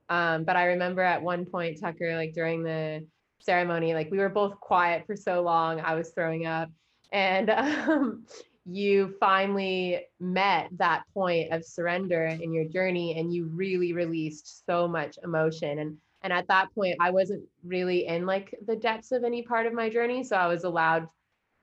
Um, 0.09 0.43
but 0.43 0.55
I 0.55 0.65
remember 0.65 1.01
at 1.01 1.21
one 1.21 1.45
point, 1.45 1.79
Tucker, 1.79 2.15
like 2.15 2.33
during 2.33 2.63
the 2.63 3.05
ceremony, 3.39 3.93
like 3.93 4.09
we 4.09 4.17
were 4.17 4.29
both 4.29 4.59
quiet 4.59 5.05
for 5.05 5.15
so 5.15 5.41
long, 5.41 5.81
I 5.81 5.95
was 5.95 6.11
throwing 6.11 6.45
up, 6.45 6.69
and 7.11 7.49
um, 7.51 8.25
you 8.65 9.13
finally 9.19 10.05
met 10.19 10.69
that 10.77 11.03
point 11.13 11.51
of 11.51 11.63
surrender 11.65 12.25
in 12.25 12.53
your 12.53 12.65
journey, 12.65 13.19
and 13.19 13.33
you 13.33 13.45
really 13.45 13.93
released 13.93 14.65
so 14.65 14.87
much 14.87 15.19
emotion 15.23 15.79
and 15.79 15.97
and 16.23 16.33
at 16.33 16.47
that 16.47 16.73
point 16.73 16.95
i 16.99 17.11
wasn't 17.11 17.43
really 17.63 18.07
in 18.07 18.25
like 18.25 18.55
the 18.67 18.75
depths 18.75 19.11
of 19.11 19.23
any 19.23 19.43
part 19.43 19.65
of 19.65 19.73
my 19.73 19.89
journey 19.89 20.23
so 20.23 20.35
i 20.35 20.47
was 20.47 20.63
allowed 20.63 21.07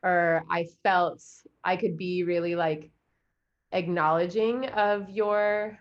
or 0.02 0.44
i 0.50 0.66
felt 0.82 1.22
i 1.64 1.76
could 1.76 1.96
be 1.96 2.22
really 2.24 2.54
like 2.54 2.90
acknowledging 3.72 4.66
of 4.70 5.08
your 5.10 5.78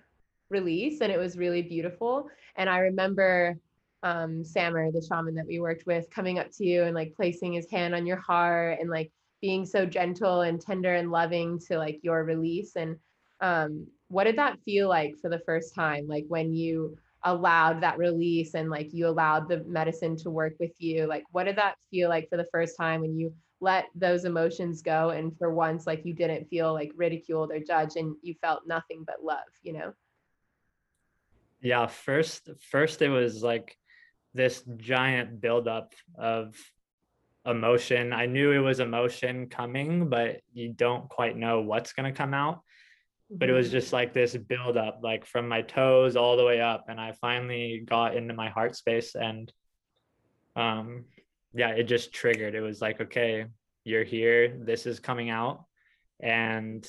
release 0.49 1.01
and 1.01 1.11
it 1.11 1.19
was 1.19 1.37
really 1.37 1.61
beautiful. 1.61 2.29
And 2.55 2.69
i 2.69 2.79
remember 2.79 3.57
um 4.03 4.43
sammer 4.43 4.91
the 4.91 5.01
shaman 5.01 5.35
that 5.35 5.45
we 5.45 5.59
worked 5.59 5.85
with 5.85 6.09
coming 6.09 6.39
up 6.39 6.49
to 6.51 6.65
you 6.65 6.83
and 6.83 6.95
like 6.95 7.13
placing 7.15 7.53
his 7.53 7.69
hand 7.69 7.93
on 7.93 8.05
your 8.05 8.17
heart 8.17 8.79
and 8.79 8.89
like 8.89 9.11
being 9.41 9.65
so 9.65 9.85
gentle 9.85 10.41
and 10.41 10.59
tender 10.61 10.95
and 10.95 11.11
loving 11.11 11.59
to 11.59 11.77
like 11.77 11.99
your 12.01 12.23
release. 12.23 12.75
And 12.75 12.97
um 13.41 13.87
what 14.09 14.23
did 14.25 14.37
that 14.37 14.59
feel 14.65 14.89
like 14.89 15.15
for 15.21 15.29
the 15.29 15.39
first 15.45 15.75
time 15.75 16.07
like 16.07 16.25
when 16.27 16.53
you 16.53 16.97
allowed 17.23 17.81
that 17.81 17.97
release 17.97 18.53
and 18.55 18.69
like 18.69 18.93
you 18.93 19.07
allowed 19.07 19.49
the 19.49 19.63
medicine 19.65 20.15
to 20.17 20.29
work 20.29 20.53
with 20.59 20.71
you? 20.77 21.05
Like 21.07 21.23
what 21.31 21.45
did 21.45 21.57
that 21.57 21.75
feel 21.91 22.09
like 22.09 22.29
for 22.29 22.37
the 22.37 22.47
first 22.51 22.77
time 22.77 23.01
when 23.01 23.17
you 23.17 23.33
let 23.61 23.85
those 23.93 24.25
emotions 24.25 24.81
go 24.81 25.09
and 25.09 25.37
for 25.37 25.53
once 25.53 25.85
like 25.85 26.05
you 26.05 26.13
didn't 26.13 26.49
feel 26.49 26.73
like 26.73 26.91
ridiculed 26.95 27.51
or 27.51 27.59
judged 27.59 27.97
and 27.97 28.15
you 28.21 28.33
felt 28.41 28.61
nothing 28.65 29.03
but 29.05 29.23
love 29.23 29.39
you 29.63 29.73
know? 29.73 29.93
Yeah 31.61 31.87
first 31.87 32.49
first 32.71 33.01
it 33.01 33.09
was 33.09 33.43
like 33.43 33.75
this 34.33 34.63
giant 34.77 35.41
buildup 35.41 35.93
of 36.15 36.55
emotion. 37.45 38.13
I 38.13 38.27
knew 38.27 38.51
it 38.51 38.59
was 38.59 38.79
emotion 38.79 39.47
coming 39.47 40.07
but 40.07 40.41
you 40.53 40.71
don't 40.71 41.09
quite 41.09 41.35
know 41.35 41.61
what's 41.61 41.93
going 41.93 42.11
to 42.11 42.17
come 42.17 42.33
out 42.33 42.61
but 43.29 43.49
it 43.49 43.53
was 43.53 43.67
mm-hmm. 43.67 43.73
just 43.73 43.93
like 43.93 44.13
this 44.13 44.35
build 44.35 44.75
up 44.75 44.99
like 45.03 45.25
from 45.25 45.47
my 45.47 45.61
toes 45.61 46.15
all 46.15 46.35
the 46.35 46.43
way 46.43 46.59
up 46.61 46.85
and 46.87 46.99
i 46.99 47.11
finally 47.21 47.83
got 47.85 48.15
into 48.15 48.33
my 48.33 48.49
heart 48.49 48.75
space 48.75 49.15
and 49.15 49.53
um 50.55 51.05
yeah 51.53 51.69
it 51.69 51.83
just 51.83 52.13
triggered. 52.13 52.55
It 52.55 52.61
was 52.61 52.81
like 52.81 53.01
okay 53.01 53.45
you're 53.85 54.03
here. 54.03 54.55
This 54.59 54.85
is 54.85 54.99
coming 54.99 55.29
out 55.29 55.65
and 56.19 56.87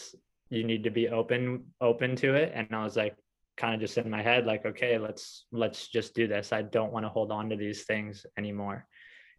you 0.50 0.64
need 0.64 0.84
to 0.84 0.90
be 0.90 1.08
open 1.08 1.64
open 1.80 2.16
to 2.16 2.34
it. 2.34 2.52
And 2.54 2.68
i 2.72 2.82
was 2.82 2.96
like 2.96 3.16
kind 3.56 3.74
of 3.74 3.80
just 3.80 3.98
in 3.98 4.08
my 4.08 4.22
head 4.22 4.46
like 4.46 4.64
okay 4.64 4.98
let's 4.98 5.46
let's 5.52 5.88
just 5.88 6.14
do 6.14 6.26
this. 6.26 6.52
I 6.52 6.62
don't 6.62 6.92
want 6.92 7.04
to 7.04 7.10
hold 7.10 7.30
on 7.30 7.50
to 7.50 7.56
these 7.56 7.84
things 7.84 8.26
anymore. 8.36 8.86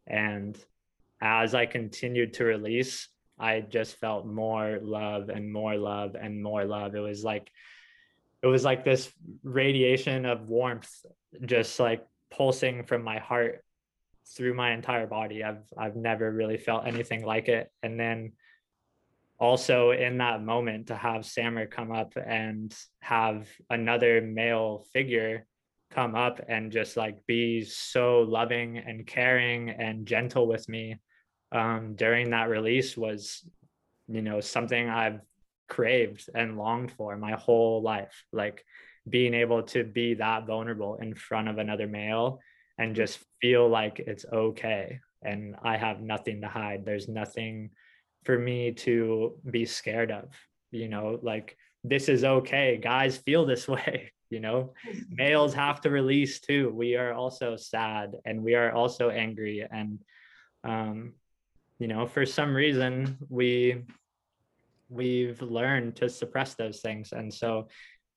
And 0.07 0.57
as 1.22 1.53
i 1.53 1.65
continued 1.68 2.34
to 2.34 2.45
release 2.45 3.07
I 3.41 3.61
just 3.61 3.95
felt 3.95 4.27
more 4.27 4.80
love 4.81 5.30
and 5.30 5.51
more 5.51 5.76
love 5.76 6.15
and 6.15 6.43
more 6.43 6.63
love. 6.63 6.93
It 6.95 6.99
was 6.99 7.23
like 7.23 7.51
it 8.43 8.47
was 8.47 8.63
like 8.63 8.85
this 8.85 9.11
radiation 9.43 10.26
of 10.26 10.47
warmth 10.47 10.89
just 11.45 11.80
like 11.80 12.05
pulsing 12.30 12.84
from 12.84 13.03
my 13.03 13.19
heart 13.19 13.63
through 14.35 14.53
my 14.53 14.72
entire 14.73 15.07
body. 15.07 15.43
I've 15.43 15.63
I've 15.76 15.95
never 15.95 16.31
really 16.31 16.57
felt 16.57 16.85
anything 16.85 17.26
like 17.26 17.47
it. 17.47 17.72
And 17.81 17.99
then 17.99 18.34
also 19.39 19.89
in 19.89 20.19
that 20.19 20.43
moment 20.43 20.88
to 20.88 20.95
have 20.95 21.26
Sammer 21.26 21.65
come 21.65 21.91
up 21.91 22.13
and 22.15 22.73
have 22.99 23.49
another 23.72 24.22
male 24.22 24.85
figure 24.93 25.47
come 25.89 26.13
up 26.13 26.39
and 26.47 26.72
just 26.72 26.95
like 26.95 27.26
be 27.26 27.63
so 27.63 28.22
loving 28.22 28.77
and 28.77 29.07
caring 29.07 29.72
and 29.72 30.05
gentle 30.05 30.47
with 30.47 30.69
me 30.69 30.99
um, 31.52 31.95
during 31.95 32.32
that 32.32 32.49
release 32.49 32.95
was, 32.95 33.48
you 34.07 34.22
know, 34.22 34.41
something 34.41 34.90
I've 34.90 35.22
craved 35.69 36.30
and 36.36 36.57
longed 36.57 36.91
for 36.91 37.15
my 37.18 37.34
whole 37.34 37.82
life. 37.82 38.23
Like 38.32 38.64
being 39.10 39.34
able 39.34 39.64
to 39.64 39.84
be 39.84 40.15
that 40.15 40.45
vulnerable 40.45 40.95
in 40.95 41.15
front 41.15 41.48
of 41.48 41.57
another 41.57 41.88
male 41.88 42.40
and 42.78 42.95
just 42.95 43.19
feel 43.41 43.68
like 43.68 43.99
it's 43.99 44.26
okay 44.32 44.99
and 45.23 45.56
I 45.64 45.78
have 45.78 46.02
nothing 46.02 46.41
to 46.41 46.48
hide. 46.48 46.86
There's 46.86 47.07
nothing 47.07 47.72
for 48.23 48.38
me 48.38 48.72
to 48.72 49.40
be 49.49 49.65
scared 49.65 50.11
of, 50.11 50.26
you 50.72 50.88
know, 50.88 51.19
like 51.22 51.57
this 51.84 52.10
is 52.10 52.23
okay. 52.23 52.78
Guys 52.82 53.18
feel 53.18 53.45
this 53.45 53.68
way, 53.76 54.11
you 54.30 54.40
know. 54.40 54.73
Males 55.10 55.53
have 55.53 55.82
to 55.82 55.90
release 55.90 56.40
too. 56.40 56.72
We 56.73 56.95
are 56.95 57.14
also 57.14 57.56
sad 57.56 58.15
and 58.26 58.44
we 58.44 58.56
are 58.56 58.72
also 58.72 59.10
angry 59.10 59.65
and 59.69 59.99
um 60.64 61.14
you 61.82 61.88
know 61.88 62.06
for 62.06 62.26
some 62.26 62.53
reason 62.53 63.18
we 63.28 63.84
we've 64.88 65.41
learned 65.41 65.95
to 65.95 66.10
suppress 66.10 66.53
those 66.53 66.82
things. 66.82 67.14
And 67.14 67.34
so 67.34 67.70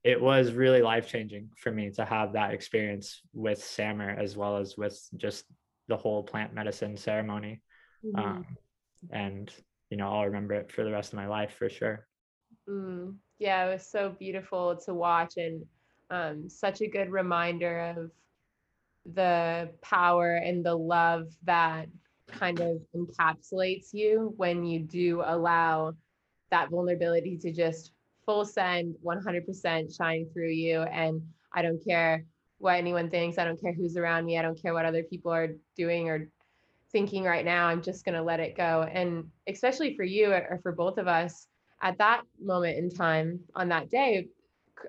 it 0.02 0.20
was 0.20 0.52
really 0.52 0.82
life 0.82 1.08
changing 1.08 1.48
for 1.56 1.70
me 1.70 1.90
to 1.92 2.04
have 2.04 2.32
that 2.32 2.52
experience 2.52 3.22
with 3.32 3.62
Sammer 3.62 4.10
as 4.10 4.36
well 4.36 4.56
as 4.58 4.76
with 4.76 5.00
just 5.16 5.44
the 5.86 5.96
whole 5.96 6.22
plant 6.24 6.52
medicine 6.52 6.96
ceremony. 6.96 7.62
Mm-hmm. 8.04 8.18
um, 8.18 8.46
and 9.10 9.50
you 9.88 9.96
know 9.96 10.08
i'll 10.08 10.26
remember 10.26 10.54
it 10.54 10.70
for 10.70 10.84
the 10.84 10.90
rest 10.90 11.12
of 11.12 11.16
my 11.16 11.26
life 11.26 11.54
for 11.58 11.70
sure. 11.70 12.06
Mm, 12.68 13.14
yeah 13.38 13.66
it 13.66 13.72
was 13.72 13.86
so 13.86 14.10
beautiful 14.18 14.76
to 14.84 14.92
watch 14.92 15.34
and 15.38 15.64
um, 16.10 16.48
such 16.50 16.82
a 16.82 16.88
good 16.88 17.10
reminder 17.10 17.94
of 17.96 18.10
the 19.14 19.70
power 19.80 20.34
and 20.36 20.64
the 20.64 20.74
love 20.74 21.28
that 21.44 21.88
kind 22.28 22.60
of 22.60 22.80
encapsulates 22.94 23.92
you 23.92 24.32
when 24.36 24.64
you 24.64 24.80
do 24.80 25.22
allow 25.24 25.92
that 26.50 26.70
vulnerability 26.70 27.36
to 27.38 27.52
just 27.52 27.92
full 28.24 28.44
send 28.44 28.94
100% 29.04 29.96
shine 29.96 30.26
through 30.32 30.50
you. 30.50 30.82
And 30.82 31.22
i 31.52 31.62
don't 31.62 31.84
care 31.84 32.24
what 32.58 32.76
anyone 32.76 33.10
thinks. 33.10 33.38
I 33.38 33.44
don't 33.44 33.60
care 33.60 33.72
who's 33.72 33.96
around 33.96 34.24
me. 34.24 34.38
I 34.38 34.42
don't 34.42 34.60
care 34.60 34.72
what 34.72 34.86
other 34.86 35.02
people 35.02 35.32
are 35.32 35.50
doing 35.76 36.08
or 36.08 36.28
thinking 36.90 37.24
right 37.24 37.44
now. 37.44 37.66
I'm 37.66 37.82
just 37.82 38.04
going 38.04 38.14
to 38.14 38.22
let 38.22 38.40
it 38.40 38.56
go. 38.56 38.88
And 38.90 39.30
especially 39.46 39.96
for 39.96 40.04
you 40.04 40.32
or 40.32 40.60
for 40.62 40.72
both 40.72 40.98
of 40.98 41.06
us 41.06 41.46
at 41.82 41.98
that 41.98 42.22
moment 42.42 42.78
in 42.78 42.90
time 42.90 43.40
on 43.54 43.68
that 43.68 43.90
day 43.90 44.28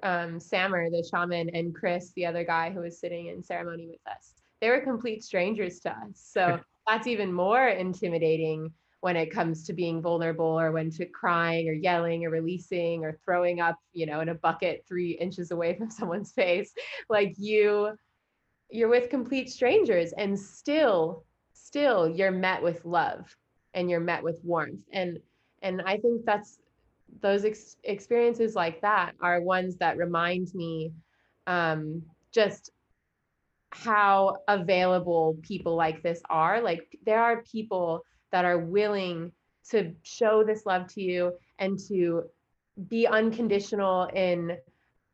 um, 0.03 0.39
the 0.39 1.07
shaman 1.11 1.49
and 1.53 1.75
chris 1.75 2.11
the 2.15 2.25
other 2.25 2.43
guy 2.43 2.71
who 2.71 2.81
was 2.81 2.99
sitting 2.99 3.27
in 3.27 3.43
ceremony 3.43 3.87
with 3.87 3.99
us 4.07 4.35
they 4.61 4.69
were 4.69 4.81
complete 4.81 5.23
strangers 5.23 5.79
to 5.81 5.91
us. 5.91 6.13
So 6.13 6.59
that's 6.87 7.07
even 7.07 7.31
more 7.33 7.67
intimidating 7.67 8.71
when 9.01 9.15
it 9.15 9.31
comes 9.31 9.63
to 9.65 9.73
being 9.73 10.01
vulnerable 10.01 10.59
or 10.59 10.71
when 10.71 10.89
to 10.89 11.05
crying 11.05 11.69
or 11.69 11.73
yelling 11.73 12.25
or 12.25 12.31
releasing 12.31 13.03
or 13.03 13.19
throwing 13.23 13.59
up 13.59 13.77
you 13.93 14.05
know 14.05 14.19
in 14.21 14.29
a 14.29 14.35
bucket 14.35 14.83
three 14.87 15.11
inches 15.11 15.51
away 15.51 15.75
from 15.75 15.89
someone's 15.99 16.31
face. 16.31 16.73
Like 17.09 17.33
you 17.37 17.91
you're 18.69 18.89
with 18.89 19.09
complete 19.09 19.49
strangers 19.49 20.13
and 20.17 20.39
still 20.39 21.23
still 21.53 22.09
you're 22.09 22.31
met 22.31 22.61
with 22.61 22.83
love 22.85 23.35
and 23.73 23.89
you're 23.89 23.99
met 23.99 24.23
with 24.23 24.37
warmth. 24.43 24.81
And 24.91 25.19
and 25.61 25.81
i 25.85 25.97
think 25.97 26.23
that's 26.25 26.59
those 27.21 27.45
ex- 27.45 27.77
experiences 27.83 28.55
like 28.55 28.81
that 28.81 29.13
are 29.21 29.41
ones 29.41 29.77
that 29.77 29.97
remind 29.97 30.53
me 30.53 30.91
um 31.47 32.01
just 32.31 32.71
how 33.83 34.37
available 34.47 35.37
people 35.41 35.75
like 35.75 36.01
this 36.01 36.21
are. 36.29 36.61
Like 36.61 36.97
there 37.05 37.21
are 37.21 37.43
people 37.43 38.03
that 38.31 38.45
are 38.45 38.59
willing 38.59 39.31
to 39.69 39.93
show 40.03 40.43
this 40.43 40.65
love 40.65 40.87
to 40.93 41.01
you 41.01 41.33
and 41.59 41.77
to 41.87 42.23
be 42.89 43.07
unconditional 43.07 44.05
in 44.13 44.57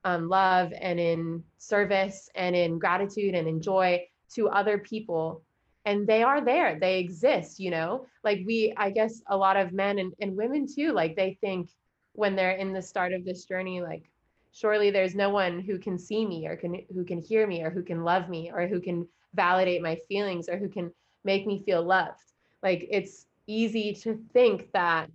um, 0.03 0.29
love 0.29 0.73
and 0.79 0.99
in 0.99 1.43
service 1.57 2.29
and 2.35 2.55
in 2.55 2.79
gratitude 2.79 3.35
and 3.35 3.47
in 3.47 3.61
joy 3.61 4.01
to 4.35 4.49
other 4.49 4.77
people. 4.77 5.43
And 5.85 6.05
they 6.05 6.21
are 6.21 6.43
there. 6.43 6.79
They 6.79 6.99
exist 6.99 7.59
you 7.59 7.71
know? 7.71 8.05
Like 8.23 8.41
we 8.45 8.73
i 8.77 8.91
guess 8.91 9.21
a 9.27 9.37
lot 9.37 9.57
of 9.57 9.73
men 9.73 9.97
and, 9.97 10.13
and 10.21 10.37
women 10.37 10.67
too 10.67 10.91
like 10.91 11.15
they 11.15 11.37
think 11.41 11.69
when 12.13 12.35
they're 12.35 12.51
in 12.51 12.73
the 12.73 12.81
start 12.81 13.13
of 13.13 13.25
this 13.25 13.45
journey 13.45 13.81
like 13.81 14.10
surely 14.51 14.91
there's 14.91 15.15
no 15.15 15.29
one 15.29 15.59
who 15.59 15.77
can 15.77 15.97
see 15.97 16.25
me 16.25 16.47
or 16.47 16.55
can 16.55 16.81
who 16.93 17.03
can 17.03 17.21
hear 17.21 17.47
me 17.47 17.63
or 17.63 17.69
who 17.69 17.83
can 17.83 18.03
love 18.03 18.29
me 18.29 18.51
or 18.53 18.67
who 18.67 18.79
can 18.79 19.07
validate 19.33 19.81
my 19.81 19.95
feelings 20.07 20.49
or 20.49 20.57
who 20.57 20.67
can 20.67 20.91
make 21.23 21.47
me 21.47 21.63
feel 21.65 21.83
loved. 21.83 22.33
Like 22.61 22.87
it's 22.89 23.27
easy 23.47 23.93
to 23.93 24.19
think 24.33 24.71
that 24.73 25.09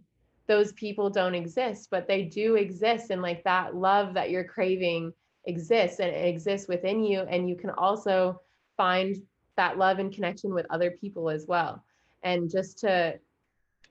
those 0.47 0.73
people 0.73 1.11
don't 1.11 1.35
exist 1.35 1.89
but 1.91 2.09
they 2.09 2.25
do 2.25 2.55
exist. 2.55 3.11
And 3.11 3.23
like 3.23 3.45
that 3.45 3.75
love 3.75 4.15
that 4.15 4.31
you're 4.31 4.45
craving 4.45 5.13
exists 5.45 6.01
and 6.01 6.11
it 6.11 6.27
exists 6.27 6.69
within 6.69 7.05
you. 7.05 7.21
And 7.21 7.49
you 7.49 7.57
can 7.57 7.71
also 7.71 8.41
find 8.77 9.17
that 9.57 9.79
love 9.79 9.99
and 9.99 10.13
connection 10.13 10.53
with 10.55 10.67
other 10.71 10.91
people 10.91 11.31
as 11.31 11.47
well. 11.47 11.83
And 12.23 12.51
just 12.51 12.79
to 12.81 13.19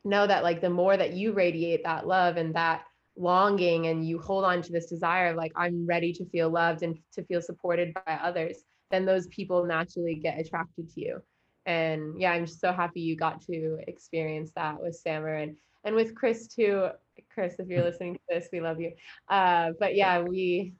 know 0.03 0.27
that 0.27 0.43
like 0.43 0.61
the 0.61 0.69
more 0.69 0.95
that 0.95 1.13
you 1.13 1.33
radiate 1.33 1.83
that 1.83 2.07
love 2.07 2.37
and 2.37 2.53
that 2.55 2.85
longing 3.17 3.87
and 3.87 4.05
you 4.05 4.19
hold 4.19 4.43
on 4.43 4.61
to 4.61 4.71
this 4.71 4.87
desire 4.87 5.27
of 5.27 5.37
like 5.37 5.51
i'm 5.55 5.85
ready 5.85 6.11
to 6.11 6.25
feel 6.25 6.49
loved 6.49 6.83
and 6.83 6.97
to 7.13 7.23
feel 7.23 7.41
supported 7.41 7.93
by 7.93 8.19
others 8.21 8.63
then 8.91 9.05
those 9.05 9.27
people 9.27 9.65
naturally 9.65 10.15
get 10.15 10.39
attracted 10.39 10.89
to 10.91 11.01
you. 11.01 11.21
And 11.65 12.19
yeah 12.19 12.31
i'm 12.31 12.45
just 12.45 12.61
so 12.61 12.71
happy 12.71 13.01
you 13.01 13.15
got 13.15 13.41
to 13.43 13.79
experience 13.87 14.51
that 14.55 14.81
with 14.81 14.95
sammer 14.95 15.35
and 15.35 15.55
and 15.83 15.95
with 15.95 16.15
chris 16.15 16.47
too. 16.47 16.89
Chris 17.33 17.55
if 17.59 17.67
you're 17.67 17.83
listening 17.89 18.15
to 18.15 18.19
this 18.29 18.49
we 18.51 18.61
love 18.61 18.79
you. 18.79 18.91
Uh, 19.29 19.71
but 19.79 19.95
yeah 19.95 20.21
we 20.21 20.73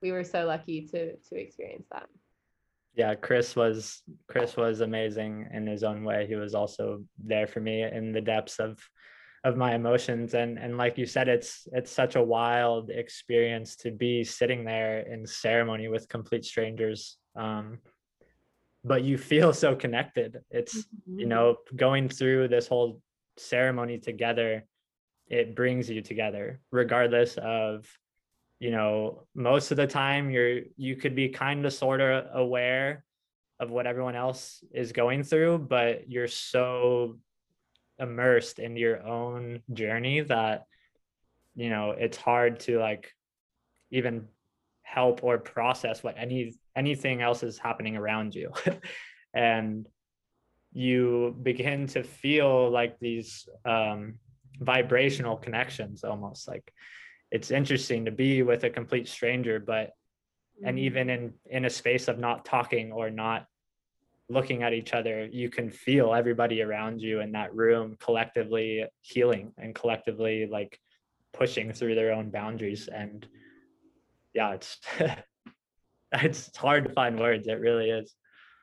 we 0.00 0.12
were 0.12 0.24
so 0.24 0.46
lucky 0.46 0.86
to 0.86 1.16
to 1.16 1.34
experience 1.36 1.86
that. 1.92 2.06
Yeah 2.94 3.14
chris 3.14 3.54
was 3.54 4.02
chris 4.26 4.56
was 4.56 4.80
amazing 4.80 5.48
in 5.52 5.66
his 5.66 5.82
own 5.82 6.02
way. 6.04 6.26
He 6.26 6.36
was 6.36 6.54
also 6.54 7.02
there 7.22 7.46
for 7.46 7.60
me 7.60 7.82
in 7.82 8.12
the 8.12 8.22
depths 8.22 8.58
of 8.58 8.78
of 9.44 9.56
my 9.56 9.74
emotions. 9.74 10.34
And 10.34 10.58
and 10.58 10.76
like 10.76 10.98
you 10.98 11.06
said 11.06 11.28
it's 11.28 11.66
it's 11.72 11.90
such 11.90 12.16
a 12.16 12.22
wild 12.22 12.90
experience 12.90 13.76
to 13.76 13.90
be 13.90 14.24
sitting 14.24 14.64
there 14.64 15.00
in 15.00 15.26
ceremony 15.26 15.88
with 15.88 16.08
complete 16.08 16.44
strangers. 16.44 17.16
Um 17.36 17.78
but 18.82 19.04
you 19.04 19.18
feel 19.18 19.52
so 19.52 19.76
connected. 19.76 20.38
It's 20.50 20.78
mm-hmm. 20.78 21.20
you 21.20 21.26
know 21.26 21.56
going 21.74 22.08
through 22.08 22.48
this 22.48 22.66
whole 22.66 23.00
ceremony 23.36 23.98
together 23.98 24.64
it 25.30 25.54
brings 25.54 25.88
you 25.88 26.02
together 26.02 26.60
regardless 26.72 27.38
of 27.38 27.86
you 28.58 28.70
know 28.70 29.22
most 29.34 29.70
of 29.70 29.76
the 29.76 29.86
time 29.86 30.30
you're 30.30 30.62
you 30.76 30.96
could 30.96 31.14
be 31.14 31.28
kind 31.28 31.64
of 31.64 31.72
sort 31.72 32.00
of 32.00 32.26
aware 32.34 33.04
of 33.60 33.70
what 33.70 33.86
everyone 33.86 34.16
else 34.16 34.62
is 34.72 34.92
going 34.92 35.22
through 35.22 35.56
but 35.56 36.10
you're 36.10 36.28
so 36.28 37.16
immersed 38.00 38.58
in 38.58 38.76
your 38.76 39.02
own 39.02 39.62
journey 39.72 40.20
that 40.20 40.64
you 41.54 41.70
know 41.70 41.90
it's 41.90 42.16
hard 42.16 42.60
to 42.60 42.78
like 42.78 43.12
even 43.90 44.26
help 44.82 45.22
or 45.22 45.38
process 45.38 46.02
what 46.02 46.16
any 46.18 46.54
anything 46.74 47.22
else 47.22 47.42
is 47.42 47.58
happening 47.58 47.96
around 47.96 48.34
you 48.34 48.52
and 49.34 49.86
you 50.72 51.36
begin 51.42 51.86
to 51.86 52.02
feel 52.02 52.70
like 52.70 52.98
these 53.00 53.48
um, 53.64 54.14
vibrational 54.58 55.36
connections 55.36 56.04
almost 56.04 56.48
like 56.48 56.72
it's 57.30 57.50
interesting 57.50 58.04
to 58.04 58.10
be 58.10 58.42
with 58.42 58.64
a 58.64 58.70
complete 58.70 59.08
stranger 59.08 59.58
but 59.58 59.90
and 60.64 60.76
mm-hmm. 60.76 60.86
even 60.86 61.10
in 61.10 61.32
in 61.46 61.64
a 61.64 61.70
space 61.70 62.08
of 62.08 62.18
not 62.18 62.44
talking 62.44 62.92
or 62.92 63.10
not 63.10 63.46
looking 64.30 64.62
at 64.62 64.72
each 64.72 64.94
other 64.94 65.26
you 65.26 65.50
can 65.50 65.68
feel 65.68 66.14
everybody 66.14 66.62
around 66.62 67.00
you 67.00 67.20
in 67.20 67.32
that 67.32 67.54
room 67.54 67.96
collectively 68.00 68.84
healing 69.02 69.52
and 69.58 69.74
collectively 69.74 70.46
like 70.46 70.78
pushing 71.32 71.72
through 71.72 71.94
their 71.94 72.12
own 72.12 72.30
boundaries. 72.30 72.88
And 72.88 73.26
yeah 74.32 74.52
it's 74.52 74.78
it's 76.12 76.56
hard 76.56 76.84
to 76.84 76.92
find 76.92 77.18
words. 77.18 77.46
It 77.46 77.60
really 77.60 77.90
is. 77.90 78.14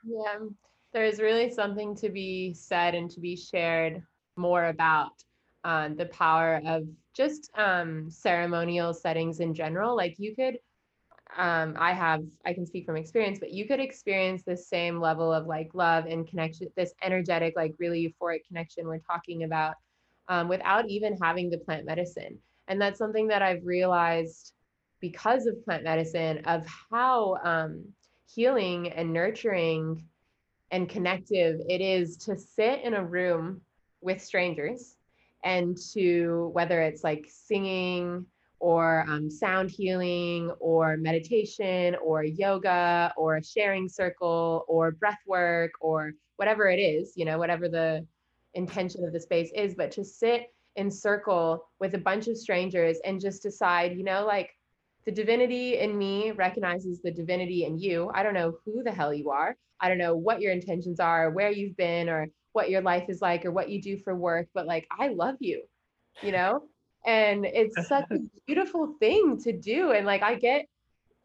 Yeah 0.03 0.48
there's 0.94 1.19
really 1.19 1.52
something 1.52 1.95
to 1.95 2.10
be 2.10 2.53
said 2.53 2.95
and 2.95 3.10
to 3.11 3.19
be 3.19 3.35
shared 3.35 4.02
more 4.35 4.65
about 4.65 5.11
uh, 5.64 5.89
the 5.89 6.06
power 6.07 6.61
of 6.65 6.84
just 7.15 7.52
um, 7.56 8.10
ceremonial 8.10 8.94
settings 8.94 9.39
in 9.39 9.53
general. 9.53 9.95
Like 9.95 10.15
you 10.18 10.35
could, 10.35 10.57
um, 11.38 11.76
I 11.77 11.93
have, 11.93 12.23
I 12.45 12.53
can 12.53 12.65
speak 12.65 12.85
from 12.85 12.97
experience, 12.97 13.38
but 13.39 13.51
you 13.51 13.68
could 13.68 13.80
experience 13.80 14.41
the 14.43 14.57
same 14.57 14.99
level 14.99 15.31
of 15.31 15.45
like 15.45 15.69
love 15.73 16.05
and 16.05 16.27
connection, 16.27 16.68
this 16.76 16.93
energetic, 17.03 17.53
like 17.55 17.76
really 17.77 18.14
euphoric 18.22 18.45
connection 18.47 18.88
we're 18.88 18.97
talking 18.99 19.43
about 19.43 19.76
um, 20.27 20.47
without 20.47 20.89
even 20.89 21.18
having 21.22 21.49
the 21.49 21.59
plant 21.59 21.85
medicine. 21.85 22.39
And 22.68 22.81
that's 22.81 22.97
something 22.97 23.27
that 23.27 23.43
I've 23.43 23.65
realized 23.65 24.53
because 24.99 25.45
of 25.45 25.64
plant 25.64 25.84
medicine 25.84 26.39
of 26.45 26.65
how 26.91 27.38
um, 27.43 27.84
healing 28.27 28.89
and 28.89 29.14
nurturing 29.14 30.03
and 30.72 30.89
connective 30.89 31.61
it 31.69 31.81
is 31.81 32.18
to 32.18 32.38
sit 32.38 32.81
in 32.81 32.95
a 32.95 33.05
room 33.05 33.61
with 34.01 34.23
strangers 34.23 34.95
and 35.43 35.77
to 35.93 36.49
whether 36.53 36.81
it's 36.81 37.03
like 37.03 37.27
singing 37.30 38.26
or 38.60 39.06
um, 39.08 39.30
sound 39.30 39.70
healing 39.70 40.50
or 40.60 40.98
meditation 40.98 41.96
or 42.04 42.24
yoga 42.24 43.14
or 43.16 43.38
a 43.38 43.44
sharing 43.44 43.88
circle 43.88 44.66
or 44.68 44.92
breath 44.92 45.20
work 45.28 45.72
or 45.80 46.12
whatever 46.38 46.68
it 46.68 46.80
is, 46.80 47.14
you 47.16 47.26
know, 47.26 47.38
whatever 47.38 47.70
the 47.70 48.06
intention 48.54 49.04
of 49.04 49.14
the 49.14 49.20
space 49.20 49.52
is, 49.56 49.76
but 49.76 49.92
to 49.92 50.04
sit 50.04 50.54
in 50.76 50.90
circle 50.90 51.70
with 51.80 51.96
a 51.96 52.00
bunch 52.00 52.28
of 52.28 52.38
strangers 52.38 52.98
and 53.06 53.20
just 53.20 53.42
decide, 53.44 53.98
you 53.98 54.04
know, 54.04 54.26
like 54.26 54.52
the 55.06 55.12
divinity 55.12 55.78
in 55.78 55.98
me 55.98 56.32
recognizes 56.32 57.02
the 57.02 57.12
divinity 57.12 57.66
in 57.66 57.78
you. 57.78 58.12
I 58.14 58.24
don't 58.24 58.34
know 58.34 58.58
who 58.66 58.84
the 58.84 58.92
hell 58.92 59.14
you 59.14 59.30
are. 59.30 59.56
I 59.80 59.90
don't 59.90 59.98
know 59.98 60.16
what 60.16 60.42
your 60.42 60.52
intentions 60.52 61.00
are, 61.00 61.30
where 61.30 61.52
you've 61.52 61.78
been, 61.78 62.10
or 62.10 62.28
what 62.58 62.72
your 62.72 62.82
life 62.82 63.06
is 63.08 63.22
like 63.22 63.46
or 63.46 63.52
what 63.52 63.70
you 63.70 63.80
do 63.80 63.98
for 63.98 64.16
work, 64.16 64.48
but 64.54 64.66
like, 64.66 64.88
I 64.92 65.10
love 65.10 65.36
you, 65.40 65.62
you 66.24 66.32
know? 66.32 66.64
And 67.08 67.46
it's 67.46 67.88
such 67.88 68.06
a 68.12 68.20
beautiful 68.46 68.94
thing 69.00 69.40
to 69.42 69.52
do. 69.52 69.92
And 69.92 70.06
like, 70.06 70.22
I 70.22 70.36
get 70.36 70.68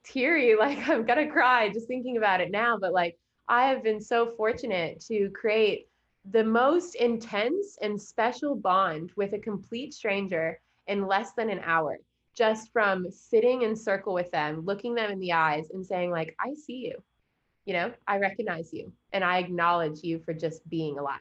teary, 0.04 0.56
like, 0.58 0.88
I'm 0.88 1.04
gonna 1.04 1.30
cry 1.30 1.68
just 1.68 1.88
thinking 1.88 2.16
about 2.16 2.40
it 2.40 2.50
now. 2.50 2.78
But 2.78 2.94
like, 2.94 3.18
I 3.48 3.68
have 3.68 3.82
been 3.82 4.00
so 4.00 4.32
fortunate 4.36 5.04
to 5.08 5.28
create 5.30 5.88
the 6.30 6.44
most 6.44 6.94
intense 6.94 7.76
and 7.82 8.00
special 8.00 8.54
bond 8.54 9.10
with 9.16 9.32
a 9.32 9.38
complete 9.38 9.92
stranger 9.92 10.60
in 10.86 11.06
less 11.06 11.32
than 11.32 11.50
an 11.50 11.60
hour 11.64 11.98
just 12.34 12.72
from 12.72 13.10
sitting 13.10 13.62
in 13.62 13.76
circle 13.76 14.14
with 14.14 14.30
them 14.30 14.64
looking 14.64 14.94
them 14.94 15.10
in 15.10 15.18
the 15.18 15.32
eyes 15.32 15.68
and 15.72 15.84
saying 15.84 16.10
like 16.10 16.34
i 16.40 16.54
see 16.54 16.86
you 16.86 16.94
you 17.64 17.72
know 17.72 17.92
i 18.06 18.18
recognize 18.18 18.72
you 18.72 18.92
and 19.12 19.24
i 19.24 19.38
acknowledge 19.38 20.02
you 20.02 20.20
for 20.20 20.32
just 20.32 20.66
being 20.68 20.98
alive 20.98 21.18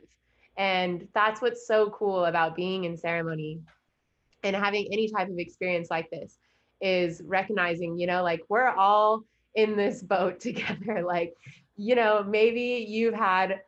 and 0.57 1.07
that's 1.13 1.41
what's 1.41 1.67
so 1.67 1.89
cool 1.89 2.25
about 2.25 2.55
being 2.55 2.83
in 2.83 2.95
ceremony 2.95 3.59
and 4.43 4.55
having 4.55 4.87
any 4.91 5.09
type 5.09 5.29
of 5.29 5.37
experience 5.37 5.89
like 5.89 6.09
this 6.09 6.37
is 6.81 7.21
recognizing 7.25 7.97
you 7.97 8.07
know 8.07 8.23
like 8.23 8.41
we're 8.49 8.69
all 8.69 9.23
in 9.55 9.75
this 9.75 10.01
boat 10.13 10.39
together. 10.39 11.03
Like 11.05 11.33
you 11.77 11.95
know 11.95 12.23
maybe 12.27 12.85
you've 12.87 13.13
had 13.13 13.61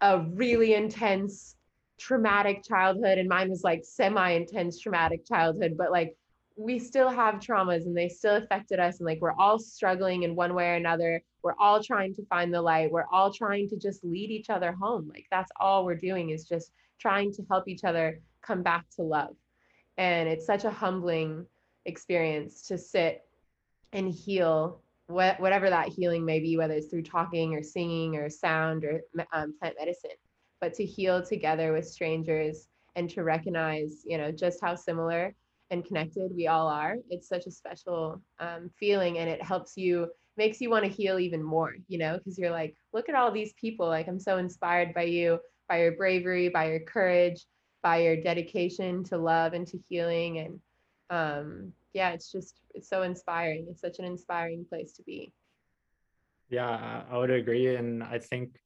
a 0.00 0.20
really 0.20 0.74
intense 0.74 1.56
traumatic 1.98 2.64
childhood 2.64 3.18
and 3.18 3.28
mine 3.28 3.48
was 3.48 3.62
like 3.62 3.84
semi 3.84 4.30
intense 4.30 4.80
traumatic 4.80 5.24
childhood 5.24 5.74
but 5.76 5.92
like 5.92 6.16
we 6.56 6.78
still 6.78 7.08
have 7.08 7.36
traumas 7.36 7.86
and 7.86 7.96
they 7.96 8.08
still 8.08 8.36
affected 8.36 8.78
us 8.78 8.98
and 8.98 9.06
like 9.06 9.20
we're 9.20 9.38
all 9.38 9.58
struggling 9.58 10.22
in 10.22 10.34
one 10.34 10.54
way 10.54 10.70
or 10.70 10.74
another. 10.74 11.22
We're 11.42 11.58
all 11.58 11.82
trying 11.82 12.14
to 12.14 12.26
find 12.26 12.52
the 12.52 12.62
light. 12.62 12.90
We're 12.90 13.08
all 13.10 13.32
trying 13.32 13.68
to 13.70 13.76
just 13.76 14.04
lead 14.04 14.30
each 14.30 14.50
other 14.50 14.72
home. 14.72 15.08
Like 15.08 15.26
that's 15.30 15.50
all 15.58 15.84
we're 15.84 15.96
doing 15.96 16.30
is 16.30 16.44
just 16.44 16.72
trying 17.00 17.32
to 17.34 17.42
help 17.50 17.68
each 17.68 17.84
other 17.84 18.20
come 18.42 18.62
back 18.62 18.86
to 18.96 19.02
love 19.02 19.34
and 19.98 20.28
it's 20.28 20.46
such 20.46 20.64
a 20.64 20.70
humbling 20.70 21.46
experience 21.84 22.62
to 22.62 22.78
sit 22.78 23.22
and 23.92 24.08
heal 24.08 24.80
what, 25.08 25.38
whatever 25.40 25.68
that 25.68 25.88
healing 25.88 26.24
may 26.24 26.40
be 26.40 26.56
whether 26.56 26.74
it's 26.74 26.86
through 26.86 27.02
talking 27.02 27.54
or 27.54 27.62
singing 27.62 28.16
or 28.16 28.30
sound 28.30 28.84
or 28.84 29.00
um, 29.32 29.54
plant 29.58 29.74
medicine 29.78 30.10
but 30.60 30.72
to 30.74 30.84
heal 30.84 31.22
together 31.24 31.72
with 31.72 31.86
strangers 31.86 32.68
and 32.96 33.10
to 33.10 33.22
recognize 33.22 34.02
you 34.04 34.16
know 34.16 34.30
just 34.30 34.60
how 34.60 34.74
similar 34.74 35.34
and 35.72 35.86
connected 35.86 36.30
we 36.36 36.46
all 36.46 36.68
are. 36.68 36.96
It's 37.08 37.26
such 37.26 37.46
a 37.46 37.50
special 37.50 38.20
um, 38.38 38.70
feeling 38.78 39.18
and 39.18 39.28
it 39.28 39.42
helps 39.42 39.76
you 39.76 40.08
makes 40.36 40.60
you 40.60 40.70
want 40.70 40.84
to 40.84 40.90
heal 40.90 41.18
even 41.18 41.42
more 41.42 41.74
you 41.88 41.98
know 41.98 42.16
because 42.16 42.38
you're 42.38 42.50
like 42.50 42.74
look 42.94 43.10
at 43.10 43.14
all 43.14 43.30
these 43.30 43.52
people 43.52 43.86
like 43.86 44.08
i'm 44.08 44.18
so 44.18 44.38
inspired 44.38 44.94
by 44.94 45.02
you 45.02 45.38
by 45.68 45.78
your 45.78 45.92
bravery 45.92 46.48
by 46.48 46.70
your 46.70 46.80
courage 46.80 47.44
by 47.82 47.98
your 47.98 48.16
dedication 48.16 49.04
to 49.04 49.18
love 49.18 49.52
and 49.52 49.66
to 49.66 49.78
healing 49.88 50.38
and 50.38 50.60
um, 51.10 51.72
yeah 51.92 52.10
it's 52.10 52.30
just 52.32 52.60
it's 52.74 52.88
so 52.88 53.02
inspiring. 53.02 53.66
It's 53.70 53.80
such 53.80 53.98
an 53.98 54.04
inspiring 54.04 54.64
place 54.68 54.92
to 54.92 55.02
be. 55.02 55.32
Yeah 56.48 57.02
i 57.10 57.16
would 57.16 57.30
agree 57.30 57.76
and 57.76 58.02
i 58.02 58.18
think 58.18 58.60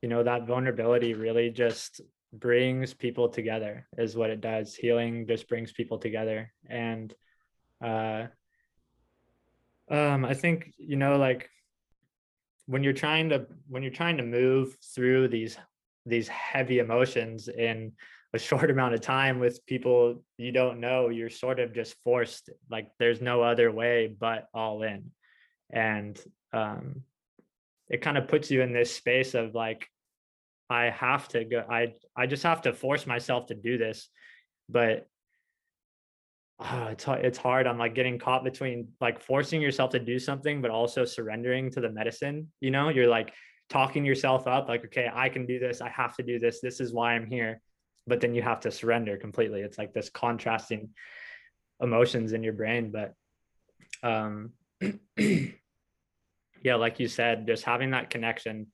you 0.00 0.08
know 0.08 0.22
that 0.22 0.46
vulnerability 0.46 1.14
really 1.14 1.50
just 1.50 2.00
brings 2.32 2.94
people 2.94 3.28
together 3.28 3.86
is 3.98 4.16
what 4.16 4.30
it 4.30 4.40
does. 4.40 4.74
Healing 4.74 5.26
just 5.26 5.48
brings 5.48 5.72
people 5.72 5.98
together 5.98 6.52
and 6.68 7.14
uh 7.84 8.26
Um, 9.90 10.24
I 10.24 10.34
think 10.34 10.72
you 10.78 10.96
know, 10.96 11.16
like 11.18 11.50
when 12.66 12.82
you're 12.82 12.92
trying 12.92 13.28
to 13.30 13.46
when 13.68 13.82
you're 13.82 13.92
trying 13.92 14.16
to 14.16 14.22
move 14.22 14.76
through 14.94 15.28
these 15.28 15.58
these 16.06 16.28
heavy 16.28 16.78
emotions 16.78 17.48
in 17.48 17.92
a 18.34 18.38
short 18.38 18.70
amount 18.70 18.94
of 18.94 19.00
time 19.00 19.38
with 19.38 19.64
people 19.66 20.22
you 20.38 20.52
don't 20.52 20.80
know, 20.80 21.08
you're 21.08 21.30
sort 21.30 21.60
of 21.60 21.74
just 21.74 21.94
forced. 22.02 22.50
Like 22.70 22.90
there's 22.98 23.20
no 23.20 23.42
other 23.42 23.70
way 23.70 24.14
but 24.18 24.48
all 24.54 24.82
in, 24.82 25.10
and 25.70 26.18
um, 26.52 27.02
it 27.88 28.00
kind 28.00 28.16
of 28.16 28.28
puts 28.28 28.50
you 28.50 28.62
in 28.62 28.72
this 28.72 28.94
space 28.94 29.34
of 29.34 29.54
like, 29.54 29.86
I 30.70 30.84
have 30.84 31.28
to 31.28 31.44
go. 31.44 31.64
I 31.68 31.94
I 32.16 32.26
just 32.26 32.42
have 32.42 32.62
to 32.62 32.72
force 32.72 33.06
myself 33.06 33.46
to 33.46 33.54
do 33.54 33.76
this, 33.76 34.08
but 34.68 35.06
oh, 36.58 36.88
it's 36.90 37.04
it's 37.08 37.38
hard. 37.38 37.66
I'm 37.66 37.78
like 37.78 37.94
getting 37.94 38.18
caught 38.18 38.44
between 38.44 38.88
like 39.00 39.20
forcing 39.20 39.60
yourself 39.60 39.90
to 39.90 39.98
do 39.98 40.18
something, 40.18 40.62
but 40.62 40.70
also 40.70 41.04
surrendering 41.04 41.70
to 41.72 41.80
the 41.80 41.90
medicine. 41.90 42.50
You 42.60 42.70
know, 42.70 42.88
you're 42.88 43.08
like 43.08 43.34
talking 43.68 44.04
yourself 44.04 44.46
up, 44.46 44.68
like, 44.68 44.84
okay, 44.86 45.10
I 45.12 45.28
can 45.28 45.46
do 45.46 45.58
this. 45.58 45.80
I 45.80 45.88
have 45.90 46.16
to 46.16 46.22
do 46.22 46.38
this. 46.38 46.60
This 46.60 46.80
is 46.80 46.92
why 46.92 47.14
I'm 47.14 47.26
here. 47.26 47.60
But 48.06 48.20
then 48.20 48.34
you 48.34 48.42
have 48.42 48.60
to 48.60 48.70
surrender 48.70 49.16
completely. 49.16 49.60
It's 49.60 49.78
like 49.78 49.92
this 49.92 50.10
contrasting 50.10 50.90
emotions 51.80 52.32
in 52.32 52.42
your 52.42 52.52
brain. 52.52 52.92
But 52.92 53.14
um, 54.02 54.50
yeah, 55.16 56.74
like 56.76 57.00
you 57.00 57.08
said, 57.08 57.46
just 57.46 57.64
having 57.64 57.90
that 57.90 58.10
connection 58.10 58.68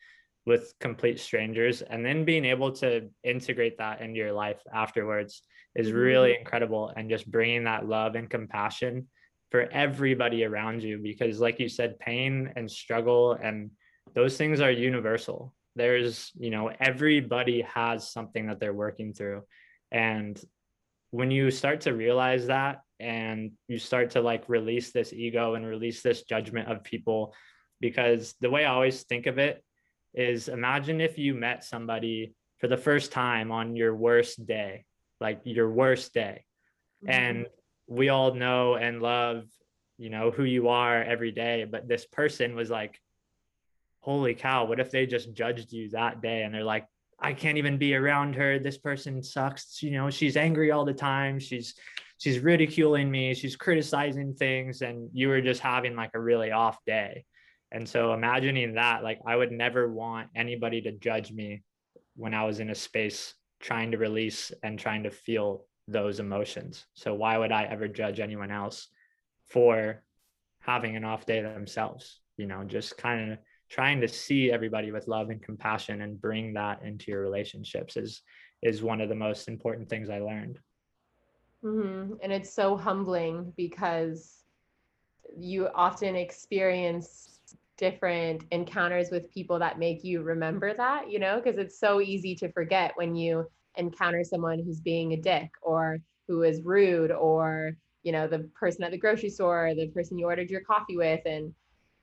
with 0.48 0.72
complete 0.80 1.20
strangers 1.20 1.82
and 1.82 2.04
then 2.04 2.24
being 2.24 2.46
able 2.46 2.72
to 2.72 3.10
integrate 3.22 3.76
that 3.76 4.00
into 4.00 4.16
your 4.16 4.32
life 4.32 4.60
afterwards 4.72 5.42
is 5.74 5.92
really 5.92 6.30
mm-hmm. 6.30 6.40
incredible 6.40 6.90
and 6.96 7.10
just 7.10 7.30
bringing 7.30 7.64
that 7.64 7.86
love 7.86 8.14
and 8.14 8.30
compassion 8.30 9.06
for 9.50 9.68
everybody 9.72 10.44
around 10.44 10.82
you 10.82 10.98
because 11.02 11.38
like 11.38 11.60
you 11.60 11.68
said 11.68 11.98
pain 11.98 12.50
and 12.56 12.70
struggle 12.70 13.32
and 13.32 13.70
those 14.14 14.38
things 14.38 14.60
are 14.60 14.70
universal 14.70 15.54
there's 15.78 16.32
you 16.38 16.50
know 16.50 16.70
everybody 16.80 17.62
has 17.62 18.10
something 18.10 18.48
that 18.48 18.60
they're 18.60 18.72
working 18.72 19.14
through 19.14 19.42
and 19.90 20.40
when 21.10 21.30
you 21.30 21.50
start 21.50 21.82
to 21.82 21.94
realize 21.94 22.48
that 22.48 22.82
and 23.00 23.52
you 23.68 23.78
start 23.78 24.10
to 24.10 24.20
like 24.20 24.48
release 24.48 24.90
this 24.90 25.12
ego 25.12 25.54
and 25.54 25.64
release 25.64 26.02
this 26.02 26.22
judgment 26.24 26.70
of 26.70 26.84
people 26.84 27.32
because 27.80 28.34
the 28.40 28.50
way 28.50 28.64
i 28.64 28.72
always 28.72 29.04
think 29.04 29.26
of 29.26 29.38
it 29.38 29.64
is 30.14 30.48
imagine 30.48 31.00
if 31.00 31.16
you 31.16 31.32
met 31.32 31.64
somebody 31.64 32.34
for 32.58 32.66
the 32.66 32.76
first 32.76 33.12
time 33.12 33.52
on 33.52 33.76
your 33.76 33.94
worst 33.94 34.44
day 34.44 34.84
like 35.20 35.40
your 35.44 35.70
worst 35.70 36.12
day 36.12 36.44
mm-hmm. 37.04 37.10
and 37.10 37.46
we 37.86 38.08
all 38.08 38.34
know 38.34 38.74
and 38.74 39.00
love 39.00 39.44
you 39.96 40.10
know 40.10 40.30
who 40.30 40.44
you 40.44 40.68
are 40.68 41.02
every 41.02 41.30
day 41.30 41.64
but 41.64 41.88
this 41.88 42.04
person 42.04 42.54
was 42.54 42.68
like 42.68 43.00
holy 44.08 44.34
cow 44.34 44.64
what 44.64 44.80
if 44.80 44.90
they 44.90 45.04
just 45.04 45.34
judged 45.34 45.70
you 45.72 45.90
that 45.90 46.22
day 46.22 46.42
and 46.42 46.54
they're 46.54 46.64
like 46.64 46.86
i 47.20 47.32
can't 47.32 47.58
even 47.58 47.78
be 47.78 47.94
around 47.94 48.34
her. 48.34 48.58
This 48.58 48.78
person 48.78 49.22
sucks. 49.22 49.82
You 49.82 49.90
know 49.92 50.10
she's 50.10 50.36
angry 50.36 50.70
all 50.70 50.84
the 50.84 50.94
time. 50.94 51.38
She's 51.38 51.74
she's 52.18 52.38
ridiculing 52.40 53.10
me. 53.10 53.34
She's 53.34 53.56
criticizing 53.56 54.34
things. 54.34 54.82
And 54.82 55.10
you 55.12 55.28
were 55.28 55.40
just 55.40 55.60
having 55.60 55.96
like 55.96 56.10
a 56.14 56.20
really 56.20 56.50
off 56.50 56.78
day. 56.84 57.24
And 57.70 57.88
so 57.88 58.14
imagining 58.14 58.74
that 58.74 59.02
like 59.02 59.18
i 59.26 59.36
would 59.36 59.52
never 59.52 59.92
want 59.92 60.28
anybody 60.34 60.80
to 60.82 60.92
judge 60.92 61.32
me 61.32 61.62
when 62.16 62.34
i 62.34 62.44
was 62.44 62.60
in 62.60 62.70
a 62.70 62.74
space 62.74 63.34
trying 63.60 63.90
to 63.90 63.98
release 63.98 64.52
and 64.62 64.78
trying 64.78 65.02
to 65.02 65.10
feel 65.10 65.64
those 65.88 66.20
emotions. 66.20 66.86
So 66.94 67.14
why 67.14 67.36
would 67.38 67.50
I 67.50 67.64
ever 67.64 67.88
judge 67.88 68.20
anyone 68.20 68.50
else 68.50 68.88
for 69.48 70.04
having 70.60 70.96
an 70.96 71.04
off 71.04 71.26
day 71.26 71.40
themselves? 71.42 72.20
You 72.36 72.46
know, 72.46 72.62
just 72.64 72.96
kind 72.96 73.32
of 73.32 73.38
trying 73.68 74.00
to 74.00 74.08
see 74.08 74.50
everybody 74.50 74.90
with 74.90 75.08
love 75.08 75.30
and 75.30 75.42
compassion 75.42 76.02
and 76.02 76.20
bring 76.20 76.54
that 76.54 76.82
into 76.82 77.10
your 77.10 77.20
relationships 77.20 77.96
is 77.96 78.22
is 78.62 78.82
one 78.82 79.00
of 79.00 79.08
the 79.08 79.14
most 79.14 79.46
important 79.46 79.88
things 79.88 80.10
I 80.10 80.18
learned. 80.18 80.58
Mm-hmm. 81.64 82.14
And 82.22 82.32
it's 82.32 82.52
so 82.52 82.76
humbling 82.76 83.52
because 83.56 84.44
you 85.36 85.68
often 85.74 86.16
experience 86.16 87.38
different 87.76 88.44
encounters 88.50 89.10
with 89.10 89.30
people 89.30 89.58
that 89.60 89.78
make 89.78 90.02
you 90.02 90.22
remember 90.22 90.74
that, 90.74 91.10
you 91.10 91.20
know, 91.20 91.40
because 91.40 91.58
it's 91.58 91.78
so 91.78 92.00
easy 92.00 92.34
to 92.34 92.50
forget 92.52 92.92
when 92.96 93.14
you 93.14 93.46
encounter 93.76 94.24
someone 94.24 94.58
who's 94.58 94.80
being 94.80 95.12
a 95.12 95.16
dick 95.16 95.50
or 95.62 95.98
who 96.26 96.42
is 96.42 96.62
rude 96.64 97.12
or, 97.12 97.76
you 98.02 98.10
know, 98.10 98.26
the 98.26 98.40
person 98.58 98.82
at 98.82 98.90
the 98.90 98.98
grocery 98.98 99.30
store, 99.30 99.72
the 99.76 99.86
person 99.88 100.18
you 100.18 100.26
ordered 100.26 100.50
your 100.50 100.62
coffee 100.62 100.96
with 100.96 101.20
and 101.24 101.54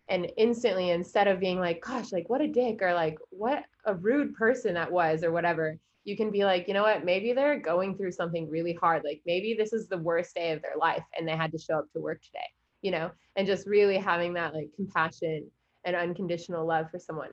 and 0.07 0.31
instantly 0.37 0.91
instead 0.91 1.27
of 1.27 1.39
being 1.39 1.59
like 1.59 1.81
gosh 1.81 2.11
like 2.11 2.29
what 2.29 2.41
a 2.41 2.47
dick 2.47 2.81
or 2.81 2.93
like 2.93 3.17
what 3.29 3.63
a 3.85 3.95
rude 3.95 4.33
person 4.35 4.73
that 4.73 4.91
was 4.91 5.23
or 5.23 5.31
whatever 5.31 5.77
you 6.03 6.15
can 6.15 6.29
be 6.29 6.45
like 6.45 6.67
you 6.67 6.73
know 6.75 6.83
what? 6.83 7.03
Maybe 7.03 7.33
they're 7.33 7.59
going 7.59 7.97
through 7.97 8.11
something 8.11 8.47
really 8.47 8.73
hard. 8.73 9.01
Like 9.03 9.21
maybe 9.25 9.55
this 9.55 9.73
is 9.73 9.87
the 9.87 9.97
worst 9.97 10.35
day 10.35 10.51
of 10.51 10.61
their 10.61 10.77
life 10.79 11.03
and 11.17 11.27
they 11.27 11.35
had 11.35 11.51
to 11.51 11.57
show 11.57 11.79
up 11.79 11.91
to 11.93 11.99
work 11.99 12.21
today 12.21 12.45
you 12.85 12.91
know? 12.91 13.09
And 13.35 13.47
just 13.47 13.65
really 13.65 13.97
having 13.97 14.33
that 14.33 14.53
like 14.53 14.69
compassion 14.75 15.49
and 15.85 15.95
unconditional 15.95 16.67
love 16.67 16.91
for 16.91 16.99
someone. 16.99 17.31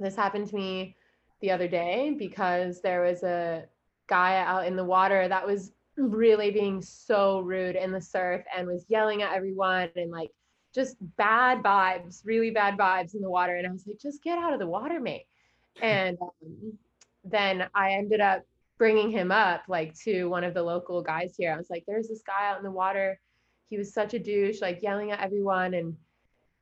This 0.00 0.16
happened 0.16 0.48
to 0.48 0.56
me 0.56 0.96
the 1.40 1.52
other 1.52 1.68
day 1.68 2.16
because 2.18 2.82
there 2.82 3.02
was 3.02 3.22
a 3.22 3.66
guy 4.08 4.36
out 4.38 4.66
in 4.66 4.74
the 4.74 4.84
water 4.84 5.28
that 5.28 5.46
was 5.46 5.70
really 5.96 6.50
being 6.50 6.82
so 6.82 7.38
rude 7.40 7.76
in 7.76 7.92
the 7.92 8.00
surf 8.00 8.42
and 8.54 8.66
was 8.66 8.84
yelling 8.88 9.22
at 9.22 9.32
everyone 9.32 9.88
and 9.94 10.10
like 10.10 10.30
just 10.74 10.96
bad 11.16 11.62
vibes, 11.62 12.22
really 12.24 12.50
bad 12.50 12.76
vibes 12.76 13.14
in 13.14 13.20
the 13.20 13.30
water. 13.30 13.56
And 13.56 13.66
I 13.66 13.70
was 13.70 13.86
like, 13.86 14.00
just 14.00 14.22
get 14.22 14.38
out 14.38 14.52
of 14.52 14.58
the 14.58 14.66
water, 14.66 15.00
mate. 15.00 15.26
And 15.82 16.16
um, 16.22 16.78
then 17.24 17.66
I 17.74 17.94
ended 17.94 18.20
up 18.20 18.44
bringing 18.78 19.10
him 19.10 19.32
up 19.32 19.62
like 19.66 19.92
to 20.04 20.26
one 20.26 20.44
of 20.44 20.54
the 20.54 20.62
local 20.62 21.02
guys 21.02 21.34
here. 21.36 21.52
I 21.52 21.56
was 21.56 21.68
like, 21.68 21.82
there's 21.84 22.06
this 22.06 22.22
guy 22.24 22.48
out 22.48 22.58
in 22.58 22.62
the 22.62 22.70
water. 22.70 23.18
He 23.70 23.76
was 23.76 23.92
such 23.92 24.14
a 24.14 24.20
douche, 24.20 24.60
like 24.60 24.82
yelling 24.82 25.10
at 25.10 25.20
everyone. 25.20 25.74
And 25.74 25.96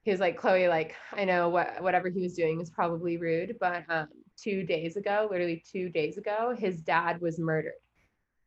he 0.02 0.10
was 0.10 0.20
like, 0.20 0.39
Chloe, 0.39 0.66
like, 0.68 0.94
I 1.12 1.26
know 1.26 1.51
what 1.51 1.82
whatever 1.82 2.09
he 2.09 2.22
was 2.22 2.34
doing 2.34 2.56
was 2.56 2.70
probably 2.70 3.18
rude, 3.18 3.56
but 3.60 3.84
um, 3.90 4.09
two 4.36 4.62
days 4.64 4.97
ago, 4.97 5.28
literally 5.30 5.62
two 5.70 5.90
days 5.90 6.16
ago, 6.16 6.56
his 6.59 6.80
dad 6.80 7.20
was 7.20 7.39
murdered, 7.39 7.74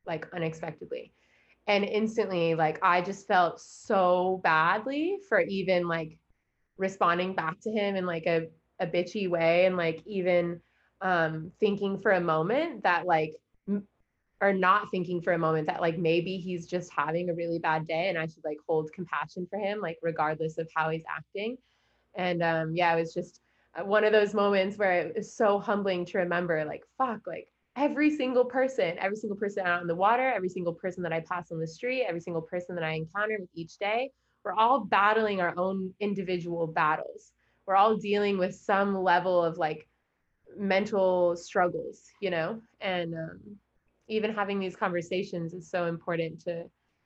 like 0.06 0.28
unexpectedly. 0.34 1.14
And 1.68 1.84
instantly, 1.84 2.56
like, 2.56 2.80
I 2.84 3.02
just 3.02 3.28
felt 3.28 3.60
so 3.60 4.40
badly 4.44 5.18
for 5.28 5.40
even 5.42 5.88
like 5.88 6.18
responding 6.78 7.34
back 7.34 7.60
to 7.62 7.72
him 7.72 7.96
in 7.96 8.06
like 8.06 8.28
a, 8.28 8.48
a 8.80 8.86
bitchy 8.86 9.30
way 9.30 9.66
and 9.66 9.76
like 9.78 10.04
even 10.06 10.62
um, 11.02 11.52
thinking 11.60 12.00
for 12.00 12.12
a 12.12 12.22
moment 12.22 12.84
that 12.84 13.06
like 13.06 13.34
or 14.42 14.54
not 14.54 14.92
thinking 14.92 15.22
for 15.22 15.34
a 15.34 15.38
moment 15.38 15.68
that 15.68 15.82
like 15.82 15.98
maybe 15.98 16.38
he's 16.38 16.68
just 16.68 16.92
having 16.92 17.30
a 17.30 17.34
really 17.34 17.60
bad 17.60 17.88
day 17.88 18.10
and 18.10 18.18
I 18.18 18.28
should 18.28 18.44
like 18.44 18.58
hold 18.68 18.92
compassion 18.94 19.48
for 19.50 19.58
him, 19.58 19.80
like 19.80 19.98
regardless 20.02 20.58
of 20.58 20.70
how 20.76 20.90
he's 20.90 21.06
acting. 21.10 21.58
And 22.16 22.44
um, 22.44 22.76
yeah, 22.76 22.94
it 22.94 23.00
was 23.00 23.14
just 23.14 23.42
uh, 23.76 23.84
one 23.84 24.04
of 24.04 24.12
those 24.12 24.34
moments 24.34 24.78
where 24.78 25.02
it 25.02 25.16
was 25.16 25.34
so 25.34 25.60
humbling 25.60 26.06
to 26.06 26.18
remember, 26.20 26.64
like, 26.66 26.84
fuck, 26.98 27.22
like 27.26 27.48
every 27.76 28.16
single 28.16 28.46
person, 28.46 28.98
every 29.00 29.18
single 29.18 29.38
person 29.38 29.66
out 29.66 29.82
in 29.82 29.88
the 29.88 29.96
water, 29.96 30.28
every 30.28 30.50
single 30.50 30.74
person 30.74 31.04
that 31.04 31.14
I 31.14 31.20
pass 31.20 31.52
on 31.52 31.60
the 31.60 31.68
street, 31.68 32.06
every 32.08 32.22
single 32.22 32.42
person 32.42 32.76
that 32.76 32.84
I 32.84 32.92
encounter 32.92 33.38
with 33.40 33.50
each 33.54 33.78
day, 33.78 34.12
we're 34.44 34.54
all 34.54 34.86
battling 34.86 35.42
our 35.42 35.54
own 35.58 35.94
individual 36.00 36.68
battles. 36.68 37.32
We're 37.66 37.76
all 37.76 37.98
dealing 37.98 38.38
with 38.38 38.56
some 38.56 38.96
level 38.96 39.44
of 39.44 39.58
like 39.58 39.88
mental 40.58 41.36
struggles, 41.36 42.04
you 42.22 42.30
know? 42.30 42.62
And 42.80 43.16
um, 43.16 43.40
even 44.08 44.34
having 44.34 44.60
these 44.60 44.76
conversations 44.76 45.54
is 45.54 45.70
so 45.70 45.88
important 45.88 46.42
to 46.42 46.66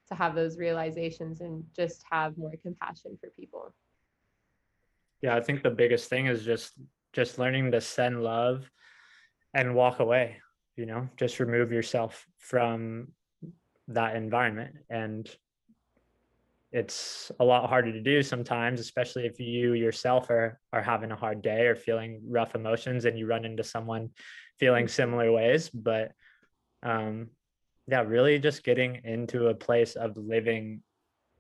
to 0.09 0.15
have 0.15 0.35
those 0.35 0.57
realizations 0.57 1.41
and 1.41 1.63
just 1.75 2.03
have 2.11 2.37
more 2.37 2.53
compassion 2.63 3.17
for 3.21 3.29
people 3.29 3.73
yeah 5.21 5.35
i 5.35 5.39
think 5.39 5.61
the 5.61 5.69
biggest 5.69 6.09
thing 6.09 6.25
is 6.25 6.43
just 6.43 6.73
just 7.13 7.37
learning 7.37 7.71
to 7.71 7.79
send 7.79 8.23
love 8.23 8.69
and 9.53 9.75
walk 9.75 9.99
away 9.99 10.37
you 10.79 10.85
know 10.85 11.09
just 11.17 11.41
remove 11.41 11.73
yourself 11.73 12.25
from 12.37 13.09
that 13.89 14.15
environment. 14.15 14.75
And 14.89 15.29
it's 16.71 17.31
a 17.39 17.43
lot 17.43 17.67
harder 17.67 17.91
to 17.91 18.01
do 18.01 18.21
sometimes 18.21 18.79
especially 18.79 19.25
if 19.25 19.39
you 19.39 19.73
yourself 19.73 20.29
are 20.29 20.59
are 20.71 20.83
having 20.83 21.11
a 21.11 21.15
hard 21.15 21.41
day 21.41 21.65
or 21.65 21.75
feeling 21.75 22.21
rough 22.27 22.53
emotions 22.53 23.05
and 23.05 23.17
you 23.17 23.25
run 23.25 23.43
into 23.43 23.63
someone 23.63 24.09
feeling 24.59 24.87
similar 24.87 25.31
ways. 25.31 25.69
But 25.69 26.11
um 26.83 27.27
yeah 27.87 28.01
really 28.01 28.39
just 28.39 28.63
getting 28.63 29.01
into 29.03 29.47
a 29.47 29.55
place 29.55 29.95
of 29.95 30.15
living 30.15 30.81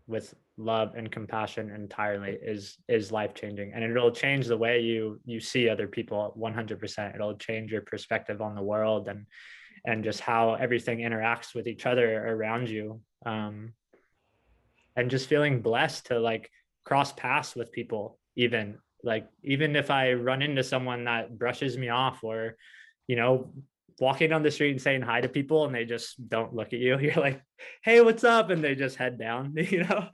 with 0.09 0.33
love 0.57 0.95
and 0.95 1.11
compassion 1.11 1.69
entirely 1.69 2.37
is 2.41 2.77
is 2.89 3.11
life 3.11 3.33
changing 3.33 3.71
and 3.73 3.83
it'll 3.83 4.11
change 4.11 4.47
the 4.47 4.57
way 4.57 4.81
you 4.81 5.19
you 5.23 5.39
see 5.39 5.69
other 5.69 5.87
people 5.87 6.33
100% 6.37 7.15
it'll 7.15 7.37
change 7.37 7.71
your 7.71 7.81
perspective 7.81 8.41
on 8.41 8.55
the 8.55 8.61
world 8.61 9.07
and 9.07 9.25
and 9.85 10.03
just 10.03 10.19
how 10.19 10.55
everything 10.55 10.99
interacts 10.99 11.55
with 11.55 11.65
each 11.65 11.85
other 11.85 12.27
around 12.27 12.67
you. 12.67 12.99
Um 13.25 13.73
and 14.95 15.09
just 15.09 15.29
feeling 15.29 15.61
blessed 15.61 16.07
to 16.07 16.19
like 16.19 16.49
cross 16.83 17.13
paths 17.13 17.55
with 17.55 17.71
people 17.71 18.19
even 18.35 18.77
like 19.03 19.27
even 19.43 19.75
if 19.75 19.91
i 19.91 20.13
run 20.13 20.41
into 20.41 20.63
someone 20.63 21.05
that 21.05 21.37
brushes 21.37 21.77
me 21.77 21.89
off 21.89 22.23
or 22.23 22.57
you 23.07 23.15
know 23.15 23.53
walking 23.99 24.33
on 24.33 24.43
the 24.43 24.51
street 24.51 24.71
and 24.71 24.81
saying 24.81 25.01
hi 25.01 25.21
to 25.21 25.29
people 25.29 25.65
and 25.65 25.73
they 25.73 25.85
just 25.85 26.27
don't 26.29 26.53
look 26.53 26.73
at 26.73 26.79
you. 26.79 26.97
You're 26.99 27.15
like 27.15 27.41
hey 27.83 28.01
what's 28.01 28.23
up? 28.23 28.49
And 28.49 28.63
they 28.63 28.75
just 28.75 28.95
head 28.95 29.19
down 29.19 29.53
you 29.57 29.83
know? 29.83 30.07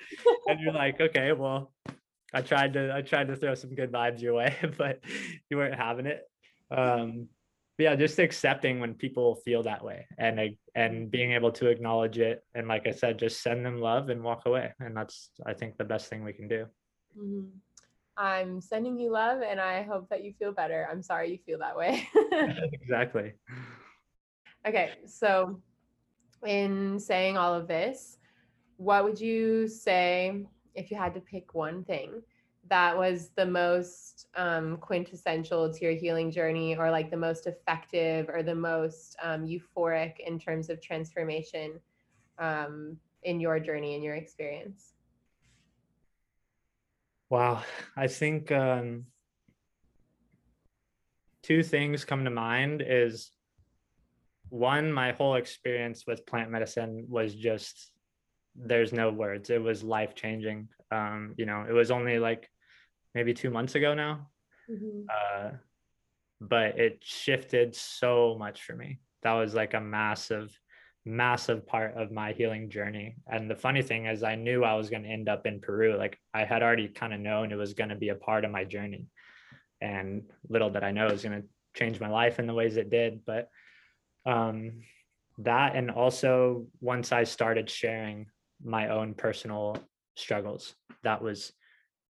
And 0.47 0.59
you're 0.59 0.73
like 0.73 0.99
okay 0.99 1.31
well 1.33 1.71
i 2.33 2.41
tried 2.41 2.73
to 2.73 2.93
i 2.93 3.01
tried 3.01 3.27
to 3.27 3.35
throw 3.35 3.55
some 3.55 3.75
good 3.75 3.91
vibes 3.91 4.21
your 4.21 4.33
way 4.33 4.55
but 4.77 4.99
you 5.49 5.57
weren't 5.57 5.75
having 5.75 6.05
it. 6.05 6.23
Um 6.71 7.27
yeah 7.77 7.95
just 7.95 8.19
accepting 8.19 8.79
when 8.79 8.93
people 8.93 9.35
feel 9.35 9.63
that 9.63 9.83
way 9.83 10.07
and 10.17 10.55
and 10.75 11.11
being 11.11 11.33
able 11.33 11.51
to 11.51 11.67
acknowledge 11.67 12.17
it 12.17 12.41
and 12.53 12.69
like 12.69 12.87
i 12.87 12.91
said 12.91 13.19
just 13.19 13.43
send 13.43 13.65
them 13.65 13.79
love 13.79 14.09
and 14.09 14.23
walk 14.23 14.43
away. 14.45 14.73
And 14.79 14.95
that's 14.95 15.29
i 15.45 15.53
think 15.53 15.77
the 15.77 15.83
best 15.83 16.09
thing 16.09 16.23
we 16.23 16.33
can 16.33 16.47
do. 16.47 16.65
Mm-hmm. 17.17 17.47
I'm 18.17 18.61
sending 18.61 18.97
you 18.97 19.11
love 19.11 19.41
and 19.41 19.59
i 19.59 19.83
hope 19.83 20.09
that 20.09 20.23
you 20.23 20.33
feel 20.33 20.51
better. 20.51 20.87
I'm 20.91 21.01
sorry 21.01 21.31
you 21.31 21.39
feel 21.45 21.59
that 21.59 21.75
way. 21.75 22.07
Exactly. 22.73 23.33
Okay 24.67 24.91
so 25.05 25.59
in 26.45 26.99
saying 26.99 27.37
all 27.37 27.53
of 27.53 27.67
this 27.67 28.17
what 28.77 29.03
would 29.03 29.19
you 29.19 29.67
say 29.67 30.45
if 30.73 30.91
you 30.91 30.97
had 30.97 31.13
to 31.13 31.19
pick 31.19 31.53
one 31.53 31.83
thing 31.83 32.21
that 32.67 32.97
was 32.97 33.29
the 33.35 33.45
most 33.45 34.27
um, 34.35 34.77
quintessential 34.77 35.71
to 35.71 35.85
your 35.85 35.93
healing 35.93 36.31
journey 36.31 36.75
or 36.75 36.89
like 36.89 37.11
the 37.11 37.17
most 37.17 37.45
effective 37.45 38.27
or 38.27 38.41
the 38.41 38.55
most 38.55 39.15
um, 39.21 39.45
euphoric 39.45 40.19
in 40.25 40.39
terms 40.39 40.69
of 40.69 40.81
transformation 40.81 41.79
um, 42.39 42.97
in 43.23 43.39
your 43.39 43.59
journey 43.59 43.95
and 43.95 44.03
your 44.03 44.15
experience 44.15 44.94
wow 47.35 47.63
i 47.97 48.07
think 48.07 48.51
um, 48.51 49.05
two 51.43 51.61
things 51.63 52.05
come 52.05 52.23
to 52.23 52.29
mind 52.31 52.83
is 52.85 53.31
one 54.49 54.91
my 54.91 55.11
whole 55.11 55.35
experience 55.35 56.05
with 56.07 56.25
plant 56.25 56.49
medicine 56.49 57.05
was 57.09 57.35
just 57.35 57.91
there's 58.55 58.93
no 58.93 59.11
words 59.11 59.49
it 59.49 59.61
was 59.61 59.83
life 59.83 60.15
changing 60.15 60.67
um 60.91 61.33
you 61.37 61.45
know 61.45 61.65
it 61.67 61.73
was 61.73 61.91
only 61.91 62.19
like 62.19 62.49
maybe 63.15 63.33
two 63.33 63.49
months 63.49 63.73
ago 63.73 63.95
now. 63.95 64.27
Mm-hmm. 64.69 65.05
Uh, 65.09 65.51
but 66.41 66.77
it 66.77 66.99
shifted 67.01 67.73
so 67.73 68.35
much 68.37 68.61
for 68.61 68.75
me. 68.75 68.99
That 69.23 69.33
was 69.33 69.55
like 69.55 69.73
a 69.73 69.79
massive, 69.79 70.59
massive 71.05 71.67
part 71.67 71.95
of 71.95 72.11
my 72.11 72.33
healing 72.33 72.69
journey. 72.69 73.15
And 73.27 73.49
the 73.49 73.55
funny 73.55 73.81
thing 73.81 74.07
is, 74.07 74.23
I 74.23 74.35
knew 74.35 74.63
I 74.63 74.73
was 74.73 74.89
going 74.89 75.03
to 75.03 75.09
end 75.09 75.29
up 75.29 75.45
in 75.45 75.61
Peru. 75.61 75.95
Like 75.97 76.17
I 76.33 76.45
had 76.45 76.63
already 76.63 76.87
kind 76.87 77.13
of 77.13 77.19
known 77.19 77.51
it 77.51 77.57
was 77.57 77.73
going 77.73 77.89
to 77.89 77.95
be 77.95 78.09
a 78.09 78.15
part 78.15 78.43
of 78.43 78.51
my 78.51 78.63
journey. 78.63 79.07
And 79.81 80.23
little 80.49 80.69
did 80.69 80.83
I 80.83 80.91
know 80.91 81.05
it 81.05 81.11
was 81.11 81.23
going 81.23 81.41
to 81.41 81.47
change 81.75 81.99
my 81.99 82.09
life 82.09 82.39
in 82.39 82.47
the 82.47 82.53
ways 82.53 82.77
it 82.77 82.89
did. 82.89 83.21
But 83.25 83.49
um, 84.25 84.81
that, 85.39 85.75
and 85.75 85.91
also 85.91 86.65
once 86.81 87.11
I 87.11 87.23
started 87.23 87.69
sharing 87.69 88.27
my 88.63 88.89
own 88.89 89.13
personal 89.13 89.77
struggles, 90.15 90.73
that 91.03 91.21
was 91.21 91.53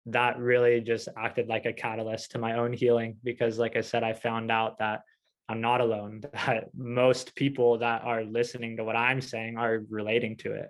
that 0.05 0.39
really 0.39 0.81
just 0.81 1.09
acted 1.17 1.47
like 1.47 1.65
a 1.65 1.73
catalyst 1.73 2.31
to 2.31 2.39
my 2.39 2.57
own 2.57 2.73
healing 2.73 3.17
because 3.23 3.59
like 3.59 3.75
i 3.75 3.81
said 3.81 4.01
i 4.01 4.13
found 4.13 4.49
out 4.49 4.79
that 4.79 5.01
i'm 5.49 5.59
not 5.59 5.81
alone 5.81 6.21
that 6.33 6.69
most 6.75 7.35
people 7.35 7.77
that 7.79 8.03
are 8.03 8.23
listening 8.23 8.77
to 8.77 8.83
what 8.83 8.95
i'm 8.95 9.19
saying 9.19 9.57
are 9.57 9.83
relating 9.89 10.37
to 10.37 10.53
it. 10.53 10.69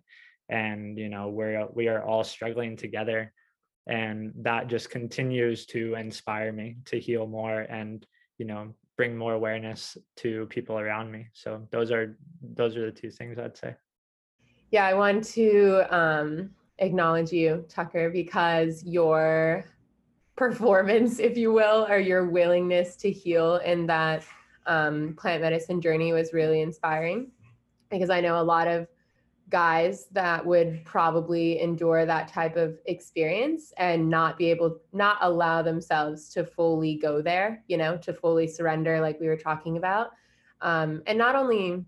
And 0.49 0.97
you 0.97 1.09
know 1.09 1.29
we're 1.29 1.67
we 1.73 1.87
are 1.87 2.03
all 2.03 2.23
struggling 2.23 2.75
together. 2.75 3.31
And 3.87 4.33
that 4.41 4.67
just 4.67 4.89
continues 4.89 5.65
to 5.67 5.95
inspire 5.95 6.51
me 6.51 6.77
to 6.85 6.99
heal 6.99 7.27
more 7.27 7.61
and 7.61 8.05
you 8.37 8.45
know 8.45 8.73
bring 8.97 9.17
more 9.17 9.33
awareness 9.33 9.97
to 10.17 10.45
people 10.47 10.77
around 10.77 11.11
me. 11.11 11.27
So 11.33 11.67
those 11.71 11.91
are 11.91 12.17
those 12.41 12.75
are 12.75 12.85
the 12.85 12.91
two 12.91 13.11
things 13.11 13.37
i'd 13.37 13.57
say. 13.57 13.75
Yeah 14.71 14.85
i 14.85 14.93
want 14.93 15.23
to 15.35 15.85
um 15.95 16.51
acknowledge 16.79 17.31
you, 17.31 17.65
Tucker, 17.69 18.09
because 18.09 18.83
your 18.83 19.65
performance, 20.35 21.19
if 21.19 21.37
you 21.37 21.51
will, 21.51 21.85
or 21.89 21.99
your 21.99 22.29
willingness 22.29 22.95
to 22.95 23.11
heal 23.11 23.57
in 23.57 23.85
that 23.87 24.23
um, 24.69 25.15
plant 25.17 25.41
medicine 25.41 25.81
journey 25.81 26.13
was 26.13 26.31
really 26.31 26.61
inspiring. 26.61 27.31
Because 27.89 28.09
I 28.09 28.21
know 28.21 28.39
a 28.39 28.43
lot 28.43 28.67
of 28.67 28.87
guys 29.49 30.05
that 30.11 30.45
would 30.45 30.85
probably 30.85 31.59
endure 31.59 32.05
that 32.05 32.27
type 32.27 32.55
of 32.55 32.77
experience 32.85 33.73
and 33.77 34.09
not 34.09 34.37
be 34.37 34.49
able 34.49 34.77
not 34.93 35.17
allow 35.21 35.61
themselves 35.61 36.29
to 36.29 36.45
fully 36.45 36.95
go 36.95 37.21
there 37.21 37.63
you 37.67 37.75
know 37.75 37.97
to 37.97 38.13
fully 38.13 38.47
surrender 38.47 39.01
like 39.01 39.19
we 39.19 39.27
were 39.27 39.35
talking 39.35 39.77
about 39.77 40.11
um, 40.61 41.01
and 41.07 41.17
not 41.17 41.35
only 41.35 41.83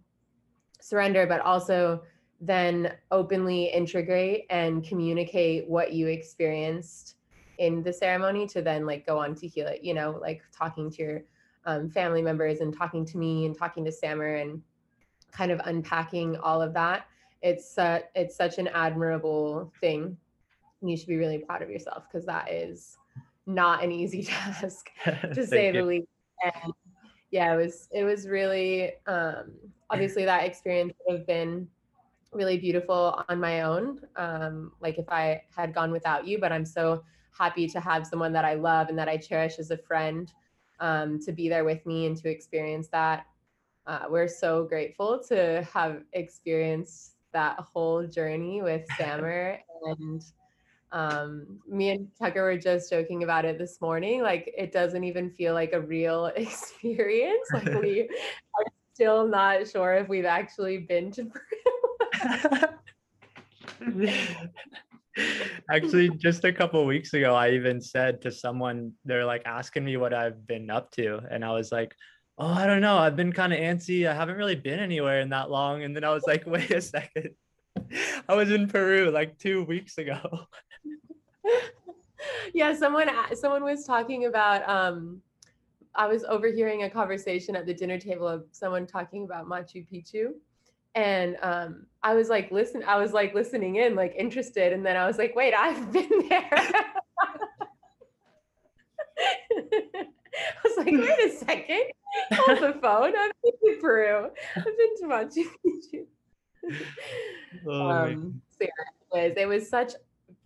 surrender 0.79 1.27
but 1.27 1.39
also 1.41 2.01
then 2.39 2.91
openly 3.11 3.65
integrate 3.65 4.45
and 4.49 4.83
communicate 4.83 5.69
what 5.69 5.93
you 5.93 6.07
experienced 6.07 7.17
in 7.59 7.83
the 7.83 7.93
ceremony 7.93 8.47
to 8.47 8.59
then 8.63 8.87
like 8.87 9.05
go 9.05 9.19
on 9.19 9.35
to 9.35 9.47
heal 9.47 9.67
it 9.67 9.83
you 9.83 9.93
know 9.93 10.17
like 10.19 10.41
talking 10.51 10.89
to 10.89 11.03
your 11.03 11.21
um, 11.65 11.89
family 11.89 12.21
members 12.21 12.59
and 12.59 12.75
talking 12.75 13.05
to 13.05 13.17
me 13.17 13.45
and 13.45 13.57
talking 13.57 13.85
to 13.85 13.91
Samer 13.91 14.35
and 14.35 14.61
kind 15.31 15.51
of 15.51 15.61
unpacking 15.65 16.37
all 16.37 16.61
of 16.61 16.73
that 16.73 17.05
it's 17.41 17.77
uh, 17.77 17.99
it's 18.15 18.35
such 18.35 18.57
an 18.57 18.67
admirable 18.67 19.71
thing 19.79 20.17
you 20.83 20.97
should 20.97 21.07
be 21.07 21.17
really 21.17 21.37
proud 21.37 21.61
of 21.61 21.69
yourself 21.69 22.03
because 22.11 22.25
that 22.25 22.51
is 22.51 22.97
not 23.45 23.83
an 23.83 23.91
easy 23.91 24.23
task 24.23 24.89
to 25.33 25.45
say 25.45 25.71
the 25.71 25.83
least 25.83 26.07
and 26.43 26.73
yeah 27.31 27.53
it 27.53 27.57
was 27.57 27.87
it 27.91 28.03
was 28.03 28.27
really 28.27 28.91
um 29.07 29.51
obviously 29.89 30.25
that 30.25 30.43
experience 30.43 30.93
would 31.05 31.17
have 31.17 31.27
been 31.27 31.67
really 32.33 32.57
beautiful 32.57 33.23
on 33.27 33.39
my 33.39 33.61
own. 33.61 33.99
Um, 34.15 34.71
like 34.79 34.97
if 34.97 35.09
I 35.09 35.41
had 35.55 35.73
gone 35.73 35.91
without 35.91 36.25
you, 36.25 36.39
but 36.39 36.51
I'm 36.51 36.65
so 36.65 37.03
happy 37.37 37.67
to 37.67 37.79
have 37.79 38.07
someone 38.07 38.33
that 38.33 38.45
I 38.45 38.55
love 38.55 38.89
and 38.89 38.97
that 38.97 39.09
I 39.09 39.17
cherish 39.17 39.59
as 39.59 39.71
a 39.71 39.77
friend 39.77 40.31
um, 40.81 41.19
to 41.21 41.31
be 41.31 41.47
there 41.47 41.63
with 41.63 41.85
me 41.85 42.07
and 42.07 42.17
to 42.17 42.29
experience 42.29 42.89
that. 42.89 43.25
Uh, 43.87 44.05
we're 44.09 44.27
so 44.27 44.65
grateful 44.65 45.23
to 45.29 45.67
have 45.73 46.03
experienced 46.13 47.13
that 47.31 47.57
whole 47.59 48.05
journey 48.05 48.61
with 48.61 48.85
Samer 48.97 49.59
and 49.85 50.23
um, 50.91 51.59
me 51.69 51.91
and 51.91 52.09
Tucker 52.19 52.43
were 52.43 52.57
just 52.57 52.89
joking 52.89 53.23
about 53.23 53.45
it 53.45 53.57
this 53.57 53.79
morning. 53.79 54.21
Like 54.21 54.53
it 54.57 54.73
doesn't 54.73 55.03
even 55.05 55.31
feel 55.31 55.53
like 55.53 55.71
a 55.73 55.79
real 55.79 56.25
experience. 56.35 57.47
Like 57.53 57.65
we 57.81 58.09
are 58.59 58.65
still 58.93 59.27
not 59.27 59.69
sure 59.69 59.93
if 59.93 60.09
we've 60.09 60.25
actually 60.25 60.79
been 60.79 61.11
to 61.11 61.31
Peru. 63.79 64.07
Actually, 65.69 66.09
just 66.17 66.43
a 66.45 66.53
couple 66.53 66.85
weeks 66.85 67.13
ago, 67.13 67.35
I 67.35 67.51
even 67.51 67.81
said 67.81 68.21
to 68.21 68.31
someone, 68.31 68.93
they're 69.05 69.25
like 69.25 69.43
asking 69.45 69.85
me 69.85 69.97
what 69.97 70.13
I've 70.13 70.45
been 70.47 70.69
up 70.69 70.91
to. 70.91 71.19
And 71.29 71.43
I 71.43 71.51
was 71.51 71.71
like, 71.71 71.95
oh, 72.37 72.47
I 72.47 72.65
don't 72.65 72.81
know. 72.81 72.97
I've 72.97 73.15
been 73.15 73.33
kind 73.33 73.53
of 73.53 73.59
antsy. 73.59 74.07
I 74.07 74.13
haven't 74.13 74.37
really 74.37 74.55
been 74.55 74.79
anywhere 74.79 75.21
in 75.21 75.29
that 75.29 75.51
long. 75.51 75.83
And 75.83 75.95
then 75.95 76.03
I 76.03 76.09
was 76.09 76.23
like, 76.25 76.43
wait 76.47 76.71
a 76.71 76.81
second. 76.81 77.29
I 78.27 78.35
was 78.35 78.51
in 78.51 78.67
Peru 78.67 79.11
like 79.11 79.37
two 79.37 79.63
weeks 79.63 79.97
ago. 79.97 80.19
yeah, 82.53 82.73
someone 82.73 83.09
someone 83.33 83.63
was 83.63 83.85
talking 83.85 84.25
about 84.25 84.67
um 84.69 85.21
I 85.95 86.07
was 86.07 86.23
overhearing 86.23 86.83
a 86.83 86.89
conversation 86.89 87.55
at 87.55 87.65
the 87.65 87.73
dinner 87.73 87.97
table 87.97 88.27
of 88.27 88.45
someone 88.51 88.87
talking 88.87 89.23
about 89.23 89.45
Machu 89.45 89.85
Picchu 89.91 90.33
and 90.95 91.37
um, 91.41 91.85
I 92.03 92.15
was 92.15 92.29
like 92.29 92.51
listen 92.51 92.83
I 92.83 92.97
was 92.97 93.13
like 93.13 93.33
listening 93.33 93.77
in 93.77 93.95
like 93.95 94.13
interested 94.17 94.73
and 94.73 94.85
then 94.85 94.97
I 94.97 95.07
was 95.07 95.17
like 95.17 95.35
wait 95.35 95.53
I've 95.53 95.91
been 95.93 96.27
there. 96.29 96.49
I 99.23 100.05
was 100.63 100.77
like 100.77 100.87
wait 100.87 101.31
a 101.31 101.31
second 101.45 101.83
hold 102.33 102.59
the 102.59 102.79
phone 102.81 103.13
I've 103.17 103.31
been 103.43 103.75
to 103.75 103.81
Peru 103.81 104.29
I've 104.55 104.63
been 104.65 104.97
to 104.97 105.05
Machu 105.07 105.45
Picchu. 105.65 106.05
Oh, 107.65 107.89
um, 107.89 108.41
so 108.49 108.65
yeah, 108.65 108.67
it 108.67 109.29
was 109.29 109.33
it 109.37 109.47
was 109.47 109.69
such 109.69 109.93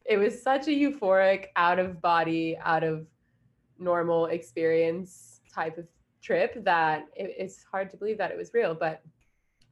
it 0.06 0.18
was 0.18 0.42
such 0.42 0.68
a 0.68 0.72
euphoric 0.72 1.48
out 1.56 1.80
of 1.80 2.02
body 2.02 2.58
out 2.64 2.84
of 2.84 3.06
normal 3.80 4.28
experience 4.28 5.42
type 5.54 5.78
of 5.78 5.86
trip 6.22 6.64
that 6.64 7.06
it, 7.16 7.36
it's 7.38 7.64
hard 7.64 7.90
to 7.92 7.98
believe 7.98 8.18
that 8.18 8.32
it 8.32 8.38
was 8.38 8.54
real 8.54 8.74
but 8.74 9.02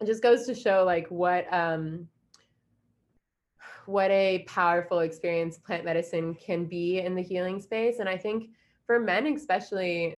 it 0.04 0.08
just 0.08 0.22
goes 0.22 0.46
to 0.46 0.54
show 0.54 0.84
like 0.86 1.08
what 1.08 1.52
um 1.52 2.08
what 3.86 4.12
a 4.12 4.46
powerful 4.48 5.00
experience 5.00 5.58
plant 5.58 5.84
medicine 5.86 6.36
can 6.36 6.66
be 6.66 7.00
in 7.00 7.16
the 7.16 7.22
healing 7.22 7.60
space 7.62 8.00
and 8.00 8.10
i 8.10 8.18
think 8.18 8.50
for 8.86 9.00
men 9.00 9.26
especially 9.28 10.14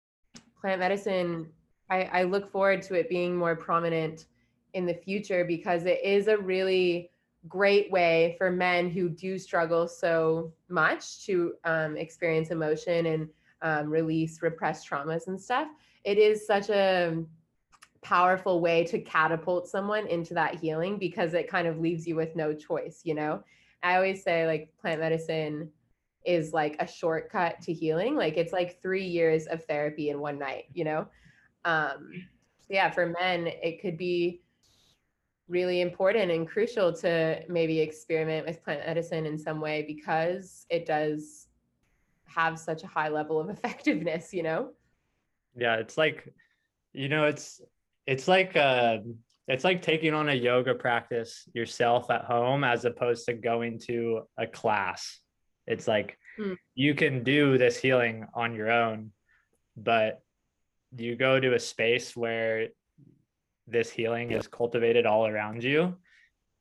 plant 0.60 0.80
medicine 0.80 1.50
I, 1.90 2.04
I 2.04 2.24
look 2.24 2.50
forward 2.52 2.82
to 2.84 2.96
it 2.96 3.10
being 3.10 3.36
more 3.36 3.56
prominent 3.56 4.26
in 4.74 4.86
the 4.86 4.94
future 4.94 5.46
because 5.46 5.86
it 5.86 6.00
is 6.04 6.28
a 6.28 6.38
really 6.38 7.12
great 7.48 7.92
way 7.92 8.36
for 8.38 8.50
men 8.50 8.90
who 8.90 9.10
do 9.10 9.38
struggle 9.38 9.88
so 9.88 10.54
much 10.70 11.26
to 11.26 11.54
um, 11.66 11.98
experience 11.98 12.50
emotion 12.50 13.06
and 13.06 13.30
um, 13.62 13.90
release 13.90 14.42
repressed 14.42 14.90
traumas 14.90 15.28
and 15.28 15.40
stuff. 15.40 15.68
It 16.04 16.18
is 16.18 16.48
such 16.48 16.70
a 16.70 17.24
powerful 18.04 18.62
way 18.62 18.84
to 18.86 19.00
catapult 19.00 19.68
someone 19.68 20.08
into 20.08 20.34
that 20.34 20.56
healing 20.56 20.98
because 20.98 21.34
it 21.34 21.50
kind 21.50 21.68
of 21.68 21.80
leaves 21.80 22.08
you 22.08 22.16
with 22.16 22.36
no 22.36 22.54
choice, 22.54 23.02
you 23.04 23.16
know? 23.16 23.44
I 23.82 23.96
always 23.96 24.24
say 24.24 24.46
like 24.46 24.74
plant 24.80 25.02
medicine 25.02 25.70
is 26.26 26.54
like 26.54 26.76
a 26.80 26.88
shortcut 26.88 27.62
to 27.62 27.74
healing. 27.74 28.16
Like 28.16 28.38
it's 28.38 28.54
like 28.54 28.82
three 28.82 29.06
years 29.06 29.46
of 29.48 29.66
therapy 29.66 30.10
in 30.10 30.20
one 30.20 30.40
night, 30.40 30.66
you 30.74 30.86
know? 30.86 31.08
Um, 31.66 32.26
yeah, 32.70 32.90
for 32.90 33.08
men, 33.08 33.48
it 33.48 33.82
could 33.82 33.98
be 33.98 34.42
really 35.48 35.82
important 35.82 36.32
and 36.32 36.48
crucial 36.48 36.94
to 36.94 37.42
maybe 37.50 37.80
experiment 37.80 38.48
with 38.48 38.64
plant 38.64 38.86
medicine 38.86 39.26
in 39.26 39.38
some 39.38 39.60
way 39.60 39.84
because 39.86 40.66
it 40.70 40.86
does 40.86 41.48
have 42.26 42.58
such 42.58 42.84
a 42.84 42.88
high 42.88 43.10
level 43.10 43.40
of 43.40 43.50
effectiveness, 43.56 44.34
you 44.34 44.44
know? 44.44 44.70
Yeah, 45.56 45.76
it's 45.76 45.98
like, 45.98 46.34
you 46.94 47.10
know, 47.10 47.26
it's 47.26 47.62
it's 48.06 48.28
like 48.28 48.56
uh 48.56 48.98
it's 49.48 49.64
like 49.64 49.82
taking 49.82 50.14
on 50.14 50.30
a 50.30 50.34
yoga 50.34 50.74
practice 50.74 51.48
yourself 51.54 52.10
at 52.10 52.24
home 52.24 52.64
as 52.64 52.86
opposed 52.86 53.26
to 53.26 53.34
going 53.34 53.80
to 53.80 54.22
a 54.38 54.48
class. 54.48 55.20
It's 55.68 55.88
like 55.88 56.18
mm. 56.40 56.56
you 56.76 56.96
can 56.96 57.24
do 57.24 57.58
this 57.58 57.78
healing 57.78 58.26
on 58.34 58.56
your 58.56 58.72
own, 58.72 59.12
but 59.76 60.22
you 60.96 61.16
go 61.16 61.40
to 61.40 61.56
a 61.56 61.60
space 61.60 62.16
where 62.16 62.70
this 63.68 63.90
healing 63.90 64.32
is 64.32 64.48
cultivated 64.48 65.06
all 65.06 65.28
around 65.28 65.64
you, 65.64 65.96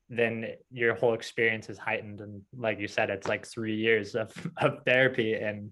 then 0.09 0.47
your 0.70 0.94
whole 0.94 1.14
experience 1.14 1.69
is 1.69 1.78
heightened. 1.78 2.20
And 2.20 2.43
like 2.56 2.78
you 2.78 2.89
said, 2.89 3.10
it's 3.10 3.28
like 3.28 3.47
three 3.47 3.77
years 3.77 4.14
of, 4.14 4.32
of 4.56 4.85
therapy 4.85 5.35
in 5.35 5.70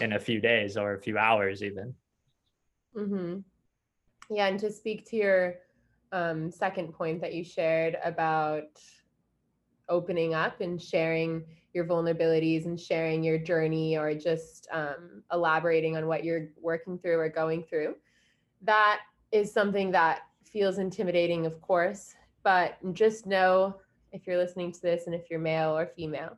in 0.00 0.12
a 0.12 0.20
few 0.20 0.40
days 0.40 0.76
or 0.76 0.94
a 0.94 1.00
few 1.00 1.18
hours 1.18 1.62
even. 1.62 1.94
Mm-hmm. 2.96 3.38
Yeah, 4.30 4.46
and 4.46 4.60
to 4.60 4.70
speak 4.70 5.08
to 5.10 5.16
your 5.16 5.54
um, 6.12 6.50
second 6.50 6.94
point 6.94 7.20
that 7.20 7.34
you 7.34 7.44
shared 7.44 7.96
about 8.04 8.80
opening 9.88 10.34
up 10.34 10.60
and 10.60 10.80
sharing 10.80 11.44
your 11.72 11.84
vulnerabilities 11.84 12.64
and 12.64 12.80
sharing 12.80 13.22
your 13.22 13.38
journey 13.38 13.96
or 13.96 14.14
just 14.14 14.68
um, 14.72 15.22
elaborating 15.32 15.96
on 15.96 16.06
what 16.06 16.24
you're 16.24 16.48
working 16.60 16.98
through 16.98 17.18
or 17.18 17.28
going 17.28 17.64
through. 17.64 17.94
That 18.62 19.00
is 19.32 19.52
something 19.52 19.90
that 19.92 20.22
feels 20.44 20.78
intimidating, 20.78 21.46
of 21.46 21.60
course, 21.60 22.14
but 22.42 22.76
just 22.92 23.26
know 23.26 23.76
if 24.12 24.26
you're 24.26 24.38
listening 24.38 24.72
to 24.72 24.80
this 24.80 25.06
and 25.06 25.14
if 25.14 25.30
you're 25.30 25.40
male 25.40 25.76
or 25.76 25.86
female, 25.86 26.36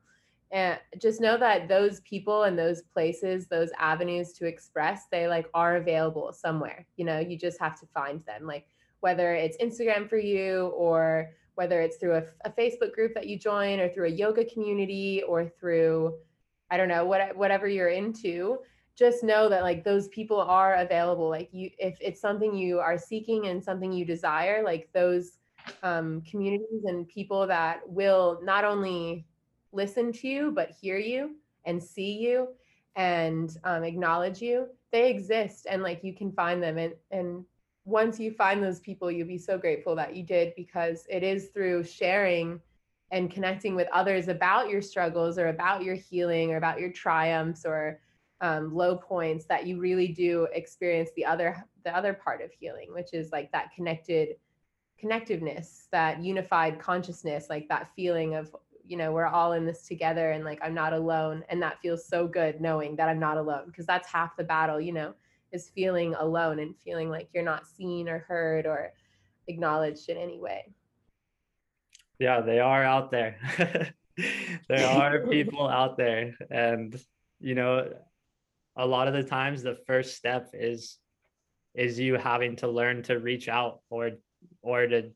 and 0.52 0.78
just 1.00 1.22
know 1.22 1.38
that 1.38 1.66
those 1.66 2.00
people 2.00 2.42
and 2.42 2.58
those 2.58 2.82
places, 2.82 3.46
those 3.46 3.70
avenues 3.78 4.34
to 4.34 4.46
express, 4.46 5.06
they 5.10 5.26
like 5.26 5.48
are 5.54 5.76
available 5.76 6.30
somewhere. 6.30 6.86
You 6.96 7.06
know, 7.06 7.18
you 7.18 7.38
just 7.38 7.58
have 7.58 7.80
to 7.80 7.86
find 7.86 8.22
them. 8.26 8.46
Like 8.46 8.66
whether 9.00 9.34
it's 9.34 9.56
Instagram 9.56 10.08
for 10.08 10.18
you 10.18 10.66
or 10.76 11.30
whether 11.54 11.80
it's 11.80 11.96
through 11.96 12.16
a, 12.16 12.22
a, 12.44 12.50
Facebook 12.50 12.92
group 12.92 13.14
that 13.14 13.26
you 13.26 13.38
join 13.38 13.80
or 13.80 13.88
through 13.88 14.06
a 14.06 14.10
yoga 14.10 14.44
community 14.44 15.22
or 15.26 15.46
through, 15.46 16.14
I 16.70 16.76
don't 16.76 16.88
know, 16.88 17.04
what, 17.04 17.36
whatever 17.36 17.66
you're 17.68 17.88
into, 17.88 18.58
just 18.96 19.24
know 19.24 19.48
that 19.48 19.62
like 19.62 19.84
those 19.84 20.08
people 20.08 20.40
are 20.40 20.76
available. 20.76 21.28
Like 21.28 21.48
you, 21.52 21.70
if 21.78 21.96
it's 22.00 22.20
something 22.20 22.54
you 22.54 22.78
are 22.78 22.98
seeking 22.98 23.48
and 23.48 23.62
something 23.62 23.92
you 23.92 24.04
desire, 24.04 24.62
like 24.62 24.88
those 24.94 25.38
um, 25.82 26.22
communities 26.22 26.84
and 26.84 27.08
people 27.08 27.46
that 27.46 27.80
will 27.86 28.40
not 28.42 28.64
only 28.64 29.26
listen 29.72 30.12
to 30.12 30.28
you, 30.28 30.50
but 30.50 30.70
hear 30.70 30.98
you 30.98 31.36
and 31.64 31.82
see 31.82 32.12
you 32.18 32.48
and 32.96 33.56
um, 33.64 33.84
acknowledge 33.84 34.40
you, 34.42 34.68
they 34.90 35.10
exist 35.10 35.66
and 35.70 35.82
like 35.82 36.04
you 36.04 36.14
can 36.14 36.30
find 36.32 36.62
them. 36.62 36.78
And, 36.78 36.94
and 37.10 37.44
once 37.84 38.20
you 38.20 38.30
find 38.30 38.62
those 38.62 38.80
people, 38.80 39.10
you'll 39.10 39.26
be 39.26 39.38
so 39.38 39.58
grateful 39.58 39.96
that 39.96 40.14
you 40.14 40.22
did 40.22 40.52
because 40.56 41.06
it 41.08 41.22
is 41.22 41.48
through 41.48 41.84
sharing 41.84 42.60
and 43.10 43.30
connecting 43.30 43.74
with 43.74 43.88
others 43.92 44.28
about 44.28 44.70
your 44.70 44.82
struggles 44.82 45.38
or 45.38 45.48
about 45.48 45.82
your 45.82 45.94
healing 45.94 46.52
or 46.52 46.56
about 46.56 46.80
your 46.80 46.92
triumphs 46.92 47.64
or 47.64 48.00
um, 48.40 48.74
low 48.74 48.96
points 48.96 49.44
that 49.46 49.66
you 49.66 49.78
really 49.78 50.08
do 50.08 50.48
experience 50.52 51.10
the 51.16 51.24
other 51.24 51.64
the 51.84 51.96
other 51.96 52.12
part 52.12 52.42
of 52.42 52.50
healing, 52.52 52.92
which 52.92 53.12
is 53.12 53.32
like 53.32 53.50
that 53.52 53.72
connected 53.74 54.36
connectiveness, 55.02 55.88
that 55.90 56.22
unified 56.22 56.78
consciousness, 56.78 57.46
like 57.50 57.68
that 57.68 57.90
feeling 57.96 58.34
of 58.34 58.54
you 58.86 58.96
know 58.96 59.12
we're 59.12 59.26
all 59.26 59.52
in 59.52 59.64
this 59.64 59.86
together 59.86 60.32
and 60.32 60.44
like 60.44 60.58
I'm 60.62 60.74
not 60.74 60.92
alone, 60.92 61.44
and 61.48 61.62
that 61.62 61.80
feels 61.80 62.06
so 62.06 62.26
good 62.26 62.60
knowing 62.60 62.96
that 62.96 63.08
I'm 63.08 63.20
not 63.20 63.36
alone 63.36 63.64
because 63.66 63.86
that's 63.86 64.08
half 64.08 64.36
the 64.36 64.44
battle, 64.44 64.80
you 64.80 64.92
know 64.92 65.14
is 65.52 65.68
feeling 65.68 66.14
alone 66.14 66.58
and 66.58 66.74
feeling 66.78 67.10
like 67.10 67.28
you're 67.32 67.44
not 67.44 67.66
seen 67.66 68.08
or 68.08 68.20
heard 68.20 68.66
or 68.66 68.92
acknowledged 69.46 70.08
in 70.08 70.16
any 70.16 70.40
way. 70.40 70.72
Yeah, 72.18 72.40
they 72.40 72.58
are 72.58 72.82
out 72.82 73.10
there. 73.10 73.36
there 74.68 74.86
are 74.86 75.18
people 75.30 75.68
out 75.68 75.96
there. 75.96 76.34
And, 76.50 76.98
you 77.40 77.54
know, 77.54 77.92
a 78.76 78.86
lot 78.86 79.08
of 79.08 79.14
the 79.14 79.22
times 79.22 79.62
the 79.62 79.78
first 79.86 80.16
step 80.16 80.50
is 80.54 80.98
is 81.74 81.98
you 81.98 82.14
having 82.16 82.54
to 82.56 82.68
learn 82.68 83.02
to 83.02 83.18
reach 83.18 83.48
out 83.48 83.80
or 83.88 84.10
or 84.60 84.86
to 84.86 85.10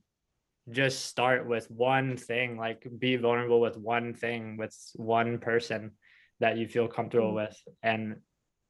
just 0.71 1.07
start 1.07 1.47
with 1.47 1.71
one 1.71 2.17
thing 2.17 2.57
like 2.57 2.87
be 2.99 3.17
vulnerable 3.17 3.61
with 3.61 3.77
one 3.77 4.15
thing 4.15 4.57
with 4.57 4.77
one 4.97 5.39
person 5.39 5.93
that 6.41 6.57
you 6.57 6.67
feel 6.67 6.89
comfortable 6.89 7.29
mm-hmm. 7.29 7.37
with 7.37 7.57
and 7.83 8.17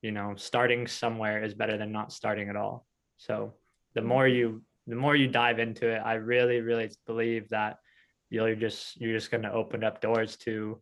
you 0.02 0.12
know 0.12 0.34
starting 0.36 0.86
somewhere 0.86 1.42
is 1.42 1.54
better 1.54 1.78
than 1.78 1.90
not 1.90 2.12
starting 2.12 2.48
at 2.48 2.56
all 2.56 2.86
so 3.16 3.54
the 3.94 4.00
mm-hmm. 4.00 4.08
more 4.08 4.28
you 4.28 4.62
the 4.86 4.94
more 4.94 5.16
you 5.16 5.26
dive 5.26 5.58
into 5.58 5.88
it 5.88 5.98
i 6.04 6.14
really 6.14 6.60
really 6.60 6.90
believe 7.06 7.48
that 7.48 7.78
you're 8.28 8.54
just 8.54 9.00
you're 9.00 9.16
just 9.16 9.30
going 9.30 9.42
to 9.42 9.52
open 9.52 9.82
up 9.82 10.00
doors 10.00 10.36
to 10.36 10.80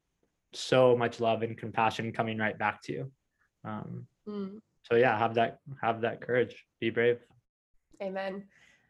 so 0.53 0.97
much 0.97 1.21
love 1.21 1.43
and 1.43 1.57
compassion 1.57 2.13
coming 2.13 2.39
right 2.39 2.59
back 2.59 2.83
to 2.83 2.93
you 2.93 3.13
um, 3.65 4.07
mm. 4.29 4.59
so 4.83 4.97
yeah 4.97 5.17
have 5.17 5.35
that 5.35 5.59
have 5.81 6.01
that 6.01 6.21
courage 6.21 6.65
be 6.81 6.91
brave 6.91 7.19
amen 8.03 8.45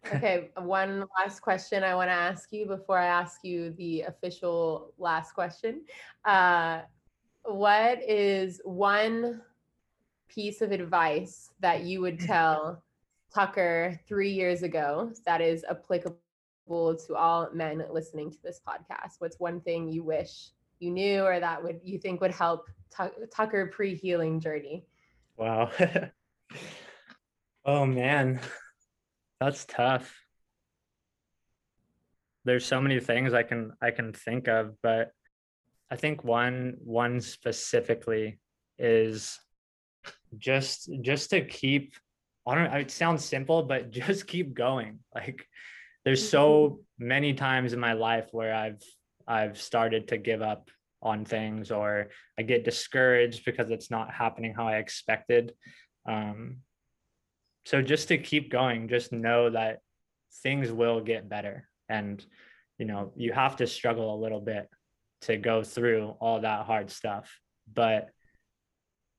okay 0.07 0.51
one 0.59 1.05
last 1.19 1.41
question 1.41 1.83
i 1.83 1.95
want 1.95 2.09
to 2.09 2.15
ask 2.15 2.53
you 2.53 2.67
before 2.67 2.99
i 2.99 3.07
ask 3.07 3.41
you 3.43 3.71
the 3.79 4.03
official 4.03 4.93
last 4.99 5.33
question 5.33 5.83
uh, 6.25 6.81
what 7.45 8.03
is 8.09 8.61
one 8.65 9.43
piece 10.29 10.63
of 10.63 10.73
advice 10.73 11.51
that 11.61 11.85
you 11.85 12.01
would 12.01 12.19
tell 12.33 12.83
Tucker 13.35 14.01
three 14.07 14.31
years 14.31 14.63
ago 14.63 15.13
that 15.27 15.41
is 15.41 15.65
applicable 15.69 16.17
to 16.69 17.15
all 17.17 17.49
men 17.53 17.85
listening 17.91 18.31
to 18.31 18.39
this 18.43 18.61
podcast? 18.67 19.15
What's 19.19 19.41
one 19.41 19.61
thing 19.61 19.89
you 19.89 20.03
wish 20.03 20.51
you 20.79 20.91
knew 20.91 21.23
or 21.23 21.41
that 21.41 21.63
would 21.63 21.81
you 21.83 21.99
think 21.99 22.21
would 22.21 22.31
help 22.31 22.69
Tucker 23.35 23.67
pre-healing 23.67 24.41
journey? 24.41 24.87
Wow. 25.37 25.71
oh 27.65 27.87
man. 27.87 28.41
That's 29.41 29.65
tough. 29.65 30.15
There's 32.45 32.67
so 32.67 32.81
many 32.81 33.01
things 33.01 33.33
I 33.33 33.43
can 33.43 33.73
I 33.83 33.91
can 33.91 34.13
think 34.13 34.49
of, 34.49 34.75
but 34.83 35.13
I 35.91 35.97
think 35.97 36.25
one 36.25 36.77
one 36.83 37.21
specifically 37.21 38.39
is 38.79 39.39
just 40.37 40.91
just 41.01 41.31
to 41.31 41.45
keep 41.45 41.95
I 42.47 42.55
don't 42.55 42.71
know, 42.71 42.79
it 42.79 42.91
sounds 42.91 43.25
simple, 43.25 43.63
but 43.63 43.91
just 43.91 44.27
keep 44.27 44.55
going. 44.55 45.01
Like 45.15 45.47
there's 46.05 46.29
so 46.29 46.81
mm-hmm. 46.99 47.09
many 47.09 47.35
times 47.35 47.73
in 47.73 47.81
my 47.81 47.95
life 47.95 48.29
where 48.33 48.55
I've 48.55 48.83
I've 49.27 49.61
started 49.61 50.09
to 50.09 50.19
give 50.19 50.43
up 50.43 50.71
on 51.03 51.25
things 51.25 51.71
or 51.71 52.09
I 52.39 52.43
get 52.43 52.65
discouraged 52.65 53.45
because 53.45 53.71
it's 53.71 53.91
not 53.91 54.13
happening 54.13 54.55
how 54.55 54.67
I 54.67 54.77
expected. 54.77 55.55
Um, 56.07 56.59
so 57.65 57.83
just 57.83 58.09
to 58.09 58.19
keep 58.19 58.51
going, 58.51 58.89
just 58.89 59.13
know 59.13 59.51
that 59.51 59.81
things 60.43 60.71
will 60.71 61.01
get 61.01 61.29
better. 61.29 61.69
And, 61.89 62.25
you 62.79 62.87
know, 62.87 63.13
you 63.17 63.33
have 63.33 63.57
to 63.57 63.67
struggle 63.67 64.15
a 64.15 64.23
little 64.23 64.41
bit 64.41 64.69
to 65.23 65.37
go 65.37 65.63
through 65.63 66.15
all 66.21 66.41
that 66.41 66.67
hard 66.67 66.91
stuff. 66.91 67.41
But 67.73 68.11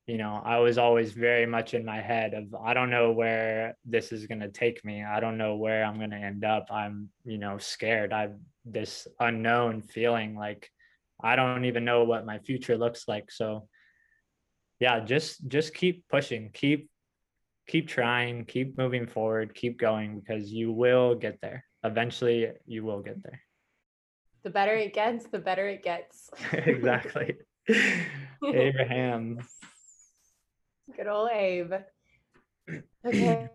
you 0.06 0.18
know, 0.18 0.40
I 0.44 0.58
was 0.58 0.78
always 0.78 1.12
very 1.12 1.46
much 1.46 1.74
in 1.74 1.84
my 1.84 2.00
head 2.00 2.32
of 2.32 2.54
I 2.54 2.74
don't 2.74 2.90
know 2.90 3.10
where 3.10 3.76
this 3.84 4.12
is 4.12 4.26
going 4.26 4.40
to 4.40 4.48
take 4.48 4.84
me. 4.84 5.02
I 5.02 5.18
don't 5.18 5.36
know 5.36 5.56
where 5.56 5.84
I'm 5.84 5.98
going 5.98 6.10
to 6.10 6.16
end 6.16 6.44
up. 6.44 6.68
I'm, 6.70 7.08
you 7.24 7.38
know, 7.38 7.58
scared. 7.58 8.12
I've 8.12 8.36
this 8.64 9.08
unknown 9.18 9.82
feeling 9.82 10.36
like 10.36 10.70
I 11.20 11.34
don't 11.34 11.64
even 11.64 11.84
know 11.84 12.04
what 12.04 12.26
my 12.26 12.38
future 12.38 12.78
looks 12.78 13.08
like. 13.08 13.32
So 13.32 13.68
yeah, 14.78 15.00
just 15.00 15.46
just 15.48 15.74
keep 15.74 16.04
pushing, 16.08 16.50
keep 16.52 16.88
keep 17.66 17.88
trying, 17.88 18.44
keep 18.44 18.78
moving 18.78 19.06
forward, 19.06 19.54
keep 19.54 19.78
going 19.78 20.20
because 20.20 20.52
you 20.52 20.72
will 20.72 21.14
get 21.14 21.40
there. 21.40 21.64
Eventually 21.84 22.50
you 22.66 22.84
will 22.84 23.00
get 23.00 23.22
there. 23.22 23.40
the 24.42 24.50
better 24.50 24.74
it 24.74 24.94
gets, 24.94 25.26
the 25.26 25.38
better 25.38 25.68
it 25.68 25.82
gets. 25.82 26.30
exactly. 26.52 27.36
Abraham. 28.44 29.38
Good 30.96 31.08
old 31.08 31.30
Abe. 31.32 31.72
Okay. 33.04 33.50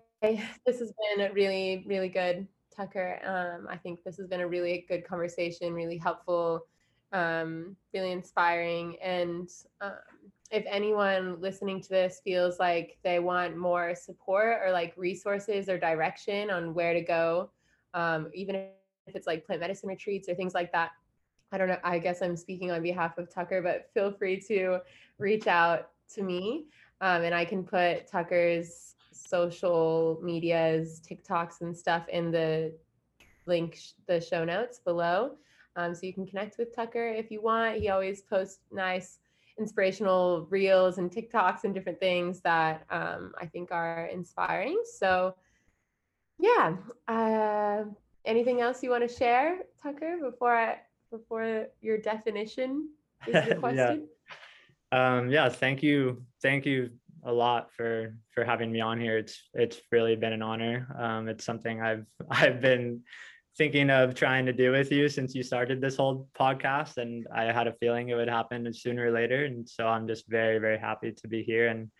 This 0.66 0.80
has 0.80 0.92
been 0.92 1.34
really, 1.34 1.84
really 1.88 2.10
good, 2.10 2.48
Tucker. 2.76 3.20
Um, 3.26 3.68
I 3.70 3.78
think 3.78 4.04
this 4.04 4.18
has 4.18 4.28
been 4.28 4.42
a 4.42 4.48
really 4.48 4.86
good 4.88 5.08
conversation, 5.08 5.74
really 5.74 5.98
helpful, 5.98 6.68
um, 7.12 7.76
really 7.94 8.12
inspiring. 8.12 8.98
And 9.02 9.50
um, 9.80 9.94
if 10.52 10.66
anyone 10.68 11.40
listening 11.40 11.82
to 11.82 11.90
this 11.90 12.22
feels 12.24 12.60
like 12.60 12.98
they 13.04 13.20
want 13.20 13.56
more 13.56 13.96
support 13.96 14.60
or 14.64 14.72
like 14.72 14.94
resources 14.98 15.70
or 15.70 15.78
direction 15.78 16.50
on 16.50 16.74
where 16.74 16.94
to 16.94 17.02
go, 17.02 17.50
um, 17.94 18.30
even 18.34 18.56
if 18.56 19.16
it's 19.16 19.28
like 19.28 19.46
plant 19.46 19.62
medicine 19.62 19.88
retreats 19.88 20.28
or 20.28 20.36
things 20.36 20.54
like 20.54 20.72
that, 20.74 20.92
I 21.54 21.58
don't 21.58 21.68
know. 21.68 21.78
I 21.84 22.00
guess 22.00 22.22
I'm 22.22 22.36
speaking 22.36 22.72
on 22.72 22.82
behalf 22.82 23.18
of 23.18 23.34
Tucker, 23.34 23.62
but 23.62 23.90
feel 23.94 24.12
free 24.12 24.40
to 24.48 24.80
reach 25.18 25.48
out 25.48 25.90
to 26.16 26.22
me. 26.22 26.66
Um, 27.00 27.24
and 27.24 27.34
I 27.34 27.46
can 27.46 27.64
put 27.64 28.08
Tucker's 28.08 28.96
social 29.12 30.20
medias, 30.22 31.02
TikToks, 31.10 31.62
and 31.62 31.76
stuff 31.76 32.08
in 32.10 32.32
the 32.32 32.74
link, 33.46 33.80
the 34.08 34.20
show 34.20 34.44
notes 34.44 34.80
below. 34.80 35.38
Um, 35.76 35.96
so 35.96 36.06
you 36.06 36.14
can 36.14 36.28
connect 36.28 36.58
with 36.58 36.76
Tucker 36.76 37.08
if 37.08 37.32
you 37.32 37.42
want. 37.42 37.78
He 37.78 37.90
always 37.90 38.22
posts 38.22 38.60
nice, 38.72 39.20
inspirational 39.60 40.48
reels 40.50 40.98
and 40.98 41.12
TikToks 41.12 41.64
and 41.64 41.74
different 41.74 42.00
things 42.00 42.42
that 42.42 42.86
um, 42.90 43.34
I 43.40 43.46
think 43.46 43.72
are 43.72 44.06
inspiring. 44.08 44.82
So, 44.98 45.36
yeah. 46.40 46.76
Uh, 47.08 47.84
anything 48.26 48.62
else 48.62 48.84
you 48.84 48.90
want 48.90 49.08
to 49.08 49.16
share, 49.16 49.60
Tucker, 49.82 50.18
before 50.22 50.56
I 50.56 50.80
before 51.12 51.68
your 51.82 51.98
definition 51.98 52.90
is 53.28 53.48
the 53.48 53.56
question? 53.56 54.08
yeah. 54.92 55.18
Um, 55.18 55.30
yeah. 55.30 55.50
Thank 55.50 55.84
you. 55.84 56.24
Thank 56.42 56.66
you 56.66 56.90
a 57.24 57.32
lot 57.32 57.72
for 57.72 58.16
for 58.32 58.44
having 58.44 58.72
me 58.72 58.82
on 58.82 59.00
here. 59.00 59.18
It's 59.18 59.50
it's 59.54 59.82
really 59.92 60.16
been 60.16 60.34
an 60.34 60.42
honor. 60.42 60.88
Um, 60.98 61.28
it's 61.28 61.46
something 61.46 61.82
I've 61.82 62.06
I've 62.30 62.62
been 62.62 63.02
thinking 63.58 63.90
of 63.90 64.16
trying 64.16 64.46
to 64.46 64.54
do 64.54 64.72
with 64.72 64.92
you 64.92 65.10
since 65.10 65.36
you 65.36 65.44
started 65.44 65.82
this 65.82 65.98
whole 65.98 66.28
podcast, 66.38 66.98
and 66.98 67.28
I 67.34 67.44
had 67.52 67.68
a 67.68 67.74
feeling 67.74 68.10
it 68.10 68.16
would 68.16 68.30
happen 68.30 68.74
sooner 68.74 69.08
or 69.08 69.12
later. 69.12 69.46
And 69.46 69.68
so 69.68 69.88
I'm 69.88 70.08
just 70.08 70.28
very 70.28 70.60
very 70.60 70.78
happy 70.78 71.12
to 71.12 71.28
be 71.28 71.44
here 71.44 71.68
and 71.68 71.92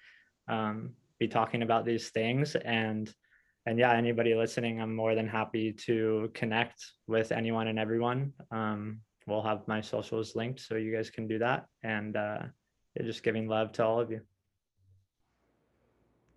um, 0.48 0.92
be 1.20 1.28
talking 1.28 1.62
about 1.62 1.86
these 1.86 2.10
things. 2.10 2.56
And 2.56 3.14
and 3.66 3.78
yeah, 3.78 3.94
anybody 3.94 4.34
listening, 4.34 4.82
I'm 4.82 4.96
more 4.96 5.14
than 5.14 5.28
happy 5.28 5.72
to 5.86 6.32
connect 6.34 6.84
with 7.08 7.32
anyone 7.32 7.68
and 7.68 7.78
everyone. 7.78 8.34
Um, 8.52 9.02
we'll 9.28 9.44
have 9.44 9.68
my 9.68 9.82
socials 9.82 10.36
linked 10.36 10.60
so 10.60 10.76
you 10.76 10.96
guys 10.96 11.12
can 11.12 11.28
do 11.28 11.38
that. 11.40 11.66
And 11.84 12.18
uh, 12.18 12.40
just 13.04 13.24
giving 13.24 13.48
love 13.48 13.72
to 13.74 13.86
all 13.86 14.00
of 14.00 14.10
you. 14.10 14.22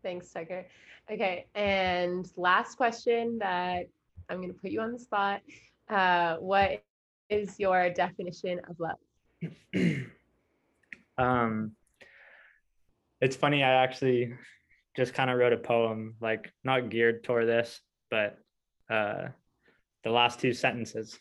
Thanks, 0.02 0.30
Tucker. 0.30 0.66
Okay, 1.10 1.46
and 1.54 2.30
last 2.36 2.76
question 2.76 3.38
that 3.38 3.86
I'm 4.28 4.38
going 4.38 4.52
to 4.52 4.58
put 4.58 4.70
you 4.70 4.80
on 4.80 4.92
the 4.92 4.98
spot. 4.98 5.40
Uh, 5.88 6.36
what 6.36 6.82
is 7.28 7.58
your 7.58 7.90
definition 7.90 8.60
of 8.68 8.80
love? 8.80 8.98
um, 11.18 11.72
it's 13.20 13.36
funny. 13.36 13.62
I 13.62 13.82
actually 13.82 14.34
just 14.96 15.14
kind 15.14 15.30
of 15.30 15.38
wrote 15.38 15.52
a 15.52 15.58
poem, 15.58 16.14
like 16.20 16.52
not 16.62 16.90
geared 16.90 17.24
toward 17.24 17.48
this, 17.48 17.80
but 18.10 18.38
uh, 18.90 19.28
the 20.04 20.10
last 20.10 20.40
two 20.40 20.52
sentences 20.52 21.18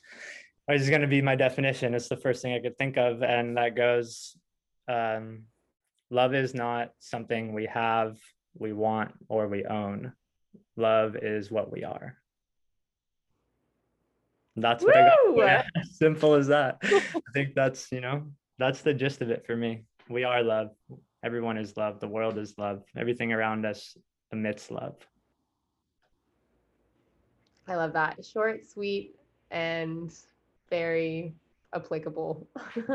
is 0.69 0.89
going 0.89 1.01
to 1.01 1.07
be 1.07 1.21
my 1.21 1.35
definition. 1.35 1.93
It's 1.93 2.09
the 2.09 2.17
first 2.17 2.41
thing 2.41 2.53
I 2.53 2.59
could 2.59 2.77
think 2.77 2.97
of, 2.97 3.23
and 3.23 3.57
that 3.57 3.75
goes: 3.75 4.37
um, 4.87 5.43
"Love 6.09 6.33
is 6.33 6.53
not 6.53 6.91
something 6.99 7.53
we 7.53 7.65
have 7.65 8.17
we 8.57 8.73
want 8.73 9.11
or 9.27 9.47
we 9.47 9.65
own. 9.65 10.13
Love 10.77 11.15
is 11.15 11.51
what 11.51 11.71
we 11.71 11.83
are. 11.83 12.17
That's 14.55 14.83
what 14.83 14.95
Woo! 14.95 15.41
I 15.41 15.45
got. 15.55 15.65
Yeah, 15.75 15.83
simple 15.91 16.35
as 16.35 16.47
that. 16.47 16.77
I 16.83 17.01
think 17.33 17.55
that's, 17.55 17.91
you 17.91 18.01
know, 18.01 18.27
that's 18.59 18.81
the 18.81 18.93
gist 18.93 19.21
of 19.21 19.29
it 19.29 19.45
for 19.45 19.55
me. 19.55 19.85
We 20.09 20.23
are 20.23 20.43
love. 20.43 20.69
Everyone 21.23 21.57
is 21.57 21.75
love. 21.77 21.99
The 21.99 22.07
world 22.07 22.37
is 22.37 22.55
love. 22.57 22.83
Everything 22.95 23.33
around 23.33 23.65
us 23.65 23.97
emits 24.31 24.69
love. 24.69 24.95
I 27.67 27.75
love 27.75 27.93
that. 27.93 28.23
Short, 28.25 28.65
sweet, 28.65 29.15
and 29.49 30.13
very 30.69 31.33
applicable. 31.73 32.47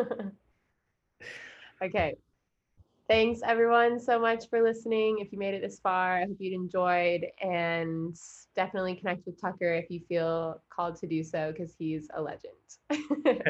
okay. 1.83 2.15
Thanks 3.09 3.41
everyone 3.43 3.99
so 3.99 4.21
much 4.21 4.51
for 4.51 4.63
listening. 4.63 5.21
If 5.21 5.33
you 5.33 5.39
made 5.39 5.55
it 5.55 5.63
this 5.63 5.81
far, 5.81 6.19
I 6.19 6.27
hope 6.27 6.37
you'd 6.39 6.53
enjoyed 6.53 7.25
and 7.41 8.15
definitely 8.55 8.97
connect 8.97 9.25
with 9.25 9.41
Tucker 9.41 9.73
if 9.73 9.87
you 9.89 10.01
feel 10.09 10.61
called 10.69 10.97
to 10.97 11.07
do 11.07 11.25
so 11.25 11.51
because 11.51 11.75
he's 11.79 12.07
a 12.15 12.21
legend. 12.21 12.53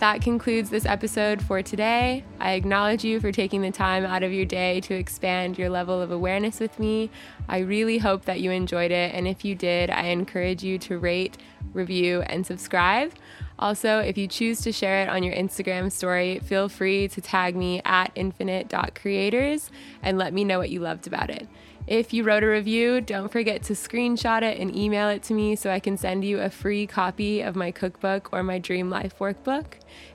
That 0.00 0.22
concludes 0.22 0.70
this 0.70 0.84
episode 0.84 1.40
for 1.40 1.62
today. 1.62 2.24
I 2.40 2.52
acknowledge 2.52 3.04
you 3.04 3.20
for 3.20 3.30
taking 3.30 3.62
the 3.62 3.70
time 3.70 4.04
out 4.04 4.24
of 4.24 4.32
your 4.32 4.44
day 4.44 4.80
to 4.82 4.94
expand 4.94 5.56
your 5.56 5.70
level 5.70 6.02
of 6.02 6.10
awareness 6.10 6.58
with 6.58 6.78
me. 6.78 7.10
I 7.48 7.60
really 7.60 7.98
hope 7.98 8.24
that 8.24 8.40
you 8.40 8.50
enjoyed 8.50 8.90
it, 8.90 9.14
and 9.14 9.28
if 9.28 9.44
you 9.44 9.54
did, 9.54 9.90
I 9.90 10.06
encourage 10.06 10.64
you 10.64 10.78
to 10.80 10.98
rate, 10.98 11.38
review, 11.72 12.22
and 12.22 12.44
subscribe. 12.44 13.14
Also, 13.58 14.00
if 14.00 14.18
you 14.18 14.26
choose 14.26 14.60
to 14.62 14.72
share 14.72 15.00
it 15.02 15.08
on 15.08 15.22
your 15.22 15.34
Instagram 15.34 15.92
story, 15.92 16.40
feel 16.40 16.68
free 16.68 17.06
to 17.08 17.20
tag 17.20 17.54
me 17.54 17.80
at 17.84 18.10
infinite.creators 18.16 19.70
and 20.02 20.18
let 20.18 20.34
me 20.34 20.44
know 20.44 20.58
what 20.58 20.70
you 20.70 20.80
loved 20.80 21.06
about 21.06 21.30
it. 21.30 21.46
If 21.86 22.14
you 22.14 22.24
wrote 22.24 22.42
a 22.42 22.48
review, 22.48 23.02
don't 23.02 23.30
forget 23.30 23.62
to 23.64 23.74
screenshot 23.74 24.42
it 24.42 24.58
and 24.58 24.74
email 24.74 25.10
it 25.10 25.22
to 25.24 25.34
me 25.34 25.54
so 25.54 25.70
I 25.70 25.80
can 25.80 25.98
send 25.98 26.24
you 26.24 26.40
a 26.40 26.48
free 26.48 26.86
copy 26.86 27.42
of 27.42 27.56
my 27.56 27.70
cookbook 27.70 28.30
or 28.32 28.42
my 28.42 28.58
Dream 28.58 28.88
Life 28.88 29.18
workbook. 29.18 29.74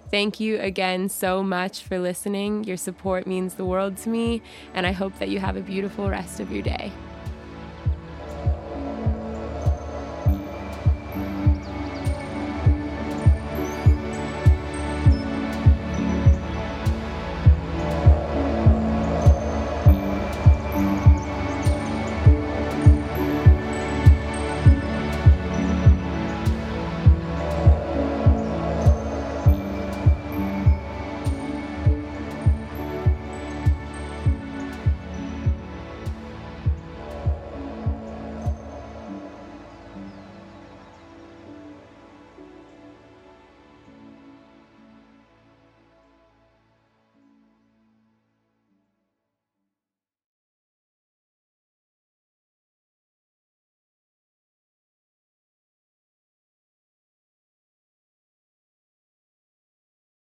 Thank 0.10 0.40
you 0.40 0.60
again 0.60 1.10
so 1.10 1.44
much 1.44 1.84
for 1.84 2.00
listening. 2.00 2.64
Your 2.64 2.78
support 2.78 3.28
means 3.28 3.54
the 3.54 3.66
world 3.66 3.98
to 3.98 4.10
me, 4.10 4.41
and 4.74 4.88
I 4.88 4.94
hope 4.94 5.20
that 5.20 5.30
you 5.30 5.40
have 5.40 5.58
a 5.58 5.62
beautiful 5.62 6.10
rest 6.10 6.40
of 6.40 6.52
your 6.52 6.64
day. 6.64 6.91